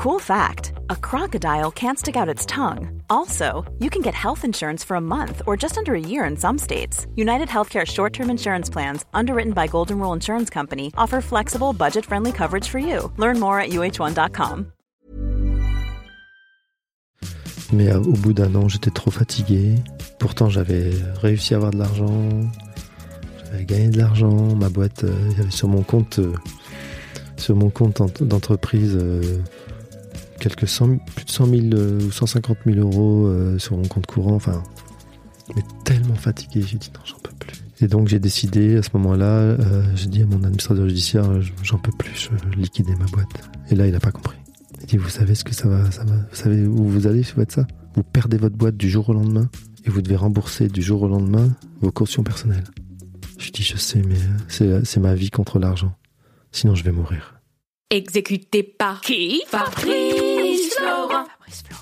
Cool 0.00 0.18
fact 0.18 0.72
a 0.88 0.96
crocodile 0.96 1.70
can't 1.70 1.98
stick 1.98 2.16
out 2.16 2.26
its 2.26 2.46
tongue. 2.46 3.02
Also, 3.10 3.70
you 3.80 3.90
can 3.90 4.00
get 4.00 4.14
health 4.14 4.46
insurance 4.46 4.82
for 4.82 4.94
a 4.94 5.00
month 5.00 5.42
or 5.46 5.58
just 5.58 5.76
under 5.76 5.94
a 5.94 6.00
year 6.00 6.24
in 6.24 6.38
some 6.38 6.56
states. 6.56 7.06
United 7.16 7.48
Healthcare 7.48 7.86
short 7.86 8.14
term 8.14 8.30
insurance 8.30 8.70
plans, 8.70 9.04
underwritten 9.12 9.52
by 9.52 9.66
Golden 9.66 9.98
Rule 9.98 10.14
Insurance 10.14 10.48
Company, 10.48 10.90
offer 10.96 11.20
flexible, 11.20 11.74
budget 11.74 12.06
friendly 12.06 12.32
coverage 12.32 12.66
for 12.66 12.78
you. 12.78 13.12
Learn 13.18 13.38
more 13.38 13.60
at 13.60 13.72
uh1.com. 13.72 14.72
Mais 17.74 17.92
euh, 17.92 17.98
au 17.98 18.14
bout 18.14 18.32
d'un 18.32 18.54
an, 18.54 18.68
j'étais 18.68 18.90
trop 18.90 19.10
fatigué. 19.10 19.74
Pourtant, 20.18 20.48
j'avais 20.48 20.92
réussi 21.20 21.52
à 21.52 21.58
avoir 21.58 21.72
de 21.72 21.78
l'argent. 21.78 22.30
J'avais 23.44 23.66
gagné 23.66 23.88
de 23.88 23.98
l'argent. 23.98 24.56
Ma 24.56 24.70
boîte, 24.70 25.04
euh, 25.04 25.28
il 25.32 25.36
y 25.36 25.40
avait 25.42 25.50
sur 25.50 25.68
mon 25.68 25.82
compte, 25.82 26.20
euh, 26.20 26.32
sur 27.36 27.54
mon 27.54 27.68
compte 27.68 28.22
d'entreprise, 28.22 28.96
euh, 28.98 29.42
quelques 30.40 30.66
cent, 30.66 30.96
plus 31.14 31.24
de 31.24 31.30
100 31.30 31.46
000 31.46 31.60
euh, 31.74 32.00
ou 32.00 32.10
150 32.10 32.58
000 32.66 32.78
euros 32.78 33.26
euh, 33.26 33.58
sur 33.58 33.76
mon 33.76 33.86
compte 33.86 34.06
courant. 34.06 34.34
Enfin, 34.34 34.62
mais 35.54 35.62
tellement 35.84 36.16
fatigué, 36.16 36.64
j'ai 36.66 36.78
dit 36.78 36.90
non, 36.94 37.00
j'en 37.04 37.18
peux 37.18 37.34
plus. 37.38 37.58
Et 37.80 37.86
donc 37.86 38.08
j'ai 38.08 38.18
décidé 38.18 38.76
à 38.76 38.82
ce 38.82 38.90
moment-là, 38.94 39.24
euh, 39.26 39.82
j'ai 39.94 40.08
dit 40.08 40.22
à 40.22 40.26
mon 40.26 40.42
administrateur 40.42 40.88
judiciaire, 40.88 41.24
j'en 41.62 41.78
peux 41.78 41.92
plus, 41.96 42.30
je 42.30 42.58
liquidais 42.58 42.94
ma 42.96 43.06
boîte. 43.06 43.50
Et 43.70 43.74
là, 43.74 43.86
il 43.86 43.92
n'a 43.92 44.00
pas 44.00 44.10
compris. 44.10 44.36
Il 44.80 44.86
dit, 44.86 44.96
vous 44.96 45.08
savez 45.08 45.34
ce 45.34 45.44
que 45.44 45.54
ça 45.54 45.68
va, 45.68 45.90
ça 45.90 46.04
va, 46.04 46.16
vous 46.16 46.36
savez 46.36 46.66
où 46.66 46.84
vous 46.84 47.06
allez 47.06 47.22
si 47.22 47.32
vous 47.32 47.40
faites 47.40 47.52
ça? 47.52 47.66
Vous 47.94 48.02
perdez 48.02 48.38
votre 48.38 48.56
boîte 48.56 48.76
du 48.76 48.88
jour 48.88 49.08
au 49.10 49.12
lendemain 49.12 49.48
et 49.84 49.90
vous 49.90 50.02
devez 50.02 50.16
rembourser 50.16 50.68
du 50.68 50.82
jour 50.82 51.02
au 51.02 51.08
lendemain 51.08 51.48
vos 51.80 51.90
cautions 51.90 52.22
personnelles. 52.22 52.64
Je 53.38 53.50
dis, 53.50 53.62
je 53.62 53.76
sais, 53.76 54.02
mais 54.06 54.16
c'est, 54.48 54.84
c'est 54.84 55.00
ma 55.00 55.14
vie 55.14 55.30
contre 55.30 55.58
l'argent. 55.58 55.94
Sinon, 56.52 56.74
je 56.74 56.84
vais 56.84 56.92
mourir. 56.92 57.40
Exécuté 57.90 58.62
par 58.62 59.00
qui? 59.00 59.42
Fabrice 59.48 60.29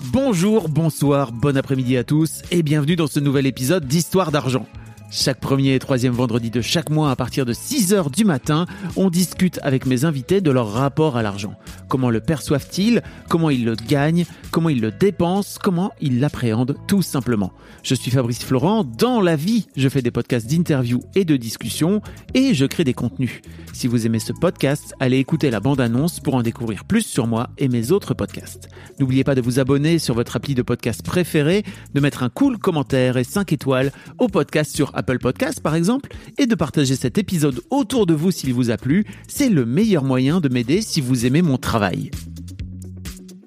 Bonjour, 0.01 0.69
bonsoir, 0.69 1.31
bon 1.31 1.57
après-midi 1.57 1.97
à 1.97 2.03
tous 2.03 2.41
et 2.51 2.63
bienvenue 2.63 2.95
dans 2.95 3.07
ce 3.07 3.19
nouvel 3.19 3.45
épisode 3.45 3.85
d'Histoire 3.85 4.31
d'argent. 4.31 4.65
Chaque 5.11 5.39
premier 5.39 5.73
et 5.73 5.79
troisième 5.79 6.13
vendredi 6.13 6.51
de 6.51 6.61
chaque 6.61 6.91
mois 6.91 7.09
à 7.09 7.15
partir 7.15 7.43
de 7.43 7.51
6h 7.51 8.15
du 8.15 8.25
matin, 8.25 8.67
on 8.95 9.09
discute 9.09 9.59
avec 9.63 9.87
mes 9.87 10.05
invités 10.05 10.39
de 10.39 10.51
leur 10.51 10.71
rapport 10.71 11.17
à 11.17 11.23
l'argent. 11.23 11.55
Comment 11.87 12.11
le 12.11 12.19
perçoivent-ils? 12.19 13.01
Comment 13.27 13.49
ils 13.49 13.65
le 13.65 13.73
gagnent? 13.73 14.25
Comment 14.51 14.69
ils 14.69 14.79
le 14.79 14.91
dépensent? 14.91 15.57
Comment 15.63 15.91
ils 15.99 16.19
l'appréhendent 16.19 16.77
tout 16.87 17.01
simplement 17.01 17.51
Je 17.81 17.95
suis 17.95 18.11
Fabrice 18.11 18.43
Florent, 18.43 18.83
dans 18.83 19.19
la 19.19 19.35
vie, 19.35 19.67
je 19.75 19.89
fais 19.89 20.03
des 20.03 20.11
podcasts 20.11 20.47
d'interviews 20.47 21.01
et 21.15 21.25
de 21.25 21.37
discussions 21.37 22.03
et 22.35 22.53
je 22.53 22.67
crée 22.67 22.83
des 22.83 22.93
contenus. 22.93 23.41
Si 23.73 23.87
vous 23.87 24.05
aimez 24.05 24.19
ce 24.19 24.33
podcast, 24.33 24.93
allez 24.99 25.17
écouter 25.17 25.49
la 25.49 25.59
bande-annonce 25.59 26.19
pour 26.19 26.35
en 26.35 26.43
découvrir 26.43 26.85
plus 26.85 27.01
sur 27.01 27.25
moi 27.25 27.49
et 27.57 27.67
mes 27.67 27.91
autres 27.91 28.13
podcasts. 28.13 28.69
N'oubliez 28.99 29.23
pas 29.23 29.33
de 29.33 29.41
vous 29.41 29.59
abonner 29.59 29.97
sur 29.97 30.13
votre 30.13 30.35
appli 30.35 30.53
de 30.53 30.61
podcast 30.61 31.01
préféré, 31.01 31.63
de 31.95 31.99
mettre 31.99 32.21
un 32.21 32.29
cool 32.29 32.59
commentaire 32.59 33.17
et 33.17 33.23
5 33.23 33.53
étoiles 33.53 33.91
au 34.19 34.27
podcast 34.27 34.75
sur 34.75 34.95
Apple 34.99 35.19
Podcast 35.19 35.59
par 35.61 35.75
exemple, 35.75 36.11
et 36.37 36.45
de 36.45 36.55
partager 36.55 36.95
cet 36.95 37.17
épisode 37.17 37.61
autour 37.69 38.05
de 38.05 38.13
vous 38.13 38.31
s'il 38.31 38.53
vous 38.53 38.69
a 38.69 38.77
plu. 38.77 39.05
C'est 39.27 39.49
le 39.49 39.65
meilleur 39.65 40.03
moyen 40.03 40.39
de 40.39 40.49
m'aider 40.49 40.81
si 40.81 41.01
vous 41.01 41.25
aimez 41.25 41.41
mon 41.41 41.57
travail. 41.57 42.11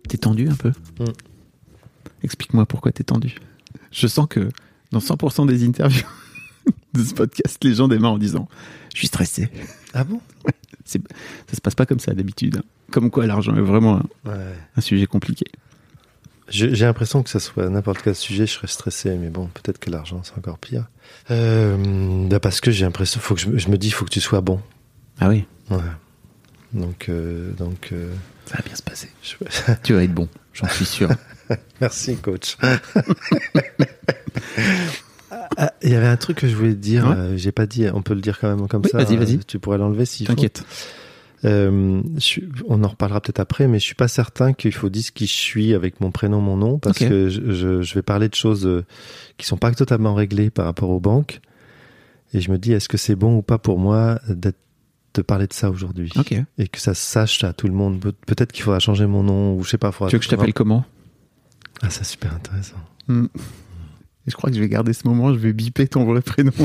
T'es 0.09 0.19
tendu 0.19 0.49
un 0.49 0.55
peu? 0.55 0.71
Mm. 1.01 1.05
Explique-moi 2.23 2.67
pourquoi 2.67 2.93
t'es 2.93 3.05
tendu. 3.05 3.37
Je 3.91 4.07
sens 4.07 4.27
que 4.29 4.49
dans 4.91 4.99
100% 5.01 5.47
des 5.47 5.65
interviews 5.67 6.07
de 6.95 7.03
ce 7.03 7.15
podcast, 7.15 7.63
les 7.65 7.75
gens 7.75 7.89
démarrent 7.89 8.13
en 8.13 8.19
disant 8.19 8.49
«Je 8.95 8.99
suis 8.99 9.07
stressé». 9.09 9.49
Ah 9.95 10.05
bon? 10.05 10.21
Ça 10.85 10.99
se 11.55 11.61
passe 11.61 11.75
pas 11.75 11.87
comme 11.87 12.01
ça 12.01 12.13
d'habitude. 12.13 12.59
hein. 12.59 12.63
Comme 12.91 13.11
quoi 13.11 13.27
l'argent 13.27 13.55
est 13.57 13.61
vraiment 13.63 13.97
un, 13.97 14.31
Ouais. 14.31 14.55
un 14.77 14.81
sujet 14.81 15.07
compliqué. 15.07 15.47
J'ai, 16.53 16.85
l'impression 16.85 17.23
que 17.23 17.31
ça 17.31 17.41
soit 17.41 17.69
n'importe 17.71 18.03
quel 18.03 18.15
sujet, 18.15 18.47
je 18.47 18.53
serais 18.53 18.67
stressé, 18.67 19.11
mais 19.17 19.31
bon, 19.31 19.47
peut-être 19.55 19.79
que 19.79 19.91
l'argent, 19.91 20.21
c'est 20.23 20.37
encore 20.37 20.59
pire. 20.59 20.85
Euh, 21.31 22.29
bah 22.29 22.41
parce 22.41 22.61
que 22.61 22.71
j'ai 22.71 22.85
l'impression, 22.85 23.21
faut 23.21 23.35
que 23.35 23.41
je, 23.41 23.49
me- 23.49 23.59
je 23.59 23.69
me 23.71 23.79
dis, 23.79 23.91
faut 23.91 24.05
que 24.05 24.11
tu 24.11 24.21
sois 24.21 24.41
bon. 24.43 24.61
Ah 25.19 25.29
oui, 25.29 25.47
Ouais. 25.71 25.79
Donc, 26.75 27.09
euh, 27.09 27.53
donc, 27.53 27.89
euh, 27.93 28.13
ça 28.47 28.57
va 28.59 28.63
bien 28.65 28.75
se 28.75 28.83
passer. 28.83 29.09
je- 29.23 29.35
Tu 29.83 29.95
vas 29.95 30.05
être 30.05 30.13
bon, 30.15 30.29
j'en 30.53 30.69
suis 30.69 30.85
sûr. 30.87 31.09
Merci, 31.81 32.17
coach. 32.17 32.57
Ah, 35.57 35.73
Il 35.83 35.91
y 35.91 35.95
avait 35.95 36.07
un 36.07 36.17
truc 36.17 36.39
que 36.39 36.49
je 36.49 36.55
voulais 36.55 36.73
te 36.75 36.79
dire, 36.79 37.07
Ouais. 37.07 37.15
euh, 37.17 37.37
j'ai 37.37 37.53
pas 37.53 37.67
dit, 37.67 37.87
on 37.93 38.03
peut 38.03 38.15
le 38.15 38.21
dire 38.21 38.39
quand 38.39 38.55
même 38.55 38.69
comme 38.69 38.83
Oui, 38.85 38.91
ça. 38.91 38.99
vas-y, 39.03 39.17
vas-y. 39.17 39.37
euh, 39.37 39.41
Tu 39.47 39.59
pourrais 39.59 39.79
l'enlever 39.79 40.05
faut. 40.05 40.25
T'inquiète. 40.25 40.63
Euh, 41.45 42.01
on 42.69 42.85
en 42.85 42.89
reparlera 42.89 43.21
peut-être 43.21 43.41
après, 43.41 43.67
mais 43.67 43.79
je 43.81 43.85
suis 43.85 43.95
pas 43.97 44.07
certain 44.09 44.53
qu'il 44.53 44.73
faut 44.73 44.89
dire 44.91 45.13
qui 45.13 45.27
je 45.27 45.33
suis 45.33 45.75
avec 45.75 46.01
mon 46.01 46.11
prénom, 46.13 46.41
mon 46.41 46.57
nom, 46.57 46.79
parce 46.79 46.99
que 46.99 47.29
je, 47.29 47.95
vais 47.95 48.03
parler 48.03 48.29
de 48.29 48.35
choses 48.35 48.65
euh, 48.67 48.85
qui 49.39 49.47
sont 49.47 49.57
pas 49.57 49.73
totalement 49.73 50.15
réglées 50.15 50.51
par 50.51 50.67
rapport 50.67 50.91
aux 50.91 51.01
banques. 51.01 51.41
Et 52.33 52.41
je 52.41 52.51
me 52.51 52.59
dis, 52.59 52.73
est-ce 52.73 52.89
que 52.89 52.97
c'est 52.97 53.17
bon 53.17 53.37
ou 53.39 53.43
pas 53.43 53.59
pour 53.59 53.79
moi 53.79 54.21
d'être 54.29 54.57
de 55.15 55.21
parler 55.21 55.47
de 55.47 55.53
ça 55.53 55.69
aujourd'hui 55.69 56.11
et 56.57 56.69
que 56.69 56.79
ça 56.81 56.95
sache 56.95 57.45
à 57.45 57.53
tout 57.53 57.67
le 57.67 57.75
monde? 57.75 58.01
Pe- 58.01 58.13
Peut-être 58.27 58.51
qu'il 58.53 58.63
faudra 58.63 58.79
changer 58.79 59.05
mon 59.07 59.23
nom 59.23 59.55
ou 59.55 59.63
je 59.65 59.69
sais 59.71 59.79
pas. 59.79 59.91
Tu 59.91 60.05
veux 60.05 60.19
que 60.19 60.25
je 60.25 60.31
t'appelle 60.31 60.55
comment 60.55 60.85
Ah, 61.83 61.91
c'est 61.91 62.05
super 62.05 62.33
intéressant. 62.35 62.77
Hmm. 63.09 63.27
Et 64.27 64.31
Je 64.31 64.37
crois 64.37 64.49
que 64.49 64.57
je 64.57 64.61
vais 64.63 64.69
garder 64.71 64.93
ce 64.95 65.07
moment, 65.07 65.35
je 65.35 65.39
vais 65.39 65.53
biper 65.53 65.87
ton 65.89 66.05
vrai 66.05 66.23
prénom. 66.23 66.53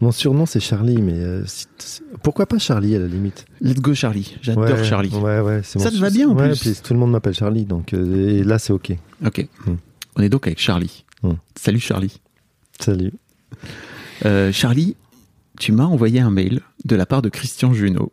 Mon 0.00 0.12
surnom 0.12 0.46
c'est 0.46 0.60
Charlie, 0.60 1.02
mais 1.02 1.14
euh, 1.18 1.44
si- 1.46 1.66
si- 1.78 2.02
pourquoi 2.22 2.46
pas 2.46 2.58
Charlie 2.58 2.94
à 2.94 2.98
la 2.98 3.06
limite? 3.06 3.46
Let's 3.60 3.80
go 3.80 3.94
Charlie, 3.94 4.36
j'adore 4.42 4.64
Ouais, 4.64 4.84
Charlie. 4.84 5.10
Ouais, 5.10 5.40
ouais, 5.40 5.60
c'est 5.64 5.78
Ça 5.78 5.90
te 5.90 5.96
va 5.96 6.10
bien, 6.10 6.28
en 6.28 6.36
ouais, 6.36 6.50
plus? 6.50 6.60
puis 6.60 6.74
tout 6.82 6.92
le 6.92 6.98
monde 7.00 7.10
m'appelle 7.12 7.34
Charlie, 7.34 7.64
donc 7.64 7.92
euh, 7.94 8.40
et 8.40 8.44
là 8.44 8.58
c'est 8.58 8.72
ok. 8.72 8.92
Ok. 9.24 9.46
Hmm. 9.66 9.74
On 10.16 10.22
est 10.22 10.28
donc 10.28 10.46
avec 10.46 10.60
Charlie. 10.60 11.04
Hmm. 11.22 11.32
Salut 11.54 11.80
Charlie. 11.80 12.20
Salut. 12.80 13.12
Euh, 14.24 14.52
Charlie, 14.52 14.96
tu 15.58 15.72
m'as 15.72 15.84
envoyé 15.84 16.20
un 16.20 16.30
mail 16.30 16.60
de 16.84 16.96
la 16.96 17.06
part 17.06 17.22
de 17.22 17.28
Christian 17.28 17.72
Junot. 17.72 18.12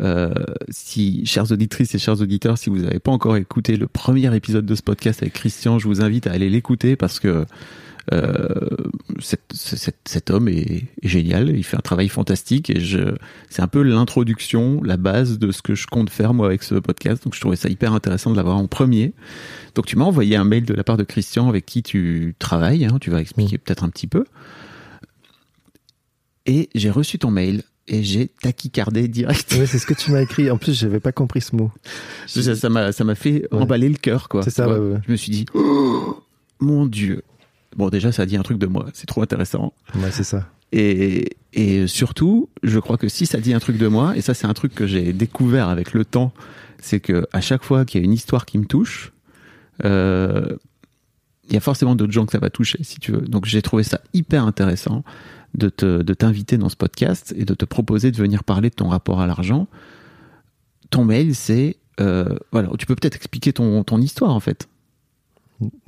Euh, 0.00 0.32
si, 0.70 1.24
chères 1.24 1.50
auditrices 1.52 1.94
et 1.94 1.98
chers 1.98 2.20
auditeurs, 2.20 2.58
si 2.58 2.68
vous 2.70 2.78
n'avez 2.78 2.98
pas 2.98 3.12
encore 3.12 3.36
écouté 3.36 3.76
le 3.76 3.86
premier 3.86 4.34
épisode 4.34 4.66
de 4.66 4.74
ce 4.74 4.82
podcast 4.82 5.22
avec 5.22 5.34
Christian, 5.34 5.78
je 5.78 5.86
vous 5.86 6.02
invite 6.02 6.26
à 6.26 6.32
aller 6.32 6.50
l'écouter 6.50 6.96
parce 6.96 7.20
que 7.20 7.46
cet, 9.20 9.40
cet- 9.52 9.96
cet 10.06 10.30
homme 10.30 10.48
est, 10.48 10.84
est 11.02 11.08
génial, 11.08 11.50
il 11.56 11.64
fait 11.64 11.76
un 11.76 11.80
travail 11.80 12.08
fantastique 12.08 12.70
et 12.70 12.80
je, 12.80 13.14
c'est 13.48 13.62
un 13.62 13.66
peu 13.68 13.82
l'introduction, 13.82 14.82
la 14.82 14.96
base 14.96 15.38
de 15.38 15.50
ce 15.52 15.62
que 15.62 15.74
je 15.74 15.86
compte 15.86 16.10
faire 16.10 16.34
moi 16.34 16.46
avec 16.46 16.62
ce 16.62 16.74
podcast. 16.76 17.24
Donc 17.24 17.34
je 17.34 17.40
trouvais 17.40 17.56
ça 17.56 17.68
hyper 17.68 17.92
intéressant 17.92 18.30
de 18.30 18.36
l'avoir 18.36 18.56
en 18.56 18.66
premier. 18.66 19.12
Donc 19.74 19.86
tu 19.86 19.96
m'as 19.96 20.04
envoyé 20.04 20.36
un 20.36 20.44
mail 20.44 20.64
de 20.64 20.74
la 20.74 20.84
part 20.84 20.96
de 20.96 21.04
Christian 21.04 21.48
avec 21.48 21.64
qui 21.66 21.82
tu 21.82 22.34
travailles, 22.38 22.84
hein, 22.84 22.98
tu 23.00 23.10
vas 23.10 23.20
expliquer 23.20 23.58
peut-être 23.58 23.84
un 23.84 23.88
petit 23.88 24.06
peu. 24.06 24.24
Et 26.46 26.68
j'ai 26.74 26.90
reçu 26.90 27.18
ton 27.18 27.30
mail 27.30 27.62
et 27.88 28.02
j'ai 28.02 28.28
tachycardé 28.42 29.08
direct. 29.08 29.54
Oui, 29.58 29.66
c'est 29.66 29.78
ce 29.78 29.86
que 29.86 29.94
tu 29.94 30.10
m'as 30.12 30.20
écrit. 30.22 30.50
En 30.50 30.58
plus, 30.58 30.78
j'avais 30.78 31.00
pas 31.00 31.12
compris 31.12 31.40
ce 31.40 31.56
mot. 31.56 31.70
ça, 32.26 32.68
m'a, 32.68 32.92
ça 32.92 33.04
m'a 33.04 33.14
fait 33.14 33.46
Ouais. 33.52 33.60
emballer 33.60 33.88
le 33.88 33.96
cœur, 33.96 34.28
quoi. 34.28 34.42
C'est 34.42 34.50
ça, 34.50 34.64
Tu 34.64 34.70
vois. 34.70 34.78
ouais, 34.80 34.92
ouais. 34.94 34.98
Je 35.06 35.12
me 35.12 35.16
suis 35.16 35.30
dit, 35.32 35.46
oh, 35.54 36.22
mon 36.60 36.86
Dieu. 36.86 37.22
Bon, 37.76 37.88
déjà, 37.88 38.12
ça 38.12 38.26
dit 38.26 38.36
un 38.36 38.42
truc 38.42 38.58
de 38.58 38.66
moi. 38.66 38.86
C'est 38.92 39.06
trop 39.06 39.22
intéressant. 39.22 39.72
Ouais, 39.96 40.10
c'est 40.10 40.24
ça. 40.24 40.48
Et, 40.72 41.36
et 41.52 41.86
surtout, 41.86 42.48
je 42.62 42.78
crois 42.78 42.96
que 42.96 43.08
si 43.08 43.26
ça 43.26 43.38
dit 43.38 43.54
un 43.54 43.60
truc 43.60 43.78
de 43.78 43.86
moi, 43.86 44.16
et 44.16 44.20
ça, 44.20 44.34
c'est 44.34 44.46
un 44.46 44.54
truc 44.54 44.74
que 44.74 44.86
j'ai 44.86 45.12
découvert 45.12 45.68
avec 45.68 45.92
le 45.92 46.04
temps, 46.04 46.32
c'est 46.80 47.00
que 47.00 47.26
à 47.32 47.40
chaque 47.40 47.62
fois 47.62 47.84
qu'il 47.84 48.00
y 48.00 48.02
a 48.02 48.04
une 48.04 48.12
histoire 48.12 48.44
qui 48.44 48.58
me 48.58 48.64
touche, 48.64 49.12
euh, 49.84 50.56
il 51.48 51.54
y 51.54 51.56
a 51.56 51.60
forcément 51.60 51.94
d'autres 51.94 52.12
gens 52.12 52.26
que 52.26 52.32
ça 52.32 52.38
va 52.38 52.50
toucher, 52.50 52.78
si 52.82 52.98
tu 52.98 53.12
veux. 53.12 53.20
Donc, 53.20 53.44
j'ai 53.44 53.62
trouvé 53.62 53.82
ça 53.82 54.00
hyper 54.12 54.44
intéressant 54.46 55.04
de 55.54 55.68
te, 55.68 56.02
de 56.02 56.14
t'inviter 56.14 56.58
dans 56.58 56.68
ce 56.68 56.76
podcast 56.76 57.34
et 57.36 57.44
de 57.44 57.54
te 57.54 57.64
proposer 57.64 58.10
de 58.10 58.16
venir 58.16 58.44
parler 58.44 58.70
de 58.70 58.74
ton 58.74 58.88
rapport 58.88 59.20
à 59.20 59.26
l'argent. 59.26 59.68
Ton 60.90 61.04
mail, 61.04 61.34
c'est, 61.34 61.76
euh, 62.00 62.36
voilà, 62.50 62.70
tu 62.78 62.86
peux 62.86 62.94
peut-être 62.94 63.16
expliquer 63.16 63.52
ton, 63.52 63.84
ton 63.84 64.00
histoire, 64.00 64.32
en 64.32 64.40
fait. 64.40 64.68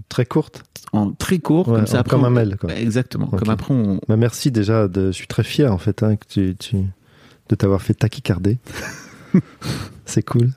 Très 0.08 0.24
courte. 0.26 0.62
En 0.92 1.10
très 1.12 1.38
court, 1.40 1.68
Ouais, 1.68 1.76
comme 1.78 1.86
ça. 1.86 1.98
après, 2.00 2.10
comme 2.16 2.22
on- 2.22 2.26
un 2.26 2.30
mail, 2.30 2.56
quoi. 2.58 2.72
Exactement. 2.74 3.26
Comme 3.26 3.50
après, 3.50 3.74
on, 3.74 4.00
Bah, 4.08 4.16
merci 4.16 4.50
déjà. 4.50 4.88
De, 4.88 5.06
je 5.08 5.12
suis 5.12 5.26
très 5.26 5.42
fier 5.42 5.72
en 5.72 5.78
fait 5.78 6.02
hein, 6.02 6.16
que 6.16 6.24
tu, 6.28 6.56
tu- 6.56 6.76
de 7.48 7.54
t'avoir 7.54 7.82
fait 7.82 7.94
tachycarder. 7.94 8.58
c'est 10.06 10.22
cool. 10.22 10.50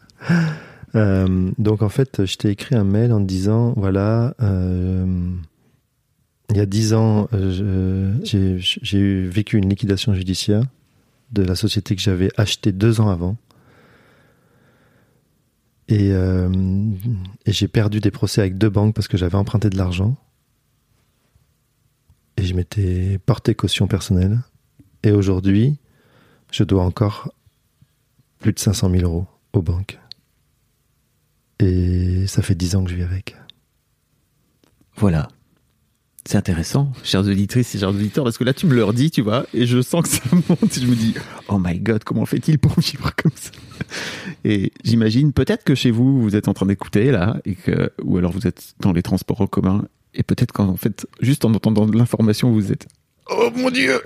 Euh, 0.95 1.51
donc 1.57 1.81
en 1.81 1.89
fait, 1.89 2.25
je 2.25 2.35
t'ai 2.37 2.49
écrit 2.49 2.75
un 2.75 2.83
mail 2.83 3.11
en 3.11 3.19
te 3.19 3.25
disant 3.25 3.73
voilà, 3.77 4.33
euh, 4.41 5.05
il 6.51 6.57
y 6.57 6.59
a 6.59 6.65
dix 6.65 6.93
ans, 6.93 7.27
euh, 7.33 8.13
j'ai 8.23 8.57
j'ai 8.59 8.97
eu- 8.97 9.27
vécu 9.27 9.57
une 9.57 9.69
liquidation 9.69 10.13
judiciaire 10.13 10.63
de 11.31 11.43
la 11.43 11.55
société 11.55 11.95
que 11.95 12.01
j'avais 12.01 12.29
achetée 12.37 12.71
deux 12.71 13.01
ans 13.01 13.09
avant. 13.09 13.35
Et, 15.89 16.11
euh, 16.11 16.47
et 17.47 17.51
j'ai 17.51 17.67
perdu 17.67 17.99
des 17.99 18.11
procès 18.11 18.41
avec 18.41 18.57
deux 18.57 18.69
banques 18.69 18.93
parce 18.93 19.07
que 19.07 19.17
j'avais 19.17 19.35
emprunté 19.35 19.69
de 19.69 19.77
l'argent. 19.77 20.15
Et 22.37 22.45
je 22.45 22.53
m'étais 22.53 23.17
porté 23.25 23.55
caution 23.55 23.87
personnelle. 23.87 24.39
Et 25.03 25.11
aujourd'hui, 25.11 25.79
je 26.51 26.63
dois 26.63 26.83
encore 26.83 27.33
plus 28.37 28.53
de 28.53 28.59
500 28.59 28.91
000 28.91 29.03
euros 29.03 29.25
aux 29.53 29.63
banques. 29.63 29.99
Et 31.59 32.27
ça 32.27 32.43
fait 32.43 32.55
dix 32.55 32.75
ans 32.75 32.83
que 32.83 32.91
je 32.91 32.95
vis 32.95 33.03
avec. 33.03 33.35
Voilà. 34.95 35.27
C'est 36.29 36.37
intéressant, 36.37 36.91
chers 37.03 37.21
auditrices 37.21 37.73
et 37.73 37.79
chers 37.79 37.89
auditeurs, 37.89 38.23
parce 38.23 38.37
que 38.37 38.43
là, 38.43 38.53
tu 38.53 38.67
me 38.67 38.75
le 38.75 38.93
dis, 38.93 39.09
tu 39.09 39.23
vois, 39.23 39.47
et 39.51 39.65
je 39.65 39.81
sens 39.81 40.03
que 40.03 40.09
ça 40.09 40.21
monte, 40.31 40.77
et 40.77 40.79
je 40.79 40.85
me 40.85 40.93
dis, 40.93 41.15
oh 41.47 41.57
my 41.57 41.79
god, 41.79 42.03
comment 42.03 42.23
fait-il 42.27 42.59
pour 42.59 42.79
vivre 42.79 43.15
comme 43.15 43.31
ça? 43.33 43.49
Et 44.45 44.71
j'imagine, 44.83 45.33
peut-être 45.33 45.63
que 45.63 45.73
chez 45.73 45.89
vous, 45.89 46.21
vous 46.21 46.35
êtes 46.35 46.47
en 46.47 46.53
train 46.53 46.67
d'écouter, 46.67 47.09
là, 47.09 47.37
et 47.45 47.55
que, 47.55 47.91
ou 48.03 48.17
alors 48.17 48.31
vous 48.31 48.45
êtes 48.45 48.75
dans 48.79 48.93
les 48.93 49.01
transports 49.01 49.41
en 49.41 49.47
commun, 49.47 49.85
et 50.13 50.21
peut-être 50.21 50.51
qu'en 50.51 50.77
fait, 50.77 51.07
juste 51.19 51.45
en 51.45 51.53
entendant 51.55 51.87
de 51.87 51.97
l'information, 51.97 52.51
vous 52.51 52.71
êtes, 52.71 52.85
oh 53.31 53.49
mon 53.55 53.71
dieu 53.71 53.99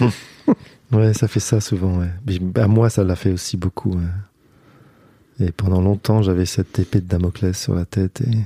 Ouais, 0.92 1.12
ça 1.12 1.28
fait 1.28 1.40
ça 1.40 1.60
souvent, 1.60 1.98
ouais. 1.98 2.40
À 2.54 2.68
moi, 2.68 2.88
ça 2.88 3.04
l'a 3.04 3.16
fait 3.16 3.32
aussi 3.32 3.58
beaucoup. 3.58 3.90
ouais. 3.90 5.46
Et 5.46 5.52
pendant 5.52 5.82
longtemps, 5.82 6.22
j'avais 6.22 6.46
cette 6.46 6.78
épée 6.78 7.02
de 7.02 7.06
Damoclès 7.06 7.60
sur 7.60 7.74
la 7.74 7.84
tête. 7.84 8.22
Et, 8.22 8.38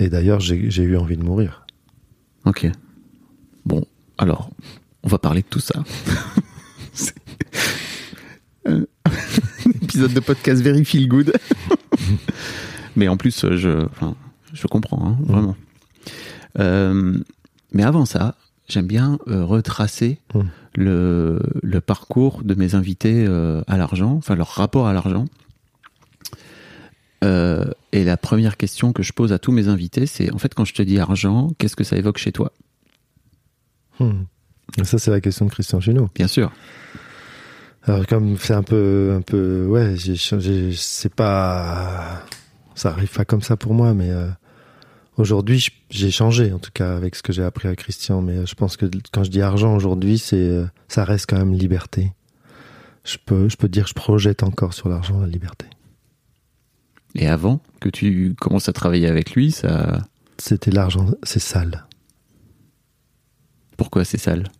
et 0.00 0.08
d'ailleurs, 0.08 0.40
j'ai 0.40 0.56
eu 0.82 0.96
envie 0.96 1.16
de 1.16 1.22
mourir. 1.22 1.64
Ok. 2.46 2.66
Bon, 3.66 3.84
alors, 4.18 4.50
on 5.02 5.08
va 5.08 5.18
parler 5.18 5.42
de 5.42 5.46
tout 5.46 5.60
ça. 5.60 5.84
Un 8.66 8.84
épisode 9.82 10.12
de 10.12 10.20
podcast 10.20 10.62
Very 10.62 10.84
Feel 10.84 11.08
Good. 11.08 11.32
mais 12.96 13.08
en 13.08 13.16
plus, 13.16 13.46
je, 13.56 13.84
enfin, 13.86 14.14
je 14.52 14.66
comprends, 14.66 15.06
hein, 15.06 15.16
vraiment. 15.22 15.56
Euh, 16.58 17.18
mais 17.72 17.82
avant 17.84 18.04
ça, 18.06 18.36
j'aime 18.68 18.86
bien 18.86 19.18
euh, 19.28 19.44
retracer 19.44 20.18
Mm. 20.34 20.40
le, 20.76 21.40
le 21.62 21.80
parcours 21.80 22.42
de 22.44 22.54
mes 22.54 22.74
invités 22.74 23.24
euh, 23.28 23.62
à 23.66 23.76
l'argent, 23.76 24.12
enfin 24.12 24.34
leur 24.36 24.48
rapport 24.48 24.86
à 24.86 24.92
l'argent. 24.92 25.26
Euh, 27.22 27.64
et 27.92 28.04
la 28.04 28.16
première 28.16 28.56
question 28.56 28.92
que 28.92 29.02
je 29.02 29.12
pose 29.12 29.32
à 29.32 29.38
tous 29.38 29.52
mes 29.52 29.68
invités, 29.68 30.06
c'est 30.06 30.32
en 30.32 30.38
fait 30.38 30.54
quand 30.54 30.64
je 30.64 30.74
te 30.74 30.82
dis 30.82 30.98
argent, 30.98 31.50
qu'est-ce 31.58 31.76
que 31.76 31.84
ça 31.84 31.96
évoque 31.96 32.18
chez 32.18 32.32
toi? 32.32 32.52
Hmm. 33.98 34.24
Ça, 34.84 34.98
c'est 34.98 35.10
la 35.10 35.20
question 35.20 35.46
de 35.46 35.50
Christian 35.50 35.80
Junot. 35.80 36.08
Bien 36.14 36.28
sûr. 36.28 36.50
Alors, 37.84 38.06
comme 38.06 38.36
c'est 38.38 38.54
un 38.54 38.62
peu, 38.62 39.14
un 39.16 39.22
peu, 39.22 39.66
ouais, 39.66 39.96
j'ai 39.96 40.16
changé, 40.16 40.72
c'est 40.74 41.12
pas, 41.12 42.22
ça 42.74 42.90
arrive 42.90 43.10
pas 43.10 43.24
comme 43.24 43.42
ça 43.42 43.56
pour 43.56 43.74
moi, 43.74 43.94
mais 43.94 44.10
euh, 44.10 44.28
aujourd'hui, 45.16 45.66
j'ai 45.88 46.10
changé, 46.10 46.52
en 46.52 46.58
tout 46.58 46.70
cas, 46.72 46.94
avec 46.96 47.14
ce 47.14 47.22
que 47.22 47.32
j'ai 47.32 47.42
appris 47.42 47.68
à 47.68 47.76
Christian, 47.76 48.20
mais 48.20 48.38
euh, 48.38 48.46
je 48.46 48.54
pense 48.54 48.76
que 48.76 48.86
quand 49.12 49.24
je 49.24 49.30
dis 49.30 49.40
argent 49.40 49.74
aujourd'hui, 49.74 50.18
c'est, 50.18 50.36
euh, 50.36 50.66
ça 50.88 51.04
reste 51.04 51.28
quand 51.28 51.38
même 51.38 51.54
liberté. 51.54 52.12
Je 53.04 53.16
peux, 53.24 53.48
je 53.48 53.56
peux 53.56 53.68
dire, 53.68 53.86
je 53.86 53.94
projette 53.94 54.42
encore 54.42 54.74
sur 54.74 54.88
l'argent 54.88 55.18
la 55.18 55.26
liberté. 55.26 55.66
Et 57.14 57.28
avant 57.28 57.60
que 57.80 57.88
tu 57.88 58.34
commences 58.40 58.68
à 58.68 58.72
travailler 58.72 59.08
avec 59.08 59.32
lui, 59.32 59.50
ça, 59.50 60.06
C'était 60.38 60.70
l'argent, 60.70 61.06
c'est 61.22 61.40
sale, 61.40 61.86
pourquoi 63.80 64.04
c'est 64.04 64.18
sale? 64.18 64.52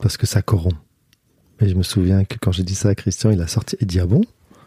Parce 0.00 0.16
que 0.16 0.26
ça 0.26 0.42
corrompt. 0.42 0.76
Et 1.60 1.68
je 1.68 1.76
me 1.76 1.84
souviens 1.84 2.24
que 2.24 2.36
quand 2.40 2.50
j'ai 2.50 2.64
dit 2.64 2.74
ça 2.74 2.88
à 2.88 2.96
Christian, 2.96 3.30
il 3.30 3.40
a 3.40 3.46
sorti, 3.46 3.76
il 3.80 3.86
dit, 3.86 4.00
ah 4.00 4.06
bon? 4.06 4.22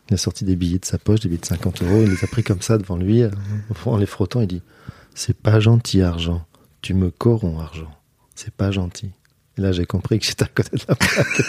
Il 0.10 0.14
a 0.14 0.18
sorti 0.18 0.46
des 0.46 0.56
billets 0.56 0.80
de 0.80 0.86
sa 0.86 0.98
poche, 0.98 1.20
des 1.20 1.28
billets 1.28 1.42
de 1.42 1.46
50 1.46 1.84
euros, 1.84 2.04
il 2.04 2.10
les 2.10 2.24
a 2.24 2.28
pris 2.28 2.42
comme 2.42 2.62
ça 2.62 2.78
devant 2.78 2.96
lui, 2.96 3.24
euh, 3.24 3.30
en 3.86 3.98
les 3.98 4.06
frottant, 4.06 4.40
il 4.40 4.48
dit, 4.48 4.62
c'est 5.14 5.36
pas 5.36 5.60
gentil, 5.60 6.02
argent. 6.02 6.46
Tu 6.82 6.94
me 6.94 7.12
corromps, 7.12 7.60
argent. 7.60 7.92
C'est 8.34 8.54
pas 8.54 8.72
gentil. 8.72 9.12
Et 9.58 9.62
là, 9.62 9.72
j'ai 9.72 9.86
compris 9.86 10.20
que 10.20 10.26
j'étais 10.26 10.44
à 10.44 10.48
côté 10.48 10.78
de 10.78 10.84
la 10.88 10.96
plaque. 10.96 11.42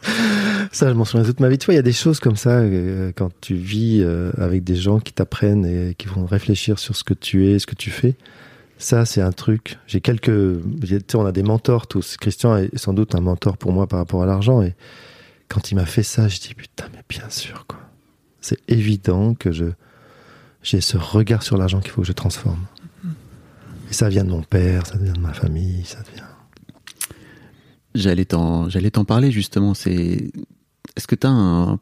ça, 0.72 0.88
je 0.88 0.94
m'en 0.94 1.04
souviens 1.04 1.26
toute 1.26 1.40
ma 1.40 1.48
vie. 1.48 1.58
Tu 1.58 1.66
vois, 1.66 1.74
il 1.74 1.76
y 1.76 1.80
a 1.80 1.82
des 1.82 1.92
choses 1.92 2.20
comme 2.20 2.36
ça, 2.36 2.58
euh, 2.58 3.12
quand 3.14 3.30
tu 3.40 3.54
vis 3.54 4.00
euh, 4.02 4.30
avec 4.38 4.64
des 4.64 4.76
gens 4.76 5.00
qui 5.00 5.12
t'apprennent 5.12 5.66
et 5.66 5.94
qui 5.94 6.06
vont 6.06 6.26
réfléchir 6.26 6.78
sur 6.78 6.96
ce 6.96 7.04
que 7.04 7.14
tu 7.14 7.48
es, 7.48 7.58
ce 7.58 7.66
que 7.66 7.74
tu 7.74 7.90
fais. 7.90 8.14
Ça, 8.78 9.04
c'est 9.04 9.20
un 9.20 9.32
truc. 9.32 9.78
J'ai 9.86 10.00
quelques. 10.00 10.30
on 11.14 11.26
a 11.26 11.32
des 11.32 11.42
mentors 11.42 11.86
tous. 11.86 12.16
Christian 12.16 12.56
est 12.56 12.76
sans 12.78 12.94
doute 12.94 13.14
un 13.14 13.20
mentor 13.20 13.58
pour 13.58 13.72
moi 13.72 13.86
par 13.86 13.98
rapport 13.98 14.22
à 14.22 14.26
l'argent. 14.26 14.62
Et 14.62 14.74
quand 15.48 15.70
il 15.70 15.74
m'a 15.74 15.86
fait 15.86 16.02
ça, 16.02 16.28
je 16.28 16.38
dis 16.38 16.54
putain, 16.54 16.86
mais 16.94 17.02
bien 17.08 17.28
sûr, 17.28 17.66
quoi. 17.66 17.78
C'est 18.40 18.58
évident 18.68 19.34
que 19.34 19.52
je 19.52 19.66
j'ai 20.62 20.80
ce 20.80 20.96
regard 20.96 21.42
sur 21.42 21.56
l'argent 21.56 21.80
qu'il 21.80 21.90
faut 21.90 22.02
que 22.02 22.06
je 22.06 22.12
transforme. 22.12 22.64
Et 23.90 23.92
ça 23.92 24.08
vient 24.08 24.24
de 24.24 24.30
mon 24.30 24.42
père, 24.42 24.86
ça 24.86 24.96
vient 24.96 25.12
de 25.12 25.20
ma 25.20 25.32
famille, 25.32 25.84
ça 25.84 25.98
vient. 26.14 26.29
J'allais 27.94 28.24
t'en, 28.24 28.68
j'allais 28.68 28.90
t'en 28.90 29.04
parler 29.04 29.30
justement. 29.30 29.74
C'est, 29.74 30.30
est-ce 30.96 31.06
que 31.06 31.14
tu 31.14 31.26
as 31.26 31.30
un 31.30 31.78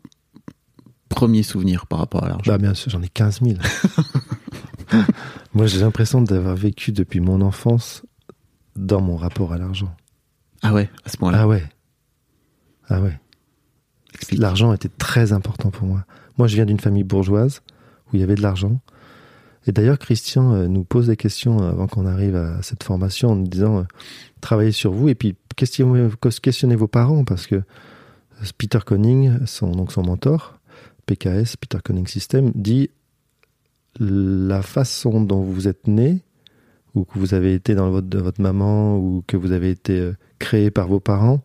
premier 1.08 1.42
souvenir 1.42 1.86
par 1.86 1.98
rapport 1.98 2.24
à 2.24 2.28
l'argent? 2.28 2.52
Bah, 2.52 2.58
bien 2.58 2.74
sûr, 2.74 2.90
j'en 2.90 3.02
ai 3.02 3.08
15 3.08 3.40
000. 3.42 3.56
Moi, 5.54 5.66
j'ai 5.66 5.80
l'impression 5.80 6.22
d'avoir 6.22 6.56
vécu 6.56 6.92
depuis 6.92 7.20
mon 7.20 7.40
enfance 7.40 8.02
dans 8.76 9.00
mon 9.00 9.16
rapport 9.16 9.52
à 9.52 9.58
l'argent. 9.58 9.94
Ah 10.62 10.72
ouais, 10.72 10.90
à 11.04 11.08
ce 11.08 11.16
moment-là. 11.20 11.42
Ah 11.42 11.48
ouais. 11.48 11.64
Ah 12.88 13.00
ouais. 13.00 13.18
Explique. 14.14 14.40
L'argent 14.40 14.72
était 14.72 14.88
très 14.88 15.32
important 15.32 15.70
pour 15.70 15.86
moi. 15.86 16.04
Moi, 16.38 16.48
je 16.48 16.54
viens 16.54 16.64
d'une 16.64 16.80
famille 16.80 17.04
bourgeoise 17.04 17.62
où 18.06 18.16
il 18.16 18.20
y 18.20 18.22
avait 18.22 18.34
de 18.34 18.42
l'argent. 18.42 18.80
Et 19.66 19.72
d'ailleurs, 19.72 19.98
Christian 19.98 20.54
euh, 20.54 20.66
nous 20.66 20.84
pose 20.84 21.08
des 21.08 21.16
questions 21.16 21.58
avant 21.58 21.86
qu'on 21.86 22.06
arrive 22.06 22.36
à 22.36 22.62
cette 22.62 22.82
formation 22.82 23.30
en 23.30 23.36
nous 23.36 23.46
disant 23.46 23.78
euh, 23.78 23.82
travaillez 24.40 24.72
sur 24.72 24.92
vous 24.92 25.08
et 25.08 25.14
puis 25.14 25.36
questionnez, 25.58 26.76
vos 26.76 26.88
parents 26.88 27.24
parce 27.24 27.46
que 27.46 27.62
Peter 28.56 28.78
Conning, 28.84 29.44
son, 29.46 29.72
donc 29.72 29.92
son 29.92 30.02
mentor, 30.02 30.58
PKS, 31.06 31.56
Peter 31.56 31.78
Conning 31.84 32.06
System, 32.06 32.52
dit 32.54 32.90
la 33.98 34.62
façon 34.62 35.20
dont 35.20 35.42
vous 35.42 35.66
êtes 35.66 35.88
né 35.88 36.22
ou 36.94 37.04
que 37.04 37.18
vous 37.18 37.34
avez 37.34 37.54
été 37.54 37.74
dans 37.74 37.86
le 37.86 37.92
vote 37.92 38.08
de 38.08 38.18
votre 38.18 38.40
maman 38.40 38.96
ou 38.96 39.22
que 39.26 39.36
vous 39.36 39.52
avez 39.52 39.70
été 39.70 39.98
euh, 39.98 40.12
créé 40.38 40.70
par 40.70 40.88
vos 40.88 41.00
parents, 41.00 41.42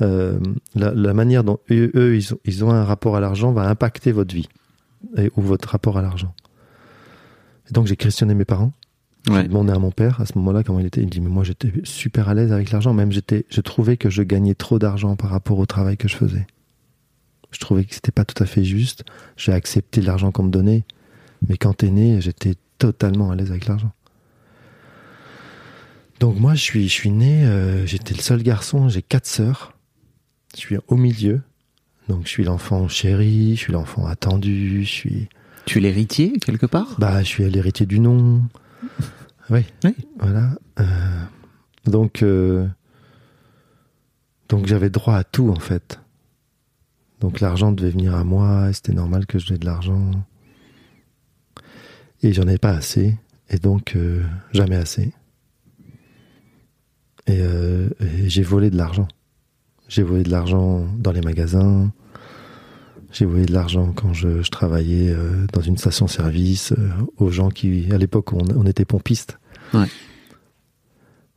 euh, 0.00 0.38
la, 0.74 1.14
manière 1.14 1.44
dont 1.44 1.58
eux, 1.70 2.16
ils, 2.16 2.34
ont, 2.34 2.38
ils 2.44 2.64
ont 2.64 2.70
un 2.70 2.84
rapport 2.84 3.16
à 3.16 3.20
l'argent 3.20 3.52
va 3.52 3.68
impacter 3.68 4.12
votre 4.12 4.34
vie 4.34 4.48
et, 5.16 5.30
ou 5.36 5.42
votre 5.42 5.68
rapport 5.70 5.96
à 5.98 6.02
l'argent. 6.02 6.34
Donc 7.70 7.86
j'ai 7.86 7.96
questionné 7.96 8.34
mes 8.34 8.44
parents. 8.44 8.72
Ouais. 9.28 9.42
J'ai 9.42 9.48
demandé 9.48 9.72
à 9.72 9.78
mon 9.78 9.90
père 9.90 10.20
à 10.20 10.26
ce 10.26 10.38
moment-là 10.38 10.62
comment 10.62 10.78
il 10.78 10.86
était. 10.86 11.00
Il 11.00 11.06
me 11.06 11.10
dit 11.10 11.20
mais 11.20 11.28
moi 11.28 11.42
j'étais 11.42 11.72
super 11.84 12.28
à 12.28 12.34
l'aise 12.34 12.52
avec 12.52 12.70
l'argent. 12.70 12.94
Même 12.94 13.10
j'étais, 13.10 13.44
je 13.50 13.60
trouvais 13.60 13.96
que 13.96 14.08
je 14.08 14.22
gagnais 14.22 14.54
trop 14.54 14.78
d'argent 14.78 15.16
par 15.16 15.30
rapport 15.30 15.58
au 15.58 15.66
travail 15.66 15.96
que 15.96 16.08
je 16.08 16.16
faisais. 16.16 16.46
Je 17.50 17.58
trouvais 17.58 17.84
que 17.84 17.94
c'était 17.94 18.12
pas 18.12 18.24
tout 18.24 18.40
à 18.42 18.46
fait 18.46 18.64
juste. 18.64 19.04
J'ai 19.36 19.52
accepté 19.52 20.00
l'argent 20.00 20.30
qu'on 20.30 20.44
me 20.44 20.50
donnait, 20.50 20.84
mais 21.48 21.56
quand 21.56 21.74
t'es 21.74 21.90
né, 21.90 22.20
j'étais 22.20 22.54
totalement 22.78 23.30
à 23.30 23.36
l'aise 23.36 23.50
avec 23.50 23.66
l'argent. 23.66 23.92
Donc 26.20 26.38
moi 26.38 26.54
je 26.54 26.62
suis, 26.62 26.88
je 26.88 26.92
suis 26.92 27.10
né, 27.10 27.44
euh, 27.46 27.84
j'étais 27.86 28.14
le 28.14 28.20
seul 28.20 28.42
garçon. 28.42 28.88
J'ai 28.88 29.02
quatre 29.02 29.26
sœurs. 29.26 29.72
Je 30.54 30.60
suis 30.60 30.76
au 30.88 30.96
milieu. 30.96 31.42
Donc 32.08 32.22
je 32.24 32.28
suis 32.28 32.44
l'enfant 32.44 32.86
chéri, 32.88 33.56
je 33.56 33.60
suis 33.60 33.72
l'enfant 33.72 34.06
attendu, 34.06 34.84
je 34.84 34.88
suis 34.88 35.28
Tu 35.64 35.78
es 35.78 35.80
l'héritier 35.80 36.38
quelque 36.38 36.66
part? 36.66 36.94
Bah, 36.98 37.22
je 37.22 37.28
suis 37.28 37.50
l'héritier 37.50 37.86
du 37.86 37.98
nom. 37.98 38.42
Oui. 39.50 39.64
Oui. 39.84 39.94
Voilà. 40.18 40.50
Euh, 40.80 41.24
donc, 41.84 42.22
euh, 42.22 42.66
donc 44.48 44.66
j'avais 44.66 44.90
droit 44.90 45.16
à 45.16 45.24
tout 45.24 45.50
en 45.50 45.60
fait. 45.60 46.00
Donc 47.20 47.40
l'argent 47.40 47.72
devait 47.72 47.90
venir 47.90 48.14
à 48.14 48.24
moi, 48.24 48.72
c'était 48.72 48.92
normal 48.92 49.26
que 49.26 49.38
je 49.38 49.48
donne 49.48 49.58
de 49.58 49.66
l'argent. 49.66 50.10
Et 52.22 52.32
j'en 52.32 52.48
ai 52.48 52.58
pas 52.58 52.72
assez, 52.72 53.16
et 53.50 53.58
donc 53.58 53.94
euh, 53.96 54.22
jamais 54.52 54.76
assez. 54.76 55.12
Et, 57.26 57.40
et 57.40 58.28
j'ai 58.28 58.42
volé 58.42 58.70
de 58.70 58.76
l'argent. 58.76 59.08
J'ai 59.88 60.02
volé 60.02 60.22
de 60.22 60.30
l'argent 60.30 60.86
dans 60.98 61.10
les 61.12 61.20
magasins. 61.20 61.92
J'ai 63.16 63.24
volé 63.24 63.46
de 63.46 63.52
l'argent 63.54 63.94
quand 63.94 64.12
je, 64.12 64.42
je 64.42 64.50
travaillais 64.50 65.10
euh, 65.10 65.46
dans 65.54 65.62
une 65.62 65.78
station-service 65.78 66.72
euh, 66.72 66.90
aux 67.16 67.30
gens 67.30 67.48
qui, 67.48 67.90
à 67.90 67.96
l'époque, 67.96 68.34
on, 68.34 68.44
on 68.54 68.66
était 68.66 68.84
pompistes. 68.84 69.38
Ouais. 69.72 69.86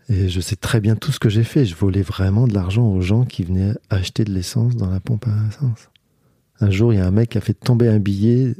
Et 0.10 0.28
je 0.28 0.42
sais 0.42 0.58
très 0.58 0.82
bien 0.82 0.98
tout 0.98 1.14
ce 1.14 1.20
que 1.20 1.30
j'ai 1.30 1.46
fait. 1.46 1.64
Je 1.64 1.76
volais 1.76 2.02
vraiment 2.02 2.48
de 2.48 2.54
l'argent 2.54 2.86
aux 2.86 3.00
gens 3.00 3.24
qui 3.24 3.44
venaient 3.44 3.76
acheter 3.90 4.26
de 4.26 4.34
l'essence 4.34 4.76
dans 4.76 4.90
la 4.90 5.00
pompe 5.00 5.26
à 5.28 5.48
essence. 5.48 5.90
Un 6.60 6.70
jour, 6.70 6.92
il 6.92 6.98
y 6.98 7.00
a 7.00 7.08
un 7.08 7.12
mec 7.12 7.30
qui 7.30 7.38
a 7.38 7.42
fait 7.42 7.54
tomber 7.54 7.88
un 7.88 8.00
billet 8.00 8.56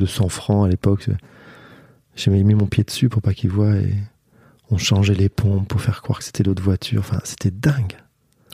de 0.00 0.06
100 0.06 0.28
francs 0.28 0.66
à 0.66 0.68
l'époque. 0.68 1.08
J'ai 2.16 2.32
mis 2.32 2.54
mon 2.54 2.66
pied 2.66 2.82
dessus 2.82 3.08
pour 3.08 3.22
pas 3.22 3.34
qu'il 3.34 3.50
voit 3.50 3.76
et 3.76 3.94
on 4.72 4.78
changeait 4.78 5.14
les 5.14 5.28
pompes 5.28 5.68
pour 5.68 5.80
faire 5.80 6.02
croire 6.02 6.18
que 6.18 6.24
c'était 6.24 6.42
l'autre 6.42 6.62
voiture. 6.62 7.02
Enfin, 7.02 7.20
c'était 7.22 7.52
dingue. 7.52 7.98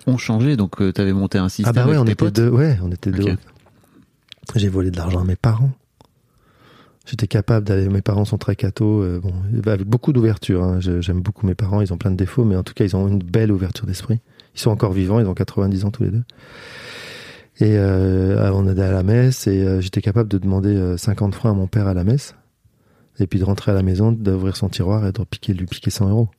On 0.07 0.19
changeait, 0.19 0.59
donc 0.59 0.77
tu 0.77 1.01
avais 1.01 1.15
monté 1.15 1.39
un 1.39 1.49
système 1.49 1.73
Ah 1.75 1.85
bah 1.85 1.91
ouais, 1.91 1.97
avec 1.97 2.03
on 2.03 2.05
tes 2.05 2.13
était 2.13 2.25
potes 2.27 2.37
deux. 2.37 2.51
Ouais, 2.51 2.79
on 2.83 2.93
était 2.93 3.13
deux. 3.13 3.39
J'ai 4.55 4.69
volé 4.69 4.91
de 4.91 4.97
l'argent 4.97 5.21
à 5.21 5.25
mes 5.25 5.37
parents. 5.37 5.71
J'étais 7.07 7.27
capable 7.27 7.67
d'aller. 7.67 7.89
Mes 7.89 8.03
parents 8.03 8.25
sont 8.25 8.39
très 8.39 8.57
cathos, 8.57 9.03
euh, 9.03 9.21
bon, 9.21 9.33
avec 9.67 9.87
beaucoup 9.87 10.13
d'ouverture. 10.13 10.63
hein. 10.63 10.81
J'aime 10.81 11.21
beaucoup 11.21 11.47
mes 11.47 11.55
parents. 11.55 11.81
Ils 11.81 11.93
ont 11.93 11.99
plein 11.99 12.11
de 12.11 12.17
défauts, 12.17 12.45
mais 12.45 12.57
en 12.57 12.63
tout 12.63 12.75
cas, 12.75 12.85
ils 12.85 12.95
ont 12.95 13.09
une 13.09 13.19
belle 13.19 13.53
ouverture 13.53 13.87
d'esprit. 13.87 14.21
Ils 14.55 14.61
sont 14.61 14.71
encore 14.71 14.93
vivants. 14.93 15.19
Ils 15.21 15.27
ont 15.27 15.35
90 15.35 15.85
ans 15.85 15.91
tous 15.91 16.03
les 16.05 16.11
deux. 16.11 16.23
Et 17.61 17.77
euh, 17.77 18.51
on 18.55 18.67
allait 18.67 18.83
à 18.83 18.91
la 18.93 19.03
messe 19.03 19.47
et 19.47 19.63
euh, 19.63 19.81
j'étais 19.83 20.01
capable 20.01 20.31
de 20.31 20.39
demander 20.39 20.75
euh, 20.75 20.97
50 20.97 21.35
francs 21.35 21.53
à 21.53 21.55
mon 21.55 21.67
père 21.67 21.87
à 21.89 21.95
la 21.95 22.05
messe. 22.05 22.35
Et 23.19 23.27
puis 23.27 23.39
de 23.39 23.45
rentrer 23.45 23.73
à 23.73 23.75
la 23.75 23.83
maison, 23.83 24.13
d'ouvrir 24.13 24.57
son 24.57 24.71
tiroir 24.71 25.07
et 25.07 25.13
de 25.13 25.25
piquer, 25.25 25.53
lui 25.53 25.67
piquer 25.67 25.91
100 25.91 26.09
euros. 26.09 26.31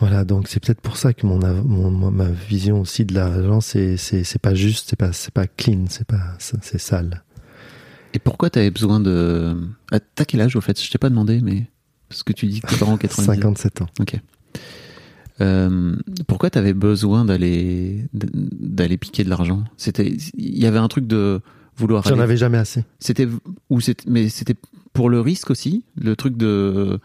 Voilà, 0.00 0.24
donc 0.24 0.48
c'est 0.48 0.60
peut-être 0.60 0.80
pour 0.80 0.96
ça 0.96 1.12
que 1.12 1.26
mon, 1.26 1.90
ma 2.10 2.28
vision 2.28 2.80
aussi 2.80 3.04
de 3.04 3.14
l'argent, 3.14 3.60
c'est 3.60 3.96
c'est 3.96 4.24
c'est 4.24 4.40
pas 4.40 4.54
juste, 4.54 4.90
c'est 4.90 4.98
pas 4.98 5.12
c'est 5.12 5.32
pas 5.32 5.46
clean, 5.46 5.84
c'est 5.88 6.06
pas 6.06 6.36
c'est 6.38 6.78
sale. 6.78 7.22
Et 8.14 8.18
pourquoi 8.18 8.48
t'avais 8.48 8.70
besoin 8.70 9.00
de. 9.00 9.56
Ah, 9.90 9.98
T'as 10.14 10.24
quel 10.24 10.40
âge 10.40 10.56
au 10.56 10.60
fait? 10.60 10.80
Je 10.80 10.90
t'ai 10.90 10.98
pas 10.98 11.10
demandé, 11.10 11.40
mais. 11.42 11.66
Parce 12.08 12.22
que 12.22 12.32
tu 12.32 12.46
dis 12.46 12.60
que 12.60 12.68
tes 12.68 12.76
parents 12.76 12.94
ont 12.94 12.98
90. 12.98 13.26
57 13.26 13.82
ans. 13.82 13.86
Ok. 14.00 14.14
Euh, 15.40 15.96
pourquoi 16.28 16.48
t'avais 16.48 16.74
besoin 16.74 17.24
d'aller 17.24 18.06
d'aller 18.12 18.96
piquer 18.96 19.24
de 19.24 19.30
l'argent? 19.30 19.64
C'était 19.76 20.16
il 20.34 20.58
y 20.58 20.66
avait 20.66 20.78
un 20.78 20.86
truc 20.86 21.08
de 21.08 21.40
vouloir. 21.76 22.06
J'en 22.06 22.20
avais 22.20 22.36
jamais 22.36 22.58
assez. 22.58 22.84
C'était 23.00 23.28
ou 23.68 23.80
c'était 23.80 24.08
mais 24.08 24.28
c'était 24.28 24.54
pour 24.92 25.10
le 25.10 25.20
risque 25.20 25.50
aussi? 25.50 25.84
Le 26.00 26.14
truc 26.14 26.36
de 26.36 27.00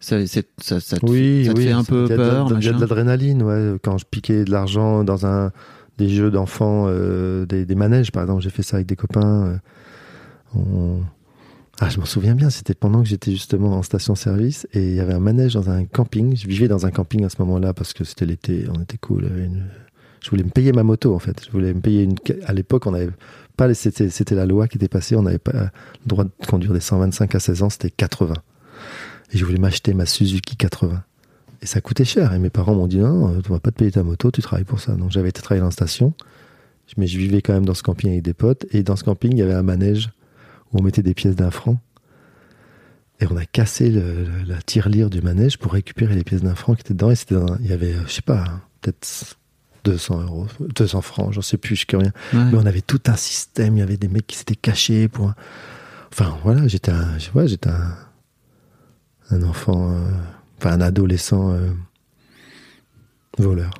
ça 0.00 0.16
ça, 0.26 0.80
ça 0.80 0.96
te, 0.98 1.06
Oui, 1.06 1.44
ça 1.46 1.52
te 1.54 1.58
oui. 1.58 1.64
fait 1.66 1.72
un 1.72 1.84
peu 1.84 2.06
peur 2.06 2.48
Il 2.58 2.64
y 2.64 2.68
a 2.68 2.72
de 2.72 2.80
l'adrénaline, 2.80 3.42
ouais. 3.42 3.74
Quand 3.82 3.98
je 3.98 4.04
piquais 4.10 4.44
de 4.44 4.50
l'argent 4.50 5.04
dans 5.04 5.26
un 5.26 5.50
des 5.98 6.08
jeux 6.08 6.30
d'enfants, 6.30 6.86
euh, 6.88 7.46
des, 7.46 7.64
des 7.64 7.74
manèges, 7.74 8.12
par 8.12 8.22
exemple, 8.22 8.42
j'ai 8.42 8.50
fait 8.50 8.62
ça 8.62 8.76
avec 8.76 8.86
des 8.86 8.96
copains. 8.96 9.46
euh, 9.46 9.56
on- 10.54 11.00
Ah, 11.80 11.88
je 11.90 11.98
m'en 11.98 12.06
souviens 12.06 12.34
bien. 12.34 12.48
C'était 12.50 12.74
pendant 12.74 13.02
que 13.02 13.08
j'étais 13.08 13.30
justement 13.32 13.72
en 13.76 13.82
station-service 13.82 14.66
et 14.72 14.80
il 14.90 14.94
y 14.94 15.00
avait 15.00 15.12
un 15.14 15.20
manège 15.20 15.54
dans 15.54 15.68
un 15.68 15.84
camping. 15.84 16.34
Je 16.36 16.46
vivais 16.48 16.68
dans 16.68 16.86
un 16.86 16.90
camping 16.90 17.24
à 17.24 17.28
ce 17.28 17.36
moment-là 17.40 17.74
parce 17.74 17.92
que 17.92 18.02
c'était 18.04 18.24
l'été, 18.26 18.64
on 18.74 18.80
était 18.80 18.96
cool. 18.98 19.24
une- 19.24 19.64
Je 20.22 20.30
voulais 20.30 20.42
me 20.44 20.48
payer 20.50 20.72
ma 20.72 20.82
moto 20.82 21.14
en 21.14 21.18
fait. 21.18 21.42
Je 21.46 21.50
voulais 21.52 21.72
me 21.74 21.80
payer 21.80 22.02
une. 22.02 22.14
À 22.46 22.52
l'époque, 22.54 22.86
on 22.86 22.92
n'avait 22.92 23.10
pas. 23.56 23.72
c'était 23.74 24.34
la 24.34 24.46
loi 24.46 24.68
qui 24.68 24.76
était 24.78 24.88
passée. 24.88 25.16
On 25.16 25.22
n'avait 25.22 25.38
pas 25.38 25.52
le 25.52 25.68
droit 26.06 26.24
de 26.24 26.30
conduire 26.48 26.72
des 26.72 26.80
125 26.80 27.34
à 27.34 27.40
16 27.40 27.62
ans. 27.62 27.70
C'était 27.70 27.90
80. 27.90 28.34
Et 29.32 29.38
je 29.38 29.44
voulais 29.44 29.58
m'acheter 29.58 29.92
ma 29.94 30.06
Suzuki 30.06 30.56
80. 30.56 31.02
Et 31.62 31.66
ça 31.66 31.80
coûtait 31.80 32.04
cher. 32.04 32.32
Et 32.32 32.38
mes 32.38 32.50
parents 32.50 32.74
m'ont 32.74 32.86
dit 32.86 32.98
non, 32.98 33.28
non, 33.28 33.40
tu 33.40 33.50
vas 33.50 33.60
pas 33.60 33.70
te 33.70 33.76
payer 33.78 33.90
ta 33.90 34.02
moto, 34.02 34.30
tu 34.30 34.42
travailles 34.42 34.64
pour 34.64 34.80
ça. 34.80 34.92
Donc 34.92 35.10
j'avais 35.10 35.30
été 35.30 35.40
travailler 35.42 35.60
dans 35.60 35.66
la 35.66 35.72
station. 35.72 36.12
Mais 36.96 37.06
je 37.08 37.18
vivais 37.18 37.42
quand 37.42 37.52
même 37.52 37.64
dans 37.66 37.74
ce 37.74 37.82
camping 37.82 38.10
avec 38.10 38.22
des 38.22 38.34
potes. 38.34 38.66
Et 38.72 38.82
dans 38.82 38.94
ce 38.96 39.02
camping, 39.04 39.32
il 39.32 39.38
y 39.38 39.42
avait 39.42 39.54
un 39.54 39.62
manège 39.64 40.10
où 40.72 40.78
on 40.78 40.82
mettait 40.82 41.02
des 41.02 41.14
pièces 41.14 41.34
d'un 41.36 41.50
franc. 41.50 41.80
Et 43.20 43.26
on 43.30 43.36
a 43.36 43.46
cassé 43.46 43.90
le- 43.90 44.26
la 44.46 44.60
tirelire 44.62 45.08
du 45.10 45.22
manège 45.22 45.58
pour 45.58 45.72
récupérer 45.72 46.14
les 46.14 46.22
pièces 46.22 46.42
d'un 46.42 46.54
franc 46.54 46.74
qui 46.74 46.82
étaient 46.82 46.94
dedans. 46.94 47.10
Et 47.10 47.16
c'était 47.16 47.34
il 47.60 47.66
y 47.66 47.72
avait, 47.72 47.94
euh, 47.94 48.02
je 48.06 48.12
sais 48.12 48.22
pas, 48.22 48.44
peut-être 48.82 49.36
200 49.84 50.20
euros, 50.22 50.46
200 50.60 51.00
francs, 51.00 51.32
j'en 51.32 51.40
sais 51.42 51.56
plus, 51.56 51.76
je 51.76 51.86
sais 51.90 51.96
rien. 51.96 52.12
Ouais. 52.34 52.50
Mais 52.52 52.58
on 52.58 52.66
avait 52.66 52.82
tout 52.82 53.00
un 53.06 53.16
système. 53.16 53.76
Il 53.76 53.80
y 53.80 53.82
avait 53.82 53.96
des 53.96 54.08
mecs 54.08 54.26
qui 54.26 54.36
s'étaient 54.36 54.54
cachés 54.54 55.08
pour. 55.08 55.32
Enfin, 56.12 56.36
voilà, 56.44 56.68
j'étais 56.68 56.92
un, 56.92 57.08
ouais, 57.34 57.48
j'étais 57.48 57.70
un, 57.70 57.96
un 59.30 59.42
enfant, 59.42 59.90
euh, 59.92 60.08
enfin 60.58 60.72
un 60.72 60.80
adolescent 60.80 61.50
euh, 61.52 61.70
voleur. 63.38 63.70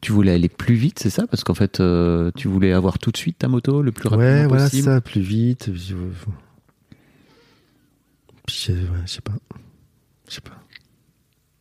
tu 0.00 0.12
voulais 0.12 0.32
aller 0.32 0.48
plus 0.48 0.74
vite 0.74 0.98
c'est 0.98 1.10
ça? 1.10 1.26
Parce 1.26 1.44
qu'en 1.44 1.54
fait 1.54 1.80
euh, 1.80 2.30
tu 2.36 2.48
voulais 2.48 2.72
avoir 2.72 2.98
tout 2.98 3.10
de 3.10 3.16
suite 3.16 3.38
ta 3.38 3.48
moto 3.48 3.82
le 3.82 3.92
plus 3.92 4.08
rapidement 4.08 4.24
Ouais, 4.26 4.46
voilà, 4.46 4.64
c'est 4.68 4.70
possible 4.78 4.84
ça, 4.94 5.00
plus 5.00 5.20
vite. 5.20 5.70
Je- 5.74 5.94
Puis, 8.46 8.64
je, 8.68 8.72
ouais, 8.72 8.78
je 9.06 9.10
sais 9.12 9.20
pas. 9.22 9.32
Je 10.28 10.34
sais 10.34 10.40
pas. 10.40 10.58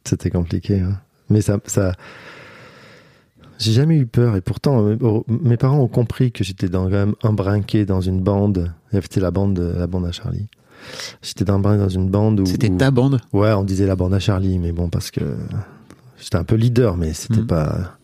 C'était 0.06 0.30
compliqué, 0.30 0.80
hein. 0.82 1.00
Mais 1.30 1.42
ça, 1.42 1.58
ça. 1.66 1.94
J'ai 3.60 3.72
jamais 3.72 3.98
eu 3.98 4.06
peur 4.06 4.36
et 4.36 4.42
pourtant 4.42 4.84
mes 5.28 5.56
parents 5.58 5.80
ont 5.80 5.88
compris 5.88 6.32
que 6.34 6.44
j'étais 6.44 6.68
dans, 6.68 6.84
quand 6.86 6.90
même 6.92 7.16
embrinqué 7.24 7.86
dans 7.86 8.02
une 8.02 8.20
bande. 8.22 8.74
C'était 8.92 9.22
la 9.22 9.32
bande, 9.32 9.58
la 9.60 9.88
bande 9.88 10.06
à 10.06 10.12
Charlie. 10.12 10.48
J'étais 11.22 11.50
embrinqué 11.50 11.80
dans 11.80 11.90
une 11.90 12.10
bande 12.10 12.40
où. 12.42 12.46
c'était 12.46 12.70
ta 12.70 12.92
bande? 12.92 13.20
Ouais, 13.34 13.52
on 13.54 13.63
disait 13.63 13.86
la 13.86 13.96
bande 13.96 14.13
à 14.13 14.20
Charlie, 14.20 14.60
mais 14.60 14.72
bon, 14.72 14.90
parce 14.90 15.12
que 15.12 15.22
j'étais 16.22 16.36
un 16.38 16.44
peu 16.44 16.56
leader, 16.56 16.98
mais 16.98 17.13
c'était 17.13 17.42
Mhm. 17.42 17.48
pas. 17.48 17.98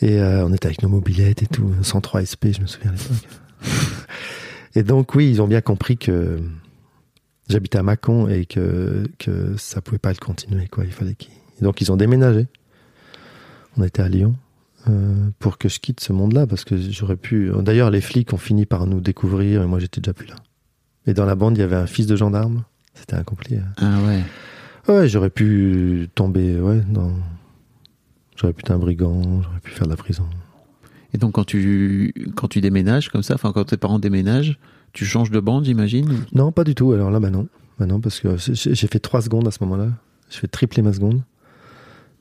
Et 0.00 0.20
euh, 0.20 0.44
on 0.46 0.52
était 0.52 0.66
avec 0.66 0.82
nos 0.82 0.88
mobilettes 0.88 1.42
et 1.42 1.46
tout, 1.46 1.70
103 1.82 2.22
SP, 2.26 2.50
je 2.52 2.60
me 2.60 2.66
souviens 2.66 2.90
à 2.90 2.94
l'époque. 2.94 3.28
et 4.74 4.82
donc, 4.82 5.14
oui, 5.14 5.30
ils 5.30 5.40
ont 5.40 5.46
bien 5.46 5.60
compris 5.60 5.96
que 5.96 6.40
j'habitais 7.48 7.78
à 7.78 7.82
Mâcon 7.84 8.28
et 8.28 8.44
que, 8.46 9.04
que 9.18 9.54
ça 9.56 9.80
pouvait 9.80 9.98
pas 9.98 10.10
le 10.10 10.16
continuer, 10.18 10.66
quoi. 10.68 10.84
Il 10.84 10.90
fallait 10.92 11.14
qu'ils. 11.14 11.30
Donc, 11.60 11.80
ils 11.80 11.92
ont 11.92 11.96
déménagé. 11.96 12.48
On 13.78 13.84
était 13.84 14.02
à 14.02 14.08
Lyon 14.08 14.34
euh, 14.88 15.28
pour 15.38 15.56
que 15.58 15.68
je 15.68 15.78
quitte 15.78 16.00
ce 16.00 16.12
monde-là, 16.12 16.48
parce 16.48 16.64
que 16.64 16.76
j'aurais 16.76 17.16
pu. 17.16 17.52
D'ailleurs, 17.60 17.90
les 17.90 18.00
flics 18.00 18.32
ont 18.32 18.38
fini 18.38 18.66
par 18.66 18.86
nous 18.86 19.00
découvrir 19.00 19.62
et 19.62 19.66
moi, 19.66 19.78
j'étais 19.78 20.00
déjà 20.00 20.12
plus 20.14 20.26
là. 20.26 20.34
Et 21.06 21.14
dans 21.14 21.24
la 21.24 21.34
bande, 21.34 21.56
il 21.56 21.60
y 21.60 21.64
avait 21.64 21.76
un 21.76 21.86
fils 21.86 22.06
de 22.06 22.16
gendarme. 22.16 22.64
C'était 22.94 23.16
incomplet. 23.16 23.58
hein. 23.58 23.72
ah 23.78 23.98
ouais 24.06 24.22
Ouais, 24.88 25.08
j'aurais 25.08 25.30
pu 25.30 26.08
tomber, 26.14 26.60
ouais, 26.60 26.80
dans. 26.90 27.12
J'aurais 28.36 28.52
pu 28.52 28.60
être 28.60 28.70
un 28.72 28.78
brigand, 28.78 29.42
j'aurais 29.42 29.60
pu 29.60 29.70
faire 29.70 29.84
de 29.86 29.90
la 29.90 29.96
prison. 29.96 30.26
et 31.14 31.18
donc 31.18 31.32
quand 31.32 31.44
tu 31.44 32.12
quand 32.34 32.48
tu 32.48 32.60
déménages 32.60 33.08
comme 33.10 33.22
ça 33.22 33.34
enfin 33.34 33.52
quand 33.52 33.64
tes 33.64 33.76
parents 33.76 33.98
déménagent 34.00 34.58
tu 34.94 35.04
changes 35.04 35.30
de 35.30 35.38
bande 35.38 35.64
j'imagine 35.64 36.24
Non, 36.32 36.50
pas 36.52 36.64
du 36.64 36.74
tout. 36.74 36.92
Alors 36.92 37.10
là, 37.10 37.20
bah 37.20 37.30
non. 37.30 37.46
Bah 37.78 37.86
non, 37.86 38.00
parce 38.00 38.20
que 38.20 38.36
j'ai 38.36 38.74
j'ai 38.74 38.86
fait 38.88 38.98
trois 38.98 39.22
secondes 39.22 39.46
à 39.46 39.50
ce 39.50 39.58
moment-là. 39.64 39.90
Je 40.30 40.38
fais 40.38 40.48
tripler 40.48 40.82
ma 40.82 40.92
seconde. 40.92 41.22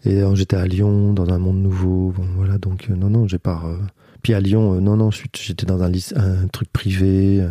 Et 0.05 0.21
euh, 0.21 0.33
j'étais 0.35 0.55
à 0.57 0.65
Lyon, 0.65 1.13
dans 1.13 1.29
un 1.29 1.37
monde 1.39 1.61
nouveau. 1.61 2.13
Bon, 2.15 2.25
voilà, 2.35 2.57
donc 2.57 2.87
euh, 2.89 2.95
non, 2.95 3.09
non, 3.09 3.27
j'ai 3.27 3.37
pas. 3.39 3.61
euh, 3.65 3.77
Puis 4.23 4.33
à 4.33 4.39
Lyon, 4.39 4.75
euh, 4.75 4.79
non, 4.79 4.95
non, 4.97 5.09
j'étais 5.11 5.65
dans 5.65 5.81
un 5.83 6.47
truc 6.51 6.71
privé, 6.71 7.41
euh, 7.41 7.49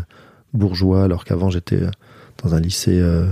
bourgeois, 0.52 1.04
alors 1.04 1.25
qu'avant 1.25 1.50
j'étais 1.50 1.83
euh, 1.83 1.90
dans 2.42 2.54
un 2.54 2.61
lycée 2.61 2.99
euh, 3.00 3.26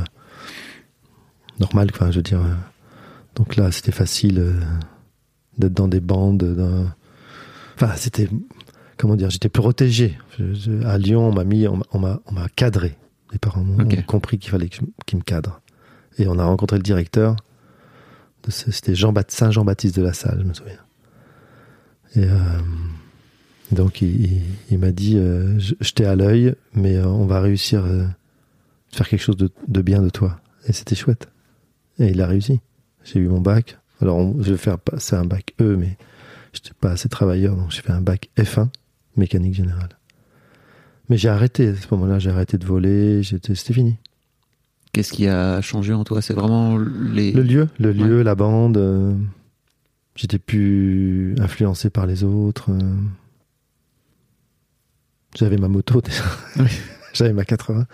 normal, 1.60 1.88
enfin, 1.92 2.10
je 2.10 2.16
veux 2.16 2.22
dire. 2.22 2.40
euh. 2.40 2.54
Donc 3.34 3.56
là, 3.56 3.70
c'était 3.70 3.92
facile 3.92 4.38
euh, 4.38 4.52
d'être 5.58 5.75
dans 5.75 5.88
des 5.88 6.00
bandes. 6.00 6.42
dans- 6.42 6.87
Enfin, 7.76 7.92
c'était. 7.96 8.28
Comment 8.96 9.14
dire 9.14 9.30
J'étais 9.30 9.48
protégé. 9.48 10.18
Je- 10.38 10.54
je- 10.54 10.84
à 10.84 10.98
Lyon, 10.98 11.28
on 11.28 11.32
m'a 11.32 11.44
mis, 11.44 11.68
on 11.68 11.76
m'a- 11.98 12.20
on 12.26 12.32
m'a 12.32 12.48
cadré. 12.56 12.96
Les 13.32 13.38
parents 13.38 13.60
ont 13.60 14.02
compris 14.06 14.38
qu'il 14.38 14.50
fallait 14.50 14.68
qu'ils 14.68 15.18
me 15.18 15.22
cadrent. 15.22 15.60
Et 16.18 16.26
on 16.26 16.37
a 16.38 16.44
rencontré 16.44 16.78
le 16.78 16.82
directeur. 16.82 17.37
C'était 18.48 18.94
Jean 18.94 19.12
Saint 19.28 19.50
Jean-Baptiste 19.50 19.94
de 19.96 20.02
la 20.02 20.12
Salle, 20.14 20.38
je 20.42 20.44
me 20.48 20.54
souviens. 20.54 20.80
Et 22.16 22.25
euh, 22.25 22.38
donc 23.72 24.02
il, 24.02 24.25
il- 24.26 24.42
il 24.70 24.78
m'a 24.78 24.90
dit, 24.92 25.16
euh, 25.16 25.58
je, 25.58 25.75
je 25.80 25.92
t'ai 25.92 26.04
à 26.04 26.16
l'œil, 26.16 26.54
mais 26.75 26.96
euh, 26.96 27.06
on 27.06 27.26
va 27.26 27.40
réussir 27.40 27.84
euh, 27.84 28.04
à 28.04 28.96
faire 28.96 29.08
quelque 29.08 29.20
chose 29.22 29.37
de, 29.37 29.50
de 29.68 29.82
bien 29.82 30.00
de 30.02 30.08
toi. 30.10 30.40
Et 30.66 30.72
c'était 30.72 30.94
chouette. 30.94 31.28
Et 31.98 32.08
il 32.08 32.20
a 32.20 32.26
réussi. 32.26 32.60
J'ai 33.04 33.20
eu 33.20 33.28
mon 33.28 33.40
bac. 33.40 33.78
Alors 34.00 34.16
on- 34.18 34.42
je 34.42 34.52
vais 34.52 34.56
faire 34.58 34.78
passer 34.78 35.16
un 35.16 35.25
bac 35.25 35.54
E, 35.60 35.76
mais 35.76 35.96
j'étais 36.52 36.70
pas 36.80 36.90
assez 36.92 37.08
travailleur, 37.08 37.56
donc 37.56 37.70
j'ai 37.70 37.82
fait 37.82 37.92
un 37.92 38.00
bac 38.00 38.30
F1, 38.38 38.68
mécanique 39.16 39.54
générale. 39.54 39.90
Mais 41.08 41.16
j'ai 41.16 41.28
arrêté 41.28 41.68
à 41.68 41.75
ce 41.75 41.87
moment-là, 41.92 42.18
j'ai 42.18 42.30
arrêté 42.30 42.58
de 42.58 42.64
voler, 42.66 43.22
j'étais- 43.22 43.54
c'était 43.54 43.72
fini. 43.75 43.96
qu'est-ce 44.92 45.12
qui 45.12 45.26
a 45.28 45.60
changé 45.60 45.92
en 45.92 46.04
toi? 46.04 46.20
C'est 46.22 46.34
vraiment 46.34 46.78
les 46.78 47.32
Le 47.32 47.42
lieu, 47.42 47.68
le 47.78 47.92
lieu, 47.92 48.22
la 48.22 48.34
bande. 48.34 48.76
euh, 48.78 49.14
J'étais 50.16 50.38
plus 50.38 51.34
influencé 51.38 51.90
par 51.90 52.06
les 52.06 52.25
autres. 52.25 52.70
J'avais 55.38 55.57
ma 55.57 55.68
moto 55.68 56.00
déjà. 56.00 56.23
Oui. 56.59 56.68
J'avais 57.14 57.33
ma 57.33 57.45
80. 57.45 57.87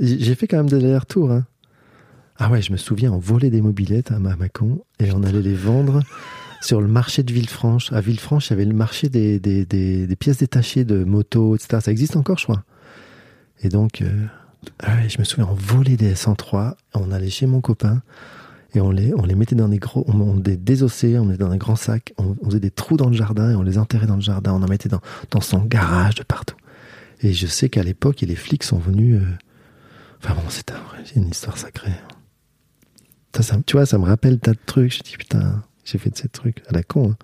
J'ai 0.00 0.34
fait 0.34 0.46
quand 0.46 0.56
même 0.58 0.68
des 0.68 0.76
allers-retours. 0.76 1.30
hein. 1.32 1.44
Ah 2.38 2.50
ouais, 2.50 2.62
je 2.62 2.70
me 2.72 2.76
souviens, 2.76 3.12
on 3.12 3.18
volait 3.18 3.50
des 3.50 3.60
mobilettes 3.60 4.12
à 4.12 4.18
Mâcon 4.18 4.84
et 5.00 5.10
on 5.12 5.22
allait 5.24 5.42
les 5.42 5.54
vendre 5.54 6.02
sur 6.60 6.80
le 6.80 6.86
marché 6.86 7.22
de 7.24 7.32
Villefranche. 7.32 7.92
À 7.92 8.00
Villefranche, 8.00 8.48
il 8.48 8.50
y 8.50 8.52
avait 8.54 8.64
le 8.64 8.74
marché 8.74 9.08
des, 9.08 9.40
des, 9.40 9.64
des- 9.66 10.06
des 10.06 10.16
pièces 10.16 10.38
détachées 10.38 10.84
de 10.84 11.02
motos, 11.04 11.56
etc. 11.56 11.78
Ça 11.82 11.90
existe 11.90 12.16
encore, 12.16 12.38
je 12.38 12.44
crois. 12.44 12.62
Et 13.62 13.68
donc, 13.68 14.02
euh, 14.02 14.24
ah 14.80 14.94
ouais, 14.96 15.08
je 15.08 15.18
me 15.18 15.24
souviens, 15.24 15.48
on 15.50 15.54
volait 15.54 15.96
des 15.96 16.14
103, 16.14 16.76
on 16.94 17.10
allait 17.10 17.30
chez 17.30 17.46
mon 17.46 17.60
copain 17.60 18.02
et 18.74 18.80
on 18.80 18.90
les, 18.92 19.12
on 19.14 19.22
les 19.24 19.34
mettait 19.34 19.56
dans 19.56 19.68
des 19.68 19.78
gros, 19.78 20.04
on, 20.06 20.20
on 20.20 20.40
les 20.44 20.56
désossait, 20.56 21.18
on 21.18 21.22
les 21.22 21.30
mettait 21.32 21.42
dans 21.44 21.50
des 21.50 21.58
grands 21.58 21.74
sacs, 21.76 22.12
on, 22.18 22.36
on 22.40 22.46
faisait 22.46 22.60
des 22.60 22.70
trous 22.70 22.96
dans 22.96 23.08
le 23.08 23.16
jardin 23.16 23.50
et 23.50 23.54
on 23.56 23.62
les 23.62 23.78
enterrait 23.78 24.06
dans 24.06 24.14
le 24.16 24.20
jardin, 24.20 24.52
on 24.52 24.62
en 24.62 24.68
mettait 24.68 24.88
dans, 24.88 25.00
dans 25.32 25.40
son 25.40 25.58
garage, 25.64 26.14
de 26.16 26.22
partout. 26.22 26.54
Et 27.20 27.32
je 27.32 27.46
sais 27.46 27.68
qu'à 27.68 27.82
l'époque, 27.82 28.20
les 28.20 28.36
flics 28.36 28.62
sont 28.64 28.78
venus. 28.78 29.20
euh, 29.20 29.26
Enfin 30.22 30.34
bon, 30.34 30.42
c'est 30.48 30.70
un- 30.72 30.82
c'est 31.04 31.16
une 31.16 31.28
histoire 31.28 31.56
sacrée. 31.58 31.92
Tu 33.66 33.76
vois, 33.76 33.86
ça 33.86 33.98
me 33.98 34.04
rappelle 34.04 34.40
tas 34.40 34.52
de 34.52 34.58
trucs. 34.66 34.92
Je 34.92 35.00
dis 35.02 35.16
putain, 35.16 35.62
j'ai 35.84 35.98
fait 35.98 36.10
de 36.10 36.16
ces 36.16 36.28
trucs 36.28 36.62
à 36.68 36.72
la 36.72 36.82
con. 36.82 37.12
hein. 37.12 37.16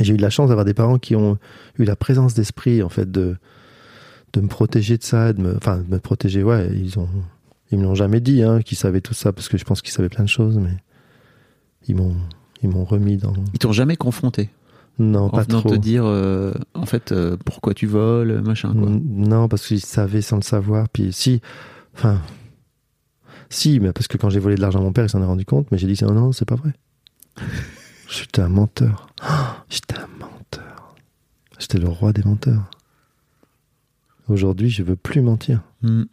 Et 0.00 0.04
j'ai 0.04 0.14
eu 0.14 0.16
de 0.16 0.22
la 0.22 0.30
chance 0.30 0.48
d'avoir 0.48 0.64
des 0.64 0.74
parents 0.74 0.98
qui 0.98 1.14
ont 1.14 1.38
eu 1.78 1.84
la 1.84 1.94
présence 1.94 2.34
d'esprit, 2.34 2.82
en 2.82 2.88
fait, 2.88 3.10
de, 3.12 3.36
de 4.32 4.40
me 4.40 4.48
protéger 4.48 4.98
de 4.98 5.04
ça, 5.04 5.32
de 5.32 5.40
me, 5.40 5.56
enfin, 5.56 5.78
de 5.78 5.88
me 5.88 5.98
protéger. 6.00 6.42
Ouais, 6.42 6.68
ils 6.74 6.98
ont, 6.98 7.08
ils 7.70 7.78
me 7.78 7.84
l'ont 7.84 7.94
jamais 7.94 8.20
dit, 8.20 8.42
hein, 8.42 8.62
qu'ils 8.62 8.78
savaient 8.78 9.02
tout 9.02 9.14
ça, 9.14 9.32
parce 9.32 9.48
que 9.48 9.56
je 9.58 9.64
pense 9.64 9.80
qu'ils 9.82 9.92
savaient 9.92 10.08
plein 10.08 10.24
de 10.24 10.28
choses, 10.28 10.58
mais 10.58 10.74
ils 11.86 11.94
m'ont, 11.94 12.16
ils 12.62 12.68
m'ont 12.68 12.84
remis 12.84 13.16
dans. 13.18 13.34
ils 13.52 13.58
t'ont 13.60 13.72
jamais 13.72 13.96
confronté? 13.96 14.50
Non, 14.98 15.24
en 15.24 15.30
pas 15.30 15.42
venant 15.42 15.60
trop. 15.60 15.70
te 15.70 15.74
dire, 15.74 16.04
euh, 16.04 16.52
en 16.74 16.86
fait, 16.86 17.10
euh, 17.10 17.36
pourquoi 17.44 17.74
tu 17.74 17.86
voles, 17.86 18.40
machin, 18.42 18.72
quoi. 18.72 18.88
Non, 18.88 19.48
parce 19.48 19.66
qu'ils 19.66 19.80
savaient 19.80 20.22
sans 20.22 20.36
le 20.36 20.42
savoir. 20.42 20.88
Puis 20.88 21.12
si, 21.12 21.40
enfin, 21.94 22.20
si, 23.50 23.80
mais 23.80 23.92
parce 23.92 24.06
que 24.06 24.16
quand 24.16 24.30
j'ai 24.30 24.38
volé 24.38 24.54
de 24.54 24.60
l'argent 24.60 24.78
à 24.78 24.82
mon 24.82 24.92
père, 24.92 25.04
il 25.04 25.08
s'en 25.08 25.20
est 25.20 25.26
rendu 25.26 25.44
compte. 25.44 25.70
Mais 25.72 25.78
j'ai 25.78 25.86
dit 25.86 26.02
non, 26.04 26.12
non, 26.12 26.32
c'est 26.32 26.44
pas 26.44 26.54
vrai. 26.54 26.72
J'étais 28.08 28.42
un 28.42 28.48
menteur. 28.48 29.08
Oh, 29.22 29.32
J'étais 29.68 29.98
un 29.98 30.08
menteur. 30.20 30.94
J'étais 31.58 31.78
le 31.78 31.88
roi 31.88 32.12
des 32.12 32.22
menteurs. 32.22 32.70
Aujourd'hui, 34.28 34.70
je 34.70 34.82
veux 34.82 34.96
plus 34.96 35.20
mentir. 35.20 35.62
Hmm. 35.82 36.04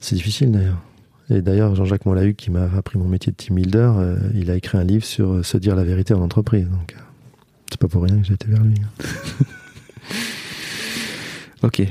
C'est 0.00 0.16
difficile 0.16 0.50
d'ailleurs. 0.50 0.82
Et 1.32 1.42
d'ailleurs, 1.42 1.74
Jean-Jacques 1.76 2.06
Mollahuc, 2.06 2.36
qui 2.36 2.50
m'a 2.50 2.64
appris 2.76 2.98
mon 2.98 3.06
métier 3.06 3.30
de 3.30 3.36
team 3.36 3.56
leader, 3.56 3.96
euh, 3.98 4.16
il 4.34 4.50
a 4.50 4.56
écrit 4.56 4.78
un 4.78 4.84
livre 4.84 5.04
sur 5.04 5.32
euh, 5.32 5.42
se 5.44 5.56
dire 5.58 5.76
la 5.76 5.84
vérité 5.84 6.12
en 6.12 6.20
entreprise. 6.22 6.68
Donc, 6.68 6.94
euh, 6.96 7.00
c'est 7.70 7.78
pas 7.78 7.86
pour 7.88 8.02
rien 8.02 8.18
que 8.18 8.24
j'ai 8.26 8.34
été 8.34 8.48
vers 8.48 8.62
lui. 8.62 8.74
hein. 8.82 9.44
Ok. 11.62 11.82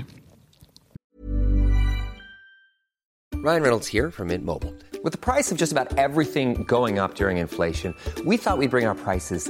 Ryan 3.43 3.61
Reynolds 3.61 3.87
here 3.87 4.09
from 4.11 4.27
Mint 4.29 4.43
Mobile. 4.43 4.73
With 5.03 5.13
the 5.13 5.19
price 5.19 5.51
of 5.51 5.57
just 5.57 5.71
about 5.71 5.97
everything 5.97 6.63
going 6.67 6.97
up 6.99 7.13
during 7.15 7.37
inflation, 7.37 7.93
we 8.25 8.35
thought 8.35 8.57
we'd 8.57 8.71
bring 8.71 8.85
our 8.85 8.95
prices 8.95 9.49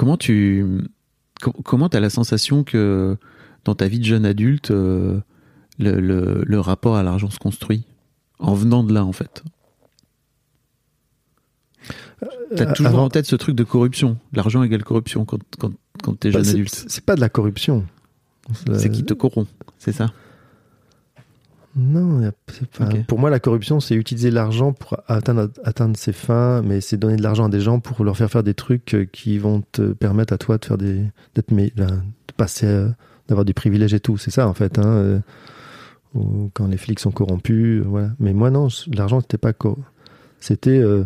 Comment 0.00 0.16
tu 0.16 0.64
com- 1.42 1.52
comment 1.62 1.90
t'as 1.90 2.00
la 2.00 2.08
sensation 2.08 2.64
que 2.64 3.18
dans 3.66 3.74
ta 3.74 3.86
vie 3.86 3.98
de 3.98 4.04
jeune 4.06 4.24
adulte, 4.24 4.70
euh, 4.70 5.20
le, 5.78 6.00
le- 6.00 6.42
le 6.46 6.58
rapport 6.60 6.96
à 6.96 7.02
l'argent 7.02 7.28
se 7.28 7.38
construit? 7.38 7.84
En 8.38 8.54
venant 8.54 8.82
de 8.82 8.94
là 8.94 9.04
en 9.04 9.12
fait 9.12 9.42
T'as 12.56 12.64
Euh, 12.70 12.72
toujours 12.72 12.86
avant- 12.94 13.04
en 13.04 13.08
tête 13.10 13.26
ce 13.26 13.36
truc 13.36 13.54
de 13.54 13.62
corruption. 13.64 14.16
L'argent 14.32 14.62
égale 14.62 14.84
corruption 14.84 15.26
quand, 15.26 15.40
quand, 15.58 15.72
quand 16.02 16.18
t'es 16.18 16.30
Bah, 16.30 16.38
jeune 16.42 16.48
adulte. 16.48 16.84
C'est 16.88 17.04
pas 17.04 17.14
de 17.14 17.20
la 17.20 17.28
corruption. 17.28 17.84
C'est 18.76 18.90
qui 18.90 19.04
te 19.04 19.12
corrompt, 19.12 19.50
c'est 19.78 19.92
ça? 19.92 20.14
Non, 21.76 22.32
pas- 22.76 22.86
pour 23.06 23.18
moi, 23.20 23.30
la 23.30 23.38
corruption, 23.38 23.78
c'est 23.78 23.94
utiliser 23.94 24.30
l'argent 24.30 24.72
pour 24.72 24.98
atteindre, 25.06 25.50
atteindre 25.64 25.96
ses 25.96 26.12
fins, 26.12 26.62
mais 26.62 26.80
c'est 26.80 26.96
donner 26.96 27.16
de 27.16 27.22
l'argent 27.22 27.46
à 27.46 27.48
des 27.48 27.60
gens 27.60 27.78
pour 27.78 28.04
leur 28.04 28.16
faire 28.16 28.30
faire 28.30 28.42
des 28.42 28.54
trucs 28.54 28.94
euh, 28.94 29.04
qui 29.04 29.38
vont 29.38 29.62
te 29.72 29.92
permettre 29.92 30.32
à 30.32 30.38
toi 30.38 30.58
de 30.58 30.64
faire 30.64 30.78
des, 30.78 31.04
d'être, 31.34 31.52
là, 31.76 31.86
de 31.86 32.32
passer, 32.36 32.66
euh, 32.66 32.88
d'avoir 33.28 33.44
des 33.44 33.54
privilèges 33.54 33.94
et 33.94 34.00
tout. 34.00 34.18
C'est 34.18 34.32
ça, 34.32 34.48
en 34.48 34.54
fait. 34.54 34.78
Hein, 34.80 34.84
euh, 34.86 35.20
ou 36.14 36.50
quand 36.54 36.66
les 36.66 36.76
flics 36.76 36.98
sont 36.98 37.12
corrompus, 37.12 37.82
voilà. 37.86 38.10
Mais 38.18 38.32
moi, 38.32 38.50
non, 38.50 38.66
l'argent, 38.92 39.20
c'était 39.20 39.38
pas 39.38 39.52
c'était, 40.40 40.70
euh, 40.78 41.04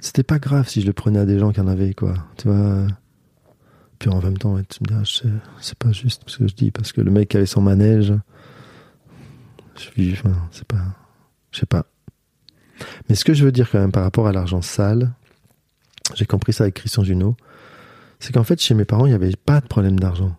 c'était 0.00 0.22
pas 0.22 0.38
grave 0.38 0.68
si 0.68 0.80
je 0.80 0.86
le 0.86 0.92
prenais 0.94 1.18
à 1.18 1.26
des 1.26 1.38
gens 1.38 1.52
qui 1.52 1.60
en 1.60 1.66
avaient, 1.68 1.92
quoi. 1.92 2.14
Tu 2.38 2.48
vois. 2.48 2.86
Puis 3.98 4.08
en 4.08 4.20
même 4.22 4.38
temps, 4.38 4.56
tu 4.68 4.82
me 4.82 4.86
dis, 4.88 4.94
ah, 4.94 5.28
c'est 5.60 5.78
pas 5.78 5.92
juste 5.92 6.22
ce 6.26 6.38
que 6.38 6.48
je 6.48 6.54
dis, 6.54 6.70
parce 6.70 6.92
que 6.92 7.00
le 7.02 7.10
mec 7.10 7.34
avait 7.34 7.46
son 7.46 7.60
manège, 7.60 8.12
je 9.76 9.90
vis, 10.00 10.12
enfin, 10.12 10.34
c'est 10.50 10.66
pas, 10.66 10.82
je 11.50 11.60
sais 11.60 11.66
pas. 11.66 11.86
Mais 13.08 13.14
ce 13.14 13.24
que 13.24 13.34
je 13.34 13.44
veux 13.44 13.52
dire 13.52 13.70
quand 13.70 13.78
même 13.78 13.92
par 13.92 14.02
rapport 14.02 14.26
à 14.26 14.32
l'argent 14.32 14.62
sale, 14.62 15.12
j'ai 16.14 16.26
compris 16.26 16.52
ça 16.52 16.64
avec 16.64 16.74
Christian 16.74 17.04
Junot, 17.04 17.36
c'est 18.18 18.32
qu'en 18.32 18.44
fait 18.44 18.60
chez 18.60 18.74
mes 18.74 18.84
parents 18.84 19.06
il 19.06 19.10
n'y 19.10 19.14
avait 19.14 19.32
pas 19.36 19.60
de 19.60 19.66
problème 19.66 19.98
d'argent, 20.00 20.36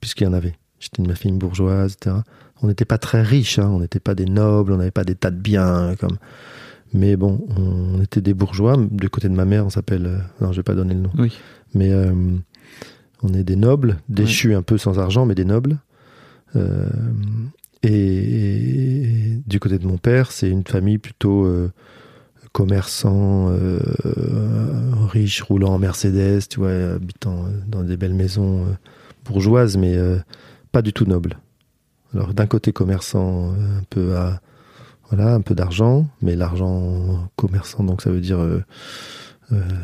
puisqu'il 0.00 0.24
y 0.24 0.26
en 0.26 0.32
avait. 0.32 0.56
J'étais 0.78 1.02
une 1.02 1.14
famille 1.14 1.38
bourgeoise, 1.38 1.94
etc. 1.94 2.16
On 2.62 2.66
n'était 2.68 2.84
pas 2.86 2.96
très 2.98 3.22
riches, 3.22 3.58
hein, 3.58 3.68
on 3.68 3.80
n'était 3.80 4.00
pas 4.00 4.14
des 4.14 4.24
nobles, 4.24 4.72
on 4.72 4.76
n'avait 4.78 4.90
pas 4.90 5.04
des 5.04 5.14
tas 5.14 5.30
de 5.30 5.36
biens 5.36 5.94
comme. 6.00 6.16
Mais 6.92 7.16
bon, 7.16 7.46
on 7.56 8.00
était 8.02 8.20
des 8.22 8.34
bourgeois. 8.34 8.76
Du 8.90 9.08
côté 9.10 9.28
de 9.28 9.34
ma 9.34 9.44
mère, 9.44 9.64
on 9.66 9.70
s'appelle. 9.70 10.06
euh, 10.06 10.18
Non, 10.40 10.52
je 10.52 10.56
vais 10.56 10.62
pas 10.64 10.74
donner 10.74 10.94
le 10.94 11.00
nom. 11.00 11.10
Oui. 11.18 11.36
Mais 11.74 11.92
euh, 11.92 12.12
on 13.22 13.32
est 13.34 13.44
des 13.44 13.56
nobles, 13.56 13.98
déchus 14.08 14.54
un 14.54 14.62
peu 14.62 14.76
sans 14.78 14.98
argent, 14.98 15.24
mais 15.26 15.34
des 15.34 15.44
nobles. 15.44 15.78
Euh, 16.56 16.88
et, 17.82 19.40
du 19.46 19.58
côté 19.58 19.78
de 19.78 19.86
mon 19.86 19.98
père, 19.98 20.32
c'est 20.32 20.48
une 20.48 20.64
famille 20.64 20.98
plutôt 20.98 21.44
euh, 21.44 21.72
commerçant, 22.52 23.48
euh, 23.50 23.78
riche, 25.08 25.42
roulant 25.42 25.74
en 25.74 25.78
Mercedes, 25.78 26.48
tu 26.48 26.60
vois, 26.60 26.94
habitant 26.94 27.44
euh, 27.44 27.50
dans 27.66 27.82
des 27.82 27.96
belles 27.96 28.14
maisons 28.14 28.64
euh, 28.64 28.72
bourgeoises, 29.24 29.76
mais 29.76 29.96
euh, 29.96 30.18
pas 30.72 30.82
du 30.82 30.92
tout 30.92 31.04
nobles. 31.04 31.38
Alors 32.14 32.34
d'un 32.34 32.46
côté 32.46 32.72
commerçant, 32.72 33.52
un 33.52 33.84
peu 33.88 34.16
à 34.16 34.40
voilà, 35.10 35.34
un 35.34 35.40
peu 35.40 35.54
d'argent, 35.54 36.06
mais 36.22 36.36
l'argent 36.36 37.28
commerçant, 37.36 37.82
donc 37.82 38.02
ça 38.02 38.10
veut 38.10 38.20
dire 38.20 38.38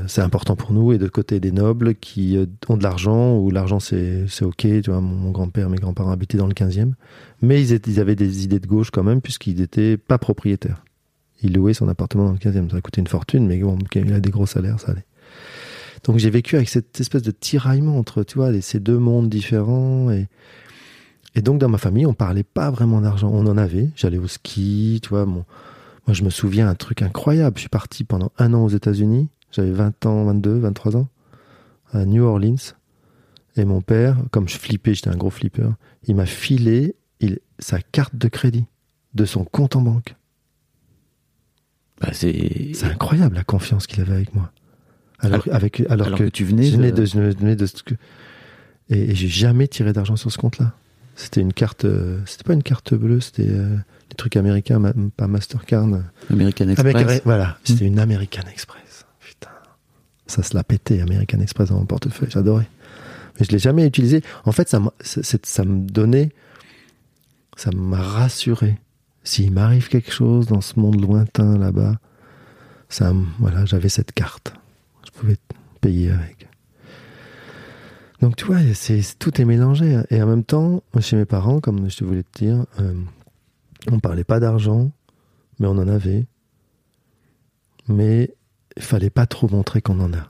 c'est 0.06 0.20
important 0.20 0.56
pour 0.56 0.72
nous. 0.72 0.92
Et 0.92 0.98
de 0.98 1.08
côté 1.08 1.40
des 1.40 1.52
nobles 1.52 1.94
qui 1.94 2.36
euh, 2.36 2.46
ont 2.68 2.76
de 2.76 2.82
l'argent, 2.82 3.36
où 3.38 3.50
l'argent 3.50 3.80
c'est 3.80 4.26
ok. 4.42 4.56
Tu 4.58 4.82
vois, 4.86 5.00
mon, 5.00 5.30
grand-père, 5.30 5.68
mes 5.68 5.78
grands-parents 5.78 6.10
habitaient 6.12 6.38
dans 6.38 6.46
le 6.46 6.54
15e, 6.54 6.92
mais 7.42 7.60
ils, 7.60 7.72
étaient- 7.72 7.90
ils 7.90 8.00
avaient 8.00 8.16
des 8.16 8.44
idées 8.44 8.60
de 8.60 8.66
gauche 8.66 8.90
quand 8.90 9.02
même, 9.02 9.20
puisqu'ils 9.20 9.56
n'étaient 9.56 9.96
pas 9.96 10.18
propriétaires. 10.18 10.84
Il 11.42 11.54
louait 11.54 11.74
son 11.74 11.88
appartement 11.88 12.24
dans 12.26 12.32
le 12.32 12.38
15e. 12.38 12.70
Ça 12.70 12.80
coûtait 12.80 13.00
une 13.00 13.06
fortune, 13.08 13.46
mais 13.46 13.58
bon, 13.58 13.78
il 13.94 14.12
a 14.12 14.20
des 14.20 14.30
gros 14.30 14.46
salaires, 14.46 14.80
ça 14.80 14.92
allait. 14.92 15.04
Donc 16.04 16.18
j'ai 16.18 16.30
vécu 16.30 16.56
avec 16.56 16.68
cette 16.68 16.98
espèce 17.00 17.22
de 17.22 17.30
tiraillement 17.32 17.98
entre, 17.98 18.22
tu 18.22 18.38
vois, 18.38 18.58
ces 18.60 18.80
deux 18.80 18.98
mondes 18.98 19.28
différents. 19.28 20.10
Et, 20.10 20.28
et 21.34 21.42
donc 21.42 21.58
dans 21.58 21.68
ma 21.68 21.78
famille, 21.78 22.06
on 22.06 22.14
parlait 22.14 22.44
pas 22.44 22.70
vraiment 22.70 23.00
d'argent. 23.00 23.30
On 23.32 23.46
en 23.46 23.56
avait. 23.58 23.90
J'allais 23.96 24.18
au 24.18 24.28
ski, 24.28 25.00
tu 25.02 25.08
vois. 25.10 25.26
Mon, 25.26 25.44
moi, 26.06 26.14
je 26.14 26.22
me 26.22 26.30
souviens 26.30 26.68
un 26.68 26.74
truc 26.76 27.02
incroyable. 27.02 27.56
Je 27.56 27.62
suis 27.62 27.68
parti 27.68 28.04
pendant 28.04 28.30
un 28.38 28.54
an 28.54 28.64
aux 28.64 28.68
États-Unis. 28.68 29.28
J'avais 29.56 29.70
20 29.72 30.04
ans, 30.06 30.24
22, 30.26 30.58
23 30.58 30.96
ans, 30.96 31.08
à 31.92 32.04
New 32.04 32.22
Orleans. 32.24 32.56
Et 33.56 33.64
mon 33.64 33.80
père, 33.80 34.16
comme 34.30 34.48
je 34.48 34.58
flippais, 34.58 34.94
j'étais 34.94 35.08
un 35.08 35.16
gros 35.16 35.30
flipper, 35.30 35.70
il 36.06 36.14
m'a 36.14 36.26
filé 36.26 36.94
il, 37.20 37.38
sa 37.58 37.80
carte 37.80 38.14
de 38.16 38.28
crédit 38.28 38.66
de 39.14 39.24
son 39.24 39.44
compte 39.44 39.76
en 39.76 39.80
banque. 39.80 40.14
Bah, 42.00 42.10
c'est 42.12 42.72
C'est 42.74 42.84
incroyable 42.86 43.36
la 43.36 43.44
confiance 43.44 43.86
qu'il 43.86 44.02
avait 44.02 44.12
avec 44.12 44.34
moi. 44.34 44.52
Alors, 45.18 45.40
Alors- 45.44 45.56
avec, 45.56 45.80
alors, 45.88 46.06
alors 46.08 46.18
que, 46.18 46.24
que 46.24 46.28
tu 46.28 46.44
venais 46.44 46.64
je 46.70 46.76
venais 46.76 46.92
de- 46.92 46.96
de, 47.00 47.04
je 47.06 47.18
venais 47.18 47.56
de 47.56 47.64
ce 47.64 47.82
que- 47.82 47.94
et, 48.90 49.10
et 49.10 49.14
j'ai 49.14 49.28
jamais 49.28 49.66
tiré 49.68 49.94
d'argent 49.94 50.16
sur 50.16 50.30
ce 50.30 50.36
compte-là. 50.36 50.74
C'était 51.14 51.40
une 51.40 51.54
carte, 51.54 51.86
euh, 51.86 52.20
c'était 52.26 52.44
pas 52.44 52.52
une 52.52 52.62
carte 52.62 52.92
bleue, 52.92 53.20
c'était 53.22 53.48
euh, 53.48 53.74
les 54.10 54.16
trucs 54.18 54.36
américains, 54.36 54.78
ma- 54.78 54.92
pas 55.16 55.26
Mastercard. 55.26 55.88
American 56.28 56.68
Express. 56.68 56.94
Américain- 56.94 57.22
voilà, 57.24 57.56
c'était 57.64 57.86
une 57.86 57.98
American 57.98 58.42
Express. 58.52 58.82
Ça 60.26 60.42
se 60.42 60.54
l'a 60.54 60.64
pété, 60.64 61.00
American 61.00 61.40
Express 61.40 61.68
dans 61.68 61.78
mon 61.78 61.86
portefeuille, 61.86 62.30
j'adorais. 62.30 62.68
Mais 63.38 63.46
je 63.46 63.52
l'ai 63.52 63.58
jamais 63.58 63.86
utilisé. 63.86 64.22
En 64.44 64.52
fait, 64.52 64.68
ça, 64.68 64.80
me 64.80 65.88
donnait, 65.88 66.30
ça 67.56 67.70
m'a 67.70 68.00
rassuré. 68.00 68.78
S'il 69.24 69.52
m'arrive 69.52 69.88
quelque 69.88 70.12
chose 70.12 70.46
dans 70.46 70.60
ce 70.60 70.78
monde 70.78 71.00
lointain 71.00 71.58
là-bas, 71.58 71.98
ça, 72.88 73.12
voilà, 73.38 73.64
j'avais 73.64 73.88
cette 73.88 74.12
carte. 74.12 74.54
Je 75.04 75.10
pouvais 75.10 75.36
payer 75.80 76.10
avec. 76.10 76.48
Donc 78.20 78.36
tu 78.36 78.46
vois, 78.46 78.58
c'est 78.74 79.00
tout 79.18 79.40
est 79.40 79.44
mélangé. 79.44 80.00
Et 80.10 80.22
en 80.22 80.26
même 80.26 80.44
temps, 80.44 80.82
chez 81.00 81.16
mes 81.16 81.24
parents, 81.26 81.60
comme 81.60 81.90
je 81.90 82.04
voulais 82.04 82.22
te 82.22 82.44
dire, 82.44 82.64
euh, 82.80 82.94
on 83.90 84.00
parlait 84.00 84.24
pas 84.24 84.40
d'argent, 84.40 84.90
mais 85.58 85.66
on 85.66 85.72
en 85.72 85.88
avait. 85.88 86.26
Mais 87.88 88.34
il 88.76 88.82
fallait 88.82 89.10
pas 89.10 89.26
trop 89.26 89.48
montrer 89.48 89.80
qu'on 89.82 90.00
en 90.00 90.12
a. 90.12 90.28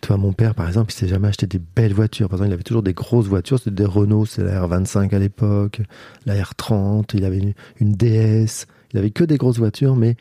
Tu 0.00 0.08
vois, 0.08 0.16
mon 0.16 0.32
père, 0.32 0.54
par 0.56 0.66
exemple, 0.66 0.92
il 0.92 0.96
s'est 0.96 1.06
jamais 1.06 1.28
acheté 1.28 1.46
des 1.46 1.60
belles 1.60 1.94
voitures. 1.94 2.28
Par 2.28 2.36
exemple, 2.38 2.50
il 2.50 2.54
avait 2.54 2.62
toujours 2.64 2.82
des 2.82 2.92
grosses 2.94 3.26
voitures. 3.28 3.58
C'était 3.58 3.70
des 3.70 3.84
Renault, 3.84 4.26
c'est 4.26 4.42
la 4.42 4.66
R25 4.66 5.14
à 5.14 5.18
l'époque, 5.20 5.80
la 6.26 6.34
R30. 6.42 7.10
Il 7.14 7.24
avait 7.24 7.38
une, 7.38 7.54
une 7.78 7.92
DS. 7.92 8.66
Il 8.92 8.98
avait 8.98 9.10
que 9.10 9.22
des 9.22 9.36
grosses 9.36 9.58
voitures, 9.58 9.94
mais 9.94 10.16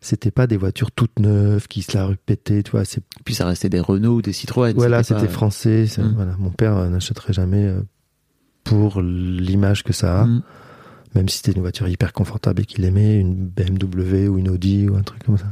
c'était 0.00 0.32
pas 0.32 0.48
des 0.48 0.56
voitures 0.56 0.90
toutes 0.90 1.20
neuves 1.20 1.68
qui 1.68 1.82
se 1.82 1.96
la 1.96 2.08
répétaient, 2.08 2.64
tu 2.64 2.72
vois. 2.72 2.82
Puis 3.24 3.34
ça 3.34 3.46
restait 3.46 3.68
des 3.68 3.78
Renault 3.78 4.16
ou 4.16 4.22
des 4.22 4.32
Citroën. 4.32 4.74
voilà, 4.74 5.04
c'était 5.04 5.20
pas- 5.20 5.28
français. 5.28 5.86
Mm. 5.98 6.12
Voilà, 6.16 6.36
mon 6.38 6.50
père 6.50 6.90
n'achèterait 6.90 7.32
jamais 7.32 7.64
euh, 7.66 7.80
pour 8.64 9.00
l'image 9.00 9.84
que 9.84 9.92
ça 9.92 10.22
a, 10.22 10.26
Mm. 10.26 10.42
même 11.14 11.28
si 11.28 11.36
c'était 11.36 11.52
une 11.52 11.60
voiture 11.62 11.86
hyper 11.86 12.12
confortable 12.12 12.62
et 12.62 12.64
qu'il 12.64 12.84
aimait, 12.84 13.18
une 13.20 13.34
BMW 13.36 14.26
ou 14.28 14.38
une 14.38 14.48
Audi 14.50 14.88
ou 14.88 14.96
un 14.96 15.02
truc 15.02 15.22
comme 15.22 15.38
ça. 15.38 15.46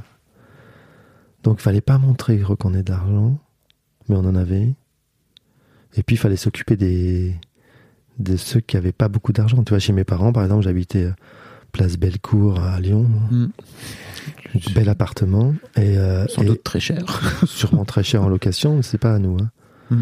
Donc, 1.42 1.58
il 1.60 1.62
fallait 1.62 1.80
pas 1.80 1.98
montrer 1.98 2.38
qu'on 2.58 2.74
ait 2.74 2.82
de 2.82 2.90
l'argent, 2.90 3.38
mais 4.08 4.16
on 4.16 4.24
en 4.24 4.34
avait. 4.36 4.74
Et 5.96 6.02
puis, 6.02 6.16
il 6.16 6.18
fallait 6.18 6.36
s'occuper 6.36 6.76
des 6.76 7.34
de 8.18 8.36
ceux 8.36 8.60
qui 8.60 8.76
avaient 8.76 8.92
pas 8.92 9.08
beaucoup 9.08 9.32
d'argent. 9.32 9.62
Tu 9.64 9.70
vois, 9.70 9.78
chez 9.78 9.94
mes 9.94 10.04
parents, 10.04 10.32
par 10.32 10.42
exemple, 10.42 10.62
j'habitais 10.64 11.04
euh, 11.04 11.12
place 11.72 11.96
Bellecour 11.96 12.60
à 12.62 12.78
Lyon, 12.80 13.08
Mm. 13.30 13.46
un 14.54 14.72
bel 14.74 14.88
appartement 14.90 15.54
et, 15.76 15.96
euh, 15.96 16.26
Sans 16.28 16.42
et- 16.42 16.46
doute 16.46 16.62
très 16.62 16.80
cher. 16.80 17.02
sûrement 17.46 17.84
très 17.86 18.02
cher 18.02 18.22
en 18.22 18.28
location, 18.28 18.82
c'est 18.82 18.98
pas 18.98 19.14
à 19.14 19.18
nous. 19.18 19.38
hein. 19.40 19.50
Mm. 19.90 20.00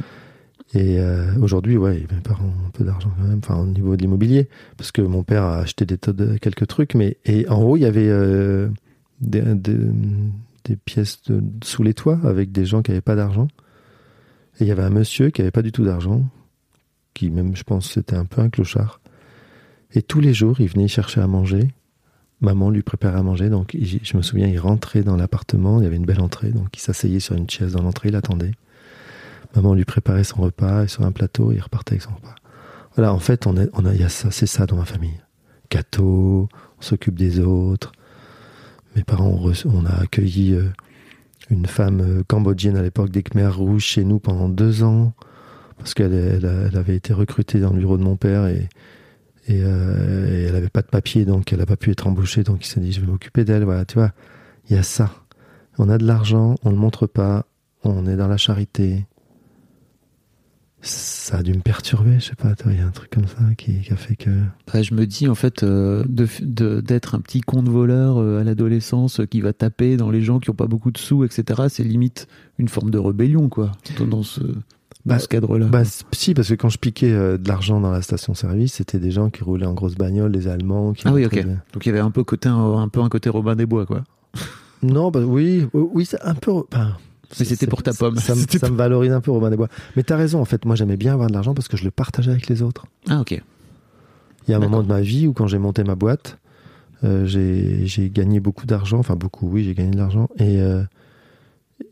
Et 0.74 0.98
euh, 0.98 1.32
aujourd'hui, 1.40 1.76
ouais, 1.76 2.06
mes 2.12 2.20
parents 2.20 2.44
ont 2.46 2.66
un 2.66 2.70
peu 2.70 2.82
d'argent 2.84 3.10
quand 3.16 3.24
même, 3.28 3.38
enfin 3.42 3.56
au 3.60 3.66
niveau 3.66 3.96
de 3.96 4.02
l'immobilier, 4.02 4.48
parce 4.76 4.90
que 4.92 5.00
mon 5.00 5.22
père 5.22 5.44
a 5.44 5.58
acheté 5.60 5.86
des 5.86 5.96
tas 5.96 6.12
de 6.12 6.36
quelques 6.38 6.66
trucs, 6.66 6.94
mais 6.94 7.16
et 7.24 7.48
en 7.48 7.62
haut 7.62 7.76
il 7.76 7.82
y 7.84 7.86
avait 7.86 8.08
euh, 8.08 8.68
des, 9.20 9.40
des, 9.54 9.76
des 10.68 10.76
pièces 10.76 11.20
sous 11.64 11.82
les 11.82 11.94
toits 11.94 12.20
avec 12.24 12.52
des 12.52 12.64
gens 12.64 12.82
qui 12.82 12.90
avaient 12.90 13.00
pas 13.00 13.16
d'argent. 13.16 13.48
Et 14.60 14.64
il 14.64 14.66
y 14.66 14.70
avait 14.70 14.82
un 14.82 14.90
monsieur 14.90 15.30
qui 15.30 15.40
avait 15.40 15.50
pas 15.50 15.62
du 15.62 15.72
tout 15.72 15.84
d'argent, 15.84 16.28
qui 17.14 17.30
même, 17.30 17.56
je 17.56 17.64
pense, 17.64 17.90
c'était 17.90 18.16
un 18.16 18.24
peu 18.24 18.40
un 18.40 18.50
clochard. 18.50 19.00
Et 19.92 20.02
tous 20.02 20.20
les 20.20 20.34
jours, 20.34 20.60
il 20.60 20.68
venait 20.68 20.88
chercher 20.88 21.20
à 21.20 21.26
manger. 21.26 21.72
Maman 22.40 22.70
lui 22.70 22.82
préparait 22.82 23.18
à 23.18 23.22
manger, 23.22 23.50
donc 23.50 23.76
je 23.80 24.16
me 24.16 24.22
souviens, 24.22 24.46
il 24.46 24.58
rentrait 24.60 25.02
dans 25.02 25.16
l'appartement, 25.16 25.80
il 25.80 25.84
y 25.84 25.86
avait 25.86 25.96
une 25.96 26.04
belle 26.04 26.20
entrée, 26.20 26.50
donc 26.50 26.76
il 26.76 26.80
s'asseyait 26.80 27.18
sur 27.18 27.34
une 27.34 27.50
chaise 27.50 27.72
dans 27.72 27.82
l'entrée, 27.82 28.10
il 28.10 28.16
attendait. 28.16 28.52
Maman 29.56 29.74
lui 29.74 29.84
préparait 29.84 30.24
son 30.24 30.42
repas 30.42 30.84
et 30.84 30.88
sur 30.88 31.04
un 31.04 31.10
plateau, 31.10 31.50
il 31.50 31.60
repartait 31.60 31.94
avec 31.94 32.02
son 32.02 32.14
repas. 32.14 32.36
Voilà, 32.94 33.12
en 33.12 33.18
fait, 33.18 33.46
on 33.46 33.56
a, 33.56 33.64
on 33.72 33.84
y 33.90 34.02
a 34.04 34.08
ça, 34.08 34.30
c'est 34.30 34.46
ça 34.46 34.66
dans 34.66 34.76
ma 34.76 34.84
famille. 34.84 35.20
Gâteau, 35.70 36.48
on 36.78 36.82
s'occupe 36.82 37.16
des 37.16 37.40
autres. 37.40 37.92
Mes 38.98 39.04
parents, 39.04 39.30
reçu- 39.36 39.68
on 39.68 39.86
a 39.86 39.92
accueilli 39.92 40.54
euh, 40.54 40.64
une 41.50 41.66
femme 41.66 42.00
euh, 42.00 42.22
cambodgienne 42.26 42.76
à 42.76 42.82
l'époque 42.82 43.10
des 43.10 43.22
Khmers 43.22 43.56
rouges 43.56 43.84
chez 43.84 44.02
nous 44.02 44.18
pendant 44.18 44.48
deux 44.48 44.82
ans, 44.82 45.12
parce 45.78 45.94
qu'elle 45.94 46.12
elle, 46.12 46.76
avait 46.76 46.96
été 46.96 47.12
recrutée 47.12 47.60
dans 47.60 47.70
le 47.72 47.78
bureau 47.78 47.96
de 47.96 48.02
mon 48.02 48.16
père 48.16 48.48
et, 48.48 48.68
et, 49.46 49.60
euh, 49.62 50.36
et 50.36 50.42
elle 50.48 50.56
avait 50.56 50.68
pas 50.68 50.82
de 50.82 50.88
papier, 50.88 51.24
donc 51.24 51.52
elle 51.52 51.60
n'a 51.60 51.66
pas 51.66 51.76
pu 51.76 51.92
être 51.92 52.08
embauchée, 52.08 52.42
donc 52.42 52.66
il 52.66 52.68
s'est 52.68 52.80
dit 52.80 52.90
je 52.90 53.00
vais 53.00 53.06
m'occuper 53.06 53.44
d'elle. 53.44 53.62
Voilà, 53.62 53.84
tu 53.84 53.94
vois, 53.94 54.10
il 54.68 54.74
y 54.74 54.78
a 54.80 54.82
ça. 54.82 55.12
On 55.78 55.88
a 55.88 55.96
de 55.96 56.04
l'argent, 56.04 56.56
on 56.64 56.70
le 56.70 56.76
montre 56.76 57.06
pas, 57.06 57.46
on 57.84 58.04
est 58.08 58.16
dans 58.16 58.26
la 58.26 58.36
charité. 58.36 59.06
Ça 60.88 61.38
a 61.38 61.42
dû 61.42 61.52
me 61.52 61.60
perturber, 61.60 62.14
je 62.18 62.24
sais 62.26 62.34
pas, 62.34 62.54
il 62.66 62.76
y 62.76 62.80
a 62.80 62.86
un 62.86 62.90
truc 62.90 63.10
comme 63.10 63.26
ça 63.26 63.36
qui, 63.58 63.80
qui 63.82 63.92
a 63.92 63.96
fait 63.96 64.16
que. 64.16 64.30
Bah, 64.72 64.80
je 64.82 64.94
me 64.94 65.06
dis 65.06 65.28
en 65.28 65.34
fait 65.34 65.62
euh, 65.62 66.02
de- 66.08 66.26
de- 66.40 66.80
d'être 66.80 67.14
un 67.14 67.20
petit 67.20 67.42
con 67.42 67.62
de 67.62 67.68
voleur 67.68 68.16
euh, 68.18 68.40
à 68.40 68.44
l'adolescence 68.44 69.20
euh, 69.20 69.26
qui 69.26 69.42
va 69.42 69.52
taper 69.52 69.98
dans 69.98 70.10
les 70.10 70.22
gens 70.22 70.38
qui 70.38 70.48
ont 70.48 70.54
pas 70.54 70.66
beaucoup 70.66 70.90
de 70.90 70.96
sous, 70.96 71.24
etc. 71.24 71.64
C'est 71.68 71.84
limite 71.84 72.26
une 72.58 72.68
forme 72.68 72.90
de 72.90 72.96
rébellion, 72.98 73.50
quoi, 73.50 73.72
dans- 74.00 74.22
ce, 74.22 74.40
dans 74.40 74.54
Bah, 75.04 75.18
ce 75.18 75.28
cadre-là. 75.28 75.66
Bah, 75.66 75.82
si, 76.12 76.32
parce 76.32 76.48
que 76.48 76.54
quand 76.54 76.70
je 76.70 76.78
piquais 76.78 77.12
euh, 77.12 77.36
de 77.36 77.46
l'argent 77.46 77.80
dans 77.80 77.90
la 77.90 78.00
station-service, 78.00 78.74
c'était 78.74 78.98
des 78.98 79.10
gens 79.10 79.28
qui 79.28 79.44
roulaient 79.44 79.66
en 79.66 79.74
grosse 79.74 79.96
bagnole, 79.96 80.32
des 80.32 80.48
Allemands. 80.48 80.94
Qui 80.94 81.06
ah 81.06 81.12
oui, 81.12 81.26
ok. 81.26 81.44
Donc 81.74 81.84
il 81.84 81.88
y 81.88 81.90
avait 81.90 82.00
un 82.00 82.10
peu 82.10 82.24
côté 82.24 82.48
un, 82.48 82.56
un 82.78 82.88
peu 82.88 83.00
un 83.02 83.10
côté 83.10 83.28
Robin 83.28 83.54
des 83.56 83.66
Bois, 83.66 83.84
quoi. 83.84 84.04
Non, 84.82 85.10
bah 85.10 85.20
oui, 85.20 85.66
oui, 85.74 86.06
c'est 86.06 86.22
un 86.22 86.34
peu. 86.34 86.52
enfin, 86.52 86.96
Mais 87.38 87.44
c'était 87.44 87.66
pour 87.66 87.82
ta 87.82 87.92
pomme. 87.92 88.16
Ça, 88.16 88.34
me- 88.34 88.40
C'était 88.40 88.58
ça 88.58 88.70
me 88.70 88.76
valorise 88.76 89.12
un 89.12 89.20
peu 89.20 89.30
Robin 89.30 89.50
des 89.50 89.56
Bois. 89.56 89.68
Mais 89.96 90.02
t'as 90.02 90.16
raison, 90.16 90.40
en 90.40 90.44
fait, 90.44 90.64
moi 90.64 90.76
j'aimais 90.76 90.96
bien 90.96 91.12
avoir 91.12 91.28
de 91.28 91.34
l'argent 91.34 91.52
parce 91.54 91.68
que 91.68 91.76
je 91.76 91.84
le 91.84 91.90
partageais 91.90 92.30
avec 92.30 92.48
les 92.48 92.62
autres. 92.62 92.86
Ah 93.08 93.20
ok. 93.20 93.32
Il 93.32 94.50
y 94.50 94.54
a 94.54 94.56
un 94.56 94.60
moment 94.60 94.82
de 94.82 94.88
ma 94.88 95.00
vie 95.02 95.26
où 95.26 95.34
quand 95.34 95.46
j'ai 95.46 95.58
monté 95.58 95.84
ma 95.84 95.94
boîte, 95.94 96.38
euh, 97.04 97.26
j'ai 97.26 98.10
gagné 98.10 98.40
beaucoup 98.40 98.64
d'argent, 98.66 98.98
enfin 98.98 99.14
beaucoup, 99.14 99.48
oui, 99.48 99.62
j'ai 99.64 99.74
gagné 99.74 99.90
de 99.90 99.98
l'argent 99.98 100.28
et 100.38 100.60
euh, 100.60 100.82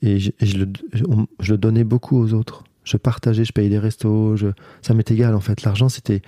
et, 0.02 0.18
je, 0.18 0.30
et 0.40 0.46
je 0.46 0.58
le, 0.58 0.68
je- 0.92 1.04
on- 1.08 1.26
je 1.38 1.52
le 1.52 1.58
donnais 1.58 1.84
beaucoup 1.84 2.18
aux 2.18 2.32
autres. 2.32 2.64
Je 2.82 2.96
partageais, 2.96 3.44
je 3.44 3.52
payais 3.52 3.68
les 3.68 3.78
restos, 3.78 4.36
je, 4.36 4.48
ça 4.80 4.94
m'est 4.94 5.08
égal 5.10 5.34
en 5.34 5.40
fait. 5.40 5.62
L'argent 5.64 5.88
c'était 5.90 6.22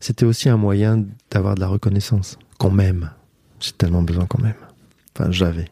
c'était 0.00 0.24
aussi 0.24 0.48
un 0.48 0.56
moyen 0.56 1.04
d'avoir 1.30 1.54
de 1.56 1.60
la 1.60 1.68
reconnaissance, 1.68 2.38
qu'on 2.58 2.70
m'aime. 2.70 3.10
J'ai 3.60 3.72
tellement 3.72 4.02
besoin 4.02 4.26
qu'on 4.26 4.40
m'aime. 4.42 4.54
Enfin, 5.14 5.30
j'avais. 5.30 5.66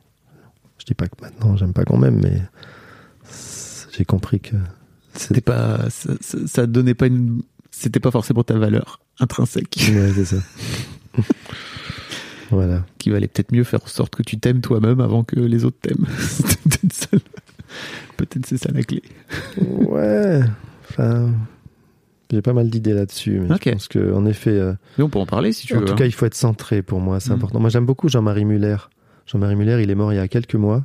Je 0.79 0.85
dis 0.87 0.95
pas 0.95 1.07
que 1.09 1.15
maintenant 1.23 1.57
j'aime 1.57 1.73
pas 1.73 1.85
qu'on 1.85 1.99
m'aime, 1.99 2.21
mais 2.23 2.41
j'ai 3.97 4.05
compris 4.05 4.41
que 4.41 4.57
C'était 5.15 5.41
pas, 5.41 5.89
ça, 5.91 6.11
ça, 6.21 6.39
ça 6.47 6.67
donnait 6.67 6.95
pas 6.95 7.07
une, 7.07 7.43
c'était 7.71 8.01
pas 8.01 8.11
forcément 8.11 8.43
ta 8.45 8.59
valeur 8.59 9.01
intrinsèque. 9.21 9.77
Ouais, 9.93 10.11
c'est 10.15 10.25
ça. 10.25 10.37
voilà. 12.51 12.85
Qui 12.99 13.11
valait 13.11 13.29
peut-être 13.29 13.53
mieux 13.53 13.65
faire 13.65 13.83
en 13.83 13.87
sorte 13.89 14.15
que 14.17 14.23
tu 14.23 14.39
t'aimes 14.39 14.61
toi-même 14.61 15.01
avant 15.01 15.25
que 15.25 15.39
les 15.39 15.65
autres 15.65 15.79
t'aiment. 15.81 16.07
Peut-être 18.17 18.47
c'est 18.47 18.57
ça 18.59 18.71
la 18.73 18.83
clé. 18.83 19.03
Ouais, 19.61 20.41
enfin, 20.89 21.33
j'ai 22.31 22.43
pas 22.43 22.53
mal 22.53 22.71
d'idées 22.71 22.93
là-dessus. 22.93 23.41
Mais 23.41 23.53
Ok. 23.55 23.63
Je 23.67 23.71
pense 23.73 23.89
que, 23.89 24.13
en 24.13 24.25
effet, 24.27 24.51
euh, 24.51 24.73
Mais 24.99 25.05
on 25.05 25.09
peut 25.09 25.19
en 25.19 25.27
parler 25.27 25.53
si 25.53 25.67
tu 25.67 25.75
en 25.77 25.81
veux. 25.81 25.87
tout 25.87 25.93
hein. 25.95 25.97
cas, 25.97 26.07
il 26.07 26.13
faut 26.13 26.27
être 26.27 26.37
centré 26.37 26.83
pour 26.83 27.01
moi, 27.01 27.19
c'est 27.21 27.31
Mm. 27.31 27.35
important. 27.35 27.61
Moi, 27.61 27.71
j'aime 27.71 27.87
beaucoup 27.87 28.09
Jean-Marie 28.09 28.45
Muller. 28.45 28.77
Jean-Marie 29.27 29.57
Muller, 29.57 29.83
il 29.83 29.91
est 29.91 29.95
mort 29.97 30.13
il 30.13 30.17
y 30.17 30.21
a 30.21 30.29
quelques 30.29 30.55
mois. 30.55 30.85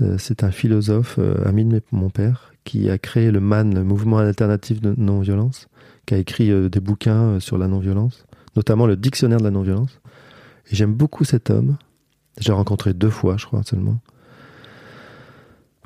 Euh, 0.00 0.16
c'est 0.18 0.44
un 0.44 0.50
philosophe, 0.50 1.16
euh, 1.18 1.46
ami 1.46 1.64
de 1.64 1.80
mon 1.92 2.10
père, 2.10 2.52
qui 2.64 2.90
a 2.90 2.98
créé 2.98 3.30
le 3.30 3.40
MAN, 3.40 3.64
le 3.64 3.84
mouvement 3.84 4.18
alternatif 4.18 4.80
de 4.80 4.94
non-violence, 4.96 5.68
qui 6.06 6.14
a 6.14 6.18
écrit 6.18 6.50
euh, 6.50 6.68
des 6.68 6.80
bouquins 6.80 7.40
sur 7.40 7.58
la 7.58 7.68
non-violence, 7.68 8.26
notamment 8.56 8.86
le 8.86 8.96
dictionnaire 8.96 9.38
de 9.38 9.44
la 9.44 9.50
non-violence. 9.50 10.00
Et 10.70 10.76
j'aime 10.76 10.94
beaucoup 10.94 11.24
cet 11.24 11.50
homme. 11.50 11.76
J'ai 12.38 12.52
rencontré 12.52 12.92
deux 12.92 13.10
fois, 13.10 13.36
je 13.36 13.46
crois, 13.46 13.62
seulement. 13.62 13.98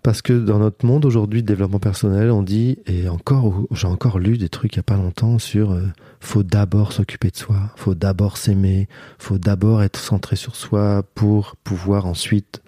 Parce 0.02 0.22
que 0.22 0.32
dans 0.32 0.58
notre 0.58 0.86
monde 0.86 1.04
aujourd'hui 1.04 1.42
de 1.42 1.46
développement 1.46 1.78
personnel, 1.78 2.30
on 2.30 2.42
dit, 2.42 2.78
et 2.86 3.08
encore, 3.08 3.66
j'ai 3.72 3.86
encore 3.86 4.18
lu 4.18 4.38
des 4.38 4.48
trucs 4.48 4.74
il 4.74 4.78
n'y 4.78 4.80
a 4.80 4.84
pas 4.84 4.96
longtemps 4.96 5.38
sur 5.38 5.72
euh, 5.72 5.82
faut 6.20 6.42
d'abord 6.42 6.92
s'occuper 6.92 7.30
de 7.30 7.36
soi, 7.36 7.70
faut 7.76 7.94
d'abord 7.94 8.38
s'aimer, 8.38 8.88
faut 9.18 9.38
d'abord 9.38 9.82
être 9.82 9.98
centré 9.98 10.36
sur 10.36 10.56
soi 10.56 11.02
pour 11.14 11.56
pouvoir 11.56 12.06
ensuite 12.06 12.62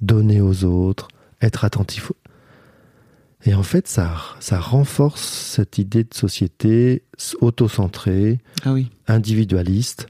donner 0.00 0.40
aux 0.40 0.64
autres, 0.64 1.08
être 1.40 1.64
attentif. 1.64 2.12
Et 3.44 3.54
en 3.54 3.62
fait, 3.62 3.86
ça, 3.86 4.16
ça 4.40 4.58
renforce 4.58 5.22
cette 5.22 5.78
idée 5.78 6.04
de 6.04 6.12
société 6.12 7.04
auto-centrée, 7.40 8.40
Ah 8.64 8.72
oui. 8.72 8.90
individualiste. 9.06 10.08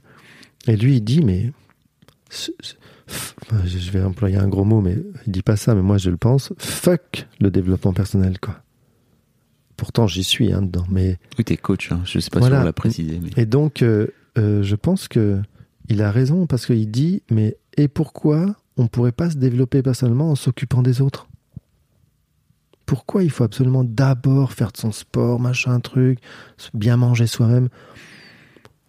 Et 0.67 0.75
lui, 0.75 0.97
il 0.97 1.01
dit, 1.01 1.21
mais. 1.23 1.51
je 2.31 2.49
je 3.65 3.91
vais 3.91 4.03
employer 4.03 4.37
un 4.37 4.47
gros 4.47 4.63
mot, 4.65 4.81
mais 4.81 4.97
il 5.25 5.31
dit 5.31 5.41
pas 5.41 5.55
ça, 5.55 5.73
mais 5.75 5.81
moi 5.81 5.97
je 5.97 6.09
le 6.09 6.17
pense. 6.17 6.53
Fuck 6.57 7.27
le 7.39 7.49
développement 7.51 7.93
personnel, 7.93 8.39
quoi. 8.39 8.61
Pourtant, 9.77 10.07
j'y 10.07 10.23
suis 10.23 10.51
hein, 10.51 10.61
dedans. 10.61 10.85
Mais, 10.89 11.17
Oui, 11.37 11.45
t'es 11.45 11.55
coach. 11.57 11.91
Hein. 11.91 12.01
Je 12.03 12.19
sais 12.19 12.29
pas 12.29 12.39
Voilà. 12.39 12.57
si 12.57 12.61
on 12.61 12.65
l'a 12.65 12.73
précisé. 12.73 13.19
Mais... 13.21 13.29
et 13.41 13.45
donc, 13.45 13.81
euh, 13.81 14.07
euh, 14.37 14.61
je 14.61 14.75
pense 14.75 15.07
que 15.07 15.39
il 15.87 16.01
a 16.01 16.11
raison 16.11 16.45
parce 16.47 16.65
qu'il 16.65 16.91
dit, 16.91 17.23
mais 17.31 17.57
et 17.77 17.87
pourquoi 17.87 18.55
on 18.79 18.87
pourrait 18.87 19.11
pas 19.11 19.29
se 19.29 19.35
développer 19.35 19.83
personnellement 19.83 20.31
en 20.31 20.35
s'occupant 20.35 20.81
des 20.81 21.01
autres 21.01 21.27
Pourquoi 22.85 23.23
il 23.23 23.29
faut 23.29 23.43
absolument 23.43 23.83
d'abord 23.83 24.53
faire 24.53 24.71
de 24.71 24.77
son 24.77 24.93
sport, 24.93 25.39
machin, 25.39 25.81
truc, 25.81 26.19
bien 26.73 26.95
manger 26.95 27.27
soi-même? 27.27 27.67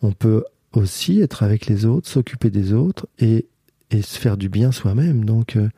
On 0.01 0.13
peut 0.13 0.45
aussi 0.73 1.21
être 1.21 1.43
avec 1.43 1.67
les 1.67 1.87
autres, 1.87 2.09
s'occuper 2.09 2.51
des 2.51 2.73
autres 2.73 3.09
et, 3.19 3.49
et 3.91 4.03
se 4.03 4.17
faire 4.17 4.37
du 4.37 4.49
bien 4.49 4.71
soi-même. 4.71 5.25
Donc, 5.25 5.57
euh, 5.57 5.69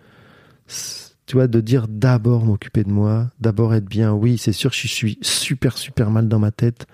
tu 1.25 1.37
vois, 1.37 1.49
de 1.49 1.61
dire 1.63 1.89
d'abord 1.89 2.45
m'occuper 2.45 2.85
de 2.85 2.93
moi, 2.93 3.31
d'abord 3.41 3.75
être 3.75 3.87
bien. 3.87 4.13
Oui, 4.13 4.37
c'est 4.37 4.53
sûr 4.53 4.73
je 4.73 4.87
suis 4.87 5.19
super, 5.23 5.79
super 5.79 6.11
mal 6.11 6.29
dans 6.29 6.39
ma 6.39 6.51
tête, 6.51 6.87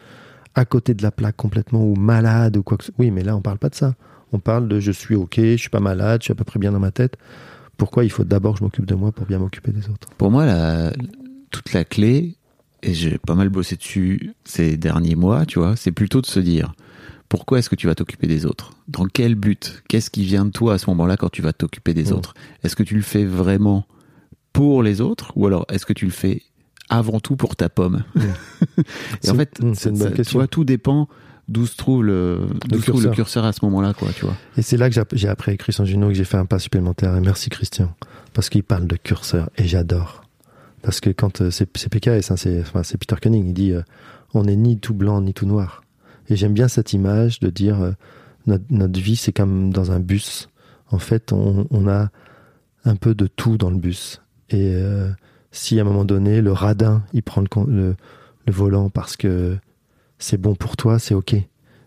à 0.54 0.64
côté 0.64 0.94
de 0.94 1.02
la 1.02 1.10
plaque 1.10 1.36
complètement, 1.36 1.82
ou 1.82 1.96
malade, 1.96 2.56
ou 2.56 2.62
quoi 2.62 2.78
que 2.78 2.84
ce 2.84 2.92
Oui, 2.96 3.10
mais 3.10 3.24
là, 3.24 3.36
on 3.36 3.42
parle 3.42 3.58
pas 3.58 3.70
de 3.70 3.74
ça. 3.74 3.96
On 4.32 4.38
parle 4.38 4.68
de 4.68 4.80
je 4.80 4.92
suis 4.92 5.14
OK, 5.14 5.36
je 5.36 5.56
suis 5.56 5.70
pas 5.70 5.80
malade, 5.80 6.22
je 6.22 6.24
suis 6.26 6.32
à 6.32 6.34
peu 6.34 6.44
près 6.44 6.58
bien 6.58 6.72
dans 6.72 6.80
ma 6.80 6.90
tête. 6.90 7.16
Pourquoi 7.76 8.04
il 8.04 8.10
faut 8.10 8.24
d'abord 8.24 8.54
que 8.54 8.58
je 8.58 8.64
m'occupe 8.64 8.86
de 8.86 8.94
moi 8.94 9.12
pour 9.12 9.26
bien 9.26 9.38
m'occuper 9.38 9.70
des 9.72 9.88
autres? 9.88 10.08
Pour 10.18 10.30
moi, 10.30 10.44
la, 10.46 10.92
toute 11.50 11.72
la 11.72 11.84
clé, 11.84 12.34
et 12.82 12.94
j'ai 12.94 13.18
pas 13.18 13.34
mal 13.34 13.48
bossé 13.48 13.76
dessus 13.76 14.34
ces 14.44 14.76
derniers 14.76 15.14
mois, 15.14 15.46
tu 15.46 15.58
vois, 15.58 15.76
c'est 15.76 15.92
plutôt 15.92 16.20
de 16.20 16.26
se 16.26 16.40
dire 16.40 16.74
pourquoi 17.28 17.58
est-ce 17.58 17.68
que 17.68 17.76
tu 17.76 17.86
vas 17.86 17.94
t'occuper 17.94 18.26
des 18.26 18.46
autres? 18.46 18.72
Dans 18.88 19.04
quel 19.06 19.34
but? 19.34 19.82
Qu'est-ce 19.88 20.10
qui 20.10 20.24
vient 20.24 20.46
de 20.46 20.50
toi 20.50 20.74
à 20.74 20.78
ce 20.78 20.88
moment-là 20.90 21.16
quand 21.16 21.28
tu 21.28 21.42
vas 21.42 21.52
t'occuper 21.52 21.92
des 21.94 22.12
autres? 22.12 22.34
Est-ce 22.64 22.74
que 22.74 22.82
tu 22.82 22.94
le 22.94 23.02
fais 23.02 23.24
vraiment 23.24 23.86
pour 24.52 24.82
les 24.82 25.00
autres 25.00 25.32
ou 25.36 25.46
alors 25.46 25.66
est-ce 25.68 25.84
que 25.84 25.92
tu 25.92 26.06
le 26.06 26.10
fais 26.10 26.42
avant 26.88 27.20
tout 27.20 27.36
pour 27.36 27.54
ta 27.54 27.68
pomme? 27.68 28.02
Et 29.24 29.30
en 29.30 29.34
fait, 29.34 29.58
c'est 29.74 29.90
une 29.90 29.98
bonne 29.98 30.08
ça- 30.08 30.10
question. 30.10 30.32
Tu 30.32 30.36
vois, 30.38 30.48
tout 30.48 30.64
dépend 30.64 31.08
d'où 31.48 31.66
se 31.66 31.76
trouve 31.76 32.04
le, 32.04 32.40
trouve 32.82 33.10
curseur. 33.10 33.44
à 33.44 33.52
ce 33.52 33.64
moment-là, 33.64 33.94
quoi, 33.94 34.08
tu 34.14 34.24
vois. 34.24 34.36
Et 34.56 34.62
c'est 34.62 34.76
là 34.76 34.88
que 34.90 35.00
j'ai- 35.12 35.28
appris 35.28 35.50
avec 35.50 35.60
Christian 35.60 35.84
Junot 35.84 36.08
que 36.08 36.14
j'ai 36.14 36.24
fait 36.24 36.36
un 36.36 36.46
pas 36.46 36.58
supplémentaire. 36.58 37.16
Et 37.16 37.20
merci 37.20 37.50
Christian. 37.50 37.92
Parce 38.34 38.48
qu'il 38.50 38.62
parle 38.62 38.86
de 38.86 38.96
curseur 38.96 39.48
et 39.56 39.66
j'adore. 39.66 40.22
Parce 40.82 41.00
que 41.00 41.10
quand 41.10 41.40
euh, 41.40 41.50
c'est 41.50 41.66
PKS, 41.66 42.30
hein, 42.30 42.36
c'est 42.36 42.60
enfin, 42.60 42.82
Peter 42.98 43.16
Cunning, 43.20 43.46
il 43.46 43.54
dit 43.54 43.72
euh, 43.72 43.82
on 44.34 44.44
n'est 44.44 44.56
ni 44.56 44.78
tout 44.78 44.94
blanc 44.94 45.20
ni 45.20 45.34
tout 45.34 45.46
noir. 45.46 45.82
Et 46.28 46.36
j'aime 46.36 46.52
bien 46.52 46.68
cette 46.68 46.92
image 46.92 47.40
de 47.40 47.50
dire 47.50 47.80
euh, 47.80 47.92
notre, 48.46 48.64
notre 48.70 49.00
vie 49.00 49.16
c'est 49.16 49.32
comme 49.32 49.72
dans 49.72 49.90
un 49.90 49.98
bus. 50.00 50.48
En 50.90 50.98
fait, 50.98 51.32
on, 51.32 51.66
on 51.70 51.88
a 51.88 52.10
un 52.84 52.96
peu 52.96 53.14
de 53.14 53.26
tout 53.26 53.56
dans 53.58 53.70
le 53.70 53.76
bus. 53.78 54.20
Et 54.50 54.72
euh, 54.74 55.10
si 55.50 55.78
à 55.78 55.82
un 55.82 55.84
moment 55.84 56.04
donné 56.04 56.40
le 56.42 56.52
radin 56.52 57.02
il 57.12 57.22
prend 57.22 57.42
le, 57.66 57.96
le 58.46 58.52
volant 58.52 58.88
parce 58.90 59.16
que 59.16 59.56
c'est 60.18 60.40
bon 60.40 60.54
pour 60.54 60.76
toi, 60.76 60.98
c'est 60.98 61.14
ok. 61.14 61.34
Et 61.34 61.46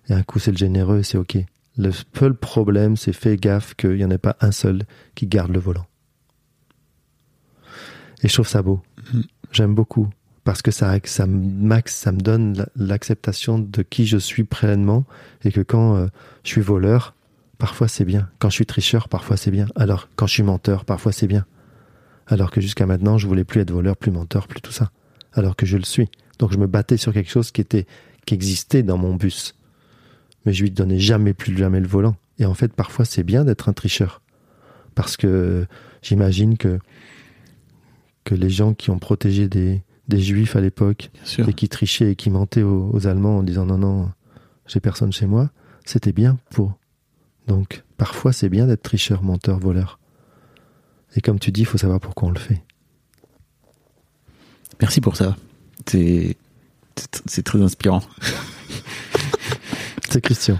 un 0.10 0.24
coup 0.24 0.40
c'est 0.40 0.52
le 0.52 0.58
généreux, 0.58 1.04
c'est 1.04 1.18
ok. 1.18 1.38
Le 1.78 1.92
seul 1.92 2.34
problème, 2.34 2.98
c'est 2.98 3.14
fais 3.14 3.38
gaffe 3.38 3.76
qu'il 3.76 3.96
n'y 3.96 4.06
en 4.06 4.12
ait 4.12 4.18
pas 4.18 4.36
un 4.42 4.52
seul 4.52 4.84
qui 5.16 5.26
garde 5.28 5.52
le 5.52 5.60
volant. 5.60 5.86
Et 8.24 8.28
je 8.28 8.34
trouve 8.34 8.48
ça 8.48 8.62
beau. 8.62 8.82
Mhm. 9.14 9.24
J'aime 9.52 9.74
beaucoup. 9.76 10.10
Parce 10.44 10.62
que 10.62 10.72
ça, 10.72 10.96
ça, 11.04 11.28
max, 11.28 11.96
ça 11.96 12.12
me 12.12 12.20
donne 12.20 12.58
la- 12.58 12.68
l'acceptation 12.76 13.60
de 13.60 13.82
qui 13.84 14.06
je 14.06 14.18
suis 14.18 14.44
pleinement. 14.44 15.06
Et 15.44 15.52
que 15.52 15.62
quand 15.62 15.96
euh, 15.96 16.08
je 16.44 16.50
suis 16.50 16.62
voleur, 16.62 17.16
parfois 17.58 17.88
c'est 17.88 18.06
bien. 18.06 18.30
Quand 18.40 18.50
je 18.50 18.56
suis 18.56 18.66
tricheur, 18.66 19.08
parfois 19.08 19.38
c'est 19.38 19.52
bien. 19.52 19.68
Alors, 19.76 20.10
quand 20.16 20.28
je 20.28 20.34
suis 20.34 20.44
menteur, 20.44 20.84
parfois 20.86 21.12
c'est 21.12 21.28
bien. 21.28 21.46
Alors 22.28 22.52
que 22.52 22.60
jusqu'à 22.62 22.86
maintenant, 22.86 23.18
je 23.18 23.28
voulais 23.28 23.44
plus 23.44 23.62
être 23.62 23.72
voleur, 23.72 23.98
plus 23.98 24.12
menteur, 24.12 24.48
plus 24.48 24.62
tout 24.62 24.72
ça. 24.72 24.92
Alors 25.34 25.56
que 25.56 25.66
je 25.66 25.78
le 25.78 25.84
suis. 25.84 26.10
Donc 26.40 26.52
je 26.52 26.58
me 26.58 26.68
battais 26.68 26.98
sur 26.98 27.14
quelque 27.14 27.30
chose 27.30 27.52
qui 27.52 27.62
était, 27.62 27.86
qui 28.26 28.34
existait 28.34 28.84
dans 28.84 28.98
mon 28.98 29.16
bus 29.16 29.56
mais 30.46 30.54
je 30.54 30.64
lui 30.64 30.72
donnais 30.72 31.00
jamais 31.00 31.34
plus 31.34 31.58
jamais 31.58 31.80
le 31.80 31.88
volant. 31.88 32.16
Et 32.40 32.46
en 32.46 32.54
fait, 32.54 32.74
parfois, 32.74 33.06
c'est 33.06 33.24
bien 33.24 33.46
d'être 33.46 33.70
un 33.70 33.74
tricheur. 33.74 34.22
Parce 34.96 35.18
que 35.18 35.68
j'imagine 36.02 36.58
que, 36.58 36.80
que 38.24 38.36
les 38.36 38.50
gens 38.50 38.74
qui 38.74 38.90
ont 38.90 39.00
protégé 39.00 39.48
des, 39.48 39.82
des 40.08 40.20
juifs 40.20 40.56
à 40.56 40.62
l'époque 40.62 41.12
et 41.38 41.54
qui 41.54 41.70
trichaient 41.70 42.12
et 42.12 42.16
qui 42.16 42.30
mentaient 42.30 42.64
aux, 42.64 42.90
aux 42.92 43.08
Allemands 43.08 43.40
en 43.40 43.44
disant 43.44 43.66
non, 43.66 43.78
non, 43.78 44.12
j'ai 44.66 44.80
personne 44.80 45.12
chez 45.12 45.28
moi, 45.28 45.52
c'était 45.86 46.14
bien 46.14 46.38
pour. 46.50 46.74
Donc, 47.48 47.84
parfois, 47.98 48.34
c'est 48.34 48.50
bien 48.50 48.68
d'être 48.68 48.84
tricheur, 48.84 49.24
menteur, 49.24 49.60
voleur. 49.60 50.00
Et 51.16 51.22
comme 51.22 51.40
tu 51.40 51.52
dis, 51.52 51.62
il 51.62 51.66
faut 51.66 51.78
savoir 51.78 52.00
pourquoi 52.00 52.30
on 52.30 52.32
le 52.32 52.40
fait. 52.40 52.64
Merci 54.80 55.02
pour 55.02 55.16
ça. 55.16 55.36
C'est, 55.86 56.38
c'est- 57.28 57.44
très 57.44 57.62
inspirant. 57.62 58.02
C'est 60.10 60.22
Christian. 60.22 60.60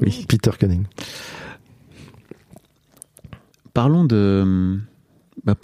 Oui. 0.00 0.24
Peter 0.28 0.50
Cunning. 0.58 0.84
Parlons 3.74 4.04
de, 4.04 4.78
bah, 5.44 5.54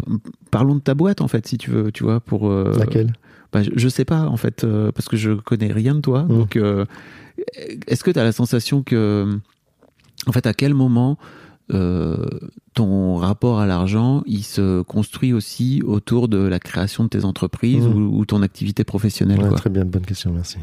parlons 0.50 0.76
de 0.76 0.80
ta 0.80 0.94
boîte 0.94 1.20
en 1.20 1.28
fait, 1.28 1.46
si 1.46 1.58
tu 1.58 1.70
veux, 1.70 1.90
tu 1.92 2.04
vois, 2.04 2.20
pour. 2.20 2.48
euh, 2.50 2.72
Laquelle? 2.78 3.12
bah, 3.52 3.62
je, 3.62 3.70
je 3.74 3.88
sais 3.88 4.04
pas 4.04 4.22
en 4.22 4.36
fait, 4.36 4.64
euh, 4.64 4.92
parce 4.92 5.08
que 5.08 5.16
je 5.16 5.32
connais 5.32 5.72
rien 5.72 5.94
de 5.94 6.00
toi. 6.00 6.22
Mm. 6.24 6.28
Donc, 6.28 6.56
euh, 6.56 6.84
est-ce 7.86 8.04
que 8.04 8.10
tu 8.10 8.18
as 8.18 8.24
la 8.24 8.32
sensation 8.32 8.82
que, 8.82 9.38
en 10.26 10.32
fait, 10.32 10.46
à 10.46 10.54
quel 10.54 10.74
moment 10.74 11.18
euh, 11.72 12.27
ton 12.74 13.16
rapport 13.16 13.59
à 13.59 13.66
l'argent, 13.66 14.22
il 14.27 14.42
se 14.42 14.83
construit 14.83 15.33
aussi 15.33 15.83
autour 15.85 16.29
de 16.29 16.38
la 16.38 16.59
création 16.59 17.05
de 17.05 17.09
tes 17.09 17.24
entreprises 17.24 17.85
Mm. 17.87 17.92
ou, 17.96 18.18
ou 18.18 18.27
ton 18.27 18.42
activité 18.42 18.85
professionnelle 18.85 19.40
Ouais, 19.40 19.48
quoi. 19.48 19.57
très 19.57 19.70
bien, 19.70 19.85
bonne 19.85 20.05
question, 20.05 20.33
merci. 20.33 20.59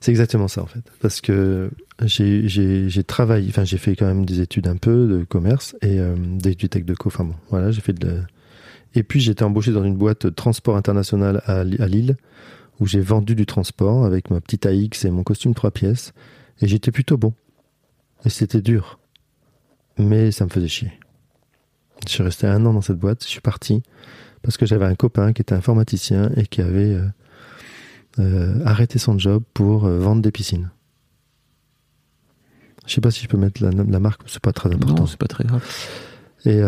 C'est 0.00 0.10
exactement 0.12 0.46
ça 0.48 0.62
en 0.62 0.66
fait, 0.66 0.84
parce 1.02 1.20
que 1.20 1.70
j'ai- 2.04 3.02
travaillé, 3.06 3.48
enfin 3.48 3.64
j'ai 3.64 3.78
fait 3.78 3.96
quand 3.96 4.06
même 4.06 4.24
des 4.24 4.40
études 4.40 4.68
un 4.68 4.76
peu 4.76 5.06
de 5.08 5.24
commerce 5.24 5.74
et 5.82 5.98
euh, 5.98 6.14
des 6.16 6.50
études 6.50 6.70
tech 6.70 6.84
de 6.84 6.94
co. 6.94 7.08
Enfin 7.08 7.24
bon, 7.24 7.34
voilà, 7.50 7.70
j'ai 7.72 7.80
fait 7.80 7.92
de. 7.92 8.22
Et 8.94 9.02
puis 9.02 9.20
j'étais 9.20 9.42
embauché 9.42 9.72
dans 9.72 9.84
une 9.84 9.96
boîte 9.96 10.26
de 10.26 10.30
transport 10.30 10.76
international 10.76 11.42
à 11.46 11.64
Lille, 11.64 12.16
où 12.80 12.86
j'ai 12.86 13.00
vendu 13.00 13.34
du 13.34 13.44
transport 13.44 14.04
avec 14.06 14.30
ma 14.30 14.40
petite 14.40 14.66
AX 14.66 15.04
et 15.04 15.10
mon 15.10 15.24
costume 15.24 15.52
trois 15.54 15.72
pièces, 15.72 16.12
et 16.62 16.68
j'étais 16.68 16.92
plutôt 16.92 17.16
bon. 17.18 17.34
Et 18.24 18.30
c'était 18.30 18.62
dur, 18.62 18.98
mais 19.98 20.30
ça 20.30 20.44
me 20.44 20.50
faisait 20.50 20.68
chier. 20.68 20.92
Je 22.06 22.12
suis 22.12 22.22
resté 22.22 22.46
un 22.46 22.64
an 22.64 22.72
dans 22.72 22.80
cette 22.80 22.98
boîte, 22.98 23.22
je 23.24 23.28
suis 23.28 23.40
parti 23.40 23.82
parce 24.42 24.56
que 24.56 24.66
j'avais 24.66 24.84
un 24.84 24.94
copain 24.94 25.32
qui 25.32 25.42
était 25.42 25.54
informaticien 25.54 26.30
et 26.36 26.46
qui 26.46 26.62
avait 26.62 26.94
euh, 26.94 27.08
euh, 28.18 28.64
arrêté 28.64 28.98
son 28.98 29.18
job 29.18 29.42
pour 29.54 29.86
euh, 29.86 29.98
vendre 29.98 30.22
des 30.22 30.32
piscines. 30.32 30.70
Je 32.86 32.94
sais 32.94 33.00
pas 33.00 33.10
si 33.10 33.22
je 33.22 33.28
peux 33.28 33.36
mettre 33.36 33.62
la, 33.62 33.70
la 33.70 34.00
marque, 34.00 34.22
c'est 34.26 34.40
pas 34.40 34.52
très 34.52 34.72
important. 34.72 35.02
Non, 35.02 35.06
c'est 35.06 35.18
pas 35.18 35.26
très 35.26 35.44
grave. 35.44 35.62
Et, 36.46 36.62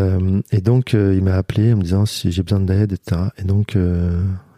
et 0.51 0.61
donc, 0.61 0.93
il 0.93 1.23
m'a 1.23 1.37
appelé 1.37 1.73
en 1.73 1.77
me 1.77 1.83
disant 1.83 2.05
si 2.05 2.31
j'ai 2.31 2.43
besoin 2.43 2.61
d'aide, 2.61 2.93
etc. 2.93 3.23
Et 3.39 3.45
donc, 3.45 3.79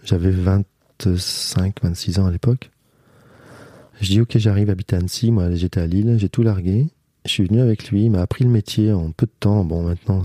j'avais 0.02 0.32
25, 0.32 1.76
26 1.80 2.18
ans 2.18 2.26
à 2.26 2.32
l'époque. 2.32 2.72
Je 4.00 4.08
dis, 4.08 4.20
ok, 4.20 4.38
j'arrive 4.38 4.70
à 4.70 4.72
habiter 4.72 4.96
à 4.96 4.98
Annecy. 4.98 5.30
Moi, 5.30 5.54
j'étais 5.54 5.80
à 5.80 5.86
Lille, 5.86 6.16
j'ai 6.18 6.28
tout 6.28 6.42
largué. 6.42 6.88
Je 7.24 7.30
suis 7.30 7.44
venu 7.44 7.60
avec 7.60 7.88
lui, 7.90 8.04
il 8.04 8.10
m'a 8.10 8.20
appris 8.22 8.44
le 8.44 8.50
métier 8.50 8.92
en 8.92 9.10
peu 9.12 9.26
de 9.26 9.32
temps. 9.38 9.64
Bon, 9.64 9.82
maintenant, 9.82 10.22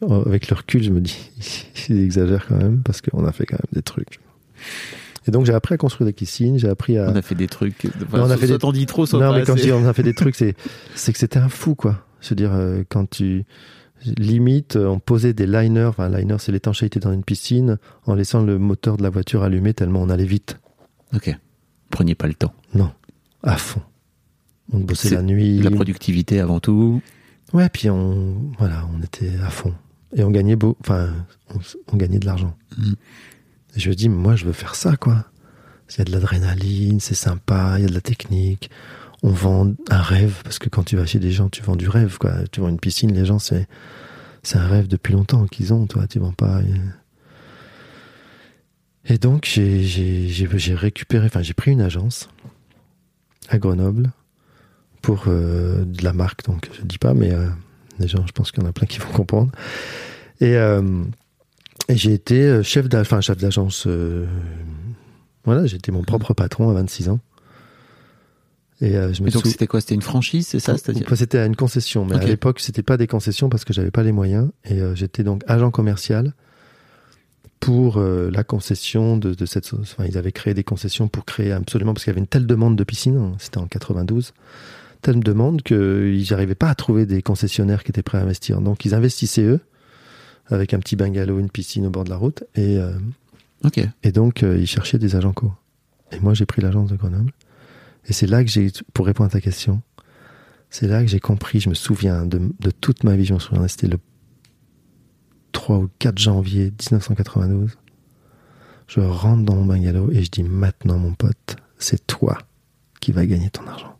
oh, 0.00 0.22
avec 0.26 0.48
le 0.48 0.56
recul, 0.56 0.82
je 0.82 0.90
me 0.90 1.00
dis, 1.00 1.16
il 1.88 2.00
exagère 2.00 2.46
quand 2.46 2.56
même, 2.56 2.82
parce 2.82 3.00
qu'on 3.00 3.24
a 3.26 3.32
fait 3.32 3.46
quand 3.46 3.58
même 3.58 3.72
des 3.72 3.82
trucs. 3.82 4.20
Et 5.26 5.30
donc, 5.30 5.46
j'ai 5.46 5.52
appris 5.54 5.74
à 5.74 5.76
construire 5.76 6.06
des 6.06 6.12
piscines, 6.12 6.58
j'ai 6.58 6.68
appris 6.68 6.98
à. 6.98 7.10
On 7.10 7.14
a 7.16 7.22
fait 7.22 7.34
des 7.34 7.46
trucs. 7.46 7.86
enfin, 8.02 8.18
Non, 8.18 8.24
on 8.24 8.30
a 8.30 8.36
fait 8.36 8.46
soit 8.48 8.58
des- 8.72 8.78
dis 8.78 8.86
trop, 8.86 9.06
soit 9.06 9.20
non, 9.20 9.30
pas 9.32 9.38
mais 9.38 9.44
quand 9.44 9.56
je 9.56 9.62
dis 9.62 9.72
on 9.72 9.86
a 9.86 9.92
fait 9.92 10.02
des 10.02 10.14
trucs, 10.14 10.34
c'est 10.34 10.56
c'est 10.94 11.12
que 11.12 11.18
c'était 11.18 11.38
un 11.38 11.48
fou, 11.48 11.74
quoi. 11.74 12.04
Je 12.20 12.30
veux 12.30 12.36
dire, 12.36 12.52
euh, 12.52 12.82
quand 12.88 13.08
tu 13.08 13.44
limite, 14.18 14.76
on 14.76 14.98
posait 14.98 15.32
des 15.32 15.46
liners. 15.46 15.84
Enfin, 15.84 16.04
un 16.12 16.18
liner, 16.18 16.36
c'est 16.38 16.50
l'étanchéité 16.52 16.98
dans 16.98 17.12
une 17.12 17.22
piscine, 17.24 17.78
en 18.06 18.14
laissant 18.14 18.42
le 18.42 18.58
moteur 18.58 18.96
de 18.96 19.02
la 19.02 19.10
voiture 19.10 19.42
allumé 19.42 19.74
tellement 19.74 20.02
on 20.02 20.08
allait 20.08 20.24
vite. 20.24 20.58
Ok. 21.14 21.36
Prenez 21.90 22.14
pas 22.14 22.26
le 22.26 22.34
temps. 22.34 22.54
Non, 22.74 22.90
à 23.42 23.56
fond. 23.58 23.82
On 24.72 24.80
bossait 24.80 25.08
C'est 25.08 25.14
la 25.14 25.22
nuit. 25.22 25.60
La 25.60 25.70
productivité 25.70 26.40
avant 26.40 26.60
tout. 26.60 27.02
Ouais, 27.52 27.68
puis 27.68 27.90
on 27.90 28.52
voilà, 28.58 28.88
on 28.96 29.02
était 29.02 29.30
à 29.44 29.50
fond 29.50 29.74
et 30.14 30.24
on 30.24 30.30
gagnait 30.30 30.56
beau, 30.56 30.76
enfin, 30.80 31.10
on, 31.54 31.58
on 31.92 31.96
gagnait 31.96 32.18
de 32.18 32.26
l'argent. 32.26 32.54
Et 33.76 33.80
je 33.80 33.88
me 33.88 33.94
dis, 33.94 34.08
moi, 34.08 34.36
je 34.36 34.44
veux 34.44 34.52
faire 34.52 34.74
ça, 34.74 34.96
quoi. 34.96 35.24
Il 35.90 35.98
y 35.98 36.00
a 36.00 36.04
de 36.04 36.12
l'adrénaline, 36.12 37.00
c'est 37.00 37.14
sympa, 37.14 37.74
il 37.78 37.82
y 37.82 37.84
a 37.84 37.88
de 37.88 37.94
la 37.94 38.00
technique. 38.00 38.70
On 39.22 39.30
vend 39.30 39.72
un 39.90 40.02
rêve 40.02 40.40
parce 40.42 40.58
que 40.58 40.68
quand 40.68 40.82
tu 40.84 40.96
vas 40.96 41.06
chez 41.06 41.18
des 41.18 41.30
gens, 41.30 41.48
tu 41.48 41.62
vends 41.62 41.76
du 41.76 41.88
rêve, 41.88 42.18
quoi. 42.18 42.32
Tu 42.50 42.60
vends 42.60 42.68
une 42.68 42.80
piscine, 42.80 43.12
les 43.12 43.24
gens, 43.24 43.38
c'est 43.38 43.68
c'est 44.42 44.58
un 44.58 44.66
rêve 44.66 44.88
depuis 44.88 45.12
longtemps 45.12 45.46
qu'ils 45.46 45.72
ont, 45.72 45.86
toi. 45.86 46.06
Tu 46.06 46.18
vends 46.18 46.32
pas. 46.32 46.60
Et 49.04 49.18
donc, 49.18 49.48
j'ai 49.50 49.82
j'ai 49.82 50.28
j'ai 50.28 50.48
j'ai 50.58 50.74
récupéré, 50.74 51.26
enfin, 51.26 51.42
j'ai 51.42 51.54
pris 51.54 51.70
une 51.70 51.82
agence 51.82 52.28
à 53.48 53.58
Grenoble 53.58 54.10
pour 55.02 55.24
euh, 55.26 55.84
de 55.84 56.02
la 56.04 56.12
marque, 56.12 56.44
donc 56.46 56.70
je 56.72 56.82
dis 56.82 56.98
pas, 56.98 57.12
mais 57.12 57.30
euh, 57.32 57.48
les 57.98 58.08
gens, 58.08 58.24
je 58.26 58.32
pense 58.32 58.50
qu'il 58.52 58.62
y 58.62 58.66
en 58.66 58.68
a 58.68 58.72
plein 58.72 58.86
qui 58.86 58.98
vont 58.98 59.10
comprendre. 59.12 59.50
Et, 60.40 60.56
euh, 60.56 61.02
et 61.88 61.96
j'ai 61.96 62.12
été 62.14 62.62
chef 62.62 62.88
d'a- 62.88 63.00
enfin, 63.00 63.20
chef 63.20 63.36
d'agence. 63.38 63.86
voilà, 65.44 65.66
j'étais 65.66 65.92
mon 65.92 66.02
propre 66.02 66.34
patron 66.34 66.70
à 66.70 66.72
26 66.74 67.08
ans. 67.08 67.20
Et 68.80 68.96
euh, 68.96 69.12
je 69.12 69.22
me 69.22 69.30
donc 69.30 69.42
sou- 69.44 69.50
c'était 69.50 69.66
quoi? 69.68 69.80
C'était 69.80 69.94
une 69.94 70.02
franchise, 70.02 70.46
c'est 70.48 70.58
ça? 70.58 70.72
C'était 71.16 71.38
à 71.38 71.46
une 71.46 71.54
concession, 71.56 72.04
mais 72.04 72.16
à 72.16 72.18
l'époque, 72.30 72.58
c'était 72.58 72.82
pas 72.82 72.96
des 72.96 73.06
concessions 73.06 73.48
parce 73.48 73.64
que 73.64 73.72
j'avais 73.72 73.92
pas 73.92 74.02
les 74.02 74.10
moyens. 74.12 74.50
Et 74.64 74.80
euh, 74.80 74.94
j'étais 74.96 75.22
donc 75.22 75.42
agent 75.46 75.70
commercial 75.70 76.32
pour 77.60 77.98
euh, 77.98 78.28
la 78.32 78.42
concession 78.42 79.16
de, 79.16 79.34
de 79.34 79.46
cette. 79.46 79.72
Enfin, 79.74 80.04
ils 80.08 80.18
avaient 80.18 80.32
créé 80.32 80.52
des 80.54 80.64
concessions 80.64 81.06
pour 81.06 81.24
créer 81.24 81.52
absolument 81.52 81.94
parce 81.94 82.02
qu'il 82.04 82.10
y 82.10 82.14
avait 82.14 82.20
une 82.20 82.26
telle 82.26 82.46
demande 82.46 82.74
de 82.74 82.82
piscine. 82.82 83.16
hein, 83.16 83.32
C'était 83.38 83.58
en 83.58 83.68
92, 83.68 84.32
telle 85.02 85.20
demande 85.20 85.62
qu'ils 85.62 86.26
n'arrivaient 86.30 86.54
pas 86.54 86.70
à 86.70 86.74
trouver 86.74 87.06
des 87.06 87.22
concessionnaires 87.22 87.84
qui 87.84 87.90
étaient 87.90 88.02
prêts 88.02 88.18
à 88.18 88.22
investir. 88.22 88.60
Donc, 88.60 88.84
ils 88.84 88.94
investissaient 88.94 89.42
eux 89.42 89.60
avec 90.46 90.74
un 90.74 90.78
petit 90.78 90.96
bungalow, 90.96 91.38
une 91.38 91.50
piscine 91.50 91.86
au 91.86 91.90
bord 91.90 92.04
de 92.04 92.10
la 92.10 92.16
route, 92.16 92.44
et 92.54 92.78
euh, 92.78 92.92
Ok. 93.64 93.80
et 94.02 94.12
donc, 94.12 94.42
euh, 94.42 94.58
ils 94.58 94.66
cherchaient 94.66 94.98
des 94.98 95.16
agents 95.16 95.32
co. 95.32 95.52
Et 96.12 96.20
moi, 96.20 96.34
j'ai 96.34 96.46
pris 96.46 96.62
l'agence 96.62 96.90
de 96.90 96.96
Grenoble. 96.96 97.32
Et 98.06 98.12
c'est 98.12 98.26
là 98.26 98.42
que 98.44 98.50
j'ai, 98.50 98.70
pour 98.94 99.06
répondre 99.06 99.28
à 99.28 99.32
ta 99.32 99.40
question, 99.40 99.82
c'est 100.70 100.88
là 100.88 101.02
que 101.02 101.08
j'ai 101.08 101.20
compris, 101.20 101.60
je 101.60 101.68
me 101.68 101.74
souviens 101.74 102.24
de, 102.26 102.40
de 102.60 102.70
toute 102.70 103.04
ma 103.04 103.14
vie, 103.16 103.24
je 103.24 103.34
me 103.34 103.38
souviens, 103.38 103.66
c'était 103.68 103.88
le 103.88 103.98
3 105.52 105.78
ou 105.78 105.90
4 105.98 106.18
janvier 106.18 106.64
1992. 106.64 107.76
Je 108.88 109.00
rentre 109.00 109.44
dans 109.44 109.54
mon 109.54 109.64
bungalow 109.64 110.10
et 110.10 110.22
je 110.22 110.30
dis 110.30 110.42
maintenant, 110.42 110.98
mon 110.98 111.14
pote, 111.14 111.56
c'est 111.78 112.06
toi 112.06 112.38
qui 113.00 113.12
vas 113.12 113.26
gagner 113.26 113.50
ton 113.50 113.66
argent. 113.66 113.96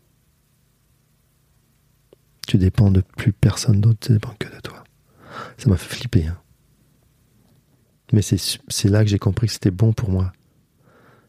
Tu 2.53 2.59
dépends 2.59 2.91
de 2.91 3.01
plus 3.01 3.33
personne 3.33 3.81
d'autre, 3.81 4.01
tu 4.03 4.13
dépends 4.13 4.35
que 4.39 4.47
de 4.47 4.61
toi. 4.61 4.85
Ça 5.57 5.71
m'a 5.71 5.79
fait 5.79 5.97
flipper. 5.97 6.27
hein. 6.27 6.37
Mais 8.13 8.21
c'est 8.21 8.91
là 8.91 9.03
que 9.03 9.09
j'ai 9.09 9.19
compris 9.19 9.47
que 9.47 9.55
c'était 9.55 9.71
bon 9.71 9.95
pour 9.95 10.11
moi. 10.11 10.35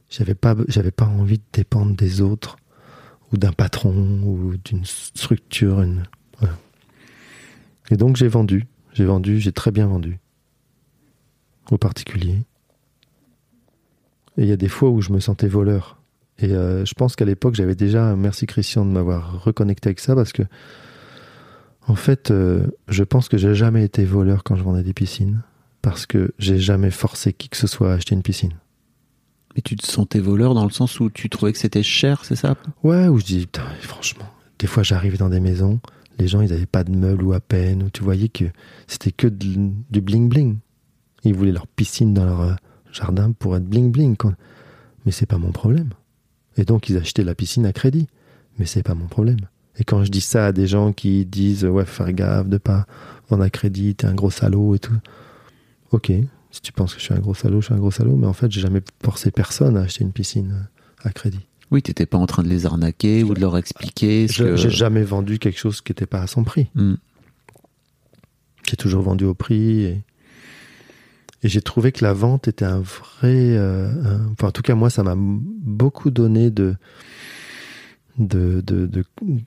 J'avais 0.09 0.35
pas 0.35 0.53
pas 0.53 1.05
envie 1.05 1.37
de 1.37 1.43
dépendre 1.53 1.95
des 1.95 2.19
autres 2.19 2.57
ou 3.31 3.37
d'un 3.37 3.53
patron 3.53 3.93
ou 4.25 4.57
d'une 4.65 4.83
structure. 4.83 5.81
Une. 5.81 6.03
Et 7.89 7.95
donc 7.95 8.17
j'ai 8.17 8.27
vendu, 8.27 8.67
j'ai 8.91 9.05
vendu, 9.05 9.39
j'ai 9.39 9.53
très 9.53 9.71
bien 9.71 9.87
vendu 9.87 10.19
aux 11.71 11.77
particuliers. 11.77 12.43
Et 14.35 14.41
il 14.41 14.47
y 14.47 14.51
a 14.51 14.57
des 14.57 14.67
fois 14.67 14.89
où 14.89 14.99
je 14.99 15.13
me 15.13 15.21
sentais 15.21 15.47
voleur. 15.47 16.01
Et 16.39 16.51
euh, 16.51 16.83
je 16.83 16.93
pense 16.95 17.15
qu'à 17.15 17.23
l'époque, 17.23 17.55
j'avais 17.55 17.75
déjà, 17.75 18.13
merci 18.17 18.45
Christian 18.45 18.83
de 18.83 18.91
m'avoir 18.91 19.41
reconnecté 19.41 19.87
avec 19.87 20.01
ça, 20.01 20.15
parce 20.15 20.33
que, 20.33 20.43
en 21.87 21.95
fait, 21.95 22.31
euh, 22.31 22.67
je 22.87 23.03
pense 23.03 23.27
que 23.29 23.37
j'ai 23.37 23.55
jamais 23.55 23.83
été 23.83 24.05
voleur 24.05 24.43
quand 24.43 24.55
je 24.55 24.63
vendais 24.63 24.83
des 24.83 24.93
piscines, 24.93 25.41
parce 25.81 26.05
que 26.05 26.33
j'ai 26.39 26.57
jamais 26.59 26.91
forcé 26.91 27.33
qui 27.33 27.49
que 27.49 27.57
ce 27.57 27.67
soit 27.67 27.91
à 27.91 27.95
acheter 27.95 28.15
une 28.15 28.21
piscine. 28.23 28.53
Mais 29.55 29.61
tu 29.61 29.75
te 29.75 29.85
sentais 29.85 30.19
voleur 30.19 30.53
dans 30.55 30.63
le 30.65 30.71
sens 30.71 30.99
où 30.99 31.09
tu 31.09 31.29
trouvais 31.29 31.51
que 31.53 31.59
c'était 31.59 31.83
cher, 31.83 32.25
c'est 32.25 32.35
ça? 32.35 32.55
Ouais, 32.83 33.07
où 33.07 33.19
je 33.19 33.25
dis, 33.25 33.39
putain, 33.41 33.63
franchement, 33.81 34.25
des 34.59 34.67
fois 34.67 34.81
j'arrivais 34.83 35.17
dans 35.17 35.29
des 35.29 35.39
maisons, 35.39 35.79
les 36.19 36.27
gens, 36.27 36.41
ils 36.41 36.49
n'avaient 36.49 36.65
pas 36.65 36.83
de 36.83 36.91
meubles 36.95 37.23
ou 37.23 37.33
à 37.33 37.39
peine, 37.39 37.83
où 37.83 37.89
tu 37.89 38.03
voyais 38.03 38.29
que 38.29 38.45
c'était 38.87 39.11
que 39.11 39.27
de- 39.27 39.71
du 39.89 40.01
bling-bling. 40.01 40.57
Ils 41.23 41.33
voulaient 41.33 41.51
leur 41.51 41.67
piscine 41.67 42.13
dans 42.13 42.25
leur 42.25 42.41
euh, 42.41 42.53
jardin 42.91 43.31
pour 43.31 43.55
être 43.57 43.67
bling-bling. 43.67 44.15
quoi. 44.15 44.33
Mais 45.05 45.11
c'est 45.11 45.25
pas 45.25 45.37
mon 45.39 45.51
problème. 45.51 45.89
Et 46.55 46.65
donc, 46.65 46.87
ils 46.89 46.97
achetaient 46.97 47.23
la 47.23 47.33
piscine 47.33 47.65
à 47.65 47.73
crédit. 47.73 48.07
Mais 48.59 48.65
c'est 48.67 48.83
pas 48.83 48.93
mon 48.93 49.07
problème. 49.07 49.39
Et 49.79 49.83
quand 49.83 50.03
je 50.03 50.11
dis 50.11 50.21
ça 50.21 50.47
à 50.47 50.51
des 50.51 50.67
gens 50.67 50.93
qui 50.93 51.25
disent, 51.25 51.65
ouais, 51.65 51.85
faut 51.85 52.03
faire 52.03 52.13
gaffe 52.13 52.47
de 52.47 52.57
pas 52.57 52.85
vendre 53.29 53.43
à 53.43 53.49
crédit, 53.49 53.95
t'es 53.95 54.05
un 54.05 54.13
gros 54.13 54.29
salaud 54.31 54.75
et 54.75 54.79
tout. 54.79 54.93
Ok, 55.91 56.11
si 56.51 56.61
tu 56.61 56.71
penses 56.71 56.93
que 56.93 56.99
je 56.99 57.05
suis 57.05 57.13
un 57.13 57.19
gros 57.19 57.33
salaud, 57.33 57.59
je 57.61 57.65
suis 57.65 57.73
un 57.73 57.79
gros 57.79 57.91
salaud. 57.91 58.15
Mais 58.15 58.27
en 58.27 58.33
fait, 58.33 58.51
j'ai 58.51 58.61
jamais 58.61 58.81
forcé 59.03 59.31
personne 59.31 59.75
à 59.77 59.81
acheter 59.81 60.03
une 60.03 60.11
piscine 60.11 60.51
euh, 61.05 61.07
à 61.09 61.11
crédit. 61.11 61.39
Oui, 61.71 61.81
t'étais 61.81 62.05
pas 62.05 62.19
en 62.19 62.27
train 62.27 62.43
de 62.43 62.49
les 62.49 62.67
arnaquer 62.67 63.23
ou 63.23 63.33
de 63.33 63.39
leur 63.39 63.57
expliquer 63.57 64.27
ce 64.27 64.33
Je- 64.33 64.43
que... 64.43 64.55
J'ai 64.57 64.69
jamais 64.69 65.03
vendu 65.03 65.39
quelque 65.39 65.57
chose 65.59 65.81
qui 65.81 65.91
n'était 65.91 66.05
pas 66.05 66.21
à 66.21 66.27
son 66.27 66.43
prix. 66.43 66.69
Hmm. 66.75 66.95
J'ai 68.69 68.75
toujours 68.77 69.01
vendu 69.01 69.25
au 69.25 69.33
prix 69.33 69.81
et, 69.83 70.03
et 71.43 71.49
j'ai 71.49 71.61
trouvé 71.61 71.91
que 71.91 72.05
la 72.05 72.13
vente 72.13 72.47
était 72.47 72.63
un 72.65 72.79
vrai. 72.79 73.57
euh, 73.57 73.91
un- 74.05 74.31
enfin, 74.33 74.47
en 74.47 74.51
tout 74.51 74.61
cas, 74.61 74.75
moi, 74.75 74.89
ça 74.89 75.03
m'a 75.03 75.15
beaucoup 75.17 76.11
donné 76.11 76.49
de. 76.51 76.75
De, 78.17 78.61
de, 78.65 78.85
de- 78.85 79.05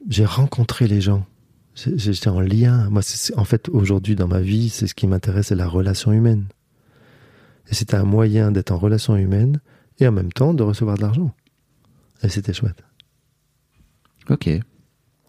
j'ai 0.09 0.24
rencontré 0.24 0.87
les 0.88 1.00
gens. 1.00 1.26
J'étais 1.74 2.29
en 2.29 2.40
lien. 2.40 2.88
Moi, 2.90 3.02
en 3.37 3.44
fait, 3.44 3.68
aujourd'hui, 3.68 4.16
dans 4.16 4.29
ma 4.29 4.40
vie, 4.40 4.70
c'est 4.70 4.87
ce 4.87 4.94
qui 4.94 5.07
m'intéresse, 5.07 5.48
c'est 5.48 5.55
la 5.55 5.68
relation 5.68 6.11
humaine. 6.12 6.46
Et 7.70 7.74
c'était 7.74 7.96
un 7.96 8.05
moyen 8.05 8.50
d'être 8.50 8.70
en 8.72 8.79
relation 8.79 9.16
humaine 9.16 9.61
et 9.98 10.07
en 10.09 10.12
même 10.12 10.33
temps 10.33 10.55
de 10.55 10.62
recevoir 10.62 10.96
de 10.96 11.02
l'argent. 11.02 11.35
Et 12.22 12.29
c'était 12.31 12.55
chouette. 12.55 12.83
Ok. 14.31 14.48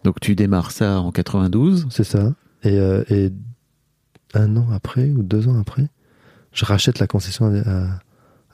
Donc 0.04 0.20
tu 0.20 0.34
démarres 0.34 0.70
ça 0.70 1.00
en 1.00 1.12
92. 1.12 1.86
C'est 1.90 2.04
ça. 2.04 2.34
Et, 2.62 2.78
euh, 2.78 3.04
et 3.10 3.30
un 4.34 4.56
an 4.56 4.70
après 4.72 5.10
ou 5.10 5.22
deux 5.22 5.48
ans 5.48 5.58
après, 5.60 5.88
je 6.52 6.64
rachète 6.64 6.98
la 6.98 7.06
concession 7.06 7.46
à, 7.46 7.58
à- 7.58 8.00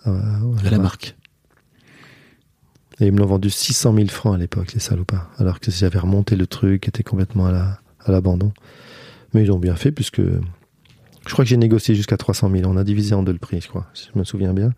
à- 0.04 0.10
à 0.10 0.66
À 0.66 0.70
la 0.70 0.78
marque. 0.78 1.16
Et 3.00 3.07
ils 3.07 3.12
me 3.12 3.18
l'ont 3.18 3.26
vendu 3.26 3.50
600 3.50 3.94
000 3.94 4.09
francs 4.09 4.35
à 4.35 4.38
l'époque, 4.38 4.72
les 4.72 4.80
salopards. 4.80 5.30
Alors 5.38 5.59
que 5.61 5.70
j'avais 5.70 5.98
remonté 5.98 6.37
le 6.37 6.46
truc, 6.46 6.87
était 6.88 7.02
complètement 7.02 7.46
à 7.46 7.52
la- 7.52 7.78
à 8.04 8.12
l'abandon. 8.12 8.52
Mais 9.33 9.42
ils 9.42 9.50
ont 9.52 9.59
bien 9.59 9.74
fait 9.74 9.90
puisque 9.90 10.20
je 10.22 11.33
crois 11.33 11.44
que 11.44 11.48
j'ai 11.48 11.57
négocié 11.57 11.94
jusqu'à 11.94 12.16
300 12.16 12.50
000. 12.50 12.70
On 12.70 12.76
a 12.76 12.85
divisé 12.85 13.14
en 13.14 13.22
deux 13.22 13.33
le 13.33 13.38
prix, 13.38 13.61
je 13.61 13.68
crois, 13.68 13.87
si 13.94 14.09
je 14.12 14.18
me 14.18 14.24
souviens 14.24 14.52
bien. 14.54 14.72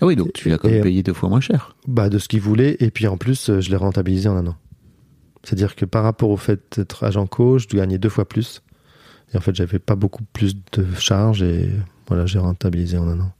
Ah 0.00 0.06
oui, 0.06 0.16
donc 0.16 0.32
tu 0.34 0.48
l'as 0.48 0.58
quand 0.58 0.68
même 0.68 0.78
Et- 0.78 0.82
payé 0.82 1.02
deux 1.02 1.12
fois 1.14 1.28
moins 1.28 1.40
cher. 1.40 1.74
Bah, 1.86 2.08
de 2.10 2.18
ce 2.18 2.28
qu'ils 2.28 2.40
voulaient. 2.40 2.76
Et 2.80 2.90
puis 2.90 3.06
en 3.06 3.16
plus, 3.16 3.48
euh, 3.48 3.60
je 3.60 3.70
l'ai 3.70 3.76
rentabilisé 3.76 4.28
en 4.28 4.36
un 4.36 4.46
an. 4.48 4.56
C'est-à-dire 5.44 5.74
que 5.74 5.84
par 5.84 6.02
rapport 6.04 6.30
au 6.30 6.36
fait 6.36 6.60
d'être 6.78 7.04
agent 7.04 7.26
coach, 7.26 7.66
je 7.70 7.76
gagnais 7.76 7.98
deux 7.98 8.08
fois 8.08 8.28
plus. 8.28 8.62
Et 9.32 9.38
en 9.38 9.40
fait, 9.40 9.54
j'avais 9.54 9.78
pas 9.78 9.94
beaucoup 9.96 10.22
plus 10.32 10.54
de 10.72 10.84
charges 10.98 11.42
et 11.42 11.70
voilà, 12.08 12.26
j'ai 12.26 12.38
rentabilisé 12.38 12.98
en 12.98 13.08
un 13.08 13.20
an. 13.20 13.32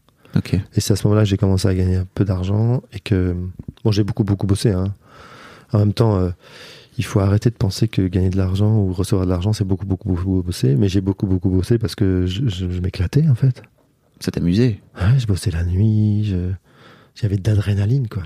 Et 0.76 0.80
c'est 0.80 0.92
à 0.92 0.96
ce 0.96 1.06
moment-là 1.06 1.22
que 1.24 1.28
j'ai 1.28 1.36
commencé 1.36 1.68
à 1.68 1.74
gagner 1.74 1.96
un 1.96 2.06
peu 2.14 2.24
d'argent 2.24 2.82
et 2.92 3.00
que 3.00 3.36
bon, 3.84 3.92
j'ai 3.92 4.04
beaucoup 4.04 4.24
beaucoup 4.24 4.46
bossé. 4.46 4.70
Hein. 4.70 4.94
En 5.72 5.78
même 5.78 5.92
temps, 5.92 6.16
euh, 6.16 6.30
il 6.98 7.04
faut 7.04 7.20
arrêter 7.20 7.50
de 7.50 7.54
penser 7.56 7.88
que 7.88 8.02
gagner 8.02 8.30
de 8.30 8.36
l'argent 8.36 8.76
ou 8.78 8.92
recevoir 8.92 9.24
de 9.26 9.30
l'argent, 9.30 9.52
c'est 9.52 9.64
beaucoup 9.64 9.86
beaucoup 9.86 10.08
beaucoup 10.12 10.42
bosser. 10.42 10.74
Mais 10.76 10.88
j'ai 10.88 11.00
beaucoup 11.00 11.26
beaucoup 11.26 11.50
bossé 11.50 11.78
parce 11.78 11.94
que 11.94 12.26
je, 12.26 12.48
je- 12.48 12.70
je 12.70 12.80
m'éclatais 12.80 13.28
en 13.28 13.34
fait. 13.34 13.62
Ça 14.20 14.30
t'amusait. 14.30 14.80
Ouais, 15.00 15.18
je 15.18 15.26
bossais 15.26 15.50
la 15.50 15.64
nuit, 15.64 16.34
j'avais 17.14 17.36
de 17.36 17.48
l'adrénaline 17.50 18.08
quoi. 18.08 18.22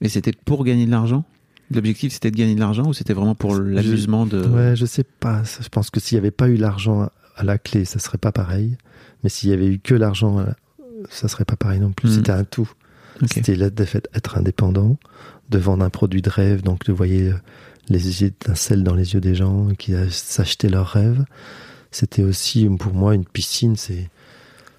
Et 0.00 0.08
c'était 0.08 0.32
pour 0.44 0.64
gagner 0.64 0.86
de 0.86 0.90
l'argent? 0.90 1.24
L'objectif 1.70 2.12
c'était 2.12 2.30
de 2.30 2.36
gagner 2.36 2.54
de 2.54 2.60
l'argent 2.60 2.84
ou 2.86 2.92
c'était 2.92 3.12
vraiment 3.14 3.34
pour 3.34 3.56
l'amusement 3.56 4.24
de... 4.24 4.40
Ouais, 4.46 4.76
je 4.76 4.86
sais 4.86 5.02
pas. 5.04 5.42
Je 5.60 5.68
pense 5.68 5.90
que 5.90 5.98
s'il 6.00 6.16
n'y 6.16 6.20
avait 6.20 6.30
pas 6.30 6.48
eu 6.48 6.56
l'argent 6.56 7.08
à 7.36 7.44
la 7.44 7.58
clé, 7.58 7.84
ça 7.84 7.98
serait 7.98 8.18
pas 8.18 8.30
pareil. 8.32 8.76
Mais 9.24 9.28
s'il 9.30 9.50
y 9.50 9.52
avait 9.52 9.66
eu 9.66 9.78
que 9.80 9.94
l'argent, 9.94 10.38
ça 11.10 11.28
serait 11.28 11.44
pas 11.44 11.56
pareil 11.56 11.80
non 11.80 11.92
plus. 11.92 12.14
C'était 12.14 12.32
un 12.32 12.44
tout. 12.44 12.70
C'était 13.26 13.86
fait 13.86 14.08
être 14.14 14.36
indépendant, 14.36 14.98
de 15.48 15.58
vendre 15.58 15.84
un 15.84 15.90
produit 15.90 16.22
de 16.22 16.28
rêve, 16.28 16.62
donc 16.62 16.84
de 16.84 16.92
voyer 16.92 17.30
euh, 17.30 17.34
les 17.88 18.24
étincelles 18.24 18.82
dans 18.82 18.94
les 18.94 19.14
yeux 19.14 19.20
des 19.20 19.34
gens 19.34 19.68
qui 19.78 19.94
s'achetaient 20.10 20.68
leurs 20.68 20.88
rêves. 20.88 21.24
C'était 21.90 22.22
aussi 22.22 22.68
pour 22.78 22.92
moi 22.92 23.14
une 23.14 23.24
piscine. 23.24 23.76
C'est 23.76 24.10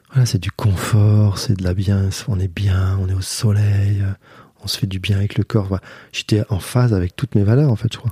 voilà, 0.09 0.25
c'est 0.25 0.41
du 0.41 0.51
confort, 0.51 1.37
c'est 1.37 1.57
de 1.57 1.63
la 1.63 1.73
bien. 1.73 2.09
On 2.27 2.39
est 2.39 2.47
bien, 2.47 2.97
on 3.01 3.09
est 3.09 3.13
au 3.13 3.21
soleil, 3.21 4.01
euh, 4.01 4.13
on 4.63 4.67
se 4.67 4.77
fait 4.77 4.87
du 4.87 4.99
bien 4.99 5.17
avec 5.17 5.37
le 5.37 5.43
corps. 5.43 5.65
Voilà. 5.65 5.83
J'étais 6.11 6.43
en 6.49 6.59
phase 6.59 6.93
avec 6.93 7.15
toutes 7.15 7.35
mes 7.35 7.43
valeurs 7.43 7.71
en 7.71 7.75
fait, 7.75 7.91
je 7.91 7.97
crois. 7.97 8.11